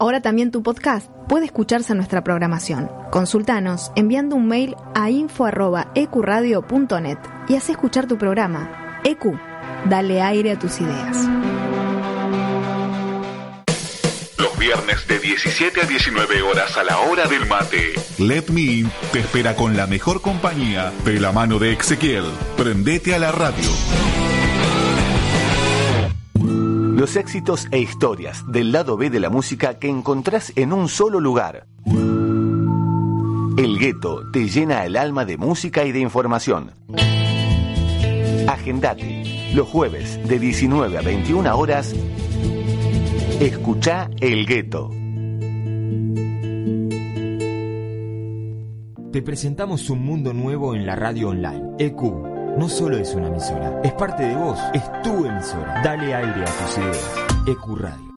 Ahora 0.00 0.20
también 0.22 0.50
tu 0.50 0.62
podcast 0.62 1.10
puede 1.28 1.44
escucharse 1.44 1.92
en 1.92 1.98
nuestra 1.98 2.24
programación. 2.24 2.90
Consultanos 3.10 3.92
enviando 3.96 4.34
un 4.34 4.48
mail 4.48 4.74
a 4.94 5.10
info.ecuradio.net 5.10 7.18
y 7.48 7.56
haz 7.56 7.68
escuchar 7.68 8.06
tu 8.06 8.16
programa. 8.16 8.98
EQ, 9.04 9.38
dale 9.90 10.22
aire 10.22 10.52
a 10.52 10.58
tus 10.58 10.80
ideas. 10.80 11.18
Los 14.38 14.58
viernes 14.58 15.06
de 15.06 15.18
17 15.18 15.82
a 15.82 15.84
19 15.84 16.40
horas 16.40 16.78
a 16.78 16.84
la 16.84 16.98
hora 17.00 17.26
del 17.26 17.46
mate. 17.46 17.92
Let 18.18 18.44
Me 18.50 18.62
In 18.62 18.90
te 19.12 19.20
espera 19.20 19.54
con 19.54 19.76
la 19.76 19.86
mejor 19.86 20.22
compañía 20.22 20.94
de 21.04 21.20
la 21.20 21.32
mano 21.32 21.58
de 21.58 21.74
Ezequiel. 21.74 22.24
Prendete 22.56 23.14
a 23.14 23.18
la 23.18 23.32
radio. 23.32 23.68
Los 27.00 27.16
éxitos 27.16 27.66
e 27.70 27.78
historias 27.78 28.44
del 28.46 28.72
lado 28.72 28.98
B 28.98 29.08
de 29.08 29.20
la 29.20 29.30
música 29.30 29.78
que 29.78 29.88
encontrás 29.88 30.52
en 30.54 30.70
un 30.70 30.86
solo 30.86 31.18
lugar. 31.18 31.66
El 33.56 33.78
gueto 33.78 34.30
te 34.30 34.46
llena 34.50 34.84
el 34.84 34.98
alma 34.98 35.24
de 35.24 35.38
música 35.38 35.86
y 35.86 35.92
de 35.92 36.00
información. 36.00 36.72
Agendate 38.46 39.50
los 39.54 39.66
jueves 39.66 40.20
de 40.28 40.38
19 40.38 40.98
a 40.98 41.00
21 41.00 41.56
horas. 41.56 41.94
Escucha 43.40 44.10
El 44.20 44.44
Gueto. 44.44 44.90
Te 49.10 49.22
presentamos 49.22 49.88
un 49.88 50.04
mundo 50.04 50.34
nuevo 50.34 50.74
en 50.74 50.84
la 50.84 50.96
radio 50.96 51.30
online. 51.30 51.62
EQ 51.78 52.29
no 52.58 52.68
solo 52.68 52.96
es 52.98 53.14
una 53.14 53.28
emisora, 53.28 53.80
es 53.82 53.92
parte 53.92 54.24
de 54.24 54.34
vos, 54.34 54.58
es 54.74 54.82
tu 55.02 55.24
emisora. 55.24 55.80
Dale 55.82 56.14
aire 56.14 56.42
a 56.42 56.46
tus 56.46 56.78
ideas. 56.78 57.10
EQ 57.46 57.76
Radio. 57.78 58.10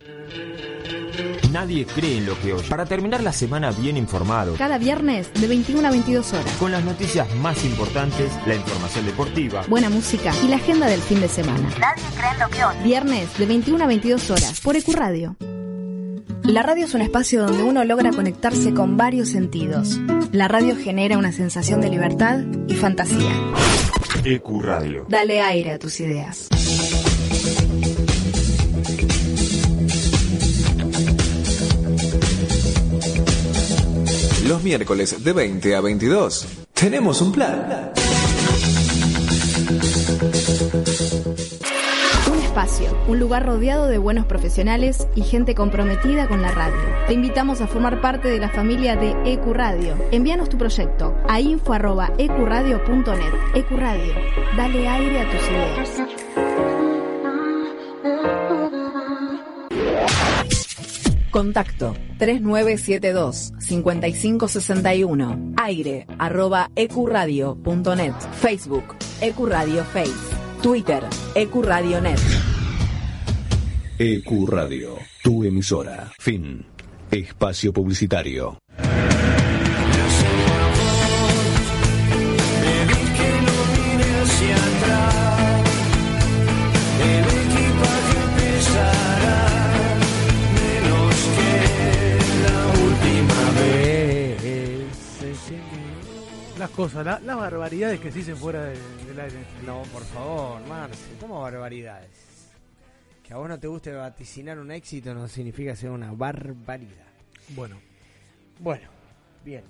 Nadie 1.52 1.86
cree 1.86 2.18
en 2.18 2.26
lo 2.26 2.40
que 2.40 2.52
oye. 2.54 2.68
Para 2.68 2.86
terminar 2.86 3.22
la 3.22 3.32
semana 3.32 3.70
bien 3.72 3.96
informado, 3.96 4.56
Cada 4.56 4.80
viernes 4.80 5.32
de 5.40 5.48
21 5.48 5.88
a 5.88 5.92
22 5.92 6.34
horas. 6.34 6.52
con 6.60 6.72
las 6.72 6.84
noticias 6.84 7.28
más 7.36 7.64
importantes, 7.64 8.32
la 8.48 8.56
información 8.56 9.06
deportiva, 9.06 9.62
Buena 9.70 9.90
música 9.90 10.32
y 10.44 10.48
la 10.48 10.56
agenda 10.56 10.88
del 10.88 11.00
fin 11.02 11.22
de 11.22 11.28
semana. 11.28 11.70
Nadie 11.80 12.04
cree 12.18 12.32
en 12.32 12.40
lo 12.40 12.50
que 12.50 12.66
oye. 12.66 12.84
Viernes 12.84 13.38
de 13.38 13.46
21 13.46 13.84
a 13.84 13.88
22 13.88 14.32
horas 14.32 14.62
por 14.62 14.76
Ecuradio. 14.76 15.36
La 16.44 16.64
radio 16.64 16.86
es 16.86 16.94
un 16.96 17.02
espacio 17.02 17.46
donde 17.46 17.64
uno 17.64 17.84
logra 17.86 18.10
conectarse 18.12 18.74
con 18.74 18.98
varios 18.98 19.30
sentidos. 19.30 20.00
La 20.32 20.48
radio 20.48 20.76
genera 20.76 21.18
una 21.20 21.32
sensación 21.32 21.80
de 21.82 21.90
libertad 21.90 22.40
y 22.68 22.74
fantasía. 22.74 23.32
EQ 24.26 24.62
Radio. 24.62 25.06
Dale 25.10 25.42
aire 25.42 25.72
a 25.72 25.80
tus 25.80 26.00
ideas. 26.00 26.48
Los 34.48 34.64
miércoles 34.64 35.24
de 35.24 35.34
20 35.34 35.76
a 35.76 35.82
22. 35.82 36.48
Tenemos 36.74 37.22
un 37.22 37.32
plan. 37.32 37.92
Un 43.08 43.20
lugar 43.20 43.48
rodeado 43.48 43.88
de 43.88 43.98
buenos 43.98 44.28
profesionales 44.28 45.08
y 45.16 45.24
gente 45.24 45.56
comprometida 45.56 46.28
con 46.28 46.44
la 46.44 46.52
radio. 46.52 46.78
Te 47.08 47.14
invitamos 47.14 47.62
a 47.62 47.68
formar 47.68 48.00
parte 48.00 48.28
de 48.28 48.38
la 48.38 48.50
familia 48.50 48.96
de 48.96 49.16
Ecuradio. 49.26 49.96
Envíanos 50.12 50.50
tu 50.50 50.58
proyecto 50.60 51.16
a 51.28 51.40
info.ecuradio.net. 51.40 53.34
Ecuradio, 53.56 54.14
dale 54.56 54.88
aire 54.88 55.22
a 55.22 55.32
tus 55.32 55.42
ideas. 55.50 56.04
Contacto 61.32 61.96
3972 62.20 63.54
5561 63.58 65.54
aire 65.58 66.06
arroba 66.20 66.70
ecuradio.net 66.76 68.14
Facebook 68.34 68.96
Ecuradio 69.22 69.84
Face 69.86 70.14
Twitter 70.62 71.04
Ecuradionet 71.34 72.20
EQ 73.98 74.48
Radio, 74.48 74.98
tu 75.22 75.44
emisora. 75.44 76.12
Fin. 76.20 76.66
Espacio 77.12 77.72
publicitario. 77.72 78.58
Las 96.58 96.70
cosas, 96.70 97.04
la- 97.06 97.20
las 97.20 97.36
barbaridades 97.36 98.00
que 98.00 98.12
se 98.12 98.20
dicen 98.20 98.38
fuera 98.38 98.64
de- 98.64 98.78
del 99.08 99.20
aire. 99.20 99.38
No, 99.66 99.82
por 99.92 100.04
favor, 100.04 100.62
Marce, 100.68 101.16
¿cómo 101.20 101.42
barbaridades? 101.42 102.10
Que 103.34 103.38
a 103.38 103.40
vos 103.40 103.50
no 103.50 103.60
te 103.60 103.66
guste 103.68 103.92
vaticinar 103.92 104.60
un 104.60 104.70
éxito 104.70 105.12
no 105.16 105.28
significa 105.28 105.76
ser 105.76 105.90
una 105.90 106.12
barbaridad. 106.12 107.08
Bueno. 107.56 107.78
Bueno, 108.60 108.88
bien. 109.44 109.64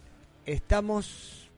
Estamos. 0.45 1.49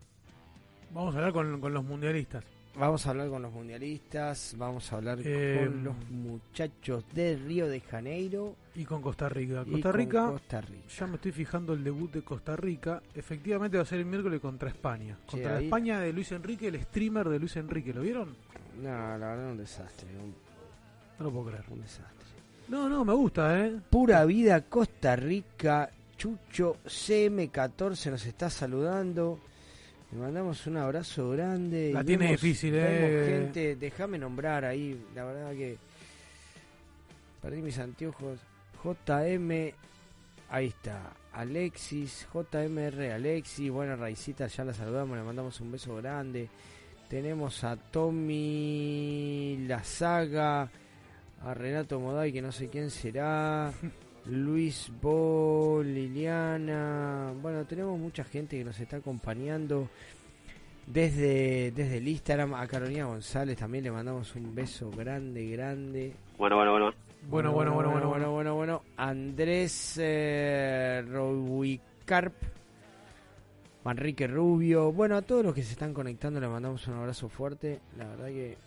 Vamos 0.94 1.16
a 1.16 1.18
hablar 1.18 1.34
con, 1.34 1.60
con 1.60 1.74
los 1.74 1.84
mundialistas. 1.84 2.44
Vamos 2.78 3.08
a 3.08 3.10
hablar 3.10 3.30
con 3.30 3.42
los 3.42 3.52
mundialistas, 3.52 4.54
vamos 4.56 4.94
a 4.94 4.98
hablar 4.98 5.18
Eh, 5.24 5.62
con 5.66 5.84
los 5.84 5.96
muchachos 6.12 7.06
de 7.12 7.38
Río 7.38 7.68
de 7.68 7.80
Janeiro. 7.82 8.56
Y 8.76 8.86
con 8.86 9.02
Costa 9.02 9.28
Rica. 9.28 9.64
Y 9.66 9.72
Costa 9.72 9.90
con 9.92 10.00
Rica, 10.00 10.28
Costa 10.28 10.62
Rica. 10.62 10.88
ya 10.88 11.08
me 11.08 11.16
estoy 11.16 11.32
fijando 11.32 11.74
el 11.74 11.84
debut 11.84 12.12
de 12.14 12.22
Costa 12.22 12.56
Rica. 12.56 13.02
Efectivamente 13.16 13.78
va 13.78 13.84
a 13.84 13.86
ser 13.88 13.98
el 13.98 14.06
miércoles 14.06 14.40
contra 14.42 14.70
España. 14.70 15.18
Sí, 15.26 15.32
Contra 15.32 15.54
la 15.54 15.58
ahí- 15.58 15.66
España 15.66 16.00
de 16.02 16.14
Luis 16.14 16.32
Enrique, 16.34 16.68
el 16.68 16.80
streamer 16.84 17.30
de 17.30 17.40
Luis 17.40 17.56
Enrique. 17.56 17.92
¿Lo 17.96 18.02
vieron? 18.02 18.36
No, 18.80 18.90
la 18.90 19.18
verdad 19.18 19.52
un 19.54 19.58
desastre. 19.58 20.08
Un, 20.16 20.36
No 21.20 21.26
lo 21.26 21.32
puedo 21.32 21.46
creer. 21.48 21.64
un 21.70 21.82
desastre. 21.82 22.14
No, 22.68 22.90
no, 22.90 23.06
me 23.06 23.14
gusta, 23.14 23.60
¿eh? 23.66 23.76
Pura 23.90 24.26
vida 24.26 24.62
Costa 24.62 25.16
Rica. 25.16 25.90
Chucho 26.18 26.78
CM14 26.86 28.10
nos 28.12 28.26
está 28.26 28.50
saludando. 28.50 29.40
Le 30.12 30.18
mandamos 30.20 30.66
un 30.68 30.78
abrazo 30.78 31.30
grande. 31.32 31.92
La 31.94 32.02
y 32.02 32.06
tiene 32.06 32.26
vemos- 32.26 32.42
difícil, 32.42 32.74
eh. 32.76 33.26
gente, 33.28 33.76
déjame 33.76 34.18
nombrar 34.18 34.64
ahí. 34.66 35.06
La 35.14 35.26
verdad 35.26 35.52
que 35.52 35.78
perdí 37.42 37.62
mis 37.62 37.78
anteojos. 37.80 38.40
JM, 38.84 39.74
ahí 40.50 40.68
está. 40.68 41.12
Alexis, 41.34 42.28
JMR 42.34 43.12
Alexis. 43.12 43.70
Bueno, 43.70 43.96
Raicita, 43.98 44.48
ya 44.48 44.64
la 44.64 44.74
saludamos, 44.74 45.18
le 45.18 45.24
mandamos 45.24 45.60
un 45.60 45.72
beso 45.72 45.96
grande. 45.98 46.48
Tenemos 47.10 47.64
a 47.64 47.76
Tommy 47.76 49.66
La 49.68 49.84
Saga, 49.84 50.70
a 51.46 51.54
Renato 51.54 52.00
Moday, 52.00 52.34
que 52.34 52.42
no 52.42 52.52
sé 52.52 52.70
quién 52.70 52.90
será. 52.90 53.72
Luis 54.26 54.92
Bo, 55.00 55.82
Liliana. 55.84 57.32
Bueno, 57.40 57.66
tenemos 57.66 58.00
mucha 58.00 58.24
gente 58.24 58.58
que 58.58 58.64
nos 58.64 58.80
está 58.80 58.98
acompañando 58.98 59.88
desde, 60.88 61.72
desde 61.72 61.98
el 61.98 62.08
Instagram. 62.08 62.56
A 62.56 62.66
Carolina 62.66 63.06
González 63.06 63.58
también 63.58 63.84
le 63.84 63.92
mandamos 63.92 64.36
un 64.36 64.56
beso 64.56 64.90
grande, 64.90 65.48
grande. 65.52 66.16
Bueno, 66.38 66.56
bueno, 66.56 66.72
bueno. 66.72 66.94
Bueno, 67.28 67.52
bueno, 67.52 67.74
bueno, 67.74 67.92
bueno, 67.92 68.10
bueno, 68.10 68.32
bueno, 68.32 68.56
bueno. 68.56 68.82
Andrés 68.98 70.00
eh, 70.02 71.04
Rowicarp, 71.08 72.34
Manrique 73.84 74.26
Rubio. 74.26 74.92
Bueno, 74.92 75.16
a 75.16 75.22
todos 75.22 75.46
los 75.46 75.54
que 75.54 75.62
se 75.62 75.74
están 75.74 75.94
conectando 75.94 76.40
le 76.40 76.48
mandamos 76.48 76.88
un 76.88 76.96
abrazo 76.96 77.30
fuerte. 77.30 77.82
La 77.98 78.08
verdad 78.08 78.28
que 78.28 78.58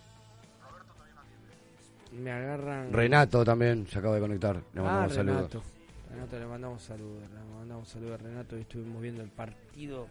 me 2.13 2.31
agarran. 2.31 2.93
Renato 2.93 3.45
también 3.45 3.87
se 3.87 3.99
acaba 3.99 4.15
de 4.15 4.21
conectar. 4.21 4.57
Le 4.57 4.81
Ah, 4.81 4.85
mandamos 4.85 5.15
saludos. 5.15 5.37
Renato. 5.53 5.63
Renato, 6.11 6.39
le 6.39 6.47
mandamos 6.47 6.83
saludos. 6.83 7.23
Le 7.23 7.55
mandamos 7.59 7.89
saludos 7.89 8.21
a 8.21 8.23
Renato. 8.25 8.55
Hoy 8.57 8.63
estuvimos 8.63 9.03
viendo 9.03 9.23
el 9.23 9.29
partido 9.31 10.07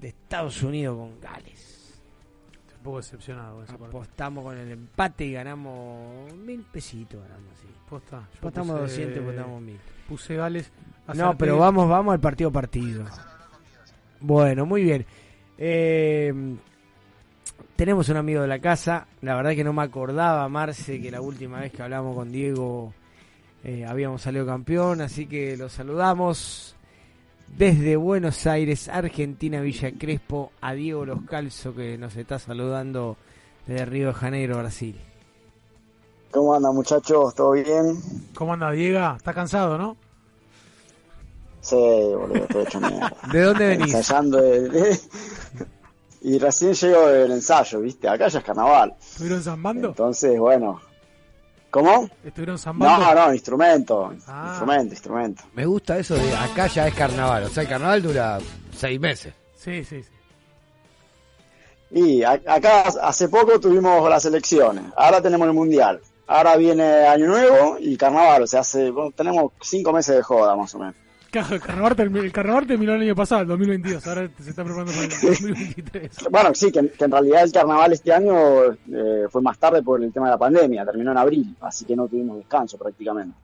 de 0.00 0.08
Estados 0.08 0.62
Unidos 0.62 0.96
con 0.98 1.20
Gales. 1.20 2.00
Estoy 2.62 2.76
un 2.78 2.82
poco 2.82 2.96
decepcionado 2.98 3.54
con 3.56 3.64
esa 3.64 3.72
parte. 3.78 3.96
Apostamos 3.96 4.44
con 4.44 4.56
el 4.58 4.70
empate 4.72 5.24
y 5.26 5.32
ganamos 5.32 6.32
mil 6.34 6.62
pesitos. 6.72 7.20
Ganamos, 7.22 7.58
sí. 7.60 7.68
Posta, 7.88 8.20
yo 8.32 8.38
Apostamos 8.38 8.76
puse- 8.76 8.80
200 8.82 9.22
apostamos 9.22 9.62
mil. 9.62 9.78
Puse 10.08 10.36
Gales. 10.36 10.72
No, 11.14 11.36
pero 11.36 11.58
vamos, 11.58 11.88
vamos 11.88 12.14
al 12.14 12.20
partido 12.20 12.50
partido. 12.50 13.04
Bueno, 14.20 14.64
muy 14.64 14.82
bien. 14.82 15.04
Eh, 15.58 16.32
tenemos 17.84 18.08
un 18.08 18.16
amigo 18.16 18.40
de 18.40 18.48
la 18.48 18.60
casa. 18.60 19.06
La 19.20 19.34
verdad 19.36 19.50
que 19.50 19.62
no 19.62 19.74
me 19.74 19.82
acordaba, 19.82 20.48
Marce, 20.48 21.02
que 21.02 21.10
la 21.10 21.20
última 21.20 21.60
vez 21.60 21.70
que 21.70 21.82
hablamos 21.82 22.16
con 22.16 22.32
Diego 22.32 22.94
eh, 23.62 23.84
habíamos 23.84 24.22
salido 24.22 24.46
campeón. 24.46 25.02
Así 25.02 25.26
que 25.26 25.54
lo 25.58 25.68
saludamos 25.68 26.74
desde 27.58 27.96
Buenos 27.96 28.46
Aires, 28.46 28.88
Argentina, 28.88 29.60
Villa 29.60 29.92
Crespo, 29.98 30.50
a 30.62 30.72
Diego 30.72 31.04
Los 31.04 31.24
Calzo, 31.28 31.74
que 31.74 31.98
nos 31.98 32.16
está 32.16 32.38
saludando 32.38 33.18
desde 33.66 33.84
Río 33.84 34.06
de 34.08 34.14
Janeiro, 34.14 34.56
Brasil. 34.56 34.98
¿Cómo 36.30 36.54
andan 36.54 36.74
muchachos? 36.74 37.34
¿Todo 37.34 37.50
bien? 37.52 37.98
¿Cómo 38.34 38.54
anda, 38.54 38.70
Diego? 38.70 39.14
¿Está 39.14 39.34
cansado, 39.34 39.76
no? 39.76 39.94
Sí, 41.60 41.76
boludo, 41.76 42.36
estoy 42.44 42.62
hecho 42.62 42.80
mierda. 42.80 43.12
¿De 43.30 43.40
dónde 43.42 43.66
venís? 43.66 43.94
Ensayando 43.94 44.38
el- 44.38 44.72
y 46.24 46.38
recién 46.38 46.72
llego 46.74 47.06
del 47.06 47.30
ensayo, 47.32 47.80
¿viste? 47.80 48.08
Acá 48.08 48.28
ya 48.28 48.38
es 48.40 48.44
carnaval. 48.44 48.94
¿Estuvieron 49.00 49.42
zambando? 49.42 49.88
Entonces, 49.88 50.38
bueno. 50.38 50.80
¿Cómo? 51.70 52.08
¿Estuvieron 52.24 52.58
zambando? 52.58 53.04
No, 53.14 53.14
no, 53.26 53.32
instrumento. 53.34 54.12
Ah. 54.26 54.46
Instrumento, 54.50 54.94
instrumento. 54.94 55.42
Me 55.54 55.66
gusta 55.66 55.98
eso 55.98 56.14
de 56.14 56.34
acá 56.36 56.66
ya 56.68 56.86
es 56.88 56.94
carnaval. 56.94 57.44
O 57.44 57.48
sea, 57.48 57.62
el 57.64 57.68
carnaval 57.68 58.02
dura 58.02 58.38
seis 58.76 58.98
meses. 59.00 59.34
Sí, 59.56 59.84
sí, 59.84 60.02
sí. 60.02 60.10
Y 61.90 62.22
a- 62.22 62.40
acá 62.46 62.82
hace 63.02 63.28
poco 63.28 63.60
tuvimos 63.60 64.08
las 64.08 64.24
elecciones. 64.24 64.84
Ahora 64.96 65.20
tenemos 65.20 65.46
el 65.46 65.54
mundial. 65.54 66.00
Ahora 66.26 66.56
viene 66.56 67.06
Año 67.06 67.26
Nuevo 67.26 67.76
y 67.78 67.96
carnaval. 67.96 68.42
O 68.42 68.46
sea, 68.46 68.60
hace, 68.60 68.90
bueno, 68.90 69.10
tenemos 69.14 69.52
cinco 69.60 69.92
meses 69.92 70.16
de 70.16 70.22
joda 70.22 70.56
más 70.56 70.74
o 70.74 70.78
menos. 70.78 70.94
Claro, 71.34 71.54
el 71.56 71.60
carnaval, 71.60 71.96
el 71.98 72.32
carnaval 72.32 72.66
terminó 72.66 72.94
el 72.94 73.02
año 73.02 73.14
pasado, 73.16 73.42
el 73.42 73.48
2022. 73.48 74.06
Ahora 74.06 74.30
se 74.40 74.50
está 74.50 74.62
preparando 74.62 74.92
para 74.92 75.04
el 75.04 75.10
2023. 75.10 76.10
Bueno, 76.30 76.50
sí, 76.54 76.70
que, 76.70 76.88
que 76.90 77.04
en 77.04 77.10
realidad 77.10 77.42
el 77.42 77.50
carnaval 77.52 77.92
este 77.92 78.12
año 78.12 78.62
eh, 78.92 79.26
fue 79.28 79.42
más 79.42 79.58
tarde 79.58 79.82
por 79.82 80.00
el 80.00 80.12
tema 80.12 80.26
de 80.26 80.30
la 80.32 80.38
pandemia, 80.38 80.84
terminó 80.84 81.10
en 81.10 81.18
abril, 81.18 81.56
así 81.60 81.84
que 81.84 81.96
no 81.96 82.06
tuvimos 82.06 82.36
descanso 82.36 82.78
prácticamente. 82.78 83.36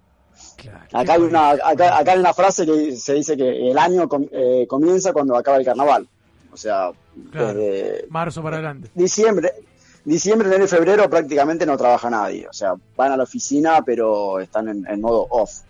Acá 0.93 1.15
hay 1.15 1.21
una 1.23 1.51
acá, 1.51 1.99
acá 1.99 2.13
hay 2.13 2.19
una 2.21 2.33
frase 2.33 2.65
que 2.65 2.95
se 2.97 3.15
dice 3.15 3.37
que 3.37 3.71
el 3.71 3.77
año 3.77 4.09
com- 4.09 4.29
eh, 4.31 4.67
comienza 4.69 5.13
cuando 5.13 5.37
acaba 5.37 5.57
el 5.57 5.65
carnaval. 5.65 6.07
O 6.53 6.57
sea, 6.57 6.91
Claro. 7.33 7.49
desde 7.55 8.07
Marzo 8.09 8.41
para 8.43 8.57
adelante. 8.59 8.91
diciembre, 8.95 9.53
diciembre, 10.05 10.49
enero 10.49 10.65
y 10.65 10.69
febrero 10.69 11.11
prácticamente 11.11 11.67
no 11.67 11.77
trabaja 11.77 12.09
nadie. 12.09 12.47
O 12.49 12.53
sea, 12.53 12.75
van 12.97 13.13
a 13.13 13.17
la 13.17 13.25
oficina, 13.25 13.83
pero 13.85 14.39
están 14.41 14.69
en, 14.69 14.87
en 14.87 15.01
modo 15.01 15.27
off. 15.31 15.63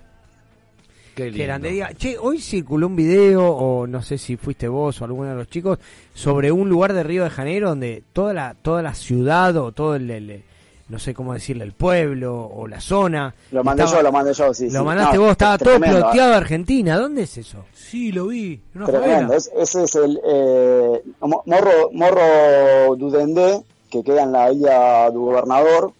Qué 1.14 1.30
Que 1.32 1.44
grande 1.44 1.70
diga, 1.70 1.92
che, 1.94 2.16
hoy 2.18 2.40
circuló 2.40 2.86
un 2.86 2.96
video, 2.96 3.46
o 3.46 3.86
no 3.86 4.00
sé 4.02 4.16
si 4.18 4.36
fuiste 4.36 4.68
vos 4.68 5.00
o 5.00 5.04
alguno 5.04 5.28
de 5.30 5.34
los 5.36 5.48
chicos, 5.48 5.78
sobre 6.14 6.50
un 6.52 6.68
lugar 6.68 6.92
de 6.92 7.02
Río 7.02 7.24
de 7.24 7.30
Janeiro 7.30 7.68
donde 7.70 8.02
toda 8.12 8.32
la, 8.32 8.54
toda 8.60 8.80
la 8.82 8.94
ciudad 8.94 9.56
o 9.56 9.72
todo 9.72 9.96
el, 9.96 10.10
el- 10.10 10.42
no 10.88 10.98
sé 10.98 11.14
cómo 11.14 11.34
decirle, 11.34 11.62
el 11.64 11.72
pueblo 11.72 12.36
o 12.52 12.66
la 12.66 12.80
zona. 12.80 13.32
Lo 13.52 13.62
mandé 13.62 13.84
estaba- 13.84 14.00
yo, 14.00 14.06
lo 14.08 14.12
mandé 14.12 14.32
yo, 14.32 14.52
sí. 14.54 14.64
Lo 14.70 14.80
sí. 14.80 14.84
mandaste 14.86 15.16
No, 15.16 15.22
vos, 15.22 15.30
estaba 15.32 15.56
todo 15.58 15.70
tremendo, 15.70 15.98
¿eh? 15.98 16.00
ploteado 16.00 16.30
de 16.30 16.36
Argentina. 16.36 16.98
¿Dónde 16.98 17.22
es 17.22 17.38
eso? 17.38 17.64
Sí, 17.74 18.10
lo 18.10 18.26
vi. 18.26 18.60
en 18.74 18.82
Una 18.82 18.86
Tremendo. 18.86 19.34
Es- 19.34 19.50
ese 19.56 19.84
es 19.84 19.94
el 19.94 20.20
eh, 20.26 21.02
Mo- 21.20 21.42
Morro, 21.46 21.90
Morro 21.92 22.96
Dudendé, 22.96 23.62
que 23.88 24.02
queda 24.02 24.22
en 24.24 24.32
la 24.32 24.52
isla 24.52 25.10
du 25.12 25.26
Gobernador, 25.26 25.92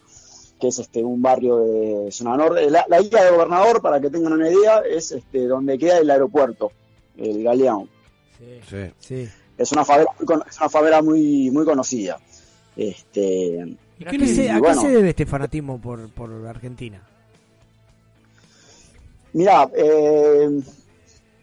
que 0.61 0.67
es 0.69 0.79
este 0.79 1.03
un 1.03 1.21
barrio 1.21 1.57
de 1.57 2.11
zona 2.11 2.37
norte. 2.37 2.69
La, 2.69 2.85
la 2.87 3.01
isla 3.01 3.23
de 3.25 3.31
Gobernador, 3.31 3.81
para 3.81 3.99
que 3.99 4.09
tengan 4.09 4.33
una 4.33 4.49
idea, 4.49 4.79
es 4.89 5.11
este 5.11 5.47
donde 5.47 5.77
queda 5.77 5.97
el 5.97 6.09
aeropuerto, 6.09 6.71
el 7.17 7.43
Galeón. 7.43 7.89
Sí. 8.69 8.77
Sí. 8.99 9.29
Es 9.57 9.71
una 9.73 9.83
favela, 9.83 10.09
es 10.49 10.57
una 10.57 10.69
favela 10.69 11.01
muy, 11.01 11.51
muy 11.51 11.65
conocida. 11.65 12.19
Este, 12.77 13.75
¿Y 13.99 14.05
qué 14.05 14.27
se- 14.27 14.49
¿A 14.49 14.61
qué 14.61 14.73
se 14.75 14.87
debe 14.89 15.09
este 15.09 15.25
fanatismo 15.25 15.79
por, 15.81 16.09
por 16.11 16.31
Argentina? 16.47 17.01
Mira, 19.33 19.69
eh, 19.75 20.61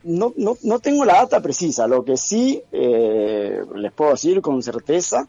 no, 0.05 0.32
no, 0.36 0.57
no 0.62 0.78
tengo 0.78 1.05
la 1.05 1.15
data 1.15 1.40
precisa. 1.40 1.86
Lo 1.86 2.05
que 2.05 2.16
sí 2.16 2.62
eh, 2.73 3.61
les 3.77 3.93
puedo 3.93 4.11
decir 4.12 4.40
con 4.40 4.62
certeza 4.62 5.27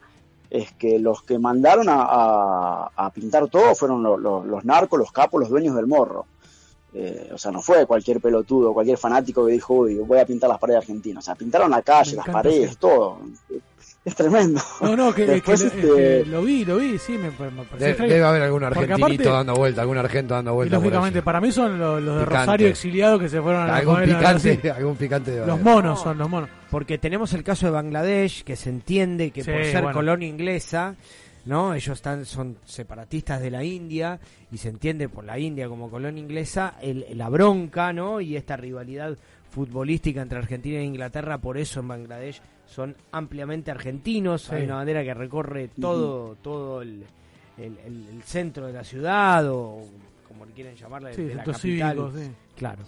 es 0.49 0.71
que 0.73 0.97
los 0.99 1.21
que 1.23 1.37
mandaron 1.39 1.89
a, 1.89 2.01
a- 2.09 2.91
a 2.95 3.09
pintar 3.11 3.47
todo 3.49 3.75
fueron 3.75 4.01
lo- 4.03 4.17
lo- 4.17 4.43
los 4.43 4.65
narcos, 4.65 4.97
los 4.99 5.11
capos, 5.11 5.39
los 5.41 5.49
dueños 5.49 5.75
del 5.75 5.87
morro. 5.87 6.25
Eh, 6.93 7.29
o 7.31 7.37
sea, 7.37 7.51
no 7.51 7.61
fue 7.61 7.85
cualquier 7.85 8.19
pelotudo, 8.19 8.73
cualquier 8.73 8.97
fanático 8.97 9.45
que 9.45 9.51
dijo, 9.51 9.75
uy, 9.75 9.95
voy 9.99 10.17
a 10.19 10.25
pintar 10.25 10.49
las 10.49 10.57
paredes 10.57 10.79
argentinas. 10.79 11.23
O 11.23 11.25
sea, 11.25 11.35
pintaron 11.35 11.69
la 11.69 11.83
calle, 11.83 12.11
Me 12.11 12.17
las 12.17 12.25
paredes, 12.33 12.77
todo. 12.77 13.17
Es 14.05 14.15
tremendo. 14.15 14.61
No, 14.81 14.95
no, 14.95 15.13
que, 15.13 15.25
Después, 15.25 15.59
lo- 15.61 15.67
este, 15.67 15.79
es 15.79 16.23
que 16.23 16.29
lo 16.31 16.41
vi, 16.41 16.63
lo 16.63 16.77
vi, 16.77 16.97
sí, 16.97 17.13
me, 17.17 17.31
me 17.31 17.63
pareció 17.63 17.77
De- 18.05 18.13
debe 18.13 18.23
haber 18.23 18.41
algún 18.43 18.63
argentinito 18.63 19.03
aparte- 19.05 19.23
dando 19.29 19.53
vuelta, 19.55 19.81
algún 19.81 19.97
argento 19.97 20.33
dando 20.35 20.53
vuelta. 20.53 20.75
lógicamente, 20.77 21.21
para 21.21 21.41
mí 21.41 21.51
son 21.51 21.77
los, 21.77 22.01
los 22.01 22.15
de 22.19 22.23
Picante. 22.25 22.45
Rosario 22.45 22.67
exiliados 22.69 23.19
que 23.19 23.27
se 23.29 23.41
fueron 23.41 23.63
a 23.63 23.67
la 23.67 23.77
Algún 23.77 23.99
de 23.99 24.05
picante, 24.07 24.71
algún 24.71 24.95
picante 24.95 25.31
debe 25.31 25.45
Los 25.47 25.61
monos 25.61 26.01
son 26.01 26.17
los 26.17 26.29
monos. 26.29 26.49
Porque 26.71 26.97
tenemos 26.97 27.33
el 27.33 27.43
caso 27.43 27.65
de 27.65 27.71
Bangladesh, 27.73 28.43
que 28.43 28.55
se 28.55 28.69
entiende 28.69 29.31
que 29.31 29.43
Sí, 29.43 29.51
por 29.51 29.65
ser 29.65 29.81
bueno. 29.83 29.97
colonia 29.97 30.27
inglesa, 30.29 30.95
¿no? 31.45 31.73
Ellos 31.73 31.97
están, 31.97 32.25
son 32.25 32.57
separatistas 32.65 33.41
de 33.41 33.51
la 33.51 33.63
India 33.65 34.17
y 34.51 34.57
se 34.57 34.69
entiende 34.69 35.09
por 35.09 35.25
la 35.25 35.37
India 35.37 35.67
como 35.67 35.89
colonia 35.91 36.21
inglesa 36.23 36.75
el, 36.81 37.05
la 37.15 37.27
bronca, 37.27 37.91
¿no? 37.91 38.21
Y 38.21 38.37
esta 38.37 38.55
rivalidad 38.55 39.17
futbolística 39.49 40.21
entre 40.21 40.37
Argentina 40.39 40.79
e 40.79 40.83
Inglaterra, 40.83 41.37
por 41.39 41.57
eso 41.57 41.81
en 41.81 41.87
Bangladesh 41.89 42.41
son 42.69 42.95
ampliamente 43.11 43.71
argentinos. 43.71 44.43
Sí. 44.43 44.55
Hay 44.55 44.63
una 44.65 44.75
bandera 44.75 45.03
que 45.03 45.13
recorre 45.13 45.69
todo, 45.79 46.35
todo 46.41 46.81
el, 46.81 47.03
el- 47.57 47.77
el- 47.85 48.07
el 48.15 48.23
centro 48.23 48.67
de 48.67 48.73
la 48.73 48.83
ciudad 48.83 49.45
o 49.49 49.81
como 50.27 50.45
le 50.45 50.51
quieren 50.53 50.75
llamarla, 50.75 51.11
Sí, 51.13 51.23
de 51.23 51.35
la 51.35 51.43
capital. 51.43 51.59
cívico, 51.95 52.11
sí. 52.15 52.31
Claro. 52.55 52.83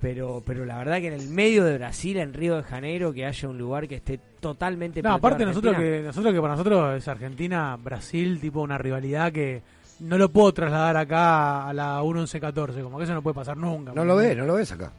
Pero, 0.00 0.42
pero 0.44 0.66
la 0.66 0.76
verdad 0.78 0.98
que 1.00 1.06
en 1.08 1.14
el 1.14 1.28
medio 1.30 1.64
de 1.64 1.78
Brasil, 1.78 2.16
en 2.18 2.34
Río 2.34 2.56
de 2.56 2.62
Janeiro, 2.62 3.12
que 3.14 3.24
haya 3.24 3.48
un 3.48 3.56
lugar 3.56 3.88
que 3.88 3.96
esté 3.96 4.20
totalmente 4.40 5.00
No, 5.02 5.14
aparte 5.14 5.44
nosotros 5.46 5.74
que 5.76 6.02
nosotros 6.04 6.34
que 6.34 6.40
para 6.40 6.52
nosotros 6.54 6.96
es 6.96 7.08
Argentina, 7.08 7.76
Brasil, 7.82 8.38
tipo 8.40 8.60
una 8.60 8.76
rivalidad 8.76 9.32
que 9.32 9.62
no 10.00 10.18
lo 10.18 10.28
puedo 10.30 10.52
trasladar 10.52 10.96
acá 10.98 11.66
a 11.66 11.72
la 11.72 12.02
1-11-14, 12.02 12.82
como 12.82 12.98
que 12.98 13.04
eso 13.04 13.14
no 13.14 13.22
puede 13.22 13.34
pasar 13.34 13.56
nunca. 13.56 13.92
No 13.94 14.04
lo 14.04 14.16
ves, 14.16 14.36
no 14.36 14.44
lo 14.44 14.54
ves 14.54 14.70
acá. 14.72 14.92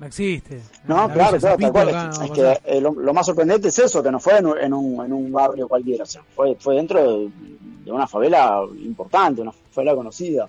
No 0.00 0.06
existe. 0.06 0.62
No, 0.88 1.06
La 1.08 1.12
claro, 1.14 1.38
claro, 1.38 1.56
tal 1.58 1.72
cual. 1.72 1.88
acá 1.90 2.24
Es 2.24 2.30
que 2.30 2.60
eh, 2.64 2.80
lo, 2.80 2.92
lo 2.92 3.12
más 3.14 3.26
sorprendente 3.26 3.68
es 3.68 3.78
eso, 3.78 4.02
que 4.02 4.10
no 4.10 4.18
fue 4.18 4.38
en 4.38 4.46
un, 4.46 4.58
en 4.58 4.72
un, 4.72 5.04
en 5.04 5.12
un 5.12 5.30
barrio 5.30 5.68
cualquiera, 5.68 6.04
o 6.04 6.06
sea, 6.06 6.22
fue, 6.34 6.56
fue 6.58 6.76
dentro 6.76 6.98
de, 7.00 7.30
de 7.84 7.92
una 7.92 8.06
favela 8.06 8.62
importante, 8.82 9.42
una 9.42 9.52
favela 9.52 9.94
conocida. 9.94 10.48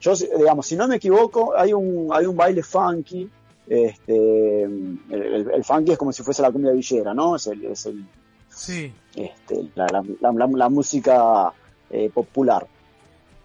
Yo, 0.00 0.12
digamos, 0.14 0.66
si 0.66 0.76
no 0.76 0.86
me 0.86 0.96
equivoco, 0.96 1.54
hay 1.56 1.72
un, 1.72 2.08
hay 2.12 2.24
un 2.26 2.36
baile 2.36 2.62
funky, 2.62 3.28
este, 3.66 4.62
el, 4.62 4.98
el- 5.10 5.50
el 5.52 5.64
funky 5.64 5.92
es 5.92 5.98
como 5.98 6.12
si 6.12 6.22
fuese 6.22 6.42
la 6.42 6.52
cumbia 6.52 6.72
villera, 6.72 7.12
¿no? 7.14 7.34
Es 7.36 7.46
el, 7.48 7.64
es 7.64 7.86
el, 7.86 8.04
Sí. 8.48 8.92
este, 9.16 9.70
la, 9.74 9.86
la- 9.88 10.04
la- 10.20 10.32
la- 10.32 10.46
la 10.46 10.68
música 10.68 11.52
eh, 11.90 12.10
popular. 12.14 12.64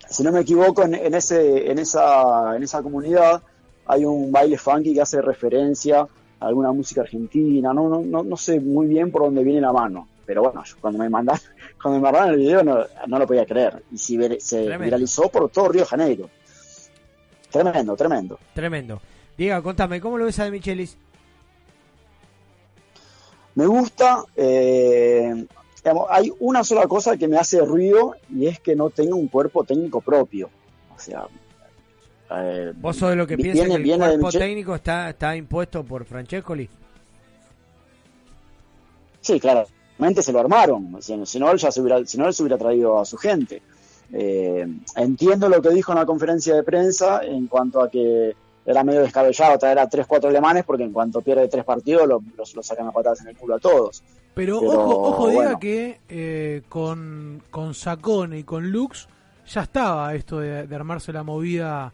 Si 0.08 0.22
no 0.22 0.32
me 0.32 0.42
equivoco, 0.42 0.84
en, 0.84 0.94
en 0.94 1.14
ese, 1.16 1.72
en, 1.72 1.80
esa, 1.80 2.56
en 2.56 2.62
esa 2.64 2.84
comunidad 2.84 3.42
hay 3.90 4.06
un 4.06 4.32
baile 4.32 4.56
funky 4.56 4.94
que 4.94 5.02
hace 5.02 5.20
referencia 5.20 6.02
a 6.02 6.46
alguna 6.46 6.72
música 6.72 7.02
argentina. 7.02 7.74
No, 7.74 7.90
no, 7.90 8.02
no, 8.02 8.24
no 8.24 8.38
sé 8.38 8.60
muy 8.60 8.86
bien 8.86 9.12
por 9.12 9.24
dónde 9.24 9.44
viene 9.44 9.62
la 9.62 9.74
mano. 9.74 10.08
Pero 10.28 10.44
bueno, 10.44 10.64
yo 10.64 10.76
cuando 10.80 11.00
me 11.00 11.10
mandaron, 11.10 11.42
cuando 11.82 12.00
me 12.00 12.04
mandaron 12.04 12.30
el 12.30 12.38
video 12.38 12.64
no, 12.64 12.86
no 13.08 13.18
lo 13.18 13.26
podía 13.26 13.48
creer. 13.48 13.84
Y 13.92 13.98
si 13.98 14.20
se 14.40 14.78
viralizó 14.78 15.30
por 15.30 15.50
todo 15.50 15.70
Río 15.70 15.82
de 15.82 15.88
Janeiro. 15.88 16.30
Tremendo, 17.50 17.96
tremendo. 17.96 18.40
Tremendo. 18.54 19.02
Diego, 19.36 19.64
contame, 19.64 20.00
¿cómo 20.00 20.20
lo 20.20 20.26
ves 20.26 20.38
a 20.38 20.44
De 20.44 20.52
Michelis? 20.52 20.96
Me 23.56 23.66
gusta, 23.66 24.24
eh, 24.36 25.48
digamos, 25.78 26.06
hay 26.12 26.32
una 26.40 26.64
sola 26.64 26.86
cosa 26.88 27.18
que 27.18 27.28
me 27.28 27.38
hace 27.38 27.66
ruido 27.66 28.16
y 28.30 28.46
es 28.46 28.60
que 28.60 28.76
no 28.76 28.92
tenga 28.92 29.16
un 29.16 29.30
cuerpo 29.30 29.64
técnico 29.64 30.00
propio. 30.00 30.52
O 30.96 31.00
sea, 31.00 31.28
eh, 32.32 32.74
¿Vos 32.76 32.96
sos 32.98 33.10
de 33.10 33.16
lo 33.16 33.26
que 33.28 33.36
vi- 33.36 33.44
piensa 33.44 33.66
que 33.66 33.74
el 33.76 33.98
cuerpo 33.98 34.32
técnico 34.32 34.76
está, 34.76 35.10
está 35.10 35.36
impuesto 35.36 35.84
por 35.84 36.06
Francescoli? 36.06 36.70
Sí, 39.22 39.40
claramente 39.40 40.22
se 40.22 40.32
lo 40.32 40.40
armaron. 40.40 40.98
Si, 41.02 41.26
si 41.26 41.40
no, 41.40 41.52
él 41.52 41.58
ya 41.58 41.72
se 41.72 41.82
hubiera, 41.82 42.04
si 42.06 42.18
no, 42.18 42.28
él 42.28 42.34
se 42.34 42.44
hubiera 42.44 42.58
traído 42.58 43.00
a 43.00 43.06
su 43.06 43.18
gente. 43.18 43.62
Eh, 44.12 44.66
entiendo 44.96 45.50
lo 45.50 45.62
que 45.62 45.70
dijo 45.70 45.92
en 45.92 46.00
la 46.00 46.06
conferencia 46.06 46.56
de 46.56 46.64
prensa 46.64 47.22
en 47.24 47.48
cuanto 47.48 47.82
a 47.82 47.90
que 47.92 48.36
era 48.66 48.84
medio 48.84 49.02
descabellado 49.02 49.58
traer 49.60 49.80
a 49.80 49.88
tres, 49.90 50.08
cuatro 50.08 50.30
alemanes 50.30 50.64
porque 50.64 50.84
en 50.84 50.92
cuanto 50.94 51.22
pierde 51.22 51.48
tres 51.48 51.64
partidos 51.64 52.08
lo- 52.08 52.24
los, 52.38 52.56
los 52.56 52.66
sacan 52.66 52.88
a 52.88 52.92
patadas 52.92 53.22
en 53.22 53.28
el 53.30 53.38
culo 53.38 53.56
a 53.56 53.60
todos. 53.60 54.04
Pero, 54.34 54.60
Pero, 54.62 54.72
ojo, 54.72 55.02
ojo 55.10 55.30
diga 55.30 55.60
que 55.60 56.00
eh, 56.08 56.62
con, 56.70 57.44
con 57.52 57.74
Sacone 57.74 58.40
y 58.40 58.44
con 58.44 58.72
Lux 58.72 59.08
ya 59.48 59.62
estaba 59.62 60.14
esto 60.16 60.40
de, 60.40 60.66
de 60.68 60.76
armarse 60.76 61.12
la 61.12 61.24
movida. 61.24 61.92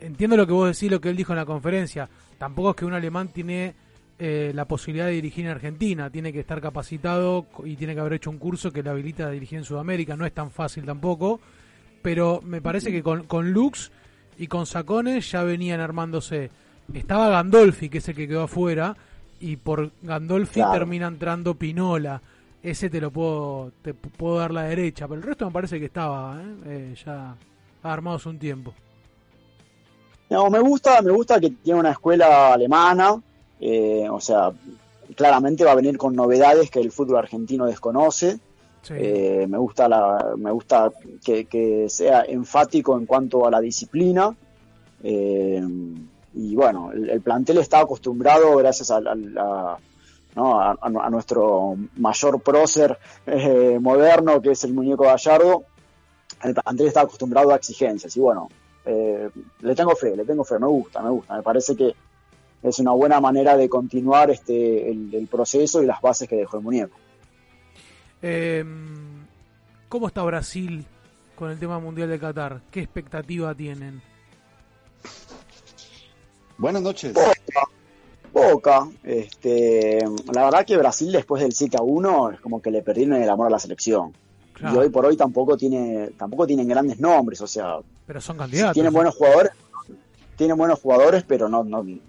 Entiendo 0.00 0.36
lo 0.36 0.46
que 0.46 0.52
vos 0.52 0.72
decís, 0.72 0.90
lo 0.90 1.00
que 1.00 1.08
él 1.10 1.16
dijo 1.16 1.32
en 1.32 1.38
la 1.38 1.46
conferencia. 1.46 2.08
Tampoco 2.38 2.70
es 2.70 2.76
que 2.76 2.84
un 2.84 2.92
alemán 2.94 3.28
tiene 3.28 3.74
eh, 4.18 4.52
la 4.54 4.64
posibilidad 4.66 5.06
de 5.06 5.12
dirigir 5.12 5.44
en 5.44 5.52
Argentina. 5.52 6.10
Tiene 6.10 6.32
que 6.32 6.40
estar 6.40 6.60
capacitado 6.60 7.46
y 7.64 7.76
tiene 7.76 7.94
que 7.94 8.00
haber 8.00 8.14
hecho 8.14 8.30
un 8.30 8.38
curso 8.38 8.70
que 8.72 8.82
le 8.82 8.90
habilita 8.90 9.26
a 9.26 9.30
dirigir 9.30 9.58
en 9.58 9.64
Sudamérica. 9.64 10.16
No 10.16 10.26
es 10.26 10.32
tan 10.32 10.50
fácil 10.50 10.84
tampoco, 10.84 11.40
pero 12.02 12.40
me 12.44 12.60
parece 12.60 12.90
que 12.92 13.02
con, 13.02 13.24
con 13.24 13.52
Lux 13.52 13.90
y 14.38 14.46
con 14.46 14.66
Sacones 14.66 15.30
ya 15.30 15.42
venían 15.42 15.80
armándose. 15.80 16.50
Estaba 16.92 17.28
Gandolfi, 17.28 17.88
que 17.88 17.98
es 17.98 18.08
el 18.08 18.14
que 18.14 18.28
quedó 18.28 18.44
afuera, 18.44 18.96
y 19.40 19.56
por 19.56 19.90
Gandolfi 20.02 20.54
Claro. 20.54 20.72
termina 20.72 21.06
entrando 21.06 21.54
Pinola. 21.54 22.20
Ese 22.62 22.90
te 22.90 23.00
lo 23.00 23.10
puedo, 23.10 23.72
te 23.82 23.94
puedo 23.94 24.38
dar 24.38 24.52
la 24.52 24.62
derecha, 24.62 25.06
pero 25.06 25.20
el 25.20 25.26
resto 25.26 25.46
me 25.46 25.52
parece 25.52 25.78
que 25.78 25.84
estaba 25.86 26.40
¿eh? 26.42 26.54
Eh, 26.66 26.94
ya 27.04 27.34
armados 27.82 28.26
un 28.26 28.38
tiempo. 28.38 28.74
No, 30.30 30.50
me 30.50 30.60
gusta, 30.60 31.00
me 31.02 31.10
gusta 31.12 31.40
que 31.40 31.50
tiene 31.50 31.80
una 31.80 31.92
escuela 31.92 32.52
alemana, 32.52 33.20
eh, 33.60 34.06
o 34.10 34.20
sea, 34.20 34.52
claramente 35.14 35.64
va 35.64 35.72
a 35.72 35.76
venir 35.76 35.96
con 35.96 36.14
novedades 36.14 36.70
que 36.70 36.80
el 36.80 36.92
fútbol 36.92 37.16
argentino 37.18 37.66
desconoce. 37.66 38.38
Eh, 39.42 39.46
me 39.48 39.58
gusta 39.58 39.88
la, 39.88 40.34
me 40.36 40.50
gusta 40.50 40.90
que, 41.24 41.46
que 41.46 41.88
sea 41.88 42.22
enfático 42.22 42.96
en 42.98 43.06
cuanto 43.06 43.46
a 43.46 43.50
la 43.50 43.60
disciplina. 43.60 44.34
Eh, 45.02 45.62
y 46.34 46.54
bueno, 46.54 46.92
el, 46.92 47.08
el 47.10 47.20
plantel 47.20 47.58
está 47.58 47.80
acostumbrado, 47.80 48.56
gracias 48.56 48.90
a, 48.90 48.96
a- 48.98 49.00
a- 49.00 49.78
¿no? 50.36 50.60
a- 50.60 50.72
a- 50.72 51.06
a 51.06 51.10
nuestro 51.10 51.76
mayor 51.96 52.40
prócer 52.40 52.98
eh, 53.26 53.78
moderno, 53.80 54.40
que 54.42 54.50
es 54.52 54.62
el 54.64 54.74
muñeco 54.74 55.04
Gallardo, 55.04 55.64
el 56.44 56.54
plantel 56.54 56.86
está 56.86 57.00
acostumbrado 57.02 57.50
a 57.52 57.56
exigencias. 57.56 58.16
Y 58.16 58.20
bueno, 58.20 58.48
eh, 58.90 59.28
le 59.60 59.74
tengo 59.74 59.94
fe, 59.94 60.16
le 60.16 60.24
tengo 60.24 60.44
fe, 60.44 60.58
me 60.58 60.66
gusta, 60.66 61.02
me 61.02 61.10
gusta. 61.10 61.36
Me 61.36 61.42
parece 61.42 61.76
que 61.76 61.94
es 62.62 62.78
una 62.78 62.92
buena 62.92 63.20
manera 63.20 63.54
de 63.54 63.68
continuar 63.68 64.30
este 64.30 64.90
el, 64.90 65.14
el 65.14 65.26
proceso 65.26 65.82
y 65.82 65.86
las 65.86 66.00
bases 66.00 66.26
que 66.26 66.36
dejó 66.36 66.56
el 66.56 66.62
muñeco. 66.62 66.96
Eh, 68.22 68.64
¿Cómo 69.90 70.08
está 70.08 70.22
Brasil 70.22 70.86
con 71.36 71.50
el 71.50 71.58
tema 71.58 71.78
mundial 71.78 72.08
de 72.08 72.18
Qatar? 72.18 72.62
¿Qué 72.70 72.80
expectativa 72.80 73.54
tienen? 73.54 74.00
Buenas 76.56 76.80
noches. 76.80 77.14
Boca, 78.32 78.88
este, 79.04 79.98
la 80.32 80.44
verdad 80.44 80.64
que 80.64 80.78
Brasil 80.78 81.12
después 81.12 81.42
del 81.42 81.52
7 81.52 81.76
a 81.78 81.82
1 81.82 82.30
es 82.30 82.40
como 82.40 82.62
que 82.62 82.70
le 82.70 82.82
perdieron 82.82 83.22
el 83.22 83.28
amor 83.28 83.48
a 83.48 83.50
la 83.50 83.58
selección. 83.58 84.14
Claro. 84.58 84.74
Y 84.74 84.78
hoy 84.78 84.88
por 84.90 85.06
hoy 85.06 85.16
tampoco 85.16 85.56
tiene, 85.56 86.10
tampoco 86.16 86.46
tienen 86.46 86.66
grandes 86.68 86.98
nombres, 87.00 87.40
o 87.40 87.46
sea, 87.46 87.78
Pero 88.06 88.20
son 88.20 88.36
candidatos. 88.36 88.74
tienen 88.74 88.92
buenos 88.92 89.14
jugadores, 89.14 89.52
tienen 90.36 90.56
buenos 90.56 90.80
jugadores, 90.80 91.24
pero 91.26 91.48
no, 91.48 91.62
no 91.64 91.82
eh, 91.86 92.00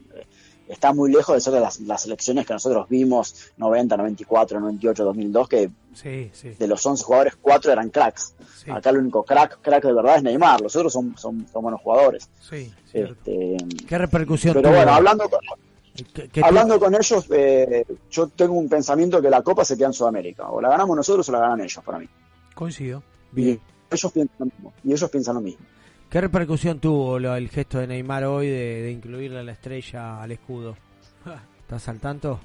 está 0.67 0.93
muy 0.93 1.11
lejos 1.11 1.35
de 1.35 1.41
ser 1.41 1.53
de 1.53 1.59
las, 1.59 1.79
las 1.81 2.01
selecciones 2.03 2.45
que 2.47 2.53
nosotros 2.53 2.87
vimos 2.89 3.51
90, 3.57 3.97
94, 3.97 4.59
98, 4.59 5.03
2002, 5.03 5.47
que 5.49 5.69
Sí, 5.93 6.29
sí. 6.33 6.49
de 6.57 6.67
los 6.67 6.85
11 6.85 7.03
jugadores, 7.03 7.33
4 7.41 7.71
eran 7.71 7.89
cracks. 7.89 8.33
Acá 8.71 8.89
el 8.91 8.97
único 8.97 9.23
crack, 9.23 9.59
crack 9.61 9.83
de 9.83 9.93
verdad 9.93 10.17
es 10.17 10.23
Neymar, 10.23 10.61
los 10.61 10.75
otros 10.75 10.93
son, 10.93 11.15
son, 11.17 11.45
son 11.51 11.61
buenos 11.63 11.81
jugadores. 11.81 12.29
Sí, 12.39 12.71
Este, 12.93 13.57
¿Qué 13.87 13.97
repercusión 13.97 14.53
pero 14.53 14.69
tuvo? 14.69 14.75
bueno, 14.77 14.93
hablando 14.93 15.29
con, 15.29 15.39
¿Qué- 16.13 16.29
qué 16.29 16.41
hablando 16.43 16.79
con 16.79 16.95
ellos, 16.95 17.25
eh, 17.31 17.83
yo 18.11 18.27
tengo 18.27 18.53
un 18.53 18.69
pensamiento 18.69 19.21
que 19.21 19.29
la 19.29 19.41
Copa 19.41 19.65
se 19.65 19.75
queda 19.75 19.87
en 19.87 19.93
Sudamérica. 19.93 20.49
O 20.49 20.61
la 20.61 20.69
ganamos 20.69 20.95
nosotros 20.95 21.27
o 21.27 21.31
la 21.31 21.39
ganan 21.39 21.59
ellos, 21.61 21.83
para 21.83 21.99
mí. 21.99 22.07
Coincido. 22.59 23.01
Y 23.33 23.57
ellos 23.89 24.11
piensan 24.11 24.35
lo 24.39 24.45
mismo. 24.47 24.73
Y 24.83 24.91
ellos 24.91 25.09
piensan 25.09 25.35
lo 25.35 25.41
mismo. 25.41 25.65
¿Qué 26.09 26.19
repercusión 26.19 26.79
tuvo 26.79 27.17
lo- 27.17 27.33
el 27.35 27.47
gesto 27.49 27.79
de 27.79 27.87
Neymar 27.87 28.25
hoy 28.25 28.47
de, 28.47 28.81
de 28.81 28.91
incluirle 28.91 29.39
a 29.39 29.43
la 29.43 29.53
estrella 29.53 30.21
al 30.21 30.31
escudo? 30.33 30.75
¿Estás 31.61 31.87
al 31.87 31.99
tanto? 31.99 32.39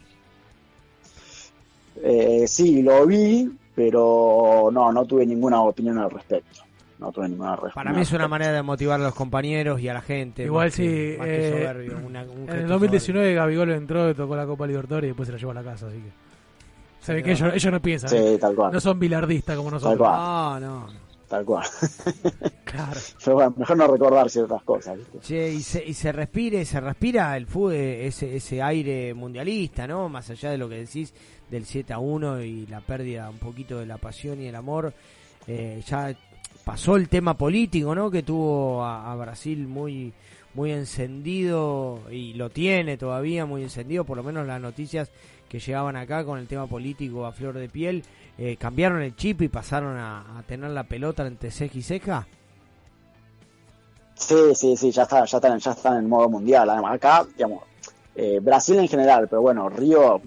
Eh, 2.02 2.44
sí, 2.46 2.82
lo 2.82 3.06
vi, 3.06 3.50
pero 3.74 4.68
no, 4.72 4.92
no 4.92 5.04
tuve 5.04 5.26
ninguna 5.26 5.60
opinión 5.62 5.98
al 5.98 6.10
respecto. 6.10 6.60
No 6.98 7.10
tuve 7.10 7.28
ninguna 7.28 7.56
Para 7.74 7.92
mí 7.92 8.02
es 8.02 8.12
una 8.12 8.28
manera 8.28 8.52
de 8.52 8.62
motivar 8.62 9.00
a 9.00 9.02
los 9.04 9.14
compañeros 9.16 9.80
y 9.80 9.88
a 9.88 9.94
la 9.94 10.00
gente. 10.00 10.44
Igual 10.44 10.68
más 10.68 10.76
que- 10.76 11.12
sí. 11.14 11.18
más 11.18 11.26
que 11.26 11.48
eh, 11.48 11.50
soberbio, 11.50 11.98
una- 12.06 12.22
un 12.22 12.48
en 12.48 12.56
el 12.56 12.68
2019 12.68 13.34
Gabigol 13.34 13.70
entró, 13.72 14.14
tocó 14.14 14.36
la 14.36 14.46
Copa 14.46 14.64
Libertadores 14.66 15.08
y 15.08 15.10
después 15.10 15.26
se 15.26 15.32
la 15.32 15.38
llevó 15.38 15.50
a 15.50 15.54
la 15.54 15.64
casa, 15.64 15.88
así 15.88 15.96
que. 15.96 16.23
Se 17.04 17.12
ve 17.12 17.22
que 17.22 17.32
ellos, 17.32 17.52
ellos 17.54 17.70
no 17.70 17.82
piensan. 17.82 18.08
Sí, 18.08 18.16
¿eh? 18.16 18.38
tal 18.40 18.54
cual. 18.54 18.72
No 18.72 18.80
son 18.80 18.98
bilardistas 18.98 19.56
como 19.58 19.70
nosotros. 19.70 19.98
cual. 19.98 20.60
No, 20.60 20.60
no. 20.60 20.86
Tal 21.28 21.44
cual. 21.44 21.66
Claro. 22.64 23.00
Pero 23.24 23.36
bueno, 23.36 23.54
mejor 23.56 23.76
no 23.76 23.86
recordar 23.86 24.28
ciertas 24.28 24.60
cosas. 24.64 24.98
¿viste? 24.98 25.20
Che, 25.20 25.52
y 25.52 25.62
se, 25.62 25.84
y 25.84 25.94
se 25.94 26.10
respire, 26.10 26.64
se 26.64 26.80
respira 26.80 27.36
el 27.36 27.46
fútbol, 27.46 27.74
ese, 27.74 28.34
ese 28.34 28.60
aire 28.60 29.14
mundialista, 29.14 29.86
¿no? 29.86 30.08
Más 30.08 30.28
allá 30.30 30.50
de 30.50 30.58
lo 30.58 30.68
que 30.68 30.78
decís 30.78 31.14
del 31.48 31.66
7 31.66 31.92
a 31.92 31.98
1 31.98 32.42
y 32.42 32.66
la 32.66 32.80
pérdida 32.80 33.30
un 33.30 33.38
poquito 33.38 33.78
de 33.78 33.86
la 33.86 33.96
pasión 33.96 34.40
y 34.40 34.46
el 34.48 34.56
amor, 34.56 34.92
eh, 35.46 35.84
ya 35.86 36.12
pasó 36.64 36.96
el 36.96 37.08
tema 37.08 37.38
político, 37.38 37.94
¿no? 37.94 38.10
Que 38.10 38.24
tuvo 38.24 38.82
a, 38.82 39.12
a 39.12 39.14
Brasil 39.14 39.68
muy 39.68 40.12
muy 40.54 40.70
encendido 40.72 42.00
y 42.10 42.34
lo 42.34 42.48
tiene 42.50 42.96
todavía 42.96 43.44
muy 43.44 43.62
encendido, 43.62 44.04
por 44.04 44.16
lo 44.16 44.22
menos 44.22 44.46
las 44.46 44.60
noticias 44.60 45.10
que 45.54 45.60
llegaban 45.60 45.94
acá 45.94 46.24
con 46.24 46.40
el 46.40 46.48
tema 46.48 46.66
político 46.66 47.24
a 47.24 47.30
flor 47.30 47.56
de 47.56 47.68
piel, 47.68 48.02
eh, 48.36 48.56
cambiaron 48.56 49.00
el 49.02 49.14
chip 49.14 49.40
y 49.42 49.48
pasaron 49.48 49.96
a, 49.96 50.42
tener 50.48 50.70
la 50.70 50.82
pelota 50.82 51.24
entre 51.24 51.52
ceja 51.52 51.78
y 51.78 51.82
ceja. 51.82 52.26
Sí, 54.16 54.34
sí, 54.56 54.76
sí, 54.76 54.90
ya 54.90 55.04
está, 55.04 55.24
ya 55.24 55.36
están, 55.36 55.56
ya 55.60 55.70
están 55.70 55.98
en 55.98 56.08
modo 56.08 56.28
mundial. 56.28 56.68
Además, 56.68 56.96
acá, 56.96 57.24
digamos, 57.36 57.62
eh, 58.16 58.40
Brasil 58.42 58.80
en 58.80 58.88
general, 58.88 59.28
pero 59.28 59.42
bueno, 59.42 59.68
Río, 59.68 60.20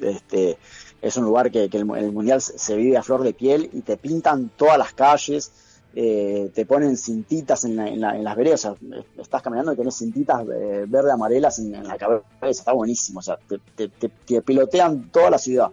este, 0.00 0.58
es 1.00 1.16
un 1.16 1.26
lugar 1.26 1.52
que, 1.52 1.68
que 1.68 1.76
el, 1.76 1.84
mundial 1.84 2.40
se 2.40 2.74
vive 2.74 2.96
a 2.96 3.04
flor 3.04 3.22
de 3.22 3.34
piel 3.34 3.70
y 3.72 3.82
te 3.82 3.96
pintan 3.96 4.50
todas 4.56 4.78
las 4.78 4.92
calles, 4.94 5.52
eh, 5.98 6.50
te 6.54 6.66
ponen 6.66 6.94
cintitas 6.98 7.64
en, 7.64 7.74
la- 7.76 7.88
en, 7.88 8.00
la- 8.00 8.16
en 8.16 8.22
las 8.22 8.36
veredas, 8.36 8.66
o 8.66 8.76
sea, 8.76 8.98
estás 9.18 9.40
caminando 9.40 9.72
y 9.72 9.76
tenés 9.76 9.96
cintitas 9.96 10.42
eh, 10.54 10.84
verde 10.86 11.10
amarelas 11.10 11.58
en, 11.58 11.74
en 11.74 11.88
la 11.88 11.96
cabeza, 11.96 12.22
está 12.42 12.72
buenísimo, 12.72 13.20
o 13.20 13.22
sea, 13.22 13.38
te, 13.48 13.58
te- 13.74 13.88
te- 13.88 14.10
te 14.26 14.42
pilotean 14.42 15.08
toda 15.10 15.30
la 15.30 15.38
ciudad. 15.38 15.70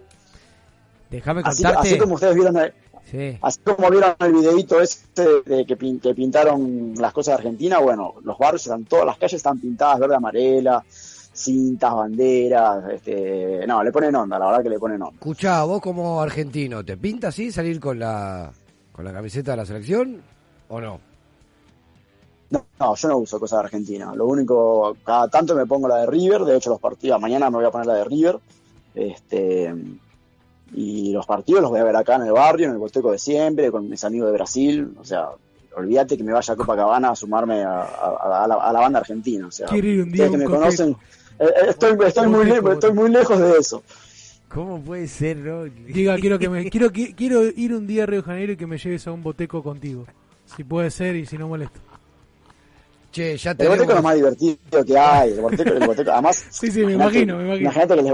Déjame 1.10 1.42
Así, 1.44 1.62
contarte. 1.62 1.88
así 1.88 1.98
como 1.98 2.14
ustedes 2.14 2.34
vieron 2.34 2.56
el, 2.56 2.72
Sí. 3.10 3.36
Así 3.42 3.60
como 3.62 3.90
vieron 3.90 4.14
el 4.18 4.32
videito 4.32 4.80
este 4.80 5.42
de 5.44 5.66
que, 5.66 5.76
pin- 5.78 6.00
que 6.00 6.14
pintaron 6.14 6.94
las 6.96 7.12
cosas 7.12 7.32
de 7.36 7.42
Argentina, 7.42 7.78
bueno, 7.78 8.14
los 8.24 8.38
barrios 8.38 8.62
están, 8.62 8.86
todas 8.86 9.04
las 9.04 9.18
calles 9.18 9.34
están 9.34 9.60
pintadas 9.60 10.00
verde 10.00 10.16
amarela, 10.16 10.82
cintas, 10.88 11.92
banderas, 11.94 12.82
este, 12.94 13.66
no, 13.66 13.84
le 13.84 13.92
ponen 13.92 14.14
onda, 14.16 14.38
la 14.38 14.46
verdad 14.46 14.62
que 14.62 14.70
le 14.70 14.78
ponen 14.78 15.02
onda. 15.02 15.14
Escuchá, 15.16 15.62
vos 15.64 15.82
como 15.82 16.22
argentino, 16.22 16.82
¿te 16.82 16.96
pinta 16.96 17.28
así 17.28 17.52
salir 17.52 17.78
con 17.78 17.98
la 17.98 18.50
con 18.94 19.04
la 19.04 19.12
camiseta 19.12 19.50
de 19.50 19.56
la 19.58 19.66
selección 19.66 20.22
o 20.68 20.80
no? 20.80 21.00
No, 22.50 22.64
no, 22.78 22.94
yo 22.94 23.08
no 23.08 23.16
uso 23.18 23.40
cosas 23.40 23.58
de 23.58 23.64
Argentina, 23.64 24.12
lo 24.14 24.26
único, 24.26 24.96
cada 25.04 25.28
tanto 25.28 25.54
me 25.56 25.66
pongo 25.66 25.88
la 25.88 25.96
de 25.98 26.06
River, 26.06 26.42
de 26.42 26.56
hecho 26.56 26.70
los 26.70 26.80
partidos, 26.80 27.20
mañana 27.20 27.50
me 27.50 27.56
voy 27.56 27.66
a 27.66 27.70
poner 27.70 27.86
la 27.88 27.94
de 27.94 28.04
River, 28.04 28.38
este, 28.94 29.74
y 30.72 31.12
los 31.12 31.26
partidos 31.26 31.62
los 31.62 31.70
voy 31.70 31.80
a 31.80 31.84
ver 31.84 31.96
acá 31.96 32.16
en 32.16 32.22
el 32.22 32.32
barrio, 32.32 32.66
en 32.66 32.72
el 32.72 32.78
Boteco 32.78 33.10
de 33.10 33.18
siempre, 33.18 33.72
con 33.72 33.88
mis 33.88 34.04
amigos 34.04 34.28
de 34.28 34.34
Brasil, 34.34 34.94
o 35.00 35.04
sea, 35.04 35.30
olvídate 35.76 36.16
que 36.16 36.22
me 36.22 36.32
vaya 36.32 36.54
a 36.54 36.56
Copacabana 36.56 37.10
a 37.10 37.16
sumarme 37.16 37.64
a, 37.64 37.80
a- 37.82 38.44
a 38.44 38.46
la, 38.46 38.54
a 38.54 38.72
la 38.72 38.80
banda 38.80 39.00
argentina, 39.00 39.48
o 39.48 39.50
sea, 39.50 39.66
Quiero 39.66 39.88
ir 39.88 40.02
un 40.02 40.12
día 40.12 40.30
que 40.30 40.36
me 40.36 40.44
conocen, 40.44 40.90
eh, 41.40 41.44
eh, 41.46 41.50
estoy, 41.70 41.96
estoy, 42.06 42.28
muy, 42.28 42.48
estoy 42.74 42.92
muy 42.92 43.10
lejos 43.10 43.40
de 43.40 43.56
eso. 43.58 43.82
¿Cómo 44.54 44.80
puede 44.80 45.08
ser, 45.08 45.38
no? 45.38 45.64
Diga, 45.64 46.16
quiero 46.20 46.38
que 46.38 46.48
me 46.48 46.70
quiero 46.70 46.90
qui- 46.92 47.14
quiero 47.14 47.42
ir 47.44 47.74
un 47.74 47.86
día 47.86 48.04
a 48.04 48.06
Río 48.06 48.20
de 48.22 48.26
Janeiro 48.26 48.52
y 48.52 48.56
que 48.56 48.66
me 48.66 48.78
lleves 48.78 49.06
a 49.08 49.12
un 49.12 49.22
boteco 49.22 49.62
contigo. 49.62 50.06
Si 50.56 50.62
puede 50.62 50.90
ser 50.90 51.16
y 51.16 51.26
si 51.26 51.36
no 51.36 51.48
molesto. 51.48 51.80
Che, 53.10 53.36
ya 53.36 53.52
El 53.52 53.68
Boteco 53.68 53.90
es 53.90 53.96
lo 53.96 54.02
más 54.02 54.14
divertido 54.16 54.84
que 54.84 54.98
hay, 54.98 55.32
el 55.32 55.40
Boteco, 55.40 55.70
el 55.70 55.86
Boteco, 55.86 56.10
además... 56.12 56.46
Sí, 56.50 56.70
sí, 56.70 56.84
me 56.84 56.92
imagino, 56.94 57.36
me 57.38 57.44
imagino. 57.44 57.62
Imagínate 57.70 57.94
que 57.96 58.02
le- 58.02 58.10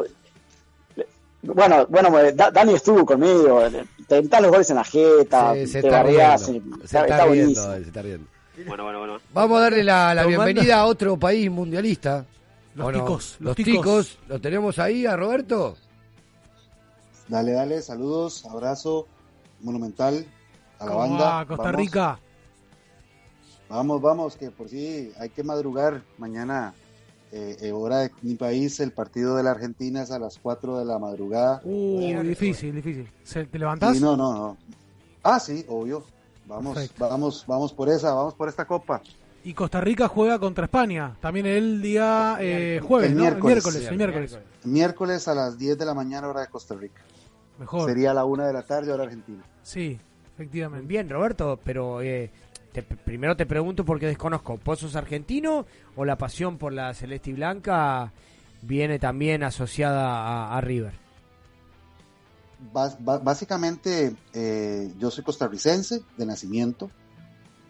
le- 0.97 1.07
bueno, 1.43 1.87
bueno, 1.89 2.11
pues, 2.11 2.37
Da- 2.37 2.51
Dani 2.51 2.75
estuvo 2.75 3.05
conmigo, 3.07 3.63
te 4.07 4.19
gritan 4.21 4.43
los 4.43 4.51
goles 4.53 4.69
en 4.71 4.77
la 4.77 4.85
jeta, 4.85 5.55
Sí, 5.55 5.67
se 5.67 5.81
te 5.81 5.89
está 5.89 6.03
y- 6.11 6.15
se 6.47 6.57
está, 6.85 7.01
está 7.03 7.25
riendo, 7.25 7.27
buenísimo. 7.29 7.75
se 7.75 7.81
está 7.81 8.03
riendo. 8.03 8.27
Bueno, 8.67 8.85
bueno, 8.85 8.99
bueno. 8.99 9.19
Vamos 9.33 9.59
a 9.59 9.63
darle 9.63 9.85
la, 9.85 10.15
la 10.15 10.27
bienvenida 10.27 10.77
a 10.81 10.85
otro 10.85 11.17
país 11.19 11.51
mundialista. 11.51 12.27
Los 12.75 12.87
¿o 12.89 12.93
no? 12.93 12.99
ticos, 12.99 13.37
los 13.41 13.47
los 13.49 13.57
ticos. 13.57 13.73
ticos. 13.73 14.19
¿Lo 14.29 14.39
tenemos 14.39 14.79
ahí 14.79 15.07
a 15.07 15.17
Roberto? 15.17 15.77
Dale, 17.31 17.53
dale, 17.53 17.81
saludos, 17.81 18.45
abrazo 18.45 19.07
monumental 19.63 20.27
a 20.81 20.85
la 20.85 20.91
¿Cómo 20.91 21.01
banda. 21.01 21.25
va, 21.31 21.47
Costa 21.47 21.63
Vamos, 21.65 21.81
Rica? 21.81 22.19
Vamos, 23.69 24.03
vamos, 24.03 24.37
que 24.37 24.51
por 24.51 24.69
sí 24.69 25.13
hay 25.19 25.31
que 25.31 25.45
madrugar 25.45 26.03
mañana. 26.19 26.75
Eh, 27.33 27.57
eh, 27.61 27.71
hora 27.71 27.99
de 27.99 28.11
mi 28.23 28.35
país, 28.35 28.81
el 28.81 28.91
partido 28.91 29.37
de 29.37 29.45
la 29.45 29.53
Argentina 29.53 30.03
es 30.03 30.11
a 30.11 30.19
las 30.19 30.37
4 30.43 30.81
de 30.81 30.85
la 30.85 30.99
madrugada. 30.99 31.61
Uh, 31.63 32.21
difícil, 32.25 32.75
difícil. 32.75 33.09
¿Se- 33.23 33.45
¿Te 33.45 33.57
levantás? 33.57 33.97
Sí, 33.97 34.03
no, 34.03 34.17
no, 34.17 34.33
no. 34.35 34.57
Ah, 35.23 35.39
sí, 35.39 35.65
obvio. 35.69 36.03
Vamos, 36.47 36.75
Perfecto. 36.75 37.09
vamos, 37.09 37.45
vamos 37.47 37.73
por 37.73 37.89
esa, 37.89 38.13
vamos 38.13 38.35
por 38.35 38.49
esta 38.49 38.65
copa. 38.65 39.01
Y 39.45 39.55
Costa 39.55 39.81
Rica 39.81 40.09
juega 40.09 40.41
contra 40.41 40.65
España. 40.65 41.17
También 41.21 41.47
el 41.47 41.81
día 41.81 42.37
eh, 42.41 42.81
jueves, 42.83 43.11
El 43.13 43.17
¿no? 43.17 43.23
miércoles. 43.23 43.45
El 43.45 43.53
miércoles, 43.63 43.89
el 43.93 43.97
miércoles. 43.97 44.39
Miércoles 44.65 45.29
a 45.29 45.35
las 45.37 45.57
10 45.57 45.79
de 45.79 45.85
la 45.87 45.95
mañana, 45.95 46.27
hora 46.27 46.41
de 46.41 46.49
Costa 46.49 46.75
Rica. 46.75 47.01
Mejor. 47.61 47.89
Sería 47.89 48.13
la 48.13 48.25
una 48.25 48.47
de 48.49 48.53
la 48.55 48.63
tarde, 48.63 48.91
hora 48.91 49.05
argentina. 49.05 49.45
Sí, 49.63 50.01
efectivamente. 50.35 50.87
Bien, 50.89 51.09
Roberto, 51.09 51.61
pero 51.63 52.01
eh, 52.03 52.31
te- 52.73 52.83
primero 52.83 53.37
te 53.37 53.47
pregunto 53.47 53.85
porque 53.85 54.07
desconozco. 54.07 54.59
¿Vos 54.65 54.81
sos 54.81 54.97
argentino 54.97 55.67
o 55.95 56.05
la 56.05 56.17
pasión 56.17 56.59
por 56.59 56.73
la 56.73 56.93
celeste 56.95 57.31
y 57.31 57.35
blanca 57.35 58.13
viene 58.63 58.99
también 58.99 59.43
asociada 59.45 60.09
a, 60.09 60.57
a 60.57 60.61
River? 60.63 60.95
Básicamente, 62.73 64.15
eh, 64.35 64.93
yo 64.99 65.11
soy 65.11 65.25
costarricense 65.25 66.03
de 66.19 66.27
nacimiento 66.27 66.91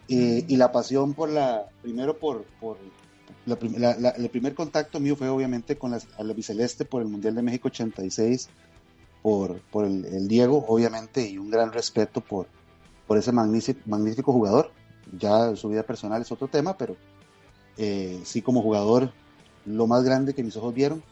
eh, 0.09 0.43
y 0.47 0.57
la 0.57 0.71
pasión 0.71 1.13
por 1.13 1.29
la, 1.29 1.65
primero 1.81 2.17
por, 2.17 2.43
por 2.59 2.77
la 3.45 3.55
prim- 3.55 3.75
la- 3.77 3.95
la- 3.97 4.09
el 4.09 4.29
primer 4.29 4.53
contacto 4.53 4.99
mío 4.99 5.15
fue 5.15 5.29
obviamente 5.29 5.77
con 5.77 5.91
la, 5.91 5.99
la 6.19 6.33
biceleste 6.33 6.83
por 6.83 7.01
el 7.01 7.07
Mundial 7.07 7.35
de 7.35 7.41
México 7.41 7.69
86, 7.69 8.49
por, 9.21 9.59
por 9.71 9.85
el, 9.85 10.05
el 10.05 10.27
Diego, 10.27 10.65
obviamente, 10.67 11.27
y 11.29 11.37
un 11.37 11.49
gran 11.49 11.71
respeto 11.71 12.21
por, 12.21 12.47
por 13.07 13.17
ese 13.17 13.31
magnífico, 13.31 13.79
magnífico 13.85 14.33
jugador. 14.33 14.71
Ya 15.17 15.55
su 15.55 15.69
vida 15.69 15.83
personal 15.83 16.21
es 16.21 16.31
otro 16.31 16.47
tema, 16.47 16.77
pero 16.77 16.95
eh, 17.77 18.21
sí 18.23 18.41
como 18.41 18.61
jugador, 18.61 19.11
lo 19.65 19.87
más 19.87 20.03
grande 20.03 20.33
que 20.33 20.43
mis 20.43 20.55
ojos 20.55 20.73
vieron. 20.73 21.03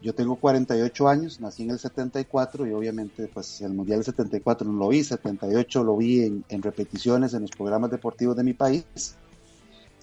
Yo 0.00 0.14
tengo 0.14 0.36
48 0.36 1.08
años, 1.08 1.40
nací 1.40 1.62
en 1.62 1.70
el 1.70 1.78
74 1.78 2.66
y 2.66 2.72
obviamente 2.72 3.26
pues 3.32 3.62
el 3.62 3.72
Mundial 3.72 4.00
del 4.00 4.04
74 4.04 4.68
no 4.68 4.78
lo 4.78 4.88
vi, 4.88 5.02
78 5.02 5.82
lo 5.82 5.96
vi 5.96 6.22
en, 6.24 6.44
en 6.50 6.62
repeticiones 6.62 7.32
en 7.32 7.42
los 7.42 7.50
programas 7.52 7.90
deportivos 7.90 8.36
de 8.36 8.44
mi 8.44 8.52
país 8.52 9.16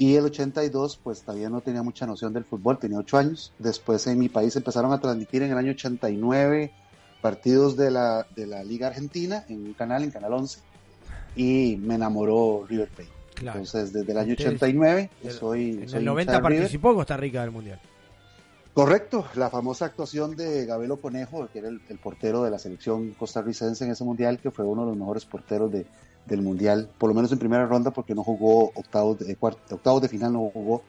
y 0.02 0.16
el 0.16 0.26
82 0.26 1.00
pues 1.04 1.22
todavía 1.22 1.50
no 1.52 1.62
tenía 1.62 1.84
mucha 1.84 2.08
noción 2.08 2.34
del 2.34 2.44
fútbol, 2.44 2.80
tenía 2.80 2.98
8 2.98 3.18
años. 3.20 3.54
Después 3.60 4.08
en 4.08 4.18
mi 4.18 4.30
país 4.30 4.56
empezaron 4.56 4.92
a 4.94 5.00
transmitir 5.00 5.44
en 5.44 5.52
el 5.52 5.58
año 5.60 5.74
89 5.74 6.72
partidos 7.22 7.78
de 7.78 7.92
la, 7.92 8.26
de 8.36 8.48
la 8.48 8.64
Liga 8.64 8.88
Argentina 8.88 9.46
en 9.48 9.66
un 9.68 9.74
canal, 9.74 10.04
en 10.04 10.12
Canal 10.12 10.34
11 10.34 10.60
y 11.36 11.78
me 11.82 11.96
enamoró 11.96 12.66
River 12.68 12.90
Plate. 12.90 13.12
Claro. 13.36 13.60
Entonces 13.60 13.94
desde 13.94 14.12
el 14.12 14.18
año 14.18 14.32
Ustedes- 14.34 14.48
89 14.56 15.10
el- 15.24 15.32
soy... 15.32 15.70
En 15.70 15.74
soy 15.74 15.82
el 15.82 15.84
hincha 15.86 16.00
90 16.02 16.32
de 16.34 16.38
River. 16.40 16.58
participó 16.60 16.94
Costa 16.96 17.18
Rica 17.18 17.42
del 17.42 17.52
Mundial. 17.52 17.80
Correcto, 18.74 19.26
la 19.36 19.50
famosa 19.50 19.86
actuación 19.86 20.36
de 20.38 20.66
Gabelo 20.66 21.02
Conejo, 21.02 21.48
que 21.52 21.60
era 21.60 21.68
el, 21.68 21.82
el 21.90 21.98
portero 21.98 22.44
de 22.44 22.52
la 22.52 22.58
selección 22.58 23.12
costarricense 23.12 23.84
en 23.84 23.92
ese 23.92 24.06
mundial, 24.06 24.40
que 24.40 24.50
fue 24.50 24.64
uno 24.64 24.84
de 24.84 24.90
los 24.92 24.98
mejores 24.98 25.26
porteros 25.26 25.70
de, 25.72 25.86
del 26.26 26.42
mundial, 26.42 26.90
por 26.98 27.10
lo 27.10 27.14
menos 27.14 27.32
en 27.34 27.40
primera 27.40 27.66
ronda, 27.66 27.92
porque 27.92 28.16
no 28.16 28.24
jugó 28.24 28.72
octavos 28.76 29.20
de, 29.20 29.38
octavos 29.42 30.02
de 30.02 30.08
final, 30.08 30.32
no 30.32 30.50
jugó 30.54 30.84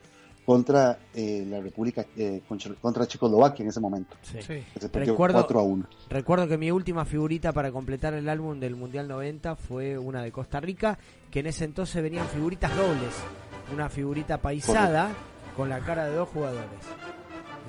contra 0.45 0.99
eh, 1.15 1.45
la 1.49 1.61
República, 1.61 2.05
eh, 2.17 2.43
contra, 2.81 3.07
Checoslovaquia 3.07 3.63
en 3.63 3.69
ese 3.69 3.81
momento. 3.81 4.17
Se 4.23 4.43
perdió 4.89 5.13
Recuerdo, 5.13 5.35
4 5.35 5.61
a 5.61 5.63
1. 5.63 5.87
recuerdo 6.11 6.49
que 6.49 6.59
mi 6.59 6.71
última 6.71 7.05
figurita 7.05 7.53
para 7.53 7.71
completar 7.71 8.15
el 8.15 8.29
álbum 8.29 8.59
del 8.59 8.75
Mundial 8.75 9.09
90 9.09 9.57
fue 9.57 9.97
una 9.99 10.23
de 10.23 10.33
Costa 10.33 10.61
Rica, 10.61 10.99
que 11.31 11.41
en 11.41 11.47
ese 11.47 11.65
entonces 11.65 12.03
venían 12.03 12.27
figuritas 12.29 12.75
dobles. 12.77 13.15
Una 13.73 13.89
figurita 13.89 14.39
paisada 14.39 15.11
con 15.57 15.69
la 15.69 15.79
cara 15.81 16.07
de 16.07 16.17
dos 16.17 16.29
jugadores. 16.29 16.69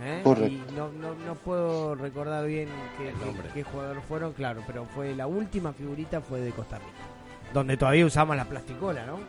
¿Eh? 0.03 0.21
Correcto. 0.23 0.51
Y 0.51 0.75
no, 0.75 0.91
no, 0.91 1.13
no 1.13 1.35
puedo 1.35 1.93
recordar 1.95 2.45
bien 2.47 2.67
qué, 2.97 3.05
qué, 3.05 3.49
qué 3.53 3.63
jugadores 3.63 4.03
fueron, 4.05 4.33
claro, 4.33 4.63
pero 4.65 4.85
fue 4.85 5.15
la 5.15 5.27
última 5.27 5.71
figurita 5.71 6.19
fue 6.19 6.41
de 6.41 6.51
Costa 6.51 6.79
Rica. 6.79 7.53
Donde 7.53 7.77
todavía 7.77 8.05
usamos 8.05 8.35
la 8.35 8.45
plasticola, 8.45 9.05
¿no? 9.05 9.19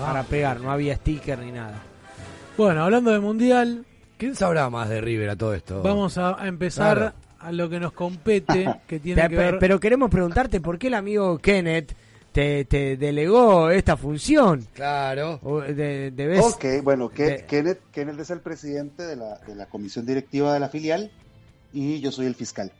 Para 0.00 0.22
pegar, 0.24 0.60
no 0.60 0.70
había 0.70 0.96
sticker 0.96 1.38
ni 1.38 1.52
nada. 1.52 1.80
Bueno, 2.56 2.84
hablando 2.84 3.10
de 3.10 3.20
Mundial, 3.20 3.84
¿Quién 4.18 4.36
sabrá 4.36 4.70
más 4.70 4.88
de 4.88 5.00
River 5.00 5.30
a 5.30 5.36
todo 5.36 5.52
esto? 5.54 5.82
vamos 5.82 6.16
a 6.18 6.36
empezar 6.46 6.96
Claro. 6.96 7.12
a 7.40 7.50
lo 7.52 7.68
que 7.68 7.80
nos 7.80 7.92
compete, 7.92 8.68
que 8.86 9.00
tiene 9.00 9.22
Pe- 9.22 9.28
que 9.30 9.36
pe- 9.36 9.42
ver... 9.42 9.58
Pero 9.58 9.80
queremos 9.80 10.10
preguntarte 10.10 10.60
por 10.60 10.78
qué 10.78 10.86
el 10.88 10.94
amigo 10.94 11.38
Kenneth 11.38 11.92
te, 12.30 12.64
te 12.66 12.96
delegó 12.96 13.70
esta 13.70 13.96
función. 13.96 14.66
Claro. 14.74 15.40
De, 15.66 16.12
debes- 16.12 16.40
Ok, 16.44 16.84
bueno, 16.84 17.08
Ke- 17.10 17.24
de- 17.38 17.46
Kenneth, 17.46 17.80
Kenneth 17.90 18.20
es 18.20 18.30
el 18.30 18.40
presidente 18.40 19.02
de 19.04 19.16
la, 19.16 19.38
de 19.38 19.56
la 19.56 19.66
comisión 19.66 20.06
directiva 20.06 20.52
de 20.54 20.60
la 20.60 20.68
filial 20.68 21.10
y 21.72 22.00
yo 22.00 22.12
soy 22.12 22.26
el 22.26 22.34
fiscal. 22.36 22.70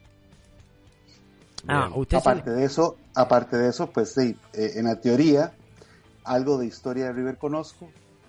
Ah, 1.67 1.91
usted 1.95 2.19
es 2.19 2.23
aparte 2.23 2.51
de 2.51 2.65
eso, 2.65 2.97
aparte 3.15 3.57
de 3.57 3.69
eso, 3.71 3.89
pues 3.91 4.13
sí, 4.15 4.37
eh, 4.53 4.73
en 4.77 4.85
la 4.85 5.01
teoría 5.01 5.53
algo 6.25 6.59
de 6.59 6.67
historia 6.67 7.07
de 7.07 7.13
River 7.13 7.37
conozco 7.39 7.89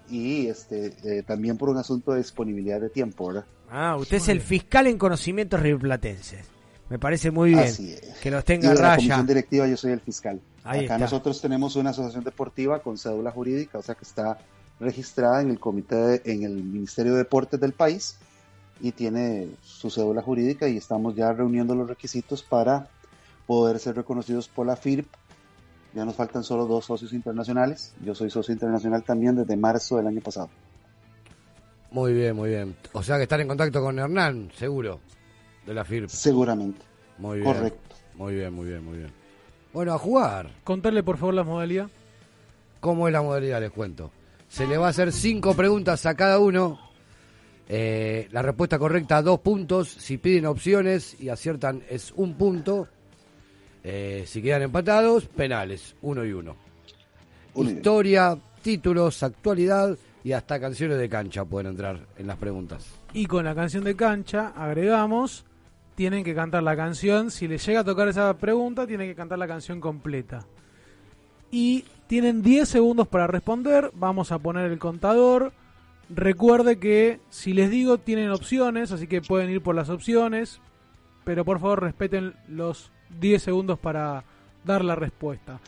y 0.09 0.47
este 0.47 0.93
eh, 1.03 1.23
también 1.23 1.57
por 1.57 1.69
un 1.69 1.77
asunto 1.77 2.11
de 2.11 2.17
disponibilidad 2.19 2.79
de 2.81 2.89
tiempo, 2.89 3.27
¿verdad? 3.27 3.45
Ah, 3.69 3.95
usted 3.97 4.17
es 4.17 4.27
el 4.27 4.41
fiscal 4.41 4.87
en 4.87 4.97
conocimientos 4.97 5.59
riverplatenses. 5.59 6.45
Me 6.89 6.99
parece 6.99 7.31
muy 7.31 7.49
bien 7.49 7.61
Así 7.61 7.93
es. 7.93 8.17
que 8.21 8.29
los 8.29 8.43
Y 8.43 8.45
tenga 8.45 8.67
de 8.69 8.71
a 8.71 8.75
la 8.75 8.81
raya. 8.81 8.95
comisión 8.97 9.25
directiva 9.27 9.67
yo 9.67 9.77
soy 9.77 9.91
el 9.93 10.01
fiscal. 10.01 10.39
Ahí 10.63 10.85
Acá 10.85 10.95
está. 10.95 10.97
nosotros 10.99 11.41
tenemos 11.41 11.75
una 11.75 11.89
asociación 11.91 12.23
deportiva 12.23 12.79
con 12.81 12.97
cédula 12.97 13.31
jurídica, 13.31 13.77
o 13.79 13.81
sea 13.81 13.95
que 13.95 14.03
está 14.03 14.37
registrada 14.79 15.41
en 15.41 15.49
el 15.49 15.59
comité, 15.59 15.95
de- 15.95 16.21
en 16.25 16.43
el 16.43 16.53
Ministerio 16.63 17.13
de 17.13 17.19
Deportes 17.19 17.59
del 17.59 17.73
país 17.73 18.17
y 18.81 18.91
tiene 18.91 19.49
su 19.63 19.89
cédula 19.89 20.21
jurídica 20.21 20.67
y 20.67 20.77
estamos 20.77 21.15
ya 21.15 21.31
reuniendo 21.31 21.73
los 21.73 21.87
requisitos 21.87 22.43
para 22.43 22.87
poder 23.47 23.79
ser 23.79 23.95
reconocidos 23.95 24.47
por 24.47 24.67
la 24.67 24.75
FIRP. 24.75 25.07
Ya 25.95 26.05
nos 26.05 26.15
faltan 26.15 26.43
solo 26.43 26.65
dos 26.65 26.85
socios 26.85 27.13
internacionales. 27.13 27.93
Yo 28.03 28.15
soy 28.15 28.29
socio 28.29 28.53
internacional 28.53 29.03
también 29.03 29.35
desde 29.35 29.55
marzo 29.55 29.97
del 29.97 30.07
año 30.07 30.21
pasado. 30.21 30.49
Muy 31.91 32.13
bien, 32.13 32.35
muy 32.35 32.49
bien. 32.49 32.75
O 32.93 33.03
sea 33.03 33.17
que 33.17 33.23
están 33.23 33.41
en 33.41 33.47
contacto 33.47 33.79
con 33.79 33.99
Hernán, 33.99 34.51
seguro, 34.55 34.99
de 35.65 35.73
la 35.75 35.85
FIRP. 35.85 36.09
Seguramente. 36.09 36.81
Muy 37.19 37.39
bien. 37.39 37.53
Correcto. 37.53 37.95
Muy 38.15 38.35
bien, 38.35 38.53
muy 38.53 38.65
bien, 38.67 38.83
muy 38.83 38.97
bien. 38.97 39.11
Bueno, 39.71 39.93
a 39.93 39.99
jugar. 39.99 40.49
Contarle 40.63 41.03
por 41.03 41.17
favor 41.17 41.35
la 41.35 41.43
modalidad. 41.43 41.87
¿Cómo 42.79 43.07
es 43.07 43.13
la 43.13 43.21
modalidad? 43.21 43.61
Les 43.61 43.71
cuento. 43.71 44.11
Se 44.47 44.67
le 44.67 44.77
va 44.77 44.87
a 44.87 44.89
hacer 44.89 45.11
cinco 45.11 45.53
preguntas 45.53 46.05
a 46.05 46.15
cada 46.15 46.39
uno. 46.39 46.79
Eh, 47.67 48.27
la 48.31 48.41
respuesta 48.41 48.77
correcta, 48.77 49.21
dos 49.21 49.39
puntos. 49.39 49.89
Si 49.89 50.17
piden 50.17 50.47
opciones 50.47 51.19
y 51.19 51.29
aciertan, 51.29 51.83
es 51.89 52.11
un 52.11 52.33
punto. 52.35 52.87
Eh, 53.83 54.23
si 54.25 54.41
quedan 54.41 54.61
empatados, 54.61 55.25
penales, 55.25 55.95
uno 56.01 56.23
y 56.25 56.31
uno. 56.31 56.55
Historia, 57.55 58.37
títulos, 58.61 59.21
actualidad 59.23 59.97
y 60.23 60.31
hasta 60.31 60.59
canciones 60.59 60.97
de 60.97 61.09
cancha 61.09 61.43
pueden 61.43 61.71
entrar 61.71 61.99
en 62.17 62.27
las 62.27 62.37
preguntas. 62.37 62.87
Y 63.13 63.25
con 63.25 63.43
la 63.45 63.53
canción 63.53 63.83
de 63.83 63.95
cancha 63.95 64.53
agregamos, 64.55 65.45
tienen 65.95 66.23
que 66.23 66.33
cantar 66.33 66.63
la 66.63 66.75
canción. 66.75 67.29
Si 67.29 67.47
les 67.47 67.65
llega 67.65 67.81
a 67.81 67.83
tocar 67.83 68.07
esa 68.07 68.35
pregunta, 68.37 68.87
tienen 68.87 69.09
que 69.09 69.15
cantar 69.15 69.37
la 69.37 69.47
canción 69.47 69.81
completa. 69.81 70.45
Y 71.51 71.85
tienen 72.07 72.41
10 72.41 72.67
segundos 72.67 73.07
para 73.07 73.27
responder. 73.27 73.91
Vamos 73.93 74.31
a 74.31 74.39
poner 74.39 74.71
el 74.71 74.79
contador. 74.79 75.51
Recuerde 76.09 76.79
que 76.79 77.19
si 77.29 77.53
les 77.53 77.69
digo 77.69 77.97
tienen 77.97 78.31
opciones, 78.31 78.91
así 78.91 79.07
que 79.07 79.21
pueden 79.21 79.49
ir 79.49 79.61
por 79.61 79.75
las 79.75 79.89
opciones. 79.89 80.61
Pero 81.25 81.45
por 81.45 81.59
favor 81.59 81.81
respeten 81.81 82.33
los 82.47 82.92
10 83.19 83.41
segundos 83.41 83.79
para 83.79 84.23
dar 84.63 84.83
la 84.83 84.95
respuesta. 84.95 85.59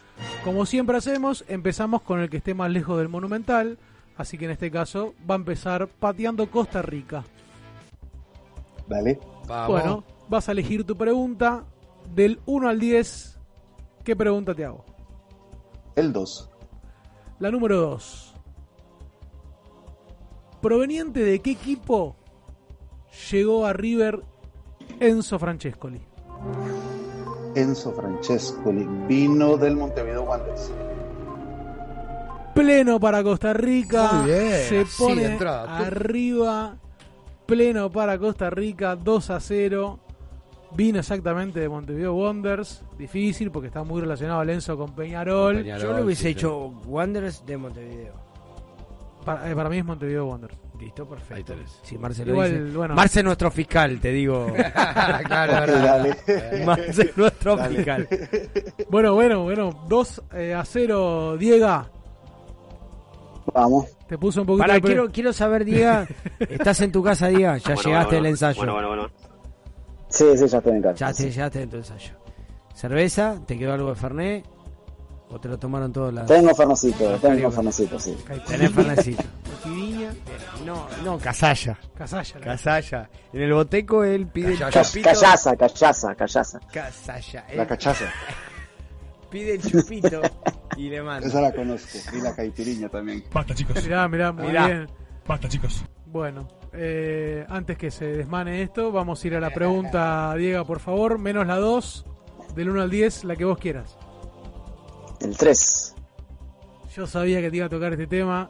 Como 0.44 0.66
siempre 0.66 0.98
hacemos, 0.98 1.44
empezamos 1.48 2.02
con 2.02 2.20
el 2.20 2.30
que 2.30 2.38
esté 2.38 2.54
más 2.54 2.72
lejos 2.72 2.98
del 2.98 3.10
monumental. 3.10 3.78
Así 4.18 4.38
que 4.38 4.46
en 4.46 4.52
este 4.52 4.72
caso 4.72 5.14
va 5.30 5.36
a 5.36 5.38
empezar 5.38 5.88
pateando 5.88 6.50
Costa 6.50 6.82
Rica. 6.82 7.24
Dale. 8.88 9.20
Bueno, 9.68 10.04
vas 10.30 10.48
a 10.48 10.54
elegir 10.54 10.86
tu 10.86 10.96
pregunta 10.96 11.66
del 12.14 12.40
1 12.46 12.70
al 12.70 12.80
10. 12.80 13.40
¿Qué 14.04 14.16
pregunta 14.16 14.54
te 14.54 14.66
hago? 14.66 14.86
El 15.96 16.14
2. 16.14 16.50
La 17.40 17.52
número 17.52 17.78
2. 17.82 18.34
¿Proveniente 20.62 21.20
de 21.20 21.40
qué 21.42 21.52
equipo 21.52 22.16
llegó 23.30 23.66
a 23.66 23.74
River 23.74 24.24
Enzo 25.00 25.38
Francescoli? 25.38 26.02
Enzo 27.56 27.92
Francescoli 27.94 28.88
vino 29.08 29.58
del 29.58 29.76
Montevideo 29.76 30.24
Wanderers. 30.24 30.72
Pleno 32.54 33.00
para 33.00 33.24
Costa 33.24 33.54
Rica. 33.54 34.12
Muy 34.14 34.32
bien, 34.32 34.52
Se 34.70 34.86
pone 34.98 35.26
entrada. 35.26 35.78
arriba. 35.78 36.78
Pleno 37.46 37.92
para 37.92 38.18
Costa 38.18 38.50
Rica. 38.50 38.96
2 38.96 39.30
a 39.30 39.40
0. 39.40 40.00
Vino 40.72 41.00
exactamente 41.00 41.60
de 41.60 41.70
Montevideo 41.70 42.14
Wanderers. 42.14 42.84
Difícil 42.98 43.52
porque 43.52 43.68
está 43.68 43.84
muy 43.84 44.02
relacionado 44.02 44.40
al 44.42 44.50
Enzo 44.50 44.78
con 44.78 44.94
Peñarol. 44.94 45.64
Yo 45.64 45.94
le 45.94 46.04
hubiese 46.04 46.30
hecho 46.30 46.68
Wanderers 46.86 47.46
de 47.46 47.58
Montevideo. 47.58 48.14
Para, 49.26 49.50
eh, 49.50 49.56
para 49.56 49.70
mí 49.70 49.78
es 49.78 49.86
Montevideo 49.86 50.26
Wanderers. 50.26 50.60
Listo, 50.86 51.04
perfecto. 51.08 51.34
Ahí 51.34 51.44
tenés. 51.44 51.80
Sí, 51.82 51.96
Igual, 51.96 52.66
dice. 52.66 52.78
bueno. 52.78 52.94
Marce 52.94 53.20
es 53.20 53.26
nuestro 53.26 53.50
fiscal, 53.50 54.00
te 54.00 54.12
digo. 54.12 54.54
claro. 55.26 56.14
Marce 56.64 57.02
es 57.02 57.18
nuestro 57.18 57.56
Dale. 57.56 57.76
fiscal. 57.76 58.08
Bueno, 58.92 59.16
bueno, 59.16 59.42
bueno. 59.42 59.86
2 59.88 60.24
eh, 60.36 60.54
a 60.54 60.64
0, 60.64 61.38
Diego. 61.40 61.86
Vamos. 63.52 63.98
Te 64.08 64.16
puso 64.20 64.42
un 64.42 64.46
poquito 64.48 64.62
Pará, 64.62 64.76
de 64.76 64.82
quiero, 64.82 65.12
quiero 65.12 65.34
saber, 65.34 65.66
Diego, 65.66 66.06
¿estás 66.40 66.80
en 66.82 66.92
tu 66.92 67.02
casa, 67.02 67.30
Diego? 67.30 67.56
Ya 67.56 67.74
Bueno, 67.74 67.82
llegaste 67.82 68.06
bueno, 68.06 68.10
del 68.12 68.26
ensayo. 68.28 68.58
bueno, 68.58 68.74
bueno, 68.74 68.88
bueno. 68.90 69.10
Sí, 70.10 70.26
sí, 70.38 70.48
ya 70.48 70.58
estoy 70.60 70.74
en 70.74 70.82
casa. 70.84 70.96
Ya 71.08 71.14
te 71.14 71.32
llegaste 71.32 71.60
de 71.60 71.68
tu 71.68 71.78
ensayo. 71.78 72.14
¿Cerveza? 72.76 73.40
¿Te 73.48 73.58
quedó 73.58 73.74
algo 73.74 73.90
de 73.90 73.96
Fernet? 73.96 74.46
¿O 75.30 75.40
te 75.40 75.48
lo 75.50 75.58
tomaron 75.58 75.92
todos 75.92 76.14
las...? 76.14 76.28
Tengo 76.28 76.54
Fernecito, 76.56 76.98
tengo 76.98 77.20
Caribe. 77.22 77.52
Fernecito, 77.52 78.00
sí. 78.00 78.16
Tenés 78.48 78.72
Fernecito. 78.72 79.24
Caipirinha. 79.64 80.12
No, 80.66 80.88
no, 81.04 81.18
casalla. 81.20 81.78
Casalla. 81.96 82.40
la- 82.40 82.46
Casalla. 82.46 83.10
En 83.34 83.42
el 83.42 83.54
boteco 83.54 84.04
él 84.04 84.26
pide 84.28 84.54
el 84.54 84.60
Ca- 84.60 84.72
chupito. 84.84 85.10
Callaza, 85.10 85.56
callaza, 85.56 86.16
callaza. 86.16 86.60
Casalla. 86.72 87.46
La 87.56 87.68
cachaza. 87.68 88.06
Pide 89.30 89.56
el 89.56 89.62
chupito 89.62 90.22
y 90.78 90.90
le 90.90 91.02
manda. 91.04 91.28
Esa 91.28 91.42
la 91.42 91.52
conozco. 91.54 91.98
Y 92.16 92.22
la 92.22 92.34
caipiriña 92.36 92.90
también. 92.90 93.24
Basta, 93.34 93.54
chicos. 93.54 93.84
Mirá, 93.84 94.08
mirá, 94.08 94.32
muy 94.32 94.48
Mirá. 94.48 94.68
bien. 94.68 94.88
Basta, 95.28 95.50
chicos. 95.50 95.84
Bueno, 96.06 96.48
eh, 96.74 97.46
antes 97.50 97.78
que 97.78 97.92
se 97.92 98.06
desmane 98.06 98.62
esto, 98.62 98.92
vamos 98.92 99.24
a 99.24 99.28
ir 99.28 99.36
a 99.36 99.40
la 99.40 99.50
pregunta, 99.50 100.34
Diego, 100.36 100.64
por 100.66 100.80
favor. 100.80 101.20
Menos 101.20 101.46
la 101.46 101.58
2, 101.58 102.06
del 102.56 102.70
1 102.70 102.82
al 102.84 102.90
10, 102.90 103.24
la 103.26 103.36
que 103.36 103.46
vos 103.46 103.58
quieras. 103.58 103.98
El 105.22 105.36
3. 105.38 105.96
Yo 106.96 107.08
sabía 107.08 107.42
que 107.42 107.50
te 107.50 107.58
iba 107.58 107.66
a 107.66 107.70
tocar 107.70 107.92
este 107.94 108.08
tema. 108.08 108.50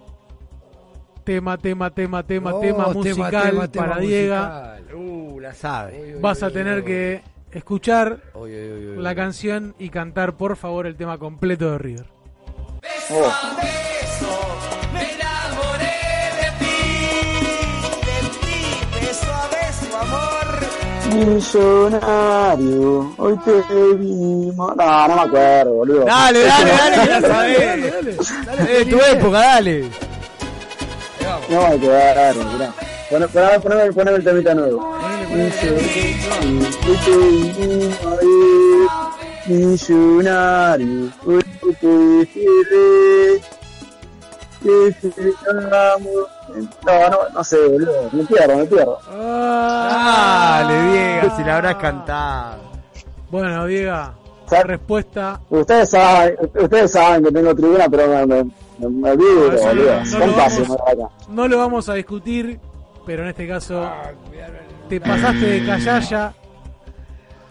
Tema, 1.23 1.57
tema, 1.57 1.89
tema, 1.89 2.23
tema, 2.23 2.53
Oh, 2.53 2.59
tema 2.59 2.87
musical 2.89 3.49
tema, 3.51 3.67
tema 3.67 3.85
para 3.87 3.99
Diego. 3.99 4.35
musical. 4.35 4.85
Uh, 4.95 5.39
la 5.39 5.53
sabe. 5.53 6.17
Vas 6.21 6.43
a 6.43 6.51
tener 6.51 6.83
que 6.83 7.23
escuchar 7.51 8.19
Uy, 8.35 8.51
uy, 8.53 8.71
uy, 8.71 8.87
uy. 8.97 9.01
la 9.01 9.15
canción 9.15 9.73
y 9.79 9.89
cantar, 9.89 10.37
por 10.37 10.55
favor, 10.55 10.85
el 10.85 10.95
tema 10.95 11.17
completo 11.17 11.71
de 11.71 11.77
River. 11.79 12.05
Oh. 13.11 13.31
Millonario, 21.15 23.13
hoy 23.17 23.37
te 23.45 23.51
vimos. 23.95 24.75
No, 24.75 25.07
no 25.07 25.15
me 25.15 25.21
acuerdo, 25.21 25.73
boludo. 25.73 26.05
Dale, 26.05 26.43
dale, 26.43 26.71
dale, 26.71 26.95
que 27.01 27.05
la 27.09 27.19
Dale, 27.21 27.27
sabés. 27.27 27.91
dale, 27.93 28.17
Dale, 28.45 28.63
de 28.73 28.85
tu 28.85 28.97
época, 28.99 29.37
dale. 29.39 29.89
No 31.49 31.69
me 31.69 31.79
quedar, 31.79 32.35
mirá. 32.35 32.73
Poné- 33.09 33.27
poné- 33.27 33.59
Poneme 33.61 33.91
poneme 33.93 34.17
el 34.17 34.23
temita 34.23 34.53
nuevo. 34.55 34.95
Millonario, 35.29 36.67
hoy 36.87 36.97
te 37.05 37.11
vimos, 37.61 38.19
Millonario, 39.47 41.11
hoy 41.25 41.43
te. 41.79 41.85
No, 46.85 47.09
no, 47.09 47.17
no 47.33 47.43
sé, 47.43 47.57
boludo. 47.67 48.09
Me 48.11 48.23
pierdo, 48.25 48.57
me 48.57 48.65
pierdo. 48.65 48.99
Dale, 49.11 50.91
Diego, 50.91 51.35
si 51.37 51.43
la 51.43 51.55
habrás 51.57 51.75
cantado. 51.75 52.57
Bueno, 53.29 53.65
Diego, 53.65 53.91
la 54.51 54.63
respuesta. 54.63 55.39
Ustedes 55.49 55.89
saben, 55.89 56.35
ustedes 56.55 56.91
saben 56.91 57.23
que 57.23 57.31
tengo 57.31 57.55
tribuna, 57.55 57.85
pero 57.89 58.07
me, 58.07 58.25
me, 58.25 58.43
me, 58.79 58.89
me 58.89 59.11
olvido, 59.11 59.47
No, 59.49 59.53
eso 59.53 59.67
boludo. 59.67 60.03
no- 60.03 60.19
no 60.19 60.25
lo 60.27 60.33
vamos-. 60.35 61.11
No 61.29 61.47
lo 61.47 61.57
vamos 61.57 61.89
a 61.89 61.93
discutir, 61.95 62.59
pero 63.05 63.23
en 63.23 63.29
este 63.29 63.47
caso 63.47 63.89
te 64.89 65.01
pasaste 65.01 65.45
de 65.45 65.65
callaya 65.65 66.33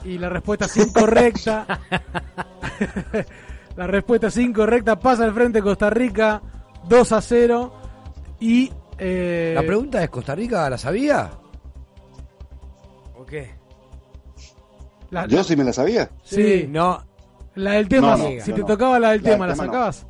y 0.04 0.18
la 0.18 0.28
respuesta 0.28 0.66
es 0.66 0.76
incorrecta. 0.76 1.66
la 3.76 3.86
respuesta 3.86 4.28
es 4.28 4.36
incorrecta. 4.38 4.98
Pasa 4.98 5.24
al 5.24 5.34
frente 5.34 5.60
Costa 5.62 5.90
Rica 5.90 6.40
2 6.88 7.12
a 7.12 7.20
0 7.20 7.72
y 8.40 8.72
eh, 8.98 9.52
La 9.54 9.62
pregunta 9.62 10.02
es, 10.02 10.10
¿Costa 10.10 10.34
Rica 10.34 10.68
la 10.70 10.78
sabía? 10.78 11.30
¿O 13.16 13.24
qué? 13.24 13.50
la- 15.10 15.26
Yo 15.26 15.44
sí 15.44 15.56
me 15.56 15.64
la 15.64 15.72
sabía. 15.72 16.10
sí, 16.22 16.66
No. 16.68 17.02
la 17.54 17.72
del 17.72 17.88
tema. 17.88 18.16
No, 18.16 18.18
no, 18.18 18.40
si 18.40 18.50
no, 18.50 18.56
te 18.56 18.60
no. 18.62 18.66
tocaba 18.66 18.98
la 18.98 19.10
del 19.12 19.22
La 19.22 19.30
del 19.30 19.32
tema, 19.32 19.46
¿la 19.46 19.52
tema 19.54 19.66
no. 19.66 19.72
sacabas? 19.72 20.06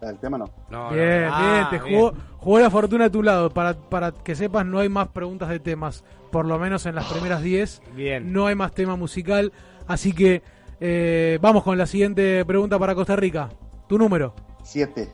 La 0.00 0.08
del 0.08 0.18
tema 0.18 0.38
no. 0.38 0.44
No, 0.70 0.90
Bien, 0.90 1.06
no. 1.06 1.18
bien, 1.18 1.28
Ah, 1.32 1.68
te 1.70 1.78
bien. 1.78 1.94
jugó, 2.00 2.12
jugó 2.38 2.58
la 2.60 2.70
fortuna 2.70 3.04
a 3.06 3.10
tu 3.10 3.22
lado. 3.22 3.50
Para, 3.50 3.74
para 3.74 4.12
que 4.12 4.34
sepas, 4.34 4.64
no 4.66 4.78
hay 4.78 4.88
más 4.88 5.08
preguntas 5.08 5.48
de 5.50 5.60
temas. 5.60 6.04
Por 6.32 6.46
lo 6.46 6.58
menos 6.58 6.86
en 6.86 6.94
las 6.94 7.06
primeras 7.12 7.42
10. 7.42 7.82
Bien. 7.94 8.32
No 8.32 8.46
hay 8.46 8.54
más 8.54 8.72
tema 8.72 8.96
musical. 8.96 9.52
Así 9.86 10.12
que 10.12 10.42
eh, 10.80 11.38
vamos 11.42 11.62
con 11.64 11.76
la 11.76 11.86
siguiente 11.86 12.44
pregunta 12.44 12.78
para 12.78 12.94
Costa 12.94 13.14
Rica. 13.14 13.50
Tu 13.88 13.98
número. 13.98 14.34
Siete. 14.62 15.12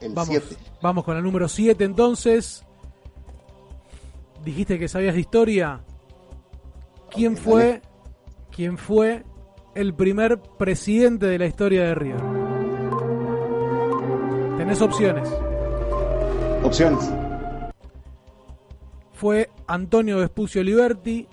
El 0.00 0.14
Vamos, 0.82 1.04
con 1.04 1.14
la 1.14 1.22
número 1.22 1.48
7 1.48 1.82
entonces. 1.84 2.64
Dijiste 4.44 4.78
que 4.78 4.88
sabías 4.88 5.14
de 5.14 5.20
historia. 5.20 5.80
¿Quién 7.10 7.36
fue? 7.36 7.64
dale. 7.64 7.82
¿Quién 8.50 8.78
fue 8.78 9.24
el 9.74 9.94
primer 9.94 10.40
presidente 10.40 11.26
de 11.26 11.38
la 11.38 11.46
historia 11.46 11.84
de 11.84 11.94
River? 11.94 12.22
Tenés 14.56 14.80
opciones. 14.80 15.28
Opciones. 16.62 17.10
¿Fue 19.12 19.50
Antonio 19.66 20.18
Vespucio 20.18 20.62
Liberti? 20.62 21.28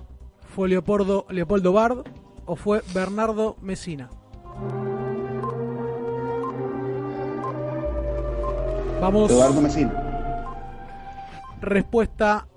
¿Fue 0.53 0.69
Leopoldo, 0.69 1.25
Leopoldo 1.29 1.73
Bard? 1.73 2.03
¿O 2.45 2.55
fue 2.55 2.81
Bernardo 2.93 3.55
Mesina? 3.61 4.09
Vamos. 9.03 9.29
Eduardo 9.31 9.59
Mesina. 9.59 9.91
Respuesta 11.59 12.47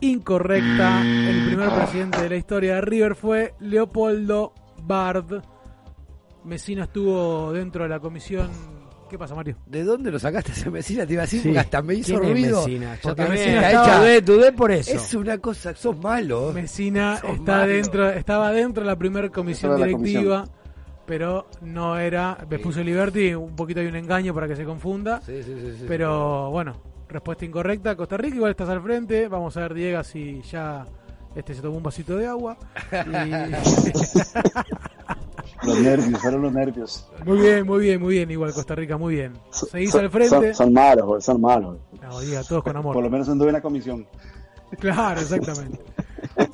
incorrecta. 0.00 1.02
El 1.02 1.46
primer 1.46 1.70
presidente 1.70 2.20
de 2.22 2.28
la 2.28 2.34
historia 2.36 2.74
de 2.76 2.80
River 2.80 3.14
fue 3.14 3.54
Leopoldo 3.60 4.52
Bard. 4.82 5.40
Mesina 6.44 6.84
estuvo 6.84 7.52
dentro 7.52 7.84
de 7.84 7.90
la 7.90 8.00
comisión. 8.00 8.48
¿Qué 9.08 9.16
pasa, 9.16 9.36
Mario? 9.36 9.56
¿De 9.66 9.84
dónde 9.84 10.10
lo 10.10 10.18
sacaste 10.18 10.50
ese 10.52 10.68
Mesina? 10.68 11.06
Te 11.06 11.12
iba 11.12 11.22
a 11.22 11.26
decir 11.26 11.40
Sí. 11.42 11.48
porque 11.48 11.60
hasta 11.60 11.80
me 11.80 11.94
hizo 11.94 12.18
¿Quién 12.18 12.24
es 12.24 12.30
ruido. 12.32 12.66
Mesina? 12.66 12.98
Porque. 13.00 13.22
Mesina 13.22 13.66
Estaba- 13.68 13.86
hecha- 13.86 13.98
Dudé, 14.00 14.20
dudé 14.20 14.52
por 14.52 14.70
eso. 14.72 14.92
Es 14.94 15.14
una 15.14 15.38
cosa, 15.38 15.74
sos 15.76 15.96
malo. 15.98 16.52
Mesina 16.52 17.16
Sos 17.18 17.30
está 17.30 17.52
malo. 17.58 17.72
dentro, 17.72 18.10
estaba 18.10 18.50
dentro 18.52 18.82
de 18.82 18.86
la 18.88 18.96
primera 18.96 19.28
comisión 19.30 19.78
la 19.80 19.86
directiva, 19.86 20.44
pero 21.08 21.46
no 21.62 21.98
era 21.98 22.38
Vespucio 22.48 22.84
Liberti. 22.84 23.34
Un 23.34 23.56
poquito 23.56 23.80
hay 23.80 23.86
un 23.86 23.96
engaño 23.96 24.32
para 24.34 24.46
que 24.46 24.54
se 24.54 24.64
confunda. 24.64 25.20
Sí, 25.22 25.42
sí, 25.42 25.54
sí, 25.58 25.76
sí. 25.80 25.84
Pero 25.88 26.50
bueno, 26.50 26.76
respuesta 27.08 27.44
incorrecta. 27.44 27.96
Costa 27.96 28.16
Rica 28.18 28.36
igual 28.36 28.50
estás 28.52 28.68
al 28.68 28.82
frente. 28.82 29.26
Vamos 29.26 29.56
a 29.56 29.60
ver, 29.60 29.74
Diego, 29.74 30.04
si 30.04 30.42
ya 30.42 30.86
este 31.34 31.54
se 31.54 31.62
tomó 31.62 31.78
un 31.78 31.82
vasito 31.82 32.16
de 32.16 32.26
agua. 32.26 32.56
Los 35.64 35.80
nervios, 35.80 36.20
fueron 36.20 36.42
los 36.42 36.52
nervios. 36.52 37.08
Y- 37.20 37.24
muy 37.28 37.38
bien, 37.40 37.66
muy 37.66 37.80
bien, 37.80 38.00
muy 38.00 38.14
bien. 38.14 38.30
Igual 38.30 38.52
Costa 38.52 38.74
Rica, 38.76 38.96
muy 38.96 39.16
bien. 39.16 39.32
Seguís 39.50 39.90
Son- 39.90 40.04
al 40.04 40.10
frente. 40.10 40.54
Son, 40.54 40.54
son 40.54 40.72
malos, 40.72 41.24
son 41.24 41.40
malos. 41.40 41.78
No, 42.00 42.42
todos 42.48 42.62
con 42.62 42.76
amor. 42.76 42.94
Por 42.94 43.02
lo 43.02 43.10
menos 43.10 43.28
anduve 43.28 43.48
en 43.48 43.54
la 43.54 43.60
comisión. 43.60 44.06
Claro, 44.78 45.20
exactamente. 45.20 45.78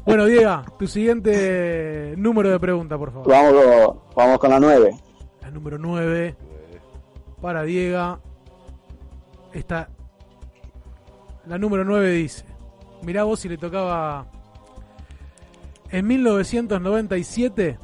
Bueno, 0.04 0.26
Diego, 0.26 0.62
tu 0.78 0.86
siguiente 0.86 2.14
número 2.16 2.50
de 2.50 2.60
pregunta, 2.60 2.96
por 2.96 3.12
favor. 3.12 3.28
Vamos, 3.28 3.96
vamos 4.14 4.38
con 4.38 4.50
la 4.50 4.60
9. 4.60 4.96
La 5.42 5.50
número 5.50 5.78
9 5.78 6.36
para 7.40 7.62
Diego. 7.62 8.20
Está. 9.52 9.88
La 11.46 11.58
número 11.58 11.84
9 11.84 12.10
dice: 12.12 12.44
Mirá 13.02 13.24
vos 13.24 13.40
si 13.40 13.48
le 13.48 13.58
tocaba. 13.58 14.26
En 15.90 16.06
1997, 16.06 17.78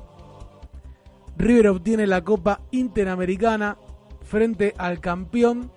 River 1.36 1.69
obtiene 1.69 2.07
la 2.07 2.23
Copa 2.23 2.61
Interamericana 2.70 3.77
frente 4.23 4.74
al 4.78 5.01
campeón 5.01 5.70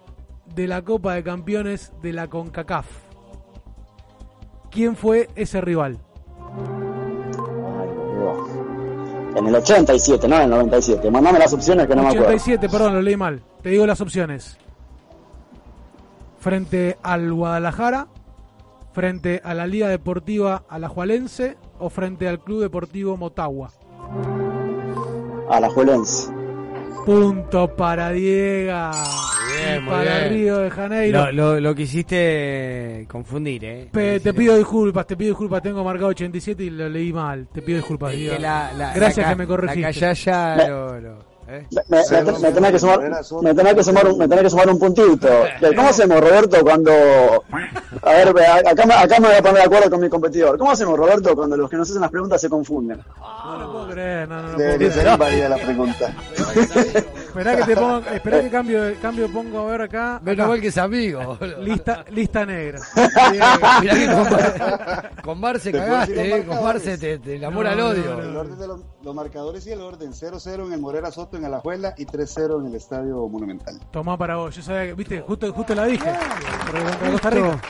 de 0.56 0.68
la 0.68 0.82
Copa 0.84 1.14
de 1.14 1.24
Campeones 1.24 1.92
de 2.02 2.14
la 2.14 2.28
CONCACAF. 2.28 3.13
¿Quién 4.74 4.96
fue 4.96 5.30
ese 5.36 5.62
rival? 5.62 6.00
En 9.36 9.48
el 9.48 9.56
87, 9.56 10.28
no 10.28 10.36
en 10.38 10.42
el 10.44 10.50
97. 10.50 11.12
Mandame 11.12 11.40
las 11.40 11.54
opciones 11.54 11.88
que 11.88 11.96
no 11.96 12.04
me 12.04 12.10
acuerdo. 12.10 12.28
87, 12.28 12.70
perdón, 12.70 12.94
lo 12.94 13.02
leí 13.02 13.18
mal. 13.18 13.42
Te 13.62 13.70
digo 13.70 13.86
las 13.86 14.02
opciones. 14.02 14.58
Frente 16.40 16.98
al 17.04 17.32
Guadalajara, 17.32 18.08
frente 18.94 19.42
a 19.44 19.54
la 19.54 19.66
Liga 19.66 19.88
Deportiva 19.88 20.64
Alajuelense 20.68 21.58
o 21.80 21.90
frente 21.90 22.28
al 22.28 22.40
Club 22.40 22.62
Deportivo 22.62 23.16
Motagua. 23.16 23.72
A 25.50 25.60
la 25.60 25.70
Juelense. 25.70 26.43
Punto 27.06 27.76
para 27.76 28.12
Diego. 28.12 28.92
Bien, 29.56 29.84
y 29.84 29.90
para 29.90 30.20
bien. 30.20 30.30
Río 30.34 30.58
de 30.60 30.70
Janeiro. 30.72 31.26
Lo, 31.26 31.32
lo, 31.32 31.60
lo 31.60 31.76
quisiste 31.76 33.06
confundir, 33.10 33.64
¿eh? 33.66 33.88
Pe- 33.92 34.20
te 34.20 34.34
pido 34.34 34.58
disculpas, 34.58 35.06
te 35.08 35.16
pido 35.16 35.30
disculpas. 35.32 35.62
Tengo 35.62 35.84
marcado 35.84 36.08
87 36.10 36.64
y 36.64 36.70
lo 36.70 36.90
leí 36.90 37.12
mal. 37.14 37.48
Te 37.52 37.62
pido 37.62 37.78
disculpas, 37.78 38.14
Es 38.14 38.20
Diego. 38.20 38.36
que 38.36 38.42
la- 38.42 38.72
la- 38.74 38.94
Gracias 38.94 39.26
la 39.26 39.34
que 39.34 39.38
me 39.38 39.48
corregiste. 39.48 39.82
La 39.82 39.94
callaya 39.94 40.68
lo, 40.68 41.00
lo- 41.00 41.33
¿eh? 41.48 41.66
Me, 41.90 41.98
me- 41.98 42.24
me- 42.24 42.40
me 42.40 42.52
tenés 42.52 42.72
que 42.72 42.80
sumar, 42.80 43.00
me 43.42 43.54
tenés 43.54 43.74
que 43.76 43.84
sumar, 43.84 44.08
un, 44.08 44.18
me 44.18 44.28
tenés 44.28 44.44
que 44.44 44.50
sumar 44.50 44.70
un 44.70 44.80
puntito. 44.80 45.28
¿Cómo 45.76 45.90
hacemos, 45.90 46.20
Roberto, 46.20 46.62
cuando... 46.64 46.92
A 48.02 48.12
ver, 48.12 48.34
ve, 48.34 48.46
acá, 48.46 48.86
me- 48.86 48.94
acá 48.94 49.20
me 49.20 49.28
voy 49.28 49.38
a 49.38 49.42
poner 49.42 49.58
de 49.58 49.64
acuerdo 49.64 49.90
con 49.90 50.00
mi 50.02 50.10
competidor. 50.10 50.58
¿Cómo 50.58 50.72
hacemos, 50.72 50.98
Roberto, 50.98 51.36
cuando 51.36 51.56
los 51.58 51.70
que 51.70 51.78
nos 51.78 51.90
hacen 51.90 52.02
las 52.02 52.12
preguntas 52.12 52.40
se 52.42 52.50
confunden? 52.50 53.00
No 53.46 53.58
lo 53.60 53.72
puedo 53.72 53.88
creer, 53.90 54.28
no, 54.28 54.36
no, 54.36 54.42
no 54.42 54.54
puedo 54.56 54.58
Debería 54.60 54.90
creer. 54.90 55.04
ser 55.04 55.14
inválida 55.14 55.50
la 55.50 55.58
pregunta. 55.58 56.14
Esperá 57.34 57.56
que 57.58 57.64
te 57.64 57.76
pongo, 57.76 57.98
esperá 58.12 58.42
que 58.42 58.50
cambio, 58.50 58.80
cambio 59.02 59.28
pongo 59.32 59.60
a 59.60 59.72
ver 59.72 59.82
acá. 59.82 60.22
Menos 60.24 60.48
mal 60.48 60.62
que 60.62 60.68
es 60.68 60.78
amigo. 60.78 61.38
Lista, 61.62 62.06
lista 62.12 62.46
negra. 62.46 62.80
Mirá 63.82 63.94
que 63.96 64.08
con 65.24 65.40
Mar, 65.40 65.54
con 65.54 65.60
se 65.62 65.72
cagaste, 65.72 66.38
eh, 66.38 66.46
con 66.46 66.64
Mar 66.64 66.80
se 66.80 66.98
te, 66.98 67.18
te 67.18 67.36
enamora 67.38 67.72
el 67.74 67.78
No, 67.80 67.88
odio. 67.88 68.20
El 68.20 68.36
orden 68.38 68.60
de 68.60 68.68
los, 68.68 68.82
los 69.02 69.16
marcadores 69.16 69.66
y 69.66 69.72
el 69.72 69.82
orden. 69.82 70.12
0-0 70.14 70.68
en 70.68 70.74
el 70.74 70.80
Morera 70.80 71.12
Soto 71.12 71.38
en 71.38 71.46
Alajuela 71.46 71.96
y 71.98 72.06
3-0 72.06 72.60
en 72.62 72.68
el 72.68 72.76
Estadio 72.76 73.28
Monumental. 73.28 73.80
Tomá 73.92 74.18
para 74.18 74.36
vos. 74.36 74.56
Yo 74.56 74.62
sabía 74.62 74.86
que, 74.88 74.94
viste, 74.94 75.22
justo, 75.22 75.52
justo 75.52 75.74
la 75.74 75.86
dije. 75.86 76.06
Contra 76.06 77.12
Costa 77.12 77.30
Rica. 77.32 77.62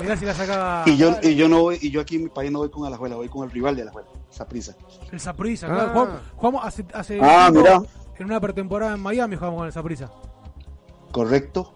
Mirá 0.00 0.16
si 0.16 0.24
la 0.24 0.34
sacaba 0.34 0.82
Y 0.86 0.96
yo, 0.96 1.16
y 1.22 1.34
yo 1.34 1.48
no 1.48 1.62
voy, 1.62 1.78
y 1.80 1.90
yo 1.90 2.00
aquí 2.00 2.16
en 2.16 2.24
mi 2.24 2.28
país 2.28 2.52
no 2.52 2.60
voy 2.60 2.70
con 2.70 2.84
Alajuela, 2.84 3.16
voy 3.16 3.28
con 3.28 3.44
el 3.44 3.50
rival 3.50 3.74
de 3.76 3.82
Alajuela, 3.82 4.08
Saprisa. 4.30 4.74
el 5.10 5.18
Saprissa. 5.20 5.66
Ah. 5.66 5.70
Claro, 5.74 5.90
jugamos, 5.92 6.20
jugamos 6.36 6.64
hace, 6.64 6.84
hace 6.94 7.18
Ah, 7.22 7.48
tiempo, 7.52 7.60
mirá. 7.68 7.82
En 8.18 8.26
una 8.26 8.40
pretemporada 8.40 8.94
en 8.94 9.00
Miami 9.00 9.36
jugamos 9.36 9.58
con 9.58 9.66
el 9.66 9.72
Saprissa. 9.72 10.10
Correcto. 11.12 11.72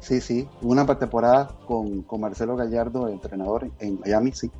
Sí, 0.00 0.20
sí. 0.20 0.46
Una 0.62 0.84
temporada 0.98 1.48
con, 1.66 2.02
con 2.02 2.20
Marcelo 2.20 2.54
Gallardo, 2.56 3.08
entrenador 3.08 3.68
en 3.80 3.98
Miami, 4.00 4.32
sí. 4.32 4.50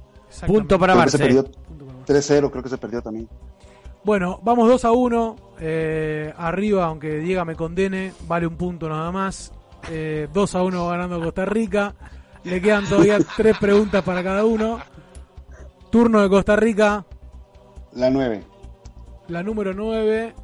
Punto 0.47 0.79
para 0.79 0.95
Creo 0.95 1.05
que 1.05 1.11
se 1.11 1.19
Marce. 1.19 1.35
perdió 1.35 1.53
3-0, 2.07 2.51
creo 2.51 2.63
que 2.63 2.69
se 2.69 2.79
perdió 2.79 3.03
también. 3.03 3.29
Bueno, 4.03 4.41
vamos 4.43 4.69
2 4.69 4.85
a 4.85 4.93
1. 4.93 5.37
eh, 5.61 6.33
arriba, 6.37 6.85
aunque 6.87 7.19
Diego 7.19 7.45
me 7.45 7.55
condene, 7.55 8.13
vale 8.27 8.47
un 8.47 8.57
punto 8.57 8.89
nada 8.89 9.13
más. 9.13 9.53
Eh, 9.91 10.29
2 10.33 10.55
a 10.55 10.63
1 10.63 10.89
ganando 10.89 11.21
Costa 11.21 11.45
Rica. 11.45 11.95
Le 12.45 12.61
quedan 12.61 12.87
todavía 12.89 13.19
tres 13.37 13.57
preguntas 13.59 14.03
para 14.03 14.23
cada 14.25 14.45
uno. 14.45 14.79
Turno 15.91 16.23
de 16.23 16.29
Costa 16.29 16.57
Rica. 16.57 17.05
La 17.93 18.11
9. 18.11 18.43
La 19.29 19.43
número 19.43 19.75
9 19.75 20.35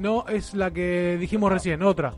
no 0.00 0.26
es 0.26 0.54
la 0.54 0.70
que 0.70 1.16
dijimos 1.20 1.52
recién, 1.52 1.82
otra. 1.82 2.14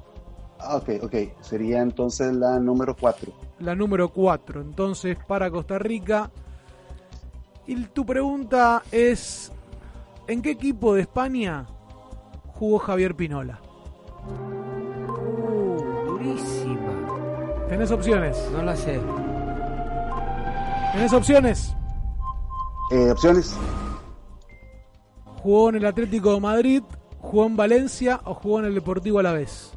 Ah, 0.60 0.76
ok, 0.76 0.90
ok. 1.02 1.14
Sería 1.40 1.82
entonces 1.82 2.32
la 2.32 2.58
número 2.60 2.96
4. 2.96 3.32
La 3.58 3.74
número 3.74 4.08
4. 4.10 4.60
Entonces, 4.60 5.16
para 5.26 5.50
Costa 5.50 5.78
Rica. 5.78 6.30
Y 7.66 7.76
tu 7.86 8.06
pregunta 8.06 8.82
es: 8.92 9.52
¿en 10.28 10.40
qué 10.42 10.52
equipo 10.52 10.94
de 10.94 11.02
España 11.02 11.66
jugó 12.54 12.78
Javier 12.78 13.16
Pinola? 13.16 13.60
Uh, 14.28 16.06
durísima. 16.06 17.66
¿Tenés 17.68 17.90
opciones? 17.90 18.48
No 18.52 18.62
la 18.62 18.76
sé. 18.76 19.00
¿Tenés 20.92 21.12
opciones? 21.12 21.74
Eh, 22.92 23.10
opciones. 23.10 23.56
¿Jugó 25.42 25.70
en 25.70 25.76
el 25.76 25.86
Atlético 25.86 26.34
de 26.34 26.40
Madrid? 26.40 26.82
¿Jugó 27.22 27.46
en 27.46 27.56
Valencia 27.56 28.20
o 28.24 28.34
jugó 28.34 28.58
en 28.60 28.66
el 28.66 28.74
Deportivo 28.74 29.18
Alavés? 29.20 29.72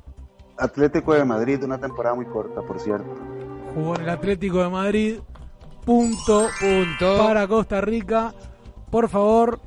Atlético 0.58 1.14
de 1.14 1.24
Madrid, 1.26 1.64
una 1.64 1.78
temporada 1.80 2.16
muy 2.16 2.26
corta, 2.26 2.62
por 2.62 2.80
cierto. 2.80 3.08
Jugó 3.74 3.96
en 3.96 4.02
el 4.02 4.10
Atlético 4.10 4.62
de 4.64 4.70
Madrid. 4.70 5.20
Punto, 5.86 6.48
Punto. 6.60 7.18
para 7.18 7.48
Costa 7.48 7.80
Rica. 7.82 8.34
Por 8.90 9.08
favor, 9.10 9.60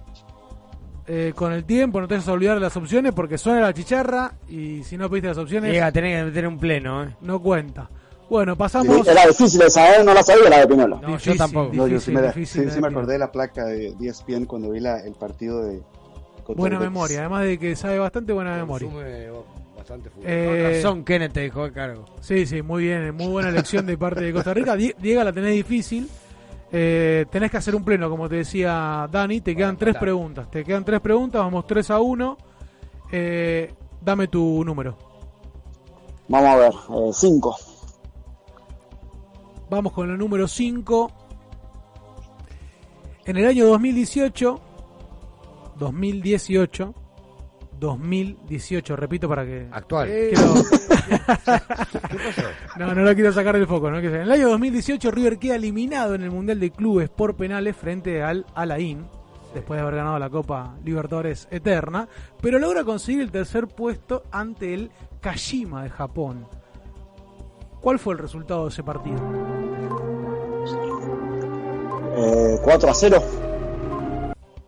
eh, 1.06 1.32
con 1.34 1.52
el 1.52 1.64
tiempo 1.64 2.00
no 2.00 2.09
te 2.09 2.14
vayas 2.14 2.28
a 2.28 2.32
olvidar 2.32 2.55
de 2.56 2.60
las 2.62 2.76
opciones 2.76 3.12
porque 3.12 3.38
suena 3.38 3.60
la 3.60 3.72
chicharra 3.72 4.32
y 4.48 4.82
si 4.82 4.96
no 4.96 5.09
pediste 5.09 5.28
las 5.28 5.38
opciones 5.38 5.72
Llega, 5.72 5.92
tenés 5.92 6.18
que 6.18 6.24
meter 6.24 6.46
un 6.48 6.59
pleno, 6.59 7.05
¿eh? 7.05 7.16
no 7.20 7.40
cuenta. 7.40 7.88
Bueno, 8.28 8.56
pasamos. 8.56 9.06
Era 9.06 9.26
difícil 9.26 9.60
de 9.60 9.70
saber, 9.70 10.05
no 10.05 10.12
la 10.12 10.22
sabía 10.22 10.50
la 10.50 10.59
de 10.60 10.66
Pinola. 10.66 10.96
No, 10.96 11.02
yo 11.02 11.09
Difícil, 11.14 11.38
tampoco. 11.38 11.70
No, 11.74 11.86
yo 11.86 11.98
sí 12.00 12.10
me, 12.10 12.20
la- 12.20 12.26
difícil, 12.28 12.64
sí, 12.68 12.70
sí 12.74 12.80
me 12.80 12.88
acordé 12.88 13.14
de 13.14 13.18
la 13.20 13.32
placa 13.32 13.64
de 13.64 13.88
E 13.88 13.94
ESPN 14.06 14.44
cuando 14.44 14.70
vi 14.70 14.80
la, 14.80 15.00
el 15.00 15.14
partido 15.14 15.64
de. 15.64 15.80
Buena 16.56 16.76
el 16.76 16.82
memoria, 16.82 17.20
además 17.20 17.44
de 17.44 17.58
que 17.58 17.76
sabe 17.76 17.98
bastante 17.98 18.32
buena 18.32 18.56
memoria. 18.56 18.88
Bastante 19.76 20.10
fútbol. 20.10 20.24
Eh, 20.26 20.46
Con 20.62 20.72
razón, 20.74 21.04
Kenneth 21.04 21.32
te 21.32 21.40
dejó 21.40 21.64
a 21.64 21.70
cargo. 21.72 22.04
Sí, 22.20 22.46
sí, 22.46 22.62
muy 22.62 22.84
bien, 22.84 23.14
muy 23.14 23.26
buena 23.28 23.48
elección 23.50 23.86
de 23.86 23.96
parte 23.98 24.20
de 24.22 24.32
Costa 24.32 24.52
Rica. 24.54 24.74
Die- 24.76 24.94
Diego 24.98 25.22
la 25.24 25.32
tenés 25.32 25.52
difícil. 25.54 26.08
Eh, 26.70 27.24
tenés 27.30 27.50
que 27.50 27.56
hacer 27.56 27.74
un 27.74 27.84
pleno, 27.84 28.10
como 28.10 28.28
te 28.28 28.36
decía 28.36 29.08
Dani. 29.10 29.40
Te 29.40 29.54
quedan 29.56 29.76
tres 29.76 29.96
preguntas. 29.96 30.50
Te 30.50 30.64
quedan 30.64 30.84
tres 30.84 31.00
preguntas, 31.00 31.40
vamos 31.40 31.66
3 31.66 31.90
a 31.90 32.00
1. 32.00 32.36
Eh, 33.12 33.72
dame 34.02 34.28
tu 34.28 34.62
número. 34.64 34.96
Vamos 36.28 36.48
a 36.50 36.56
ver, 36.56 36.72
5. 37.14 37.56
Vamos 39.70 39.92
con 39.92 40.10
el 40.10 40.18
número 40.18 40.46
5. 40.48 41.10
En 43.24 43.36
el 43.36 43.46
año 43.46 43.66
2018, 43.66 44.60
2018, 45.78 46.94
2018, 47.78 48.96
repito 48.96 49.28
para 49.28 49.44
que... 49.44 49.68
Actual. 49.70 50.09
Quiero- 50.09 50.55
¿Qué 51.09 51.18
pasó? 51.26 52.42
No, 52.78 52.94
no 52.94 53.02
lo 53.02 53.14
quiero 53.14 53.32
sacar 53.32 53.55
del 53.56 53.66
foco. 53.66 53.88
En 53.88 53.94
el 54.05 54.30
año 54.30 54.48
2018 54.50 55.10
River 55.10 55.38
queda 55.38 55.56
eliminado 55.56 56.14
en 56.14 56.22
el 56.22 56.30
Mundial 56.30 56.60
de 56.60 56.70
Clubes 56.70 57.09
por 57.09 57.34
penales 57.36 57.76
frente 57.76 58.22
al 58.22 58.46
Alain, 58.55 59.06
después 59.55 59.78
de 59.78 59.82
haber 59.82 59.96
ganado 59.96 60.18
la 60.18 60.30
Copa 60.30 60.76
Libertadores 60.84 61.48
Eterna, 61.50 62.09
pero 62.40 62.59
logra 62.59 62.84
conseguir 62.84 63.22
el 63.22 63.30
tercer 63.32 63.66
puesto 63.66 64.22
ante 64.30 64.74
el 64.74 64.90
Kashima 65.20 65.82
de 65.82 65.90
Japón. 65.90 66.46
¿Cuál 67.80 67.98
fue 67.98 68.14
el 68.14 68.18
resultado 68.20 68.64
de 68.64 68.68
ese 68.70 68.82
partido? 68.82 69.18
4 72.62 72.90
a 72.90 72.94
0. 72.94 73.22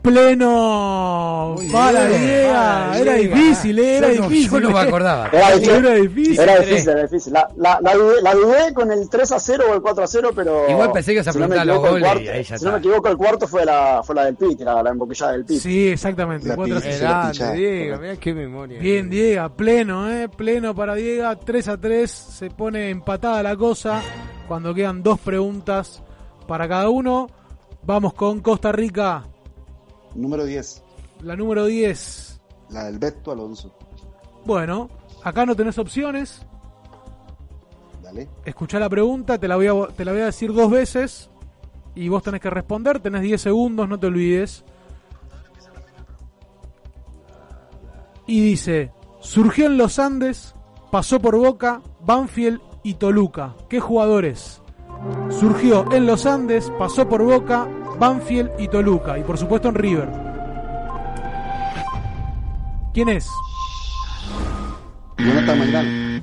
Pleno 0.02 1.56
para 1.72 2.06
bien, 2.08 2.20
Diego. 2.22 2.48
para 2.52 2.98
Era 2.98 3.14
difícil, 3.14 3.78
eh, 3.78 3.96
era 3.98 4.12
Yo 4.12 4.22
no- 4.22 4.28
difícil. 4.28 4.50
yo 4.50 4.60
no 4.60 4.70
me 4.70 4.78
acordaba. 4.80 5.28
Era 5.32 5.50
difícil. 5.52 5.74
Era 5.84 5.94
difícil. 5.94 6.40
Era 6.40 6.58
difícil, 6.60 6.88
era 6.90 7.02
difícil. 7.02 7.32
La, 7.32 7.48
la, 7.56 7.78
la, 7.82 7.94
dudé, 7.94 8.22
la 8.22 8.34
dudé 8.34 8.74
con 8.74 8.90
el 8.90 9.08
3 9.10 9.32
a 9.32 9.38
0 9.38 9.64
o 9.70 9.74
el 9.74 9.82
4 9.82 10.04
a 10.04 10.06
0, 10.06 10.30
pero. 10.34 10.70
Igual 10.70 10.92
pensé 10.92 11.12
que 11.12 11.20
a 11.20 11.24
si 11.24 11.38
no 11.38 11.46
los 11.64 11.78
goles 11.80 12.02
cuarto- 12.04 12.22
y 12.22 12.28
ahí 12.28 12.42
ya 12.44 12.58
Si 12.58 12.64
no 12.64 12.72
me 12.72 12.78
equivoco, 12.78 13.08
el 13.08 13.16
cuarto 13.16 13.46
fue 13.46 13.64
la, 13.64 14.02
fue 14.02 14.14
la 14.14 14.24
del 14.24 14.36
Pit, 14.36 14.60
la, 14.60 14.82
la 14.82 14.90
embotellada 14.90 15.32
del 15.32 15.44
Pit. 15.44 15.60
Sí, 15.60 15.88
exactamente. 15.88 16.48
La 16.48 16.56
cuatro 16.56 16.76
a 16.78 16.80
pizza. 16.80 16.92
cero. 16.92 17.04
la 17.04 17.10
Grande, 17.10 17.30
pinchada, 17.32 17.52
Diego, 17.52 17.76
correcto. 17.96 18.00
mirá 18.02 18.16
qué 18.20 18.34
memoria. 18.34 18.80
Bien, 18.80 19.10
Diego, 19.10 19.48
pleno, 19.50 20.10
¿eh? 20.10 20.28
Pleno 20.28 20.74
para 20.74 20.94
Diego. 20.94 21.36
3 21.44 21.68
a 21.68 21.76
3. 21.78 22.10
Se 22.10 22.50
pone 22.50 22.90
empatada 22.90 23.42
la 23.42 23.54
cosa 23.56 24.00
cuando 24.48 24.72
quedan 24.74 25.02
dos 25.02 25.18
preguntas 25.20 26.02
para 26.48 26.66
cada 26.68 26.88
uno. 26.88 27.28
Vamos 27.82 28.12
con 28.14 28.40
Costa 28.40 28.72
Rica, 28.72 29.24
Número 30.14 30.44
10. 30.44 30.82
la 31.22 31.36
número 31.36 31.66
10. 31.66 32.40
La 32.70 32.84
del 32.84 32.98
Beto 32.98 33.32
Alonso. 33.32 33.74
Bueno, 34.44 34.88
acá 35.22 35.44
no 35.46 35.54
tenés 35.54 35.78
opciones. 35.78 36.42
Dale. 38.02 38.28
Escuchá 38.44 38.78
la 38.78 38.88
pregunta, 38.88 39.38
te 39.38 39.46
la, 39.48 39.56
voy 39.56 39.66
a, 39.66 39.86
te 39.94 40.04
la 40.04 40.12
voy 40.12 40.20
a 40.22 40.26
decir 40.26 40.52
dos 40.52 40.70
veces 40.70 41.30
y 41.94 42.08
vos 42.08 42.22
tenés 42.22 42.40
que 42.40 42.50
responder. 42.50 43.00
Tenés 43.00 43.22
10 43.22 43.40
segundos, 43.40 43.88
no 43.88 43.98
te 43.98 44.06
olvides. 44.06 44.64
Y 48.26 48.40
dice, 48.40 48.92
surgió 49.20 49.66
en 49.66 49.76
los 49.76 49.98
Andes, 49.98 50.54
pasó 50.90 51.20
por 51.20 51.36
Boca, 51.36 51.82
Banfield 52.00 52.60
y 52.82 52.94
Toluca. 52.94 53.56
¿Qué 53.68 53.80
jugadores? 53.80 54.62
Surgió 55.30 55.90
en 55.92 56.06
los 56.06 56.26
Andes, 56.26 56.70
pasó 56.78 57.08
por 57.08 57.24
Boca, 57.24 57.66
Banfield 58.00 58.50
y 58.58 58.66
Toluca. 58.66 59.16
Y 59.18 59.22
por 59.22 59.38
supuesto 59.38 59.68
en 59.68 59.74
River. 59.76 60.08
¿Quién 62.92 63.08
es? 63.10 63.28
Jonathan 65.18 65.58
Maidana. 65.58 66.22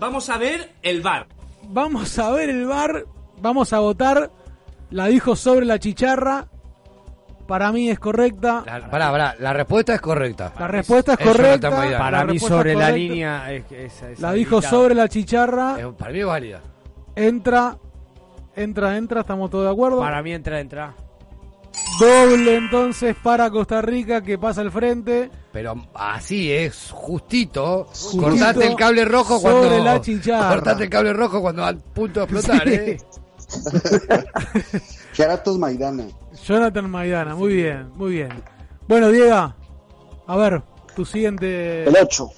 Vamos 0.00 0.28
a 0.30 0.38
ver 0.38 0.72
el 0.82 1.02
bar. 1.02 1.26
Vamos 1.68 2.18
a 2.18 2.30
ver 2.30 2.50
el 2.50 2.66
bar, 2.66 3.04
vamos 3.40 3.72
a 3.72 3.80
votar. 3.80 4.30
La 4.90 5.06
dijo 5.06 5.34
sobre 5.34 5.66
la 5.66 5.78
chicharra. 5.78 6.46
Para 7.48 7.72
mí 7.72 7.90
es 7.90 7.98
correcta. 7.98 8.62
La, 8.64 8.88
pará, 8.90 9.10
pará, 9.10 9.34
la 9.38 9.52
respuesta 9.52 9.94
es 9.94 10.00
correcta. 10.00 10.52
La 10.58 10.68
respuesta 10.68 11.12
es 11.14 11.18
correcta. 11.26 11.70
Para 11.98 12.18
La 12.24 12.24
mí 12.32 12.38
sobre 12.38 12.72
es 12.72 12.78
la 12.78 12.90
línea 12.90 13.52
es, 13.52 13.70
es- 13.70 14.02
es 14.02 14.20
La 14.20 14.32
dijo 14.32 14.62
sobre 14.62 14.94
la 14.94 15.08
chicharra. 15.08 15.76
Es- 15.78 15.86
para 15.94 16.12
mí 16.12 16.20
es 16.20 16.26
válida. 16.26 16.60
Entra, 17.16 17.76
entra, 18.56 18.96
entra. 18.96 19.20
Estamos 19.22 19.50
todos 19.50 19.64
de 19.64 19.70
acuerdo. 19.70 19.98
Para 20.00 20.22
mí 20.22 20.32
entra, 20.32 20.60
entra. 20.60 20.94
Doble 21.98 22.56
entonces 22.56 23.16
para 23.22 23.50
Costa 23.50 23.80
Rica 23.82 24.20
que 24.22 24.38
pasa 24.38 24.60
al 24.60 24.70
frente. 24.70 25.30
Pero 25.52 25.74
así 25.94 26.50
es, 26.52 26.90
justito. 26.92 27.84
Justito 27.86 28.22
cortate 28.22 28.66
el 28.66 28.76
cable 28.76 29.04
rojo 29.04 29.40
cuando. 29.40 29.64
sobre 29.64 29.80
la 29.80 30.00
chicharra. 30.00 30.54
Cortate 30.54 30.84
el 30.84 30.90
cable 30.90 31.12
rojo 31.12 31.40
cuando 31.40 31.64
al 31.64 31.78
punto 31.78 32.20
de 32.20 32.26
explotar, 32.26 32.68
Sí. 32.68 32.74
¿eh? 32.74 32.96
Geratos 35.12 35.58
Maidana. 35.58 36.06
Jonathan 36.44 36.90
Maidana, 36.90 37.34
muy 37.36 37.54
bien, 37.54 37.90
muy 37.94 38.12
bien. 38.12 38.30
Bueno, 38.88 39.08
Diego, 39.10 39.54
a 40.26 40.36
ver, 40.36 40.62
tu 40.96 41.04
siguiente. 41.04 41.84
El 41.84 41.94
8. 42.02 42.28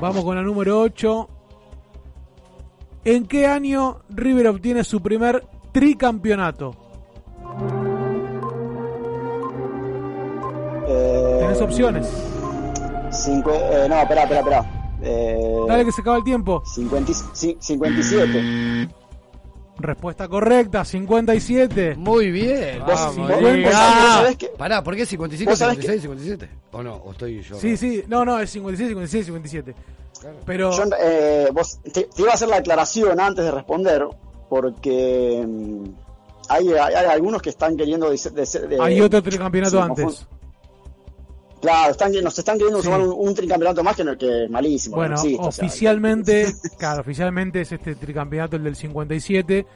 Vamos 0.00 0.24
con 0.24 0.36
la 0.36 0.42
número 0.42 0.80
8. 0.80 1.28
¿En 3.04 3.26
qué 3.26 3.46
año 3.46 4.00
River 4.10 4.48
obtiene 4.48 4.84
su 4.84 5.00
primer 5.00 5.44
tricampeonato? 5.72 6.74
Eh, 10.88 11.36
Tenés 11.40 11.60
opciones. 11.60 12.06
cincu- 13.10 13.50
eh, 13.54 13.86
no, 13.88 14.00
espera, 14.02 14.22
espera, 14.22 14.40
espera. 14.40 14.96
Eh, 15.02 15.64
Dale 15.66 15.84
que 15.84 15.92
se 15.92 16.00
acaba 16.02 16.16
el 16.18 16.24
tiempo. 16.24 16.62
50 16.66 17.10
y- 17.10 17.14
ci- 17.14 17.56
57. 17.58 18.88
Respuesta 19.78 20.28
correcta, 20.28 20.84
57. 20.84 21.94
Muy 21.96 22.30
bien. 22.30 22.80
Vos- 22.80 22.88
Vamos, 23.00 23.16
vos- 23.16 23.28
vos 23.28 23.72
sabés- 23.72 24.36
que- 24.36 24.48
Pará, 24.48 24.82
¿por 24.84 24.94
qué 24.94 25.06
55, 25.06 25.50
vos 25.52 25.58
sabés 25.58 25.76
56, 25.76 26.02
57? 26.02 26.50
¿O 26.72 26.82
no? 26.82 26.96
¿O 26.96 27.12
estoy 27.12 27.40
yo? 27.42 27.56
Sí, 27.56 27.78
sí, 27.78 28.02
no, 28.06 28.24
no, 28.26 28.38
es 28.40 28.50
56, 28.50 28.88
56, 28.90 29.24
57. 29.26 29.74
Pero 30.46 30.70
Yo, 30.72 30.84
eh, 31.00 31.48
vos, 31.52 31.80
te, 31.82 32.04
te 32.04 32.22
iba 32.22 32.30
a 32.30 32.34
hacer 32.34 32.48
la 32.48 32.56
aclaración 32.56 33.18
antes 33.20 33.44
de 33.44 33.50
responder, 33.50 34.06
porque 34.48 35.44
mm, 35.46 35.84
hay, 36.48 36.68
hay, 36.68 36.94
hay 36.94 37.06
algunos 37.06 37.40
que 37.42 37.50
están 37.50 37.76
queriendo... 37.76 38.10
dice- 38.10 38.30
de- 38.30 38.44
de- 38.68 38.78
hay 38.80 39.00
otro 39.00 39.22
tricampeonato 39.22 39.76
sí, 39.76 39.82
antes. 39.82 40.26
Claro, 41.60 41.90
están, 41.92 42.10
nos 42.22 42.38
están 42.38 42.56
queriendo 42.56 42.82
sumar 42.82 43.00
un, 43.02 43.12
un 43.28 43.34
tricampeonato 43.34 43.84
más 43.84 43.94
que, 43.94 44.02
no- 44.04 44.16
que 44.16 44.44
es 44.44 44.50
malísimo. 44.50 44.96
Bueno, 44.96 45.16
no 45.16 45.20
existe, 45.22 45.46
o 45.46 45.52
sea, 45.52 45.64
oficialmente, 45.66 46.46
claro, 46.78 47.00
oficialmente 47.02 47.60
es 47.60 47.72
este 47.72 47.94
tricampeonato 47.94 48.56
el 48.56 48.64
del 48.64 48.76
57. 48.76 49.66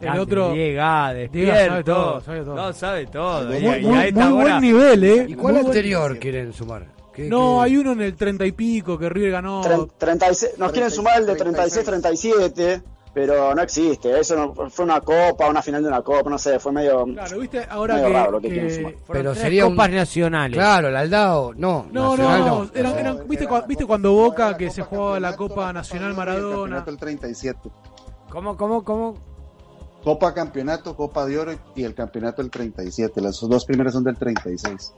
El 0.00 0.18
otro. 0.18 0.52
Diego, 0.52 0.80
ah, 0.82 1.12
despierto. 1.14 1.54
sabe 1.70 1.84
todo, 1.84 2.20
sabe 2.20 2.40
todo. 2.44 2.54
No, 2.56 2.72
sabe 2.72 3.06
todo. 3.06 3.46
Muy- 3.46 3.56
Y 3.58 3.66
a- 3.66 3.78
y 3.78 3.84
a 3.84 3.88
muy- 3.88 3.98
esta 4.06 4.28
muy 4.30 4.42
buen 4.42 4.60
nivel, 4.60 5.04
¿eh? 5.04 5.26
¿Y 5.28 5.34
cuál 5.34 5.54
Muy 5.54 5.62
buen- 5.62 5.66
anterior 5.66 6.18
quieren 6.18 6.52
sumar? 6.52 6.86
¿Qué- 7.12 7.28
No, 7.28 7.58
qué- 7.58 7.64
hay 7.64 7.76
uno 7.76 7.92
en 7.92 8.00
el 8.00 8.14
30 8.16 8.46
y 8.46 8.52
pico 8.52 8.98
que 8.98 9.08
River 9.08 9.30
ganó. 9.32 9.62
Tren- 9.62 9.90
36 9.98 10.52
nos 10.58 10.72
quieren 10.72 10.90
sumar 10.90 11.18
el 11.20 11.26
de 11.26 11.36
36-37, 11.36 12.82
pero 13.14 13.54
no 13.54 13.60
existe. 13.62 14.18
Eso 14.18 14.34
no- 14.36 14.70
fue 14.70 14.84
una 14.84 15.00
copa, 15.00 15.48
una 15.48 15.60
final 15.62 15.82
de 15.82 15.88
una 15.88 16.00
copa, 16.02 16.30
no 16.30 16.38
sé, 16.38 16.58
fue 16.58 16.72
medio. 16.72 17.04
Claro, 17.04 17.38
viste, 17.38 17.66
ahora 17.68 17.94
medio 17.96 18.06
que- 18.08 18.12
raro 18.14 18.30
lo 18.30 18.40
que, 18.40 18.48
que- 18.48 18.54
quieren 18.54 18.74
sumar. 18.74 18.94
Pero 19.12 19.34
sería 19.34 19.66
un... 19.66 19.72
copas 19.74 19.90
nacionales. 19.90 20.56
Claro, 20.56 20.88
el 20.88 20.96
Aldao, 20.96 21.52
no. 21.54 21.86
No, 21.92 22.16
no, 22.16 22.68
eran, 22.74 22.98
eran- 22.98 23.28
¿viste, 23.28 23.46
cua- 23.48 23.66
¿viste 23.66 23.84
cuando 23.84 24.12
Boca 24.14 24.56
que 24.56 24.70
se 24.70 24.82
jugaba 24.82 25.20
la 25.20 25.36
Copa 25.36 25.72
Nacional 25.72 26.14
Maradona? 26.14 26.76
Campeonato 26.76 26.90
el 26.90 26.96
37. 26.98 27.70
¿Cómo, 28.30 28.56
cómo, 28.56 28.82
cómo? 28.82 29.14
Copa 30.02 30.34
Campeonato, 30.34 30.96
Copa 30.96 31.26
de 31.26 31.38
Oro 31.38 31.52
y 31.76 31.84
el 31.84 31.94
Campeonato 31.94 32.42
del 32.42 32.50
37. 32.50 33.20
Las 33.20 33.38
dos 33.40 33.64
primeras 33.66 33.92
son 33.92 34.02
del 34.02 34.16
36. 34.16 34.92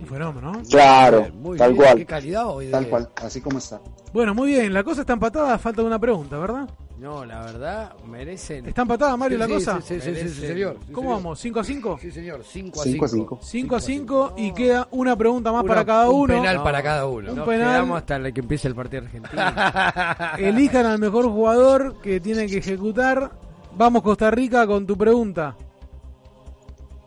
Un 0.00 0.06
fenómeno, 0.06 0.52
¿no? 0.52 0.62
Claro, 0.68 1.28
Muy 1.34 1.58
tal 1.58 1.72
bien, 1.72 1.82
cual. 1.84 1.96
Qué 1.98 2.06
calidad 2.06 2.46
hoy. 2.48 2.66
de- 2.66 2.72
Tal 2.72 2.88
cual, 2.88 3.08
así 3.16 3.40
como 3.40 3.58
está. 3.58 3.80
Bueno, 4.12 4.34
muy 4.34 4.50
bien, 4.50 4.72
la 4.72 4.82
cosa 4.82 5.02
está 5.02 5.12
empatada, 5.12 5.58
falta 5.58 5.82
una 5.82 5.98
pregunta, 5.98 6.38
¿verdad? 6.38 6.68
No, 6.98 7.24
la 7.24 7.40
verdad, 7.40 7.92
merecen. 8.06 8.66
¿Está 8.66 8.82
empatada, 8.82 9.16
Mario, 9.16 9.36
Sí, 9.36 9.40
la 9.40 9.46
sí, 9.46 9.52
cosa? 9.54 9.80
Sí, 9.80 10.00
sí, 10.00 10.14
sí, 10.14 10.20
sí, 10.22 10.28
sí, 10.28 10.46
señor. 10.48 10.76
Sí, 10.86 10.92
¿Cómo 10.92 11.08
señor. 11.08 11.22
vamos? 11.22 11.44
¿5 11.44 11.60
a 11.60 11.64
5? 11.64 11.98
Sí, 12.00 12.10
señor. 12.10 12.42
5 12.44 12.80
a 12.80 12.84
5 12.84 12.84
5. 12.84 13.04
a 13.04 13.08
5. 13.08 13.38
5 13.42 13.76
a 13.76 13.80
5 13.80 14.34
y 14.36 14.52
queda 14.52 14.86
una 14.90 15.16
pregunta 15.16 15.50
más 15.50 15.62
Una- 15.64 15.68
para 15.68 15.84
cada 15.86 16.10
un 16.10 16.20
uno. 16.22 16.34
penal 16.34 16.62
para 16.62 16.82
cada 16.82 17.06
uno. 17.06 17.30
Un 17.30 17.36
Nos 17.38 17.48
penal. 17.48 17.68
quedamos 17.68 17.96
hasta 17.98 18.32
que 18.32 18.40
empiece 18.40 18.68
el 18.68 18.74
partido 18.74 19.02
argentino. 19.04 19.32
Elijan 20.38 20.84
al 20.86 20.98
mejor 20.98 21.24
jugador 21.30 22.00
que 22.02 22.20
tiene 22.20 22.46
que 22.46 22.58
ejecutar. 22.58 23.30
Vamos, 23.76 24.02
Costa 24.02 24.30
Rica, 24.30 24.66
con 24.66 24.86
tu 24.86 24.96
pregunta. 24.98 25.56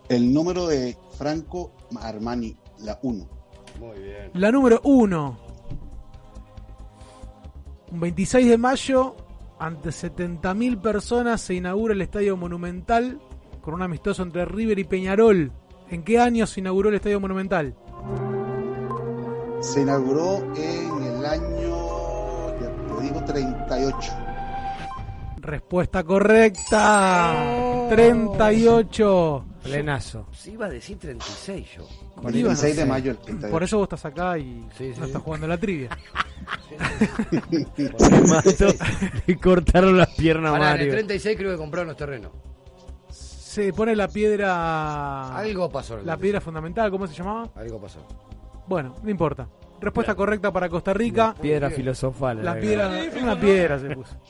El 0.10 0.34
número 0.34 0.66
de 0.68 0.98
Franco 1.18 1.72
Armani, 2.02 2.56
la 2.84 3.00
1. 3.02 3.28
Muy 3.80 4.00
bien. 4.00 4.32
La 4.34 4.52
número 4.52 4.82
1. 4.84 5.38
Un 7.92 8.00
26 8.00 8.50
de 8.50 8.58
mayo, 8.58 9.16
ante 9.60 9.90
70.000 9.90 10.82
personas, 10.82 11.42
se 11.42 11.54
inaugura 11.54 11.94
el 11.94 12.02
Estadio 12.02 12.36
Monumental 12.38 13.20
con 13.62 13.74
un 13.76 13.82
amistoso 13.82 14.24
entre 14.24 14.46
River 14.46 14.80
y 14.80 14.84
Peñarol. 14.84 15.52
¿En 15.90 16.04
qué 16.04 16.20
año 16.20 16.48
se 16.48 16.60
inauguró 16.60 16.90
el 16.90 16.96
Estadio 16.96 17.20
Monumental? 17.20 17.76
Se 19.62 19.82
inauguró 19.82 20.40
en 20.56 21.04
el 21.04 21.26
año, 21.26 22.60
ya 22.60 22.98
te 22.98 23.04
digo, 23.04 23.24
38. 23.24 24.14
Respuesta 25.38 26.04
correcta. 26.04 27.36
38. 27.90 29.46
Plenazo. 29.64 30.28
Sí, 30.32 30.52
iba 30.52 30.66
a 30.66 30.70
decir 30.70 30.98
36 31.00 31.68
yo. 31.78 31.88
El 32.28 32.36
Iba, 32.36 32.54
no 32.54 32.60
26 32.60 32.76
de 32.76 32.86
mayo 32.86 33.14
del 33.14 33.18
38. 33.22 33.52
Por 33.52 33.64
eso 33.64 33.78
vos 33.78 33.86
estás 33.86 34.06
acá 34.06 34.38
y 34.38 34.66
Sí, 34.78 34.90
no 34.90 34.96
sí. 34.96 35.02
estás 35.06 35.22
jugando 35.22 35.48
la 35.48 35.58
trivia. 35.58 35.90
Se 37.98 38.22
mató. 38.22 38.66
Le 39.26 39.38
cortaron 39.38 39.98
las 39.98 40.10
piernas 40.10 40.50
a 40.50 40.54
Pará, 40.54 40.66
en 40.66 40.72
el 40.74 40.78
Mario. 40.88 40.94
36 40.94 41.38
creo 41.38 41.52
que 41.52 41.58
compraron 41.58 41.88
los 41.88 41.98
terrenos. 41.98 42.32
Se 43.10 43.72
pone 43.74 43.96
la 43.96 44.08
piedra. 44.08 45.36
Algo 45.38 45.70
pasó. 45.70 45.94
en 45.96 46.02
el 46.02 46.06
La 46.08 46.14
36. 46.14 46.22
piedra 46.22 46.42
fundamental, 46.42 46.92
¿cómo 46.92 47.08
se 47.08 47.14
llamaba? 47.14 47.50
Algo 47.56 47.80
pasó. 47.80 48.00
Bueno, 48.68 48.96
no 49.04 49.10
importa. 49.10 49.48
Respuesta 49.80 50.16
correcta 50.16 50.52
para 50.52 50.70
Costa 50.70 50.94
Rica. 50.94 51.36
Piedra 51.40 51.70
filosofal. 51.70 52.38
La 52.44 52.56
la 52.56 52.62
piedra, 52.62 52.92
una 53.22 53.40
piedra 53.40 53.80
se 53.80 53.90
puso. 53.96 54.16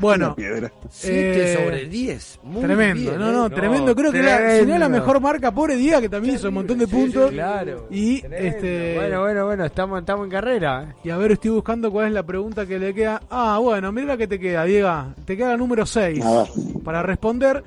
Bueno, 0.00 0.34
piedra. 0.34 0.72
7 0.88 1.52
Eh, 1.52 1.56
sobre 1.56 1.84
10. 1.88 2.40
Muy 2.42 2.62
tremendo, 2.62 3.10
bien, 3.10 3.20
no, 3.20 3.28
¿eh? 3.28 3.32
no, 3.32 3.50
tremendo. 3.50 3.94
Creo 3.94 4.10
que 4.12 4.22
la, 4.22 4.36
tremendo. 4.38 4.60
si 4.62 4.66
no 4.68 4.74
es 4.74 4.80
la 4.80 4.88
mejor 4.88 5.20
marca, 5.20 5.52
pobre 5.52 5.76
día 5.76 6.00
que 6.00 6.08
también 6.08 6.34
hizo 6.36 6.48
un 6.48 6.54
montón 6.54 6.78
de 6.78 6.88
puntos. 6.88 7.30
Claro. 7.30 7.86
Y 7.90 8.20
Tremendo. 8.20 8.48
este 8.48 8.94
Bueno, 8.96 9.20
bueno, 9.20 9.44
bueno, 9.46 9.64
estamos, 9.64 10.00
estamos 10.00 10.24
en 10.24 10.30
carrera. 10.30 10.94
y 11.04 11.10
a 11.10 11.16
ver, 11.16 11.32
estoy 11.32 11.50
buscando 11.50 11.90
cuál 11.92 12.06
es 12.08 12.12
la 12.12 12.22
pregunta 12.24 12.66
que 12.66 12.78
le 12.78 12.94
queda. 12.94 13.20
Ah, 13.30 13.58
bueno, 13.62 13.92
mira 13.92 14.06
la 14.08 14.16
que 14.16 14.26
te 14.26 14.38
queda, 14.40 14.64
Diego. 14.64 14.90
Te 15.24 15.36
queda 15.36 15.50
la 15.50 15.56
número 15.56 15.84
6 15.86 16.24
A 16.24 16.30
ver. 16.42 16.48
para 16.84 17.02
responder. 17.02 17.62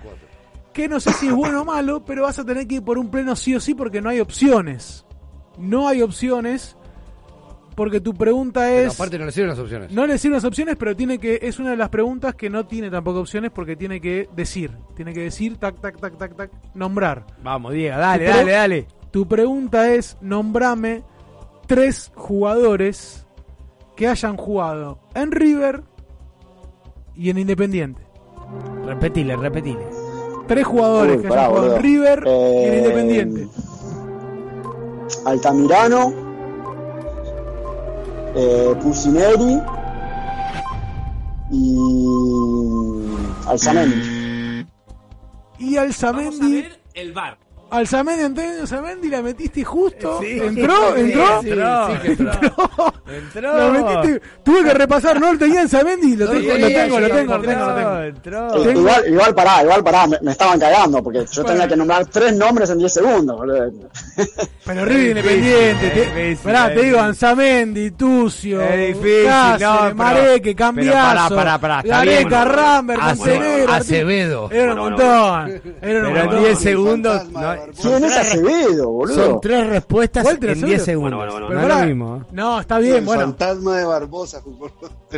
Que 0.73 0.87
no 0.89 0.99
sé 0.99 1.13
si 1.13 1.27
es 1.27 1.33
bueno 1.33 1.61
o 1.61 1.65
malo, 1.65 2.03
pero 2.03 2.23
vas 2.23 2.39
a 2.39 2.43
tener 2.45 2.67
que 2.67 2.75
ir 2.75 2.83
por 2.83 2.97
un 2.97 3.11
pleno 3.11 3.35
sí 3.35 3.53
o 3.53 3.59
sí 3.59 3.75
porque 3.75 4.01
no 4.01 4.09
hay 4.09 4.19
opciones. 4.19 5.05
No 5.59 5.87
hay 5.87 6.01
opciones 6.01 6.75
porque 7.75 7.99
tu 8.01 8.13
pregunta 8.13 8.61
Pero 8.67 8.87
es... 8.89 8.93
aparte 8.95 9.17
no 9.19 9.25
le 9.25 9.31
sirven 9.31 9.49
las 9.49 9.59
opciones. 9.59 9.91
No 9.91 10.05
le 10.07 10.17
sirven 10.17 10.35
las 10.37 10.43
opciones, 10.45 10.75
pero 10.77 10.95
tiene 10.95 11.17
que 11.19 11.39
es 11.41 11.59
una 11.59 11.71
de 11.71 11.77
las 11.77 11.89
preguntas 11.89 12.35
que 12.35 12.49
no 12.49 12.65
tiene 12.65 12.89
tampoco 12.89 13.19
opciones 13.21 13.51
porque 13.51 13.75
tiene 13.75 13.99
que 14.01 14.29
decir, 14.35 14.71
tiene 14.95 15.13
que 15.13 15.21
decir 15.21 15.57
tac 15.57 15.79
tac 15.81 15.99
tac 15.99 16.17
tac 16.17 16.35
tac, 16.35 16.51
nombrar. 16.73 17.25
Vamos, 17.43 17.73
Diego, 17.73 17.97
dale, 17.97 18.25
dale, 18.25 18.51
dale. 18.51 18.87
Tu 19.11 19.27
pregunta 19.27 19.91
es 19.93 20.17
nombrame 20.21 21.03
tres 21.67 22.11
jugadores 22.15 23.25
que 23.95 24.07
hayan 24.07 24.37
jugado 24.37 24.99
en 25.13 25.31
River 25.31 25.83
y 27.15 27.29
en 27.29 27.37
Independiente. 27.37 28.01
Repetile, 28.85 29.35
repetile. 29.35 29.85
Tres 30.47 30.65
jugadores 30.65 31.17
Uy, 31.17 31.21
que 31.23 31.29
pará, 31.29 31.41
hayan 31.45 31.51
jugado 31.51 31.67
boludo. 31.69 31.77
en 31.77 31.83
River 31.83 32.23
y 32.25 32.29
en 32.29 32.73
Eh, 32.73 32.77
Independiente. 32.79 33.47
Altamirano, 35.25 36.13
eh, 38.35 38.75
Pusineri 38.81 39.61
y 41.51 41.77
Alzamendi. 43.47 44.65
Y 45.59 45.77
Alzamendi, 45.77 46.67
el 46.93 47.13
bar. 47.13 47.42
Alzamendi, 47.73 48.23
Antonio 48.23 48.61
Alzamendi 48.61 49.09
la 49.09 49.21
metiste 49.21 49.63
justo. 49.63 50.19
Sí. 50.21 50.39
entró, 50.41 50.75
Sí, 50.95 51.01
entró. 51.01 51.41
sí, 51.41 51.47
sí 51.47 52.01
que 52.01 52.11
entró. 52.11 53.57
La 53.57 53.69
metiste- 53.71 54.21
tuve 54.43 54.63
que 54.63 54.73
repasar, 54.73 55.19
no 55.19 55.33
lo 55.33 55.39
tenía 55.39 55.61
en 55.61 55.69
Samendi, 55.69 56.15
lo 56.15 56.29
tengo, 56.29 56.57
lo 56.57 56.67
tengo, 56.67 56.99
lo 56.99 57.09
tengo, 57.09 57.37
lo 57.37 57.41
tengo, 57.75 57.99
entró. 58.01 58.63
Eh, 58.69 58.73
Igual, 58.73 59.03
igual 59.07 59.35
pará, 59.35 59.63
igual 59.63 59.83
pará, 59.83 60.07
me, 60.07 60.17
me 60.21 60.31
estaban 60.31 60.59
cagando 60.59 61.01
porque 61.03 61.25
yo 61.31 61.43
tenía 61.43 61.67
que 61.67 61.75
nombrar 61.75 62.05
tres 62.07 62.35
nombres 62.35 62.69
en 62.69 62.77
10 62.79 62.93
segundos. 62.93 63.37
boludo. 63.37 63.71
Pero 64.65 64.85
River 64.85 65.07
Independiente, 65.17 66.31
es 66.31 66.39
te, 66.39 66.43
pará, 66.43 66.67
es 66.67 66.75
te 66.75 66.81
digo, 66.83 66.83
difícil. 66.85 66.99
Anzamendi, 66.99 67.91
Tucio, 67.91 68.61
Es 68.61 68.87
difícil, 68.95 69.25
Cáceres, 69.25 69.61
no, 69.69 69.79
pero- 69.83 69.95
Mareque, 69.95 70.55
Cambiazo, 70.55 71.35
pará, 71.35 71.57
pará, 71.59 71.81
Gareca, 71.83 72.45
Montenegro, 72.83 73.73
Acevedo. 73.73 74.49
Era 74.51 74.73
un 74.73 74.79
montón, 74.79 75.61
era 75.81 76.07
un 76.07 76.13
montón. 76.13 76.39
10 76.43 76.59
segundos. 76.59 77.21
Barbosa. 77.65 77.81
son 77.81 77.91
¿Quién 77.91 78.03
es 78.05 78.13
tres- 78.13 78.27
Acevedo, 78.27 78.89
boludo? 78.89 79.15
Son 79.25 79.41
tres 79.41 79.67
respuestas 79.67 80.23
¿Cuál 80.23 80.39
tres 80.39 80.59
en 80.61 80.65
10 80.65 80.83
segundos? 80.83 81.17
Bueno, 81.17 81.31
bueno, 81.33 81.49
no 81.49 81.61
es 81.61 81.67
lo 81.67 81.85
mismo. 81.85 82.17
¿eh? 82.17 82.25
No, 82.31 82.59
está 82.59 82.79
bien, 82.79 82.95
el 82.97 83.05
bueno. 83.05 83.21
fantasma 83.23 83.77
de 83.77 83.85
Barbosa 83.85 84.41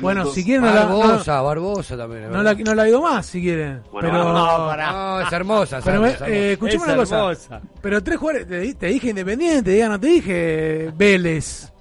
Bueno, 0.01 0.25
si 0.27 0.43
quieren 0.43 0.63
no 0.65 0.73
la, 0.73 0.85
no, 0.85 0.99
Barbosa, 0.99 1.41
Barbosa 1.41 1.97
también. 1.97 2.31
no 2.31 2.43
la, 2.43 2.53
no 2.53 2.75
la 2.75 2.83
digo 2.83 3.01
más, 3.01 3.25
si 3.25 3.41
quieren. 3.41 3.81
Bueno, 3.91 4.09
pero, 4.11 4.23
no, 4.33 4.75
No, 4.75 5.21
es 5.21 5.31
hermosa. 5.33 5.79
pero 5.83 6.05
eh, 6.05 6.51
escuchame 6.53 6.77
Es 6.77 6.83
una 6.83 6.95
cosa. 6.95 7.15
hermosa. 7.17 7.61
Pero 7.81 8.03
tres 8.03 8.17
jugadores, 8.17 8.47
te, 8.47 8.59
di- 8.59 8.73
te 8.73 8.87
dije 8.87 9.09
Independiente, 9.09 9.71
diga, 9.71 9.89
no 9.89 9.99
te 9.99 10.07
dije 10.07 10.91
Vélez, 10.95 11.71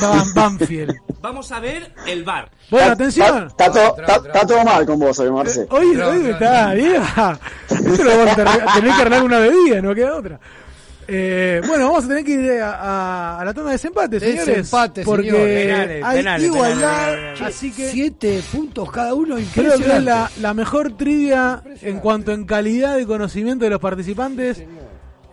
Ban- 0.00 0.34
Banfield. 0.34 0.94
Vamos 1.22 1.52
a 1.52 1.60
ver 1.60 1.92
el 2.06 2.24
bar. 2.24 2.50
Bueno, 2.70 2.92
Está- 2.92 2.92
atención. 2.94 3.46
Está, 3.46 4.46
todo, 4.46 4.64
mal 4.64 4.84
con 4.84 4.98
vos 4.98 5.18
hoy, 5.20 5.30
Marce. 5.30 5.66
Hoy, 5.70 5.86
Entró, 5.92 6.10
hoy 6.10 6.26
está, 6.30 6.74
vieja. 6.74 7.38
Esto 7.70 8.04
lo 8.04 8.10
vamos 8.18 8.32
a 8.32 8.34
tener, 8.36 8.64
tener 8.74 8.94
que 8.96 9.00
arreglar 9.02 9.22
una 9.24 9.38
bebida, 9.38 9.80
no 9.80 9.94
queda 9.94 10.16
otra. 10.16 10.40
Eh, 11.08 11.60
bueno, 11.66 11.86
vamos 11.88 12.04
a 12.04 12.08
tener 12.08 12.24
que 12.24 12.30
ir 12.32 12.50
a, 12.60 12.74
a- 12.74 13.40
a 13.40 13.44
la 13.44 13.52
tanda 13.54 13.70
de 13.70 13.74
desempate, 13.74 14.20
señores. 14.20 14.46
Desempate, 14.46 15.02
porque 15.04 15.30
señor. 15.30 15.46
Penales, 15.46 16.04
hay 16.04 16.16
penales, 16.18 16.46
igualdad, 16.46 17.04
penales, 17.06 17.16
penales. 17.38 17.42
así 17.56 17.72
que 17.72 17.90
Siete 17.90 18.42
puntos 18.52 18.90
cada 18.92 19.14
uno, 19.14 19.36
creo 19.54 19.78
que 19.78 19.96
es 19.96 20.02
la, 20.04 20.30
la 20.40 20.54
mejor 20.54 20.96
trivia 20.96 21.62
en 21.82 21.98
cuanto 21.98 22.32
en 22.32 22.44
calidad 22.46 22.96
de 22.96 23.06
conocimiento 23.06 23.64
de 23.64 23.70
los 23.72 23.80
participantes. 23.80 24.62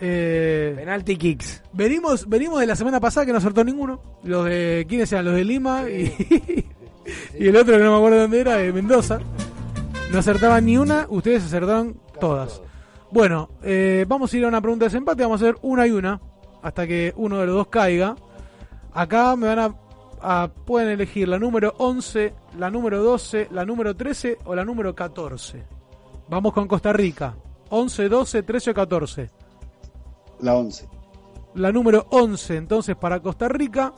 Eh, 0.02 0.74
Penalty 0.78 1.18
kicks. 1.18 1.62
venimos, 1.74 2.28
venimos 2.28 2.60
de 2.60 2.68
la 2.68 2.76
semana 2.76 3.00
pasada 3.00 3.26
que 3.26 3.32
no 3.34 3.38
acertó 3.40 3.64
ninguno. 3.64 4.02
Los 4.24 4.46
de, 4.46 4.86
¿quiénes 4.88 5.12
eran? 5.12 5.26
Los 5.26 5.36
de 5.36 5.44
Lima 5.44 5.90
y, 5.90 6.14
y 7.40 7.48
el 7.48 7.56
otro 7.56 7.78
que 7.78 7.84
no 7.84 7.92
me 7.92 7.98
acuerdo 7.98 8.20
dónde 8.22 8.40
era, 8.40 8.56
de 8.58 8.72
Mendoza. 8.72 9.20
No 10.12 10.20
acertaban 10.20 10.66
ni 10.66 10.78
una, 10.78 11.06
ustedes 11.10 11.44
acertaron 11.44 12.00
todas. 12.20 12.62
Bueno, 13.12 13.50
eh, 13.64 14.06
vamos 14.08 14.34
a 14.34 14.38
ir 14.38 14.46
a 14.46 14.48
una 14.48 14.62
pregunta 14.62 14.86
de 14.86 14.90
desempate, 14.90 15.24
vamos 15.24 15.42
a 15.42 15.46
hacer 15.46 15.58
una 15.62 15.86
y 15.88 15.92
una, 15.92 16.20
hasta 16.62 16.88
que 16.88 17.14
uno 17.18 17.38
de 17.40 17.46
los 17.48 17.56
dos 17.56 17.68
caiga. 17.68 18.16
Acá 18.94 19.36
me 19.36 19.48
van 19.48 19.60
a, 19.60 19.76
a- 20.22 20.48
pueden 20.66 20.90
elegir 20.90 21.28
la 21.28 21.38
número 21.40 21.74
11, 21.78 22.34
la 22.58 22.70
número 22.72 23.04
12, 23.04 23.50
la 23.52 23.66
número 23.66 23.96
13 23.96 24.38
o 24.46 24.56
la 24.56 24.64
número 24.64 24.96
14. 24.96 25.64
Vamos 26.30 26.54
con 26.54 26.68
Costa 26.68 26.94
Rica. 26.94 27.36
11, 27.70 28.10
12, 28.10 28.44
13 28.44 28.72
o 28.72 28.74
14. 28.74 29.30
La 30.42 30.56
11. 30.56 30.88
La 31.56 31.72
número 31.72 32.06
11 32.12 32.56
entonces 32.56 32.96
para 32.96 33.20
Costa 33.20 33.48
Rica. 33.48 33.94